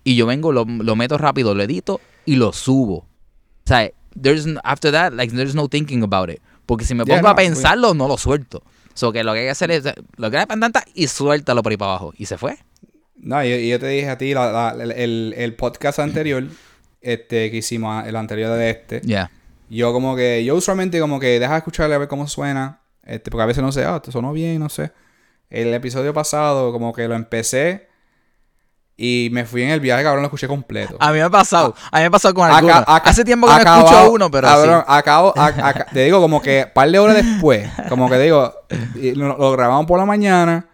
y 0.04 0.14
yo 0.16 0.26
vengo, 0.26 0.52
lo, 0.52 0.64
lo 0.64 0.96
meto 0.96 1.18
rápido, 1.18 1.54
lo 1.54 1.62
edito 1.62 2.00
y 2.26 2.36
lo 2.36 2.52
subo. 2.52 2.96
O 2.98 3.06
sea, 3.66 3.90
there's 4.20 4.46
after 4.62 4.92
that, 4.92 5.12
like 5.14 5.34
there's 5.34 5.54
no 5.54 5.68
thinking 5.68 6.02
about 6.02 6.28
it. 6.30 6.40
Porque 6.66 6.84
si 6.84 6.94
me 6.94 7.04
Yeah, 7.04 7.16
pongo 7.16 7.28
a 7.28 7.32
we- 7.32 7.36
pensarlo, 7.44 7.94
no 7.94 8.06
lo 8.08 8.16
suelto. 8.16 8.62
So 8.94 9.12
que 9.12 9.24
lo 9.24 9.32
que 9.32 9.40
hay 9.40 9.44
que 9.46 9.50
hacer 9.50 9.70
es 9.70 9.84
lo 10.16 10.30
que 10.30 10.46
pantanta 10.46 10.84
y 10.94 11.08
suéltalo 11.08 11.62
por 11.62 11.72
ahí 11.72 11.76
para 11.76 11.92
abajo. 11.92 12.14
Y 12.16 12.26
se 12.26 12.38
fue. 12.38 12.56
no, 13.16 13.42
yo, 13.44 13.56
yo 13.56 13.78
te 13.80 13.88
dije 13.88 14.08
a 14.10 14.18
ti 14.18 14.34
la- 14.34 14.52
la- 14.74 14.84
el, 14.84 14.92
el, 14.92 15.34
el 15.36 15.54
podcast 15.56 15.98
anterior, 15.98 16.44
este 17.00 17.50
que 17.50 17.56
hicimos, 17.58 18.06
el 18.06 18.16
anterior 18.16 18.56
de 18.56 18.70
este. 18.70 19.00
Yeah. 19.00 19.30
Yo 19.70 19.92
como 19.92 20.14
que, 20.14 20.44
yo 20.44 20.54
usualmente 20.54 21.00
como 21.00 21.18
que 21.18 21.38
deja 21.40 21.52
de 21.52 21.58
escucharle 21.58 21.94
a 21.94 21.98
ver 21.98 22.08
cómo 22.08 22.28
suena. 22.28 22.80
Este, 23.02 23.30
porque 23.30 23.42
a 23.42 23.46
veces 23.46 23.62
no 23.62 23.72
sé, 23.72 23.84
ah, 23.84 23.96
esto 23.96 24.12
sonó 24.12 24.32
bien, 24.32 24.58
no 24.60 24.68
sé. 24.68 24.92
El 25.50 25.72
episodio 25.74 26.12
pasado 26.14 26.70
como 26.72 26.92
que 26.92 27.06
lo 27.08 27.14
empecé 27.14 27.88
y 28.96 29.28
me 29.32 29.44
fui 29.44 29.62
en 29.62 29.70
el 29.70 29.80
viaje, 29.80 30.02
cabrón, 30.04 30.22
lo 30.22 30.26
escuché 30.28 30.46
completo. 30.46 30.96
A 31.00 31.08
mí 31.10 31.14
me 31.18 31.22
ha 31.22 31.30
pasado. 31.30 31.74
A 31.90 31.96
mí 31.96 32.02
me 32.02 32.06
ha 32.06 32.10
pasado 32.10 32.32
con 32.34 32.48
algunos. 32.50 32.76
aca- 32.86 33.10
Hace 33.10 33.24
tiempo 33.24 33.46
que 33.48 33.64
no 33.64 33.76
escucho 33.78 34.10
uno, 34.12 34.30
pero 34.30 34.46
cabrón, 34.46 34.78
sí. 34.80 34.84
acabo, 34.88 35.32
a- 35.36 35.46
aca- 35.46 35.86
te 35.92 36.04
digo 36.04 36.20
como 36.20 36.40
que 36.40 36.66
par 36.72 36.88
de 36.90 36.98
horas 36.98 37.16
después, 37.16 37.68
como 37.88 38.08
que 38.08 38.18
digo, 38.18 38.52
lo, 39.16 39.36
lo 39.36 39.52
grabamos 39.52 39.86
por 39.86 39.98
la 39.98 40.04
mañana 40.06 40.66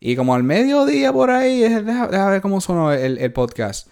y 0.00 0.16
como 0.16 0.34
al 0.34 0.42
mediodía 0.42 1.12
por 1.12 1.30
ahí, 1.30 1.60
deja, 1.60 2.06
deja 2.08 2.28
ver 2.30 2.40
cómo 2.40 2.60
sonó 2.60 2.92
el, 2.92 3.18
el 3.18 3.32
podcast. 3.32 3.88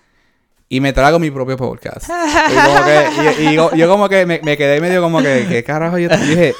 y 0.69 0.81
me 0.81 0.93
trago 0.93 1.21
mi 1.21 1.31
propio 1.31 1.57
podcast. 1.57 2.09
y, 2.09 2.55
como 2.57 2.85
que, 2.85 3.43
y- 3.43 3.49
y 3.51 3.55
yo, 3.55 3.73
yo 3.77 3.89
como 3.89 4.09
que 4.09 4.27
me, 4.27 4.41
me 4.43 4.57
quedé 4.57 4.81
medio 4.81 5.01
como 5.01 5.23
que, 5.23 5.47
¿qué 5.49 5.63
carajo 5.63 5.97
yo 5.99 6.09
y 6.13 6.17
dije? 6.27 6.55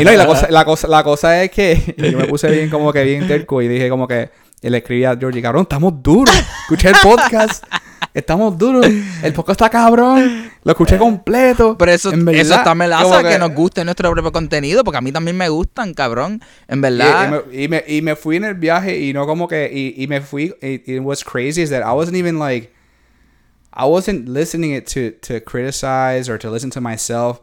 Y 0.00 0.04
no, 0.04 0.12
y 0.12 0.16
la 0.16 0.26
cosa, 0.26 0.48
la 0.50 0.64
cosa, 0.64 0.88
la 0.88 1.04
cosa 1.04 1.42
es 1.44 1.50
que 1.52 1.94
yo 2.10 2.18
me 2.18 2.24
puse 2.24 2.50
bien 2.50 2.68
como 2.70 2.92
que 2.92 3.04
bien 3.04 3.28
terco 3.28 3.62
y 3.62 3.68
dije 3.68 3.88
como 3.88 4.08
que, 4.08 4.30
y 4.62 4.68
le 4.68 4.78
escribí 4.78 5.04
a 5.04 5.16
Georgie, 5.16 5.40
cabrón, 5.40 5.62
estamos 5.62 6.02
duros. 6.02 6.34
Escuché 6.62 6.88
el 6.88 6.96
podcast. 7.02 7.64
Estamos 8.12 8.58
duros. 8.58 8.86
El 9.22 9.32
podcast 9.32 9.60
está 9.60 9.70
cabrón. 9.70 10.50
Lo 10.64 10.72
escuché 10.72 10.98
completo. 10.98 11.78
Pero 11.78 11.92
eso, 11.92 12.12
En 12.12 12.24
verdad, 12.24 12.40
eso 12.40 12.54
está 12.54 12.74
melaza 12.74 13.04
como 13.04 13.22
que, 13.22 13.38
nos 13.38 13.54
guste 13.54 13.84
nuestro 13.84 14.10
propio 14.10 14.32
contenido, 14.32 14.82
porque 14.84 14.98
a 14.98 15.00
mí 15.00 15.12
también 15.12 15.36
me 15.36 15.48
gustan, 15.48 15.94
cabrón. 15.94 16.42
En 16.68 16.80
verdad. 16.80 17.44
y 17.52 17.56
me, 17.58 17.62
y, 17.62 17.68
me, 17.68 17.84
y 17.86 18.02
me 18.02 18.16
fui 18.16 18.36
en 18.36 18.44
el 18.44 18.54
viaje 18.54 18.98
y 18.98 19.12
no 19.12 19.26
como 19.26 19.46
que 19.46 19.70
y, 19.72 20.02
y 20.02 20.06
me 20.08 20.20
fui 20.20 20.54
y, 20.60 20.92
y 20.92 20.98
what's 20.98 21.24
crazy 21.24 21.62
is 21.62 21.70
that 21.70 21.82
I 21.82 21.94
wasn't 21.94 22.16
even 22.16 22.38
like 22.38 22.72
I 23.72 23.86
wasn't 23.86 24.28
listening 24.28 24.72
it 24.72 24.86
to 24.88 25.12
to 25.28 25.40
criticize 25.40 26.28
or 26.28 26.38
to 26.38 26.50
listen 26.50 26.70
to 26.70 26.80
myself. 26.80 27.40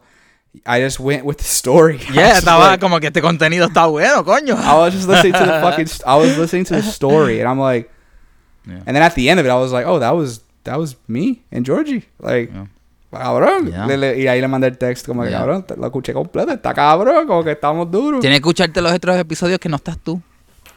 I 0.66 0.80
just 0.82 0.98
went 0.98 1.24
with 1.24 1.38
the 1.38 1.44
story. 1.44 1.98
Yeah, 2.12 2.38
estaba 2.38 2.70
like- 2.70 2.80
como 2.80 2.98
que 3.00 3.08
este 3.08 3.20
contenido 3.20 3.66
está 3.66 3.86
bueno, 3.86 4.24
coño. 4.24 4.54
I 4.56 4.74
was 4.78 4.94
just 4.94 5.08
listening 5.08 5.32
to 5.34 5.44
the 5.44 5.60
fucking 5.62 5.86
I 6.06 6.16
was 6.18 6.36
listening 6.38 6.64
to 6.66 6.74
the 6.74 6.82
story 6.82 7.40
and 7.40 7.48
I'm 7.48 7.60
like 7.60 7.90
Yeah. 8.66 8.82
and 8.86 8.94
then 8.96 9.02
at 9.02 9.14
the 9.14 9.28
end 9.30 9.40
of 9.40 9.46
it 9.46 9.50
I 9.50 9.54
was 9.56 9.72
like, 9.72 9.86
"Oh, 9.86 9.98
that 10.00 10.14
was 10.14 10.42
that 10.64 10.78
was 10.78 10.96
me 11.06 11.42
and 11.50 11.64
Georgie." 11.64 12.04
Like 12.20 12.50
Yeah. 12.52 12.66
Cabrón. 13.10 13.70
Yeah. 13.70 13.86
Le- 13.86 13.96
le- 13.96 14.18
y 14.20 14.26
ahí 14.28 14.40
le 14.42 14.48
mandé 14.48 14.66
el 14.66 14.76
texto 14.76 15.08
como 15.12 15.22
que, 15.24 15.30
cabrón, 15.30 15.64
lo 15.78 15.86
escuché 15.86 16.12
completo, 16.12 16.52
está 16.52 16.74
cabrón, 16.74 17.26
como 17.26 17.42
que 17.42 17.52
estamos 17.52 17.90
duros. 17.90 18.20
Tienes 18.20 18.38
que 18.40 18.42
escucharte 18.44 18.82
los 18.82 18.92
otros 18.92 19.16
episodios 19.16 19.58
que 19.58 19.70
no 19.70 19.76
estás 19.76 19.96
tú. 19.98 20.20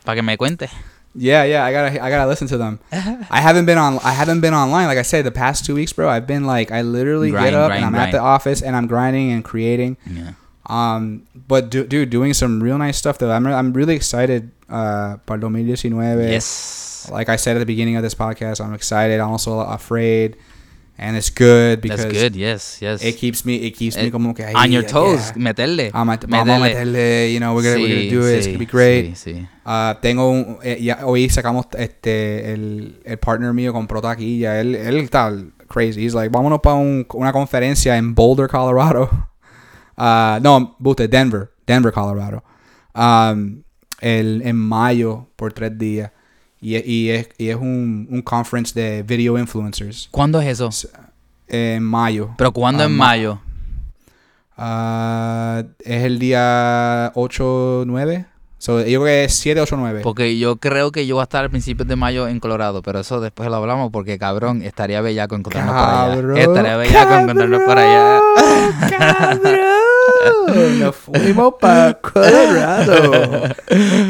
Para 0.06 0.16
que 0.16 0.22
me 0.22 0.38
cuentes. 0.38 0.70
Yeah, 1.14 1.44
yeah, 1.44 1.66
I 1.66 1.72
gotta, 1.72 2.04
I 2.04 2.10
gotta 2.10 2.28
listen 2.28 2.48
to 2.48 2.58
them. 2.58 2.80
I 2.92 3.42
haven't 3.42 3.66
been 3.66 3.78
on, 3.78 4.00
I 4.00 4.12
haven't 4.12 4.42
been 4.42 4.54
online. 4.54 4.88
Like 4.88 4.98
I 4.98 5.02
said, 5.02 5.26
the 5.26 5.32
past 5.32 5.66
two 5.66 5.76
weeks, 5.76 5.92
bro, 5.94 6.10
I've 6.10 6.26
been 6.28 6.46
like, 6.46 6.72
I 6.72 6.82
literally 6.84 7.32
Grind, 7.32 7.48
get 7.48 7.54
up 7.54 7.70
grind, 7.70 7.86
and 7.86 7.96
I'm 7.96 8.02
at 8.02 8.12
the 8.12 8.20
office 8.20 8.62
and 8.62 8.76
I'm 8.76 8.88
grinding 8.88 9.32
and 9.32 9.44
creating. 9.44 9.98
Yeah. 10.10 10.34
Um, 10.68 11.28
but 11.36 11.70
do, 11.70 11.86
dude, 11.86 12.10
doing 12.10 12.34
some 12.34 12.64
real 12.64 12.78
nice 12.78 12.98
stuff 12.98 13.18
though. 13.18 13.32
I'm, 13.32 13.46
re- 13.46 13.54
I'm 13.54 13.74
really 13.74 13.96
excited. 13.96 14.52
Uh, 14.70 15.18
para 15.26 15.36
el 15.36 15.42
2019. 15.42 16.32
Yes. 16.32 17.10
Like 17.12 17.28
I 17.28 17.36
said 17.36 17.58
at 17.58 17.60
the 17.60 17.66
beginning 17.66 17.98
of 17.98 18.04
this 18.04 18.16
podcast, 18.16 18.64
I'm 18.64 18.74
excited. 18.74 19.20
I'm 19.20 19.32
also 19.32 19.60
afraid, 19.60 20.38
and 21.02 21.18
it's 21.18 21.30
good 21.32 21.82
because 21.82 22.04
That's 22.06 22.14
good. 22.14 22.36
Yes, 22.36 22.78
yes. 22.80 23.04
it 23.04 23.18
keeps 23.18 23.44
me, 23.44 23.56
it 23.56 23.76
keeps 23.76 23.98
me 23.98 24.04
Eh, 24.08 24.12
como 24.12 24.34
que 24.36 24.46
ahí, 24.46 24.54
On 24.56 24.72
your 24.72 24.84
yeah. 24.84 24.92
toes, 24.92 25.34
meterle. 25.36 25.90
I'm 25.94 26.10
at, 26.12 26.24
vamos 26.28 26.48
a 26.56 26.60
Meterle. 26.60 26.60
meterle, 26.94 27.34
you 27.34 27.40
know, 27.40 27.56
we're 27.56 27.64
gonna, 27.64 27.82
we're 27.84 27.90
gonna 27.90 28.02
Sí, 28.02 28.10
do 28.12 28.28
it. 28.30 28.36
It's 28.38 28.46
sí, 28.48 28.52
gonna 28.52 28.60
be 28.60 28.66
great. 28.72 29.16
Sí, 29.16 29.34
sí. 29.34 29.48
Ah, 29.66 29.98
tengo 30.02 30.30
un, 30.30 30.58
eh, 30.64 30.78
ya, 30.82 31.00
hoy 31.06 31.28
sacamos 31.30 31.66
este 31.78 32.54
el, 32.54 33.02
el 33.04 33.18
partner 33.18 33.52
mío 33.54 33.74
compró 33.74 34.00
taquilla. 34.02 34.62
Él, 34.62 34.76
él 34.76 34.98
está 34.98 35.34
crazy. 35.68 36.06
He's 36.06 36.14
like, 36.14 36.30
vámonos 36.32 36.60
para 36.62 36.76
un- 36.76 37.06
una 37.14 37.32
conferencia 37.34 37.98
en 37.98 38.14
Boulder, 38.16 38.48
Colorado. 38.48 39.10
Ah, 40.04 40.40
no, 40.42 40.76
buste, 40.80 41.08
Denver, 41.08 41.52
Denver, 41.68 41.92
Colorado. 41.92 42.44
Um, 42.96 43.62
el, 44.00 44.42
en 44.44 44.56
mayo 44.56 45.28
por 45.36 45.54
tres 45.54 45.78
días. 45.78 46.12
Y, 46.62 46.78
y 46.78 47.10
es, 47.10 47.30
y 47.40 47.50
es 47.50 47.56
un, 47.56 48.08
un 48.10 48.22
conference 48.22 48.80
de 48.80 49.02
video 49.04 49.38
influencers. 49.40 50.08
¿Cuándo 50.12 50.40
es 50.40 50.48
eso? 50.62 50.70
En 51.48 51.84
mayo. 51.84 52.30
Pero 52.38 52.52
¿cuándo 52.52 52.84
Ah, 52.84 52.86
en 52.86 52.92
ma- 52.96 53.06
mayo? 53.08 53.40
Ah, 54.58 55.64
es 55.80 56.04
el 56.04 56.20
día 56.20 57.12
8, 57.16 57.84
9. 57.88 58.26
So, 58.60 58.78
yo 58.82 59.02
creo 59.02 59.06
que 59.06 59.24
es 59.24 59.34
7, 59.34 59.60
8, 59.62 59.76
9. 59.76 60.02
Porque 60.04 60.38
yo 60.38 60.58
creo 60.58 60.92
que 60.92 61.08
yo 61.08 61.16
voy 61.16 61.22
a 61.22 61.24
estar 61.24 61.44
a 61.44 61.50
principios 61.50 61.88
de 61.88 61.96
mayo 61.96 62.28
en 62.28 62.40
Colorado, 62.40 62.84
pero 62.84 63.00
eso 63.00 63.20
después 63.20 63.50
lo 63.50 63.56
hablamos 63.56 63.90
porque 63.92 64.20
cabrón, 64.20 64.62
estaría 64.62 65.02
bellaco 65.02 65.34
encontrarnos 65.36 65.74
por 65.74 65.84
Cabrón, 65.84 66.32
allá. 66.38 66.44
Estaría 66.44 66.78
bellaco 66.78 67.14
encontrarnos 67.16 67.62
por 67.64 67.78
allá. 67.80 68.20
Cabrón, 69.00 69.66
nos 70.80 70.96
fuimos 70.96 71.54
para 71.60 72.00
Colorado. 72.00 73.56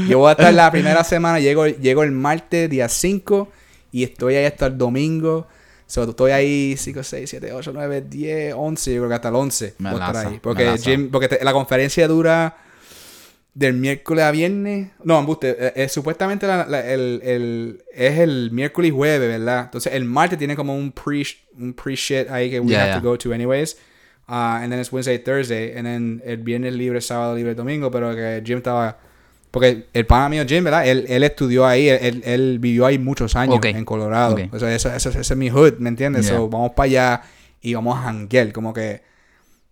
Yo 0.08 0.20
voy 0.20 0.30
a 0.30 0.32
estar 0.32 0.54
la 0.54 0.72
primera 0.72 1.04
semana, 1.04 1.40
llego, 1.40 1.68
llego 1.68 2.04
el 2.04 2.12
martes, 2.12 2.70
día 2.70 2.88
5, 2.90 3.50
y 3.92 4.04
estoy 4.04 4.36
ahí 4.36 4.46
hasta 4.46 4.68
el 4.68 4.78
domingo. 4.78 5.48
So, 5.88 6.04
estoy 6.10 6.32
ahí 6.32 6.76
5, 6.78 7.04
6, 7.04 7.30
7, 7.30 7.52
8, 7.54 7.72
9, 7.74 8.06
10, 8.10 8.54
11, 8.58 8.94
yo 8.94 9.00
creo 9.02 9.10
que 9.10 9.16
hasta 9.16 9.28
el 9.30 9.36
11 9.36 9.74
voy 9.78 9.88
a 9.90 9.92
estar 10.08 10.28
ahí. 10.28 10.40
Porque. 10.42 10.78
Jim- 10.78 11.10
porque 11.12 11.28
te- 11.28 11.44
la 11.44 11.52
conferencia 11.52 12.08
dura 12.08 12.56
del 13.54 13.74
miércoles 13.74 14.24
a 14.24 14.32
viernes. 14.32 14.92
No, 15.04 15.20
embuste. 15.20 15.50
eh, 15.60 15.74
eh, 15.76 15.90
supuestamente 15.90 16.48
la- 16.48 16.66
la- 16.66 16.80
el, 16.90 17.20
el- 17.24 17.84
es 17.94 18.20
el 18.20 18.52
miércoles 18.52 18.90
y 18.90 18.96
jueves, 18.96 19.28
¿verdad? 19.28 19.66
Entonces 19.66 19.94
el 19.94 20.06
martes 20.06 20.40
tiene 20.40 20.56
como 20.56 20.74
un 20.78 20.94
pre 20.94 21.24
un 21.60 21.74
pre 21.74 21.94
shit 21.96 22.30
ahí 22.30 22.50
que 22.50 22.62
we 22.62 22.70
Yeah, 22.70 22.80
have 22.84 22.92
yeah. 22.94 23.02
to 23.02 23.10
go 23.10 23.18
to 23.18 23.34
anyways. 23.34 23.76
Uh, 24.32 24.64
and 24.64 24.72
then 24.72 24.80
it's 24.80 24.94
Wednesday, 24.94 25.18
Thursday, 25.18 25.74
and 25.78 25.86
then 25.86 26.22
el 26.26 26.38
viernes 26.38 26.74
libre, 26.74 27.02
sábado 27.02 27.36
libre, 27.36 27.54
domingo, 27.54 27.92
pero 27.92 28.16
que 28.16 28.42
Jim 28.46 28.60
estaba 28.60 28.98
porque 29.52 29.88
el 29.94 30.06
pana 30.06 30.30
mío 30.30 30.46
Jim, 30.48 30.64
¿verdad? 30.64 30.88
Él, 30.88 31.04
él 31.10 31.24
estudió 31.24 31.66
ahí, 31.68 31.90
él, 31.90 32.22
él- 32.24 32.58
vivió 32.60 32.86
ahí 32.86 32.98
muchos 32.98 33.36
años 33.36 33.58
Ok. 33.58 33.66
en 33.66 33.84
Colorado. 33.84 34.36
Ok. 34.36 34.54
O 34.54 34.60
sea, 34.60 34.74
eso, 34.74 34.88
eso, 34.94 35.10
ese 35.10 35.20
es 35.20 35.36
mi 35.36 35.50
hood, 35.50 35.74
¿me 35.80 35.90
entiendes? 35.90 36.28
Yeah. 36.28 36.38
So, 36.38 36.48
vamos 36.48 36.72
para 36.72 36.86
allá 36.86 37.22
y 37.62 37.74
vamos 37.74 37.98
a 38.00 38.04
janguear, 38.04 38.54
como 38.54 38.72
que 38.74 39.02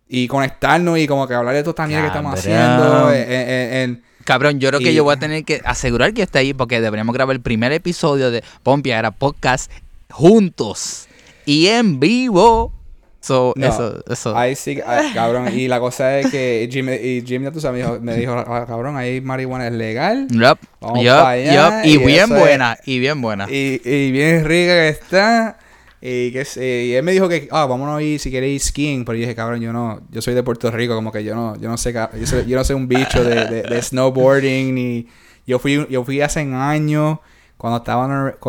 y 0.09 0.27
conectarnos 0.27 0.97
y 0.99 1.07
como 1.07 1.25
que 1.25 1.33
hablar 1.35 1.55
de 1.55 1.63
todo 1.63 1.75
también 1.75 2.01
que 2.01 2.07
estamos 2.07 2.33
haciendo 2.33 3.13
en- 3.13 3.31
en- 3.31 3.73
en- 3.73 4.03
Cabrón, 4.25 4.59
yo 4.59 4.67
creo 4.69 4.79
que 4.81 4.91
Y- 4.91 4.95
yo 4.95 5.05
voy 5.05 5.13
a 5.15 5.19
tener 5.19 5.45
que 5.45 5.61
asegurar 5.63 6.13
que 6.13 6.23
esté 6.23 6.39
ahí 6.39 6.53
porque 6.53 6.81
deberíamos 6.81 7.15
grabar 7.15 7.33
el 7.35 7.41
primer 7.41 7.71
episodio 7.71 8.29
de 8.31 8.43
Pompia 8.63 8.99
era 8.99 9.11
podcast 9.11 9.71
juntos 10.11 11.07
y 11.45 11.67
en 11.67 11.99
vivo. 12.01 12.73
So, 13.21 13.53
No, 13.57 13.67
eso, 13.67 14.03
eso. 14.09 14.35
Ahí 14.37 14.55
sí, 14.55 14.79
ah, 14.85 15.01
cabrón. 15.13 15.49
Y 15.53 15.67
la 15.67 15.79
cosa 15.79 16.19
es 16.19 16.31
que 16.31 16.69
Jim, 16.71 16.87
y 16.89 17.21
Jim 17.25 17.43
ya 17.43 17.51
tú 17.51 17.59
sabes, 17.59 17.99
me 18.01 18.15
dijo, 18.15 18.33
"Ah, 18.33 18.65
cabrón, 18.65 18.95
ahí 18.95 19.19
marihuana 19.19 19.67
es 19.67 19.73
legal. 19.73 20.27
Yup, 20.29 20.57
Vamos 20.79 21.05
allá, 21.05 21.53
yup, 21.81 21.85
y, 21.85 21.89
y 21.95 21.97
bien 21.97 22.23
es- 22.23 22.29
buena, 22.39 22.77
y 22.85 22.99
bien 22.99 23.21
buena. 23.21 23.47
Y, 23.51 23.81
y 23.83 24.11
bien 24.11 24.45
rica 24.45 24.71
que 24.73 24.89
está. 24.89 25.57
Y 26.01 26.31
que 26.31 26.45
y 26.87 26.93
él 26.93 27.03
me 27.03 27.11
dijo 27.11 27.27
que, 27.27 27.49
ah, 27.51 27.65
vámonos 27.65 27.97
a 27.99 28.01
ir 28.01 28.21
si 28.21 28.31
queréis 28.31 28.63
skiing. 28.67 29.03
Pero 29.03 29.17
yo 29.17 29.21
dije, 29.23 29.35
cabrón, 29.35 29.59
yo 29.59 29.73
no, 29.73 29.99
yo 30.11 30.21
soy 30.21 30.33
de 30.33 30.41
Puerto 30.41 30.71
Rico, 30.71 30.95
como 30.95 31.11
que 31.11 31.21
yo 31.25 31.35
no, 31.35 31.57
yo 31.59 31.67
no 31.67 31.77
sé, 31.77 31.91
yo, 31.91 32.25
soy- 32.25 32.45
yo 32.45 32.55
no 32.57 32.63
sé 32.63 32.73
un 32.73 32.87
bicho 32.87 33.21
de, 33.21 33.45
de, 33.47 33.61
de 33.63 33.81
snowboarding 33.81 34.73
ni. 34.73 35.07
Yo 35.45 35.59
fui, 35.59 35.85
yo 35.89 36.05
fui 36.05 36.21
hace 36.21 36.39
años 36.39 37.17
cuando 37.57 37.79
estaba 37.79 38.05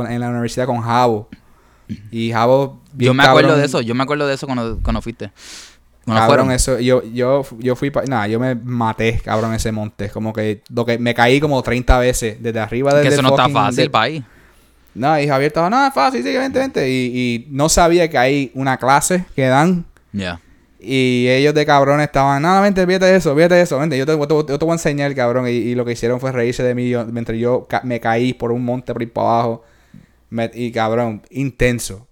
en 0.09 0.21
la 0.21 0.29
universidad 0.29 0.67
con 0.67 0.81
Javo. 0.81 1.29
Y 2.13 2.31
Javo. 2.31 2.80
Yo 2.97 3.15
me 3.15 3.23
acuerdo 3.23 3.49
cabrón, 3.49 3.61
de 3.61 3.67
eso, 3.67 3.81
yo 3.81 3.95
me 3.95 4.03
acuerdo 4.03 4.27
de 4.27 4.35
eso 4.35 4.47
cuando, 4.47 4.79
cuando 4.83 5.03
fuiste. 5.03 5.31
Cuando 6.05 6.21
Cabrón, 6.23 6.47
fueron. 6.47 6.53
eso, 6.53 6.81
yo, 6.81 7.03
yo, 7.13 7.45
yo 7.59 7.77
fui 7.77 7.91
para, 7.91 8.07
nada, 8.07 8.27
yo 8.27 8.41
me 8.41 8.55
maté, 8.55 9.21
cabrón, 9.23 9.53
ese 9.55 9.71
monte. 9.71 10.09
Como 10.09 10.33
que, 10.33 10.63
lo 10.75 10.85
que 10.87 10.99
me 10.99 11.15
caí 11.15 11.41
como 11.41 11.63
30 11.63 11.99
veces 11.99 12.43
desde 12.43 12.59
arriba 12.59 12.95
del 12.95 13.03
que 13.07 13.13
eso 13.13 13.23
no 13.23 13.29
está 13.31 13.49
fácil 13.49 13.91
para 13.91 14.05
ahí. 14.05 14.25
No, 14.95 15.21
y 15.21 15.29
Javier 15.29 15.49
estaba, 15.49 15.71
no, 15.71 15.87
es 15.87 15.95
fácil, 15.95 16.23
sí, 16.25 16.33
vente, 16.37 16.59
vente. 16.59 16.91
Y, 16.91 16.95
y 17.15 17.47
no 17.51 17.69
sabía 17.69 18.09
que 18.09 18.19
hay 18.19 18.51
una 18.55 18.77
clase 18.79 19.25
que 19.37 19.47
dan. 19.47 19.85
Ya. 20.13 20.41
Y 20.81 21.29
ellos 21.29 21.53
de 21.55 21.67
cabrones 21.67 22.07
estaban, 22.07 22.41
no, 22.43 22.61
vente, 22.63 22.87
de 22.87 23.15
eso, 23.15 23.35
de 23.35 23.61
eso, 23.61 23.79
vente, 23.79 23.99
yo 23.99 24.07
te, 24.07 24.13
yo 24.13 24.27
te- 24.27 24.35
yo 24.53 24.59
te 24.59 24.65
voy 24.65 24.71
a 24.71 24.75
enseñar, 24.75 25.15
cabrón. 25.15 25.47
Y, 25.47 25.51
y 25.51 25.75
lo 25.75 25.85
que 25.85 25.93
hicieron 25.93 26.19
fue 26.19 26.33
reírse 26.33 26.63
de 26.63 26.75
mí 26.75 26.89
yo- 26.89 27.05
mientras 27.05 27.39
yo 27.39 27.67
ca- 27.69 27.83
me 27.85 28.01
caí 28.01 28.33
por 28.33 28.51
un 28.51 28.65
monte 28.65 28.93
por 28.95 29.03
ahí 29.03 29.07
para 29.07 29.29
abajo. 29.29 29.65
Me- 30.31 30.51
y 30.55 30.73
cabrón, 30.73 31.23
intenso. 31.31 32.09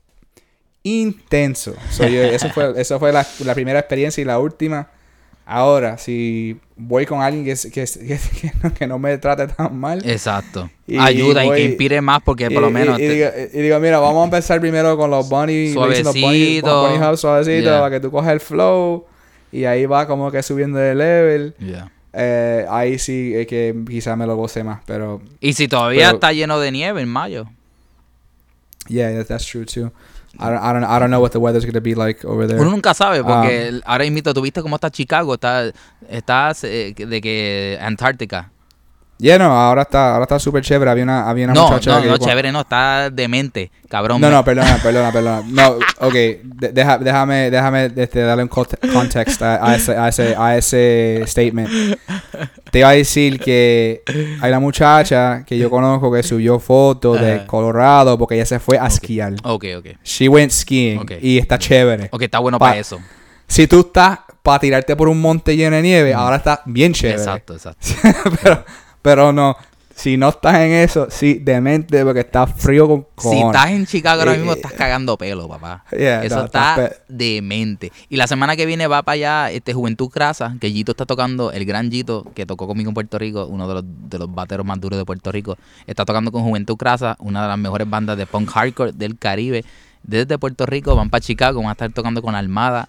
Intenso. 0.83 1.75
So, 1.91 2.07
yo- 2.07 2.23
eso 2.23 2.49
fue, 2.51 2.73
eso 2.81 2.99
fue 2.99 3.13
la, 3.13 3.27
la 3.45 3.55
primera 3.55 3.79
experiencia 3.81 4.21
y 4.23 4.25
la 4.25 4.39
última. 4.39 4.89
Ahora, 5.51 5.97
si 5.97 6.59
voy 6.77 7.07
con 7.07 7.23
alguien 7.23 7.45
que, 7.45 7.55
que, 7.71 7.85
que, 7.87 8.53
no, 8.63 8.75
que 8.75 8.87
no 8.87 8.99
me 8.99 9.17
trate 9.17 9.47
tan 9.49 9.79
mal. 9.79 10.03
Exacto. 10.09 10.69
Y- 10.87 10.99
Ayuda 10.99 11.43
y, 11.45 11.49
voy- 11.49 11.57
que 11.57 11.65
inspire 11.65 12.01
más 12.03 12.21
porque 12.23 12.51
por 12.51 12.63
lo 12.63 12.71
menos... 12.71 12.99
y 13.01 13.03
te- 13.09 13.49
digo, 13.63 13.79
mira, 13.81 13.99
vamos 13.99 14.21
a 14.23 14.25
empezar 14.25 14.61
primero 14.61 14.97
con 14.99 15.11
los 15.11 15.27
bunny, 15.29 15.73
los 15.73 15.85
bunny, 15.87 16.03
Suavecito. 16.13 16.83
bunny 16.91 17.17
suavecito, 17.17 17.63
Yeah. 17.71 17.79
para 17.81 17.91
que 17.91 18.01
tú 18.01 18.11
cojas 18.11 18.33
el 18.33 18.41
flow. 18.41 19.07
Y 19.51 19.65
ahí 19.65 19.87
va 19.87 20.07
como 20.07 20.31
que 20.31 20.43
subiendo 20.43 20.79
de 20.79 20.95
level. 20.95 21.55
Eh, 22.13 22.67
ahí 22.69 22.99
sí 22.99 23.33
es 23.35 23.47
que 23.47 23.75
quizás 23.89 24.17
me 24.19 24.27
lo 24.27 24.37
goce 24.37 24.63
más, 24.65 24.81
pero 24.87 25.23
Y 25.41 25.55
si 25.55 25.67
todavía 25.69 26.07
Pero- 26.09 26.17
está 26.17 26.33
lleno 26.35 26.61
de 26.61 26.71
nieve 26.73 27.01
en 27.01 27.09
mayo. 27.09 27.47
yeah, 28.89 29.11
that- 29.15 29.27
that's 29.29 29.47
true 29.47 29.65
too. 29.65 29.91
I 30.41 30.51
don't, 30.51 30.59
I 30.63 30.73
don't, 30.73 30.85
I 30.85 30.99
don't 31.01 31.11
know 31.11 31.21
what 31.21 31.33
the 31.33 31.39
weather's 31.41 31.65
gonna 31.65 31.81
be 31.81 31.95
like 31.95 32.25
over 32.25 32.47
there. 32.47 32.61
Uno 32.61 32.71
nunca 32.71 32.95
sabe, 32.95 33.23
porque 33.25 33.69
el- 33.69 33.83
ahora 33.87 34.05
mismo 34.09 34.33
tuviste 34.33 34.63
cómo 34.63 34.77
está 34.77 34.89
Chicago, 34.91 35.35
está, 35.35 35.73
está 36.09 36.53
eh, 36.63 36.95
de 36.97 37.21
que 37.21 37.79
Antártica. 37.83 38.51
Yeah, 39.21 39.37
no, 39.37 39.47
ahora 39.47 39.83
está, 39.83 40.13
ahora 40.13 40.23
está 40.23 40.39
súper 40.39 40.63
chévere. 40.63 40.91
Había 40.93 41.03
una, 41.03 41.29
había 41.29 41.47
una 41.47 41.55
No, 41.55 41.65
muchacha 41.65 41.97
no, 41.97 42.03
que 42.03 42.09
no, 42.09 42.19
chévere, 42.19 42.53
no, 42.53 42.61
está 42.61 43.11
demente, 43.11 43.71
cabrón. 43.89 44.21
No, 44.21 44.29
me- 44.29 44.33
no, 44.35 44.45
perdona, 44.45 44.79
perdona, 44.81 45.11
perdona. 45.13 45.43
No, 45.49 45.71
ok, 46.07 46.13
de- 46.13 46.73
deja- 46.73 46.99
déjame, 46.99 47.51
déjame 47.51 47.91
este, 47.97 48.21
darle 48.21 48.45
un 48.45 48.49
conte- 48.49 48.79
context 48.93 49.43
a, 49.43 49.67
a 49.71 49.75
ese, 49.75 49.97
a, 49.97 50.09
ese, 50.09 50.35
a 50.39 50.57
ese 50.57 51.25
statement. 51.27 51.69
Te 52.71 52.79
iba 52.79 52.91
a 52.91 52.93
decir 52.93 53.41
que 53.41 54.03
hay 54.41 54.51
una 54.51 54.61
muchacha 54.61 55.43
que 55.45 55.59
yo 55.59 55.69
conozco 55.69 56.13
que 56.13 56.23
subió 56.23 56.59
fotos 56.61 57.21
de. 57.21 57.45
Colorado 57.47 58.17
porque 58.19 58.37
ella 58.37 58.47
se 58.47 58.61
fue 58.61 58.79
a 58.79 58.87
esquiar. 58.87 59.33
Ok, 59.43 59.65
ok. 59.79 59.87
She 60.05 60.29
went 60.29 60.53
skiing 60.53 60.99
Ok. 60.99 61.13
y 61.21 61.39
está 61.39 61.59
chévere. 61.59 62.09
Ok, 62.13 62.23
está 62.23 62.39
bueno 62.39 62.59
Pa- 62.59 62.67
para 62.69 62.79
eso. 62.79 63.01
Si 63.49 63.67
tú 63.67 63.81
estás 63.81 64.21
para 64.43 64.59
tirarte 64.61 64.95
por 64.95 65.09
un 65.09 65.21
monte 65.21 65.57
lleno 65.57 65.75
de 65.77 65.83
nieve, 65.83 66.15
ahora 66.15 66.37
está 66.37 66.63
bien 66.67 66.93
chévere. 66.93 67.19
Exacto, 67.19 67.55
exacto. 67.55 67.87
pero, 68.43 68.65
pero 69.03 69.33
no, 69.33 69.57
si 69.95 70.17
no 70.17 70.29
estás 70.29 70.55
en 70.57 70.71
eso, 70.73 71.09
sí, 71.11 71.35
demente 71.43 72.05
porque 72.05 72.21
está 72.21 72.47
frío 72.47 72.87
con 72.87 73.01
Si 73.01 73.07
cojones. 73.17 73.45
estás 73.47 73.71
en 73.73 73.87
Chicago 73.87 74.21
ahora 74.21 74.35
Eh, 74.35 74.37
mismo, 74.37 74.53
eh, 74.53 74.57
estás 74.57 74.73
cagando 74.75 75.19
pelo, 75.19 75.49
papá. 75.49 75.85
Yeah, 75.91 76.23
Eso 76.23 76.37
no, 76.37 76.45
está 76.45 76.93
demente. 77.09 77.91
Y 78.09 78.17
la 78.17 78.29
semana 78.29 78.55
que 78.55 78.65
viene 78.65 78.87
va 78.87 79.03
para 79.03 79.15
allá 79.15 79.51
este 79.51 79.75
Juventud 79.75 80.09
Crasa, 80.09 80.55
que 80.61 80.71
Gito 80.71 80.93
está 80.93 81.05
tocando, 81.05 81.51
el 81.51 81.65
gran 81.65 81.91
Gito, 81.91 82.25
que 82.35 82.47
tocó 82.47 82.69
conmigo 82.69 82.91
en 82.91 82.95
Puerto 82.95 83.19
Rico, 83.19 83.47
uno 83.47 83.67
de 83.67 83.75
los, 83.75 83.85
de 83.87 84.19
los 84.19 84.33
bateros 84.33 84.65
más 84.65 84.81
duros 84.81 84.99
de 84.99 85.05
Puerto 85.05 85.33
Rico, 85.33 85.57
está 85.87 86.05
tocando 86.05 86.31
con 86.31 86.45
Juventud 86.45 86.77
Crasa, 86.77 87.17
una 87.19 87.43
de 87.43 87.49
las 87.49 87.59
mejores 87.59 87.91
bandas 87.91 88.17
de 88.17 88.27
punk 88.27 88.51
hardcore 88.51 88.93
del 88.93 89.19
Caribe. 89.19 89.65
Desde 90.05 90.39
Puerto 90.39 90.65
Rico 90.65 90.95
van 90.95 91.11
para 91.11 91.21
Chicago, 91.23 91.59
van 91.61 91.71
a 91.71 91.73
estar 91.73 91.91
tocando 91.93 92.23
con 92.23 92.37
Almada 92.37 92.89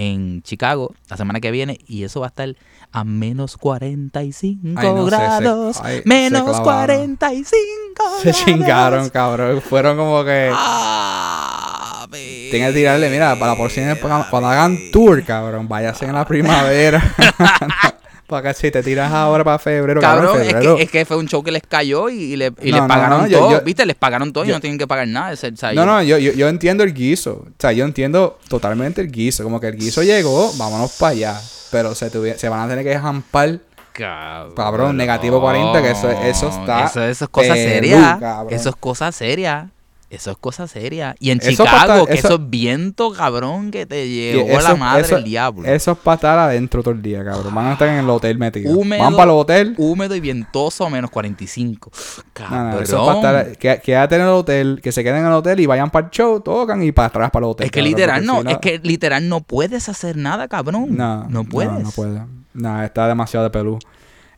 en 0.00 0.42
Chicago 0.42 0.94
la 1.08 1.16
semana 1.16 1.40
que 1.40 1.50
viene 1.50 1.78
y 1.86 2.04
eso 2.04 2.20
va 2.20 2.26
a 2.26 2.28
estar 2.28 2.54
a 2.92 3.04
menos 3.04 3.56
45 3.56 4.80
Ay, 4.80 4.88
no 4.94 5.04
sé, 5.04 5.10
se- 5.10 5.16
grados. 5.16 5.80
ay, 5.82 5.96
se 6.02 6.08
menos 6.08 6.42
clavaron. 6.60 7.16
45 7.16 8.02
Se 8.22 8.30
grados. 8.30 8.44
chingaron, 8.44 9.08
cabrón. 9.10 9.60
Fueron 9.60 9.96
como 9.96 10.24
que. 10.24 10.50
Ah, 10.52 12.06
Tienen 12.50 12.68
que 12.72 12.78
tirarle, 12.78 13.10
mira, 13.10 13.34
para 13.38 13.52
la 13.52 13.58
próxima 13.58 13.94
cuando, 13.96 14.26
cuando 14.30 14.48
hagan 14.48 14.78
tour, 14.92 15.22
cabrón, 15.24 15.68
váyase 15.68 16.06
en 16.06 16.12
la 16.14 16.24
primavera. 16.24 17.02
para 18.28 18.48
que 18.52 18.54
si 18.54 18.70
te 18.70 18.82
tiras 18.82 19.10
ahora 19.12 19.42
para 19.42 19.58
febrero, 19.58 20.00
cabrón, 20.00 20.26
Cabrón, 20.26 20.42
es 20.42 20.48
febrero. 20.52 20.76
que, 20.76 20.82
es 20.84 20.90
que 20.90 21.04
fue 21.04 21.16
un 21.16 21.26
show 21.26 21.42
que 21.42 21.50
les 21.50 21.62
cayó 21.68 22.08
y, 22.08 22.14
y 22.34 22.36
le, 22.36 22.52
y 22.62 22.70
No, 22.70 22.78
les 22.78 22.86
pagaron 22.86 23.22
no, 23.22 23.26
yo- 23.26 23.38
todo. 23.38 23.50
yo- 23.52 23.60
¿Viste? 23.62 23.84
Les 23.86 23.96
pagaron 23.96 24.32
todo 24.32 24.44
y 24.44 24.48
no 24.48 24.60
tienen 24.60 24.78
que 24.78 24.86
pagar 24.86 25.08
nada. 25.08 25.32
Es 25.32 25.42
el- 25.44 25.54
o 25.54 25.56
sea, 25.56 25.70
No, 25.72 25.74
yo- 25.82 25.86
no, 25.86 26.02
yo, 26.02 26.18
yo, 26.18 26.32
yo 26.32 26.48
entiendo 26.48 26.84
el 26.84 26.94
guiso. 26.94 27.44
O 27.48 27.52
sea, 27.58 27.72
yo 27.72 27.84
entiendo 27.84 28.38
totalmente 28.48 29.00
el 29.00 29.10
guiso. 29.10 29.42
Como 29.42 29.58
que 29.60 29.68
el 29.68 29.76
guiso 29.76 30.02
llegó, 30.02 30.52
vámonos 30.58 30.92
para 30.98 31.12
allá. 31.12 31.40
Pero 31.70 31.94
se, 31.94 32.12
tuvi- 32.12 32.36
se 32.36 32.48
van 32.48 32.60
a 32.60 32.68
tener 32.68 32.84
que 32.84 32.98
jampar. 32.98 33.58
Cabrón, 33.92 34.54
Cabrón, 34.54 34.96
negativo 34.96 35.40
40, 35.40 35.82
que 35.82 35.90
eso- 35.90 36.10
eso 36.10 36.48
está 36.50 36.84
Eso, 36.84 37.02
eso 37.02 37.24
es 37.24 37.30
cosa 37.30 37.54
seria. 37.54 38.16
cabrón. 38.20 38.52
Eso 38.54 38.68
es 38.68 38.76
cosa 38.76 39.10
seria. 39.10 39.70
Eso 40.10 40.30
es 40.30 40.38
cosa 40.38 40.66
seria. 40.66 41.14
Y 41.20 41.30
en 41.32 41.38
Eso 41.38 41.50
Chicago, 41.50 41.68
pa' 41.70 41.82
estar- 41.82 42.06
que 42.06 42.14
eso- 42.14 42.28
eso 42.28 42.36
es 42.36 42.48
viento, 42.50 43.12
cabrón, 43.12 43.70
que 43.70 43.84
te 43.84 44.08
llevó 44.08 44.48
eso- 44.48 44.68
la 44.68 44.74
madre 44.74 45.02
eso- 45.02 45.16
del 45.16 45.24
diablo. 45.24 45.68
Eso 45.68 45.92
es 45.92 45.98
para 45.98 46.14
estar 46.14 46.38
adentro 46.38 46.82
todo 46.82 46.94
el 46.94 47.02
día, 47.02 47.22
cabrón. 47.22 47.54
Van 47.54 47.66
a 47.66 47.72
estar 47.74 47.88
en 47.88 47.96
el 47.96 48.08
hotel 48.08 48.38
metidos. 48.38 48.74
Húmedo, 48.74 49.02
Van 49.02 49.12
para 49.12 49.24
el 49.24 49.36
hotel. 49.36 49.74
húmedo 49.76 50.14
y 50.14 50.20
ventoso, 50.20 50.88
menos 50.88 51.10
45. 51.10 51.90
No, 52.16 52.22
Cabrón. 52.32 52.70
no, 52.70 52.80
eso 52.80 53.10
es 53.10 53.16
para 53.22 53.40
estar. 53.42 53.58
Que, 53.58 53.80
quédate 53.84 54.14
en 54.16 54.22
el 54.22 54.28
hotel, 54.28 54.80
que 54.82 54.92
se 54.92 55.04
queden 55.04 55.18
en 55.20 55.26
el 55.26 55.32
hotel 55.32 55.60
y 55.60 55.66
vayan 55.66 55.90
para 55.90 56.06
el 56.06 56.10
show, 56.10 56.40
tocan 56.40 56.82
y 56.82 56.90
para 56.90 57.08
atrás 57.08 57.30
para 57.30 57.44
el 57.44 57.50
hotel. 57.50 57.66
es 57.66 57.70
que 57.70 57.80
cabrón, 57.80 57.90
literal 57.90 58.24
no, 58.24 58.38
si 58.38 58.44
no- 58.44 58.50
es 58.50 58.58
que 58.58 58.78
literal 58.82 59.28
no 59.28 59.40
puedes 59.42 59.90
hacer 59.90 60.16
nada, 60.16 60.48
cabrón. 60.48 60.96
No, 60.96 61.24
no 61.28 61.44
puedes. 61.44 61.70
No, 61.70 61.80
no 61.80 61.90
puede. 61.90 62.22
No, 62.54 62.82
está 62.82 63.06
demasiado 63.08 63.44
de 63.44 63.50
pelú. 63.50 63.78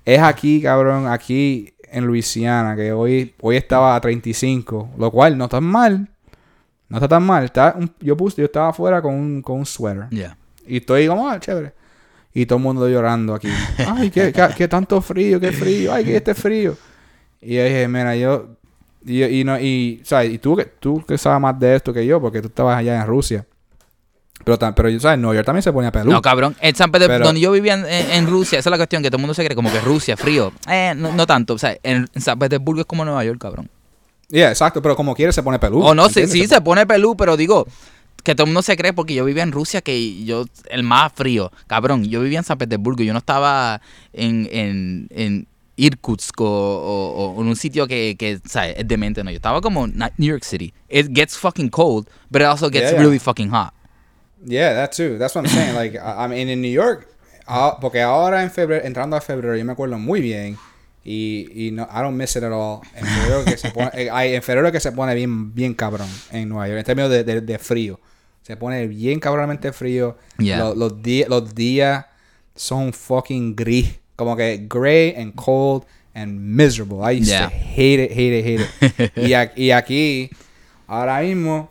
Es 0.04 0.20
aquí, 0.20 0.60
cabrón, 0.62 1.06
aquí 1.06 1.74
en 1.92 2.06
Luisiana, 2.06 2.74
que 2.76 2.92
hoy, 2.92 3.34
hoy 3.40 3.56
estaba 3.56 3.94
a 3.96 4.00
35, 4.00 4.90
lo 4.98 5.10
cual 5.10 5.36
no 5.38 5.44
está 5.44 5.60
mal. 5.60 6.08
No 6.88 6.96
está 6.96 7.08
tan 7.08 7.22
mal. 7.22 7.44
Está 7.44 7.74
un- 7.78 7.92
yo 8.00 8.16
puse, 8.16 8.38
yo 8.42 8.46
estaba 8.46 8.68
afuera 8.68 9.00
con 9.00 9.14
un, 9.14 9.42
con 9.42 9.58
un 9.58 9.66
sweater. 9.66 10.06
Ya. 10.10 10.36
Y 10.66 10.78
estoy 10.78 11.06
como, 11.06 11.28
ah, 11.28 11.38
chévere. 11.38 11.72
Y 12.32 12.46
todo 12.46 12.58
el 12.58 12.62
mundo 12.64 12.88
llorando 12.88 13.34
aquí. 13.34 13.48
Ay, 13.86 14.10
qué, 14.10 14.32
qué, 14.32 14.48
qué 14.56 14.68
tanto 14.68 15.00
frío, 15.00 15.38
qué 15.40 15.52
frío. 15.52 15.92
Ay, 15.92 16.04
que 16.04 16.16
este 16.16 16.34
frío. 16.34 16.76
Y 17.40 17.54
yo 17.56 17.64
dije, 17.64 17.88
mira, 17.88 18.14
yo... 18.16 18.56
Y, 19.04 19.22
y 19.24 19.44
no, 19.44 19.58
y, 19.58 20.00
¿sabes? 20.04 20.30
Y 20.32 20.38
tú, 20.38 20.56
que- 20.56 20.66
tú 20.66 21.02
que 21.06 21.16
sabes 21.16 21.40
más 21.40 21.58
de 21.58 21.74
esto 21.76 21.92
que 21.92 22.04
yo, 22.06 22.20
porque 22.20 22.40
tú 22.42 22.48
estabas 22.48 22.76
allá 22.76 23.00
en 23.00 23.06
Rusia. 23.06 23.46
Pero, 24.44 24.58
pero 24.74 25.00
¿sabes? 25.00 25.18
Nueva 25.18 25.34
York 25.34 25.46
también 25.46 25.62
se 25.62 25.72
ponía 25.72 25.92
pelú. 25.92 26.10
No, 26.10 26.22
cabrón. 26.22 26.56
En 26.60 26.74
San 26.74 26.90
Pedro, 26.90 27.08
Pero- 27.08 27.24
donde 27.26 27.40
yo 27.40 27.52
vivía 27.52 27.74
en, 27.74 28.26
Rusia, 28.26 28.58
esa 28.58 28.68
es 28.68 28.70
la 28.70 28.76
cuestión, 28.78 29.02
que 29.02 29.10
todo 29.10 29.18
el 29.18 29.20
mundo 29.22 29.34
se 29.34 29.44
cree 29.44 29.54
como 29.54 29.70
que 29.70 29.80
Rusia, 29.80 30.16
frío. 30.16 30.52
Eh, 30.68 30.94
no, 30.96 31.12
no 31.12 31.26
tanto. 31.26 31.54
O 31.54 31.58
sea, 31.58 31.76
en, 31.82 32.08
San 32.16 32.38
Petersburgo 32.38 32.80
es 32.80 32.86
como 32.86 33.04
Nueva 33.04 33.24
York, 33.24 33.38
cabrón. 33.40 33.68
Yeah, 34.28 34.48
exacto, 34.50 34.80
pero 34.80 34.94
como 34.96 35.14
quiere 35.14 35.32
se 35.32 35.42
pone 35.42 35.58
pelú. 35.58 35.82
o 35.82 35.94
no, 35.94 36.08
sí, 36.08 36.26
sí, 36.28 36.46
se 36.46 36.60
pone 36.60 36.86
pelú, 36.86 37.16
pero 37.16 37.36
digo, 37.36 37.66
que 38.22 38.34
todo 38.34 38.44
el 38.44 38.48
mundo 38.50 38.62
se 38.62 38.76
cree 38.76 38.92
porque 38.92 39.12
yo 39.14 39.24
vivía 39.24 39.42
en 39.42 39.50
Rusia, 39.52 39.80
que 39.82 40.24
yo, 40.24 40.44
el 40.70 40.82
más 40.84 41.12
frío. 41.14 41.50
Cabrón, 41.66 42.04
yo 42.04 42.20
vivía 42.20 42.38
en 42.38 42.44
San 42.44 42.56
Petersburgo, 42.58 43.02
yo 43.02 43.12
no 43.12 43.18
estaba 43.18 43.80
en, 44.12 44.48
en, 44.52 45.08
en 45.10 45.46
Irkutsk 45.76 46.40
o, 46.40 46.44
o- 46.46 47.34
o 47.34 47.42
en 47.42 47.48
un 47.48 47.56
sitio 47.56 47.86
que, 47.88 48.14
que, 48.18 48.38
¿sabes? 48.46 48.74
Es 48.78 48.86
demente, 48.86 49.24
no. 49.24 49.30
Yo 49.30 49.36
estaba 49.36 49.60
como 49.60 49.86
en 49.86 49.96
New 50.18 50.28
York 50.30 50.44
City. 50.44 50.72
It 50.88 51.08
gets 51.12 51.36
fucking 51.36 51.68
cold, 51.70 52.06
but 52.30 52.42
it 52.42 52.46
also 52.46 52.68
gets 52.68 52.82
Yeah, 52.84 52.90
yeah. 52.92 53.00
really 53.00 53.18
fucking 53.18 53.50
hot. 53.50 53.72
Yeah, 54.44 54.72
that 54.74 54.92
too. 54.92 55.18
That's 55.18 55.34
what 55.34 55.44
I'm 55.46 55.50
saying. 55.50 55.74
Like, 55.74 55.96
I, 55.98 56.24
I 56.24 56.28
mean, 56.28 56.48
in 56.48 56.60
New 56.62 56.70
York, 56.72 57.06
porque 57.80 58.00
ahora 58.00 58.42
en 58.42 58.50
febrero, 58.50 58.84
entrando 58.84 59.16
a 59.16 59.20
febrero, 59.20 59.56
yo 59.56 59.64
me 59.64 59.72
acuerdo 59.72 59.98
muy 59.98 60.20
bien. 60.20 60.56
Y, 61.04 61.48
y 61.54 61.70
no, 61.72 61.88
I 61.90 62.00
don't 62.02 62.16
miss 62.16 62.36
it 62.36 62.42
at 62.44 62.52
all. 62.52 62.80
En 62.94 63.04
febrero 63.06 63.44
que 63.44 63.56
se 63.56 63.70
pone, 63.70 63.90
eh, 63.94 64.34
en 64.34 64.42
febrero 64.42 64.70
que 64.70 64.80
se 64.80 64.92
pone 64.92 65.14
bien, 65.14 65.54
bien 65.54 65.74
cabrón 65.74 66.08
en 66.30 66.48
Nueva 66.48 66.68
York, 66.68 66.78
en 66.80 66.84
términos 66.84 67.10
de, 67.10 67.24
de, 67.24 67.40
de 67.40 67.58
frío. 67.58 67.98
Se 68.42 68.56
pone 68.56 68.86
bien 68.86 69.18
cabronamente 69.20 69.72
frío. 69.72 70.16
Yeah. 70.38 70.58
Los, 70.58 70.76
los, 70.76 71.02
días, 71.02 71.28
los 71.28 71.54
días 71.54 72.06
son 72.54 72.92
fucking 72.92 73.54
gris. 73.56 73.98
Como 74.16 74.36
que 74.36 74.66
gray 74.68 75.14
and 75.16 75.34
cold 75.34 75.84
and 76.14 76.38
miserable. 76.38 76.98
I 77.02 77.12
used 77.20 77.28
Yeah. 77.30 77.48
to 77.48 77.54
hate 77.54 77.98
it, 78.02 78.10
hate 78.12 78.38
it, 78.38 78.44
hate 78.44 79.04
it. 79.04 79.12
y, 79.16 79.32
a- 79.34 79.52
y 79.56 79.70
aquí, 79.70 80.28
ahora 80.86 81.20
mismo, 81.22 81.70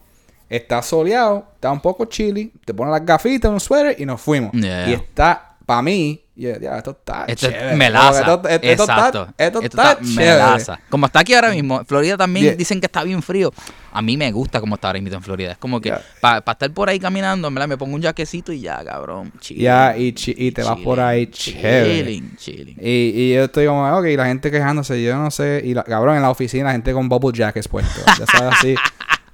está 0.50 0.82
soleado, 0.82 1.47
está 1.56 1.72
un 1.72 1.80
poco 1.80 2.06
chilly, 2.06 2.52
te 2.66 2.74
pones 2.74 2.91
las 2.91 3.06
gafitas, 3.06 3.52
un 3.52 3.60
suéter 3.60 3.95
y 4.02 4.06
nos 4.06 4.20
fuimos. 4.22 4.52
Yeah. 4.54 4.89
Y 4.89 4.93
está, 4.93 5.56
para 5.66 5.82
mí, 5.84 6.24
ya, 6.36 6.58
ya, 6.58 6.78
esto 6.78 6.91
está 6.91 7.26
Esto 7.28 7.47
chévere. 7.47 7.72
es 7.72 7.78
melaza. 7.78 8.12
Que 8.24 8.32
Esto, 8.32 8.47
esto 8.47 8.84
Exacto. 8.84 9.22
está, 9.38 9.43
esto 9.45 9.62
está, 9.62 9.97
melaza. 10.02 10.80
Como 10.89 11.06
está 11.06 11.20
aquí 11.20 11.34
ahora 11.34 11.52
mismo, 11.52 11.84
Florida 11.86 12.16
también 12.18 12.45
Yeah. 12.47 12.56
dicen 12.56 12.80
que 12.80 12.86
está 12.86 13.04
bien 13.04 13.22
frío. 13.22 13.52
A 13.91 14.02
mí 14.02 14.16
me 14.18 14.32
gusta 14.32 14.60
como 14.62 14.76
está 14.76 14.88
ahora 14.88 15.02
mismo 15.02 15.18
en 15.18 15.24
Florida. 15.24 15.52
Es 15.52 15.58
como 15.58 15.82
que 15.82 15.89
Yeah. 15.89 16.02
para 16.22 16.38
estar 16.54 16.72
por 16.72 16.88
ahí 16.89 16.97
caminando, 17.00 17.47
en 17.50 17.54
verdad, 17.56 17.68
me 17.68 17.78
pongo 17.78 17.95
un 17.95 18.02
jaquecito 18.02 18.54
y 18.54 18.62
ya, 18.62 18.82
cabrón. 18.86 19.34
Chilling, 19.41 19.64
Ya, 19.64 19.97
y, 19.97 20.14
chi- 20.14 20.36
y 20.38 20.52
te 20.54 20.64
vas 20.64 20.78
por 20.80 21.00
ahí 21.02 21.28
chévere. 21.28 22.04
Chilling, 22.06 22.36
chilling. 22.38 22.78
Y, 22.82 23.12
y 23.16 23.34
yo 23.36 23.43
estoy 23.43 23.66
como, 23.68 23.86
ok, 23.97 24.06
la 24.16 24.26
gente 24.28 24.50
quejándose, 24.50 25.04
yo 25.04 25.18
no 25.18 25.30
sé. 25.30 25.62
Y 25.66 25.74
la, 25.74 25.84
cabrón, 25.84 26.16
en 26.16 26.22
la 26.22 26.30
oficina, 26.32 26.66
la 26.66 26.72
gente 26.72 26.93
con 26.93 27.10
bubble 27.10 27.38
jackets 27.38 27.68
puestos. 27.68 28.04
Ya 28.18 28.26
sabes, 28.26 28.54
así. 28.58 28.76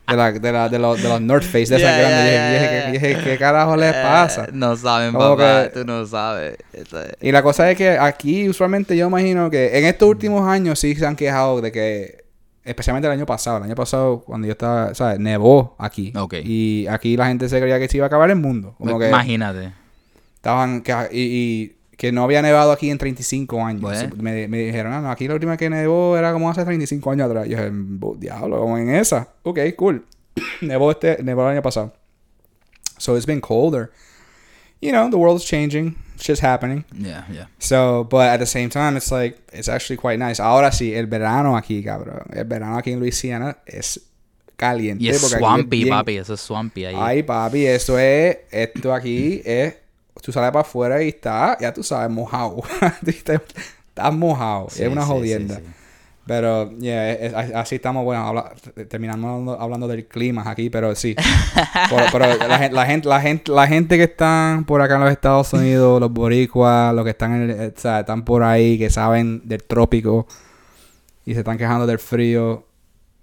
De, 0.08 0.16
la, 0.16 0.32
de, 0.32 0.52
la, 0.52 0.70
de, 0.70 0.78
los, 0.80 1.02
de 1.02 1.10
los 1.10 1.20
North 1.22 1.44
Face, 1.44 1.66
de 1.66 1.80
Yeah, 1.80 1.98
yeah, 1.98 2.90
Y 2.90 2.92
dije, 2.94 3.18
¿qué 3.24 3.38
carajo 3.40 3.76
les 3.76 3.92
Eh, 3.96 4.00
pasa? 4.04 4.48
no 4.54 4.76
saben, 4.76 5.14
Como 5.14 5.36
papá. 5.36 5.64
que- 5.64 5.80
Tú 5.80 5.86
no 5.86 6.06
sabes. 6.06 6.58
Y 7.22 7.32
la 7.32 7.42
cosa 7.42 7.70
es 7.72 7.78
que 7.78 7.98
aquí, 7.98 8.48
usualmente, 8.48 8.96
yo 8.96 9.08
imagino 9.08 9.50
que 9.50 9.78
en 9.80 9.86
estos 9.86 10.08
últimos 10.08 10.48
años 10.48 10.80
sí 10.80 10.94
se 10.96 11.06
han 11.08 11.16
quejado 11.16 11.60
de 11.60 11.72
que, 11.72 12.24
especialmente 12.64 13.08
el 13.08 13.14
año 13.14 13.26
pasado, 13.26 13.58
el 13.58 13.64
año 13.64 13.76
pasado, 13.76 14.20
cuando 14.22 14.46
yo 14.48 14.52
estaba, 14.52 14.94
¿sabes? 14.94 15.20
Nevó 15.20 15.76
aquí. 15.80 16.14
Ok. 16.16 16.36
Y 16.44 16.86
aquí 16.88 17.18
la 17.18 17.28
gente 17.28 17.50
se 17.50 17.60
creía 17.60 17.80
que 17.80 17.88
se 17.88 17.98
iba 17.98 18.06
a 18.06 18.08
acabar 18.08 18.30
el 18.30 18.36
mundo. 18.38 18.76
Como 18.78 19.00
que 19.00 19.10
Imagínate. 19.10 19.72
estaban 20.36 20.82
que, 20.82 20.94
y, 21.12 21.20
y 21.22 21.75
que 21.98 22.12
no 22.12 22.24
había 22.24 22.42
nevado 22.42 22.72
aquí 22.72 22.90
en 22.90 22.98
35 22.98 23.64
años. 23.64 23.82
Bueno. 23.82 24.16
Me, 24.18 24.48
me 24.48 24.58
dijeron, 24.60 24.92
ah, 24.94 25.02
no, 25.02 25.10
aquí 25.12 25.28
la 25.28 25.34
última 25.36 25.56
que 25.58 25.70
nevó 25.70 26.18
era 26.18 26.34
como 26.34 26.50
hace 26.50 26.64
35 26.66 27.12
años 27.12 27.28
atrás. 27.30 27.48
Yo 27.48 27.58
dije, 27.58 27.70
"Bo- 27.74 28.16
diablo, 28.16 28.60
como 28.60 28.78
en 28.78 28.90
esa. 28.96 29.30
Ok, 29.44 29.60
cool. 29.78 30.04
nevó 30.62 30.92
este, 30.92 31.24
nevó 31.24 31.44
el 31.44 31.54
año 31.54 31.62
pasado. 31.62 31.94
So 32.98 33.16
it's 33.16 33.26
been 33.26 33.42
colder. 33.42 33.92
You 34.82 34.92
know, 34.92 35.10
the 35.10 35.18
world's 35.18 35.46
changing. 35.46 35.96
Shit's 36.18 36.42
happening. 36.42 36.86
Yeah, 36.94 37.26
yeah. 37.32 37.48
So, 37.60 38.06
but 38.10 38.28
at 38.28 38.40
the 38.40 38.46
same 38.46 38.70
time, 38.70 38.96
it's 38.98 39.12
like, 39.12 39.38
it's 39.52 39.68
actually 39.68 39.98
quite 39.98 40.18
nice. 40.18 40.40
Ahora 40.42 40.72
sí, 40.72 40.94
el 40.94 41.08
verano 41.08 41.58
aquí, 41.58 41.84
cabrón. 41.84 42.24
El 42.34 42.46
verano 42.46 42.78
aquí 42.78 42.92
en 42.92 43.00
Luisiana 43.00 43.58
es 43.66 44.00
caliente. 44.56 45.04
Y 45.04 45.10
es 45.10 45.20
porque 45.22 45.38
swampy, 45.40 45.84
bien- 45.84 45.90
papi. 45.90 46.18
Eso 46.18 46.34
es 46.36 46.42
swampy 46.42 46.86
ahí. 46.86 46.96
Ay, 46.98 47.24
papi, 47.24 47.66
esto 47.66 47.98
es, 48.00 48.38
esto 48.52 48.94
aquí 48.94 49.42
es, 49.44 49.76
tú 50.22 50.32
sales 50.32 50.50
para 50.52 50.62
afuera 50.62 51.02
y 51.04 51.10
está, 51.10 51.58
ya 51.60 51.74
tú 51.74 51.84
sabes, 51.84 52.10
mojado. 52.10 52.62
Estás 53.06 54.14
mojado, 54.14 54.68
Sí, 54.70 54.84
es 54.84 54.90
una 54.92 55.04
sí, 55.04 55.08
jodienda. 55.08 55.56
sí. 55.58 55.62
Pero, 56.28 56.72
yeah, 56.80 57.12
es- 57.12 57.34
es- 57.34 57.56
así 57.56 57.76
estamos, 57.76 58.04
bueno, 58.04 58.26
habla- 58.28 58.52
terminamos 58.90 59.30
hablando, 59.30 59.62
hablando 59.62 59.88
del 59.88 60.08
clima 60.08 60.44
aquí, 60.50 60.72
pero 60.72 60.96
sí. 60.96 61.16
pero 61.90 62.04
pero 62.12 62.26
la, 62.48 62.58
gen- 62.58 62.74
la 62.74 62.86
gente, 62.88 63.08
la, 63.08 63.22
gente, 63.22 63.52
la 63.52 63.68
gente 63.68 63.98
que 63.98 64.06
están 64.06 64.66
por 64.66 64.82
acá 64.82 64.96
en 64.96 65.02
los 65.02 65.12
Estados 65.12 65.54
Unidos, 65.54 66.00
los 66.02 66.12
boricuas, 66.12 66.96
los 66.96 67.04
que 67.04 67.12
están, 67.12 67.36
en 67.36 67.50
el- 67.52 67.74
o 67.78 67.80
sea, 67.80 68.00
están 68.00 68.26
por 68.26 68.42
ahí, 68.44 68.80
que 68.80 68.90
saben 68.90 69.42
del 69.48 69.64
trópico 69.64 70.26
y 71.26 71.34
se 71.34 71.40
están 71.42 71.58
quejando 71.60 71.86
del 71.86 72.00
frío, 72.00 72.66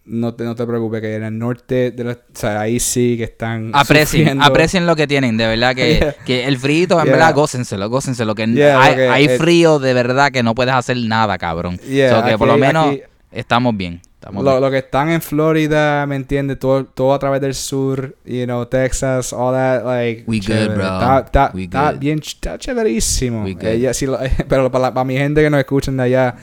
no 0.05 0.35
te, 0.35 0.45
no 0.45 0.55
te 0.57 0.67
preocupes, 0.67 1.01
que 1.01 1.15
en 1.17 1.23
el 1.23 1.39
norte, 1.39 1.91
de 1.93 2.05
los- 2.05 2.17
o 2.17 2.21
sea, 2.35 2.61
ahí 2.61 2.81
sí 2.81 3.17
que 3.17 3.25
están 3.25 3.71
Aprecien, 3.73 4.07
sufriendo. 4.23 4.45
aprecien 4.45 4.87
lo 4.87 4.97
que 4.97 5.07
tienen, 5.07 5.37
de 5.37 5.47
verdad 5.47 5.75
que, 5.77 5.95
Yeah. 5.99 6.17
que 6.25 6.45
el 6.47 6.59
frío, 6.59 6.83
en 6.85 6.89
Yeah. 6.89 7.05
verdad, 7.05 7.35
gócenselo, 7.35 7.89
gócenselo, 7.89 8.35
que 8.35 8.47
Yeah, 8.47 8.81
hay, 8.83 8.89
porque 8.91 9.09
hay 9.09 9.29
frío 9.39 9.79
de 9.79 9.95
verdad 9.95 10.33
que 10.33 10.43
no 10.43 10.55
puedes 10.55 10.75
hacer 10.75 10.97
nada, 10.97 11.39
cabrón. 11.39 11.79
Yeah, 11.79 12.21
So 12.21 12.27
que 12.27 12.37
por 12.37 12.49
lo 12.49 12.55
aquí- 12.55 12.61
menos 12.61 12.87
aquí- 12.89 13.03
estamos 13.31 13.77
bien. 13.77 14.01
Estamos 14.23 14.45
Lo, 14.45 14.51
bien. 14.53 14.61
lo 14.63 14.71
que 14.71 14.79
están 14.79 15.09
en 15.11 15.21
Florida, 15.21 16.07
¿me 16.07 16.15
entiendes? 16.15 16.57
Todo, 16.61 16.85
todo 16.85 17.13
a 17.13 17.19
través 17.19 17.41
del 17.41 17.55
sur, 17.55 18.15
you 18.25 18.45
know, 18.45 18.65
Texas, 18.67 19.33
all 19.33 19.53
that, 19.53 19.85
like... 19.85 20.23
We 20.29 20.37
good, 20.39 20.45
chévere. 20.47 20.75
bro. 20.75 20.85
Está, 20.85 21.19
está- 21.27 21.51
We 21.53 21.65
está 21.65 21.91
good. 21.93 21.99
bien, 21.99 22.21
está 22.25 22.57
chéverísimo. 22.59 23.43
We 23.45 23.55
good. 23.55 23.65
Eh, 23.65 23.95
sí 23.95 24.07
lo- 24.07 24.19
pero 24.49 24.71
para, 24.71 24.83
la- 24.83 24.95
para 24.95 25.05
mi 25.05 25.17
gente 25.17 25.43
que 25.43 25.51
nos 25.51 25.59
escuchan 25.59 25.97
de 25.97 26.03
allá, 26.05 26.37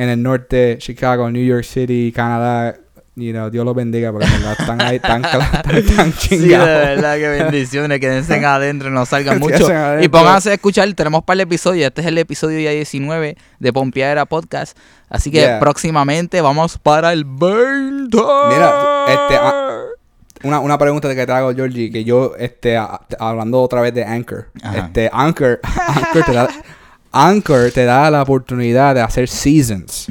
en 0.00 0.08
el 0.08 0.22
norte, 0.22 0.76
Chicago, 0.78 1.30
New 1.30 1.44
York 1.44 1.64
City, 1.64 2.12
Canadá, 2.14 2.76
you 3.16 3.32
know, 3.32 3.50
Dios 3.50 3.64
los 3.64 3.74
bendiga, 3.74 4.12
porque 4.12 4.26
están 4.26 4.80
ahí 4.80 5.00
tan, 5.00 5.22
tan, 5.22 5.40
tan 5.62 6.12
Sí, 6.12 6.36
de 6.36 6.44
chingados. 6.44 6.66
verdad 6.66 7.16
que 7.16 7.28
bendiciones, 7.28 7.98
quédense 7.98 8.34
adentro, 8.46 8.90
no 8.90 9.04
salgan 9.06 9.40
mucho. 9.40 9.66
Y 10.00 10.08
pónganse 10.08 10.50
a 10.50 10.54
escuchar, 10.54 10.92
tenemos 10.94 11.18
un 11.20 11.24
par 11.26 11.36
de 11.36 11.42
episodios, 11.42 11.88
este 11.88 12.02
es 12.02 12.06
el 12.06 12.16
episodio 12.18 12.60
ya 12.60 12.70
19 12.70 13.36
de 13.58 13.72
Pompeadera 13.72 14.24
Podcast, 14.26 14.78
así 15.08 15.32
que 15.32 15.38
Yeah. 15.40 15.58
próximamente 15.58 16.40
vamos 16.40 16.78
para 16.78 17.12
el 17.12 17.24
20. 17.24 18.16
Mira, 18.16 19.04
este, 19.08 19.36
ah, 19.36 19.80
Una, 20.44 20.60
una 20.60 20.78
pregunta 20.78 21.12
que 21.12 21.26
te 21.26 21.32
hago, 21.32 21.52
Georgie, 21.52 21.90
que 21.90 22.04
yo, 22.04 22.36
este, 22.38 22.76
a- 22.76 23.00
hablando 23.18 23.60
otra 23.60 23.80
vez 23.80 23.92
de 23.92 24.04
Anchor. 24.04 24.46
Ajá. 24.62 24.78
Este, 24.78 25.10
Anchor, 25.12 25.58
Anchor 25.88 26.22
te 26.24 26.32
da, 26.32 26.48
Anchor 27.12 27.70
te 27.70 27.84
da 27.84 28.10
la 28.10 28.22
oportunidad 28.22 28.94
de 28.94 29.00
hacer 29.00 29.28
seasons. 29.28 30.08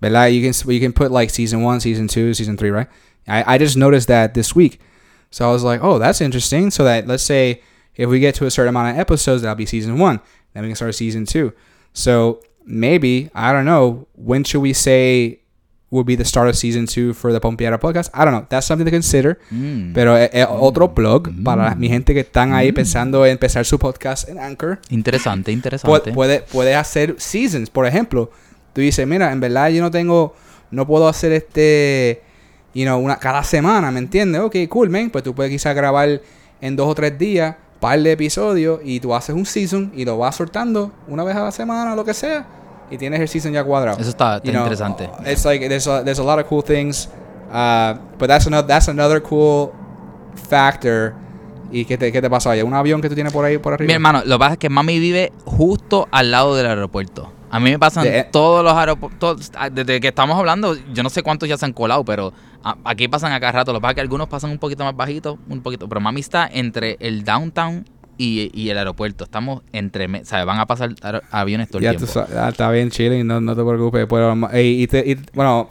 ¿Verdad? 0.00 0.26
You 0.32 0.40
can, 0.40 0.70
you 0.70 0.80
can 0.80 0.92
put 0.92 1.10
like 1.10 1.30
season 1.30 1.62
one, 1.62 1.80
season 1.80 2.08
two, 2.08 2.32
season 2.32 2.56
three, 2.56 2.70
right? 2.70 2.88
I, 3.28 3.54
I 3.54 3.58
just 3.58 3.76
noticed 3.76 4.08
that 4.08 4.34
this 4.34 4.54
week. 4.54 4.80
So 5.30 5.48
I 5.48 5.52
was 5.52 5.62
like, 5.62 5.82
oh, 5.82 5.98
that's 5.98 6.20
interesting. 6.20 6.70
So 6.70 6.84
that, 6.84 7.06
let's 7.06 7.22
say, 7.22 7.62
if 7.96 8.08
we 8.08 8.18
get 8.18 8.34
to 8.36 8.46
a 8.46 8.50
certain 8.50 8.70
amount 8.70 8.94
of 8.94 8.98
episodes, 8.98 9.42
that'll 9.42 9.56
be 9.56 9.66
season 9.66 9.98
one. 9.98 10.20
Then 10.54 10.62
we 10.62 10.70
can 10.70 10.76
start 10.76 10.94
season 10.94 11.26
two. 11.26 11.52
So 11.92 12.42
maybe, 12.64 13.30
I 13.34 13.52
don't 13.52 13.66
know, 13.66 14.06
when 14.14 14.42
should 14.42 14.60
we 14.60 14.72
say 14.72 15.39
would 15.90 16.06
be 16.06 16.16
the 16.16 16.24
start 16.24 16.48
of 16.48 16.54
season 16.56 16.86
two 16.86 17.12
for 17.12 17.32
the 17.32 17.40
Pompeada 17.40 17.78
podcast? 17.78 18.10
I 18.14 18.24
don't 18.24 18.32
know. 18.32 18.46
That's 18.48 18.66
something 18.66 18.84
to 18.84 18.90
consider. 18.92 19.38
Mm. 19.50 19.92
Pero 19.92 20.16
es, 20.16 20.30
es 20.32 20.46
otro 20.48 20.94
plug 20.94 21.30
para 21.42 21.74
mi 21.74 21.88
gente 21.88 22.14
que 22.14 22.20
están 22.20 22.52
ahí 22.52 22.70
pensando 22.72 23.26
en 23.26 23.32
empezar 23.32 23.64
su 23.64 23.78
podcast 23.78 24.28
en 24.28 24.38
Anchor. 24.38 24.78
Interesante, 24.90 25.50
Pu- 25.50 25.54
interesante. 25.54 26.12
Puede, 26.12 26.42
puede 26.42 26.74
hacer 26.74 27.16
seasons. 27.18 27.70
Por 27.70 27.86
ejemplo, 27.86 28.30
tú 28.72 28.80
dices, 28.80 29.06
mira, 29.06 29.32
en 29.32 29.40
verdad 29.40 29.68
yo 29.70 29.82
no 29.82 29.90
tengo, 29.90 30.34
no 30.70 30.86
puedo 30.86 31.08
hacer 31.08 31.32
este, 31.32 32.22
you 32.72 32.84
know, 32.84 32.98
una, 33.00 33.16
cada 33.16 33.42
semana, 33.42 33.90
¿me 33.90 33.98
entiendes? 33.98 34.40
Ok, 34.42 34.56
cool, 34.68 34.90
man. 34.90 35.10
Pues 35.10 35.24
tú 35.24 35.34
puedes 35.34 35.50
quizás 35.50 35.74
grabar 35.74 36.20
en 36.60 36.76
dos 36.76 36.86
o 36.88 36.94
tres 36.94 37.18
días, 37.18 37.56
par 37.80 37.98
de 38.00 38.12
episodios, 38.12 38.80
y 38.84 39.00
tú 39.00 39.12
haces 39.14 39.34
un 39.34 39.44
season 39.46 39.90
y 39.96 40.04
lo 40.04 40.18
vas 40.18 40.36
soltando 40.36 40.92
una 41.08 41.24
vez 41.24 41.34
a 41.34 41.42
la 41.42 41.50
semana 41.50 41.94
o 41.94 41.96
lo 41.96 42.04
que 42.04 42.14
sea, 42.14 42.46
y 42.90 43.04
el 43.04 43.28
season 43.28 43.52
ya 43.52 43.64
cuadrado. 43.64 43.98
Eso 43.98 44.10
está, 44.10 44.36
está 44.36 44.46
You 44.46 44.52
know, 44.52 44.62
interesante. 44.62 45.08
It's 45.26 45.44
like 45.44 45.66
there's 45.68 45.86
a, 45.86 46.02
there's 46.04 46.18
a 46.18 46.24
lot 46.24 46.38
of 46.40 46.46
cool 46.48 46.62
things, 46.62 47.08
uh, 47.52 47.94
but 48.18 48.28
that's 48.28 48.46
another 48.46 48.66
that's 48.66 48.88
another 48.88 49.22
cool 49.22 49.72
factor. 50.48 51.14
¿Y 51.72 51.84
qué 51.84 51.96
te, 51.96 52.10
qué 52.10 52.20
te 52.20 52.28
pasó? 52.28 52.50
¿Hay 52.50 52.62
un 52.62 52.74
avión 52.74 53.00
que 53.00 53.08
tú 53.08 53.14
tienes 53.14 53.32
por 53.32 53.44
ahí 53.44 53.58
por 53.58 53.72
arriba? 53.74 53.86
Mi 53.86 53.94
hermano, 53.94 54.22
lo 54.24 54.36
que 54.36 54.38
pasa 54.40 54.52
es 54.54 54.58
que 54.58 54.68
mami 54.68 54.98
vive 54.98 55.32
justo 55.44 56.08
al 56.10 56.30
lado 56.32 56.56
del 56.56 56.66
aeropuerto. 56.66 57.32
A 57.52 57.58
mí 57.60 57.70
me 57.70 57.78
pasan 57.78 58.04
De- 58.04 58.24
todos 58.24 58.64
los 58.64 58.72
aeropuertos. 58.74 59.52
Desde 59.72 60.00
que 60.00 60.08
estamos 60.08 60.36
hablando, 60.36 60.76
yo 60.92 61.02
no 61.02 61.10
sé 61.10 61.22
cuántos 61.22 61.48
ya 61.48 61.56
se 61.56 61.66
han 61.66 61.72
colado, 61.72 62.04
pero 62.04 62.32
a- 62.64 62.76
aquí 62.84 63.06
pasan 63.08 63.32
a 63.32 63.38
cada 63.40 63.52
rato. 63.52 63.72
Lo 63.72 63.78
que 63.78 63.82
pasa 63.82 63.90
es 63.92 63.94
que 63.96 64.00
algunos 64.00 64.28
pasan 64.28 64.50
un 64.50 64.58
poquito 64.58 64.84
más 64.84 64.96
bajitos, 64.96 65.36
un 65.48 65.60
poquito. 65.60 65.88
Pero 65.88 66.00
mami 66.00 66.20
está 66.20 66.48
entre 66.52 66.96
el 67.00 67.24
downtown 67.24 67.84
y, 68.22 68.50
y 68.54 68.68
el 68.70 68.78
aeropuerto. 68.78 69.24
Estamos 69.24 69.62
entre. 69.72 70.06
O 70.06 70.24
sea, 70.24 70.44
van 70.44 70.58
a 70.58 70.66
pasar 70.66 70.94
aviones 71.30 71.68
todo 71.68 71.78
el 71.78 71.84
Ya 71.84 71.92
tú 71.92 71.98
tiempo. 71.98 72.12
sabes, 72.12 72.36
ah, 72.36 72.48
está 72.50 72.70
bien 72.70 72.90
chilling, 72.90 73.26
no, 73.26 73.40
no 73.40 73.56
te 73.56 73.62
preocupes. 73.62 74.06
Pero, 74.08 74.34
y, 74.54 74.82
y 74.82 74.86
te- 74.86 75.10
y- 75.10 75.16
bueno, 75.32 75.70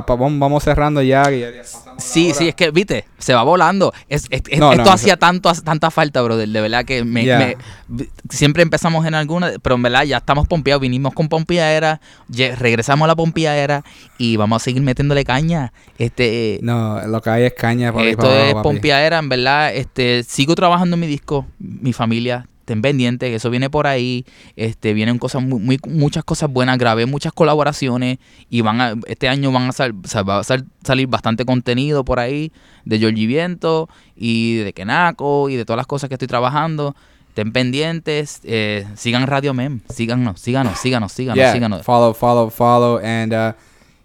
pa- 0.00 0.06
pa- 0.06 0.16
vamos 0.16 0.62
cerrando 0.64 1.02
ya. 1.02 1.24
ya- 1.30 1.50
Sí, 1.98 2.28
hora. 2.30 2.38
sí, 2.38 2.48
es 2.48 2.54
que, 2.54 2.70
viste, 2.70 3.04
se 3.18 3.34
va 3.34 3.42
volando. 3.42 3.92
Es, 4.08 4.24
es- 4.30 4.42
es- 4.48 4.58
No, 4.58 4.72
esto 4.72 4.84
no, 4.84 4.90
hacía 4.92 5.16
tanto, 5.18 5.52
tanta 5.62 5.90
falta, 5.90 6.22
brother. 6.22 6.48
De 6.48 6.60
verdad 6.60 6.84
que 6.84 7.04
me, 7.04 7.24
Yeah. 7.24 7.38
me- 7.38 7.56
vi- 7.88 8.08
siempre 8.30 8.62
empezamos 8.62 9.04
en 9.06 9.14
alguna, 9.14 9.52
pero 9.62 9.74
en 9.76 9.82
verdad 9.82 10.04
ya 10.04 10.16
estamos 10.16 10.48
pompeados. 10.48 10.80
Vinimos 10.80 11.12
con 11.12 11.28
pompeadera, 11.28 12.00
ye- 12.28 12.56
regresamos 12.56 13.04
a 13.04 13.08
la 13.08 13.14
pompeadera 13.16 13.84
y 14.18 14.36
vamos 14.36 14.62
a 14.62 14.64
seguir 14.64 14.82
metiéndole 14.82 15.24
caña. 15.24 15.72
Este, 15.98 16.58
No, 16.62 17.06
lo 17.06 17.20
que 17.20 17.30
hay 17.30 17.42
es 17.44 17.52
caña 17.54 17.92
para 17.92 18.06
esto 18.08 18.32
es 18.34 18.54
pompeadera, 18.54 19.18
en 19.18 19.28
verdad. 19.28 19.74
Este, 19.74 20.22
sigo 20.24 20.54
trabajando 20.54 20.94
en 20.94 21.00
mi 21.00 21.06
disco, 21.06 21.46
mi 21.58 21.92
familia. 21.92 22.46
Estén 22.72 22.80
pendientes, 22.80 23.30
eso 23.34 23.50
viene 23.50 23.68
por 23.68 23.86
ahí. 23.86 24.24
Este, 24.56 24.94
vienen 24.94 25.18
cosas 25.18 25.42
muy, 25.42 25.60
muy- 25.60 25.78
muchas 25.88 26.24
cosas 26.24 26.50
buenas. 26.50 26.78
Grabé 26.78 27.04
muchas 27.04 27.34
colaboraciones 27.34 28.16
y 28.48 28.62
van 28.62 28.80
a, 28.80 28.94
este 29.06 29.28
año 29.28 29.52
van 29.52 29.68
a, 29.68 29.72
sal- 29.72 29.92
va 29.94 30.38
a 30.38 30.42
sal- 30.42 30.64
salir 30.82 31.06
bastante 31.06 31.44
contenido 31.44 32.02
por 32.02 32.18
ahí 32.18 32.50
de 32.86 32.98
Georgie 32.98 33.26
Viento 33.26 33.90
y 34.16 34.56
de 34.56 34.72
Kenako 34.72 35.50
y 35.50 35.56
de 35.56 35.66
todas 35.66 35.76
las 35.76 35.86
cosas 35.86 36.08
que 36.08 36.14
estoy 36.14 36.28
trabajando. 36.28 36.96
Estén 37.28 37.52
pendientes, 37.52 38.40
eh, 38.44 38.86
sigan 38.96 39.26
Radio 39.26 39.52
Mem, 39.52 39.80
síganos, 39.90 40.40
síganos, 40.40 40.78
síganos, 40.78 41.12
síganos, 41.12 41.36
Yeah, 41.36 41.52
síganos. 41.52 41.82
follow, 41.82 42.14
follow, 42.14 42.48
follow. 42.50 42.98
And, 43.04 43.34
uh, 43.34 43.52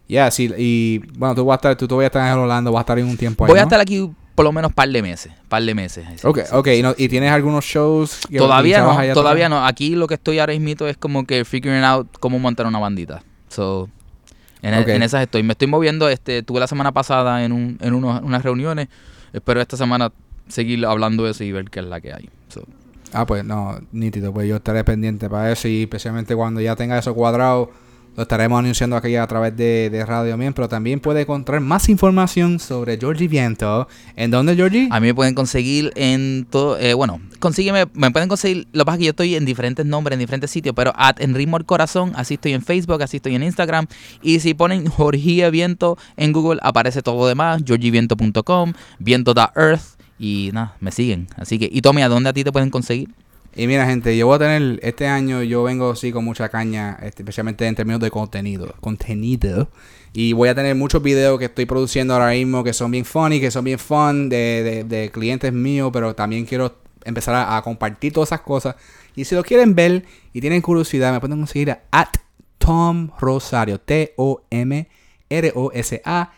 yeah, 0.07 0.29
sí, 0.29 0.49
y 0.57 0.99
bueno, 1.17 1.35
tú 1.35 1.45
vas 1.45 1.55
a 1.55 1.57
estar, 1.57 1.75
tú 1.77 1.87
todavía 1.87 2.07
estás 2.07 2.29
en 2.31 2.37
Orlando, 2.37 2.71
vas 2.73 2.79
a 2.79 2.83
estar 2.83 2.99
en 2.99 3.05
un 3.05 3.15
tiempo 3.17 3.45
ahí, 3.45 3.49
Voy 3.49 3.59
a 3.59 3.61
¿no? 3.61 3.67
estar 3.67 3.79
aquí 3.79 4.09
por 4.37 4.43
lo 4.45 4.51
menos 4.51 4.71
par 4.71 4.87
de 4.87 5.01
meses, 5.01 5.33
par 5.49 5.63
de 5.63 5.73
meses. 5.73 6.05
así. 6.07 6.27
Ok, 6.27 6.41
ok, 6.51 6.67
y, 6.67 6.83
no- 6.83 6.93
y 6.95 7.09
tienes 7.09 7.31
algunos 7.31 7.65
shows 7.65 8.19
que 8.29 8.37
Todavía 8.37 8.81
no, 8.83 8.91
allá 8.95 9.15
todavía 9.15 9.47
atrás? 9.47 9.61
no. 9.61 9.65
Aquí 9.65 9.95
lo 9.95 10.05
que 10.05 10.13
estoy 10.13 10.37
ahora 10.37 10.53
mismo 10.57 10.85
es 10.85 10.95
como 10.95 11.25
que 11.25 11.43
figuring 11.43 11.83
out 11.83 12.07
cómo 12.19 12.37
montar 12.37 12.67
una 12.67 12.77
bandita. 12.77 13.23
So, 13.49 13.89
en, 14.61 14.75
e- 14.75 14.93
en 14.95 15.01
esas 15.01 15.23
estoy. 15.23 15.41
Me 15.41 15.53
estoy 15.53 15.67
moviendo. 15.67 16.07
Este, 16.07 16.43
tuve 16.43 16.59
la 16.59 16.67
semana 16.67 16.91
pasada 16.91 17.43
en, 17.43 17.51
un, 17.51 17.79
en 17.81 17.95
unos- 17.95 18.21
unas 18.21 18.43
reuniones. 18.43 18.89
Espero 19.33 19.59
esta 19.59 19.75
semana 19.75 20.11
seguir 20.47 20.85
hablando 20.85 21.23
de 21.23 21.31
eso 21.31 21.43
y 21.43 21.51
ver 21.51 21.71
qué 21.71 21.79
es 21.79 21.87
la 21.87 21.99
que 21.99 22.13
hay. 22.13 22.29
So, 22.49 22.63
Ah, 23.13 23.25
pues 23.25 23.43
no, 23.43 23.79
nítido, 23.91 24.31
pues 24.33 24.47
yo 24.47 24.57
estaré 24.57 24.83
pendiente 24.83 25.27
para 25.31 25.51
eso 25.51 25.67
y 25.67 25.81
especialmente 25.81 26.35
cuando 26.35 26.61
ya 26.61 26.75
tenga 26.75 26.99
eso 26.99 27.15
cuadrado, 27.15 27.71
lo 28.17 28.23
estaremos 28.23 28.57
anunciando 28.57 28.95
aquí 28.95 29.15
a 29.15 29.27
través 29.27 29.55
de, 29.55 30.03
Radio 30.07 30.35
Mien, 30.37 30.51
pero 30.51 30.67
también 30.67 30.99
puede 30.99 31.21
encontrar 31.21 31.61
más 31.61 31.87
información 31.87 32.57
sobre 32.57 32.97
Georgie 32.97 33.27
Viento. 33.27 33.87
¿En 34.15 34.31
dónde, 34.31 34.55
Georgie? 34.55 34.89
a 34.89 34.99
mí 34.99 35.05
me 35.05 35.13
pueden 35.13 35.35
conseguir 35.35 35.93
en 35.95 36.47
todo. 36.49 36.79
eh, 36.79 36.95
bueno, 36.95 37.21
consígueme. 37.37 37.85
Me 37.93 38.09
pueden 38.09 38.27
conseguir. 38.27 38.67
Lo 38.73 38.81
que 38.81 38.85
pasa 38.85 38.97
que 38.97 39.03
yo 39.03 39.09
estoy 39.11 39.35
en 39.35 39.45
diferentes 39.45 39.85
nombres, 39.85 40.15
en 40.15 40.19
diferentes 40.19 40.49
sitios. 40.49 40.73
Pero 40.75 40.93
at 40.95 41.21
en 41.21 41.35
ritmo 41.35 41.57
al 41.57 41.65
corazón. 41.65 42.11
Así 42.15 42.33
estoy 42.33 42.53
en 42.53 42.63
Facebook, 42.63 43.03
así 43.03 43.17
estoy 43.17 43.35
en 43.35 43.43
Instagram. 43.43 43.85
Y 44.23 44.39
si 44.39 44.55
ponen 44.55 44.87
Jorge 44.89 45.51
Viento 45.51 45.99
en 46.15 46.33
Google, 46.33 46.59
aparece 46.63 47.03
todo 47.03 47.19
lo 47.19 47.27
demás. 47.27 47.61
georgieviento.com, 47.63 48.73
viento.earth. 48.97 49.81
Y 50.17 50.49
nada, 50.53 50.75
me 50.79 50.91
siguen. 50.91 51.27
Así 51.35 51.59
que, 51.59 51.69
y 51.71 51.81
Tommy, 51.81 52.01
¿a 52.01 52.09
dónde 52.09 52.31
a 52.31 52.33
ti 52.33 52.43
te 52.43 52.51
pueden 52.51 52.71
conseguir? 52.71 53.09
Y 53.57 53.65
mira, 53.67 53.85
gente, 53.87 54.15
yo 54.15 54.27
voy 54.27 54.35
a 54.35 54.39
tener, 54.39 54.79
este 54.83 55.07
año 55.07 55.41
yo 55.41 55.63
vengo 55.63 55.89
así 55.91 56.11
con 56.11 56.23
mucha 56.23 56.47
caña, 56.49 56.97
este, 57.01 57.23
especialmente 57.23 57.65
en 57.65 57.73
términos 57.75 57.99
de 57.99 58.11
contenido. 58.11 58.75
Contenido. 58.79 59.69
Y 60.13 60.33
voy 60.33 60.49
a 60.49 60.55
tener 60.55 60.75
muchos 60.75 61.01
videos 61.01 61.39
que 61.39 61.45
estoy 61.45 61.65
produciendo 61.65 62.13
ahora 62.13 62.29
mismo 62.29 62.63
que 62.63 62.71
son 62.73 62.91
bien 62.91 63.03
funny, 63.03 63.39
que 63.41 63.49
son 63.51 63.65
bien 63.65 63.79
fun 63.79 64.29
de, 64.29 64.63
de- 64.63 64.83
de 64.83 65.09
clientes 65.11 65.51
míos, 65.51 65.89
pero 65.91 66.13
también 66.15 66.45
quiero 66.45 66.77
empezar 67.03 67.33
a, 67.35 67.57
a 67.57 67.61
compartir 67.63 68.13
todas 68.13 68.29
esas 68.29 68.41
cosas. 68.41 68.75
Y 69.15 69.25
si 69.25 69.33
lo 69.33 69.43
quieren 69.43 69.73
ver 69.73 70.05
y 70.33 70.41
tienen 70.41 70.61
curiosidad, 70.61 71.11
me 71.11 71.19
pueden 71.19 71.37
conseguir 71.39 71.71
a 71.71 71.81
at 71.91 72.09
Tom 72.59 73.09
Rosario. 73.19 73.79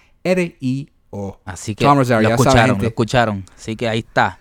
T-O-M-R-O-S-A-R-I-O. 0.10 1.40
Así 1.46 1.76
que 1.76 1.86
Tom 1.86 1.98
Rosario, 1.98 2.30
lo 2.30 2.36
escucharon, 2.36 2.78
lo 2.84 2.88
escucharon. 2.88 3.46
Así 3.58 3.76
que 3.76 3.88
ahí 3.90 4.00
está. 4.00 4.40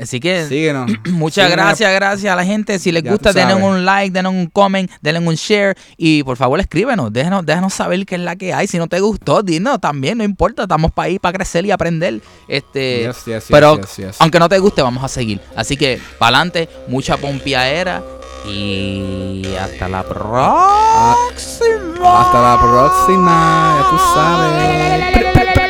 Así 0.00 0.18
que 0.20 0.46
Síguenos. 0.46 0.90
muchas 1.10 1.44
Síguenos. 1.46 1.66
gracias, 1.66 1.92
gracias 1.92 2.32
a 2.32 2.36
la 2.36 2.44
gente. 2.44 2.78
Si 2.78 2.90
les 2.92 3.02
Ya 3.02 3.10
gusta, 3.12 3.32
denle 3.32 3.54
un 3.54 3.84
like, 3.84 4.12
denle 4.12 4.30
un 4.30 4.46
comment, 4.46 4.90
denle 5.02 5.20
un 5.20 5.34
share 5.34 5.76
y 5.96 6.22
por 6.22 6.36
favor 6.36 6.58
escríbenos, 6.60 7.12
déjenos, 7.12 7.44
déjenos 7.44 7.74
saber 7.74 8.04
qué 8.06 8.14
es 8.14 8.20
la 8.22 8.36
que 8.36 8.54
hay. 8.54 8.66
Si 8.66 8.78
no 8.78 8.86
te 8.86 9.00
gustó, 9.00 9.42
dinos 9.42 9.80
también, 9.80 10.18
no 10.18 10.24
importa, 10.24 10.62
estamos 10.62 10.92
para 10.92 11.06
ahí 11.08 11.18
para 11.18 11.36
crecer 11.36 11.66
y 11.66 11.70
aprender. 11.70 12.20
Este, 12.48 13.02
Yes, 13.06 13.16
yes, 13.24 13.24
yes, 13.26 13.44
pero 13.50 13.76
yes, 13.78 13.96
yes. 13.96 14.16
aunque 14.20 14.38
no 14.38 14.48
te 14.48 14.58
guste, 14.58 14.80
vamos 14.82 15.04
a 15.04 15.08
seguir. 15.08 15.40
Así 15.54 15.76
que 15.76 16.00
para 16.18 16.38
adelante, 16.38 16.68
mucha 16.88 17.16
pompiadera 17.18 18.02
Y 18.48 19.42
hasta 19.60 19.86
la 19.88 20.02
próxima. 20.02 21.10
Hasta 22.20 22.40
la 22.42 22.58
próxima, 22.58 23.76
ya 23.76 23.90
tú 23.90 23.98
sabes. 24.14 25.69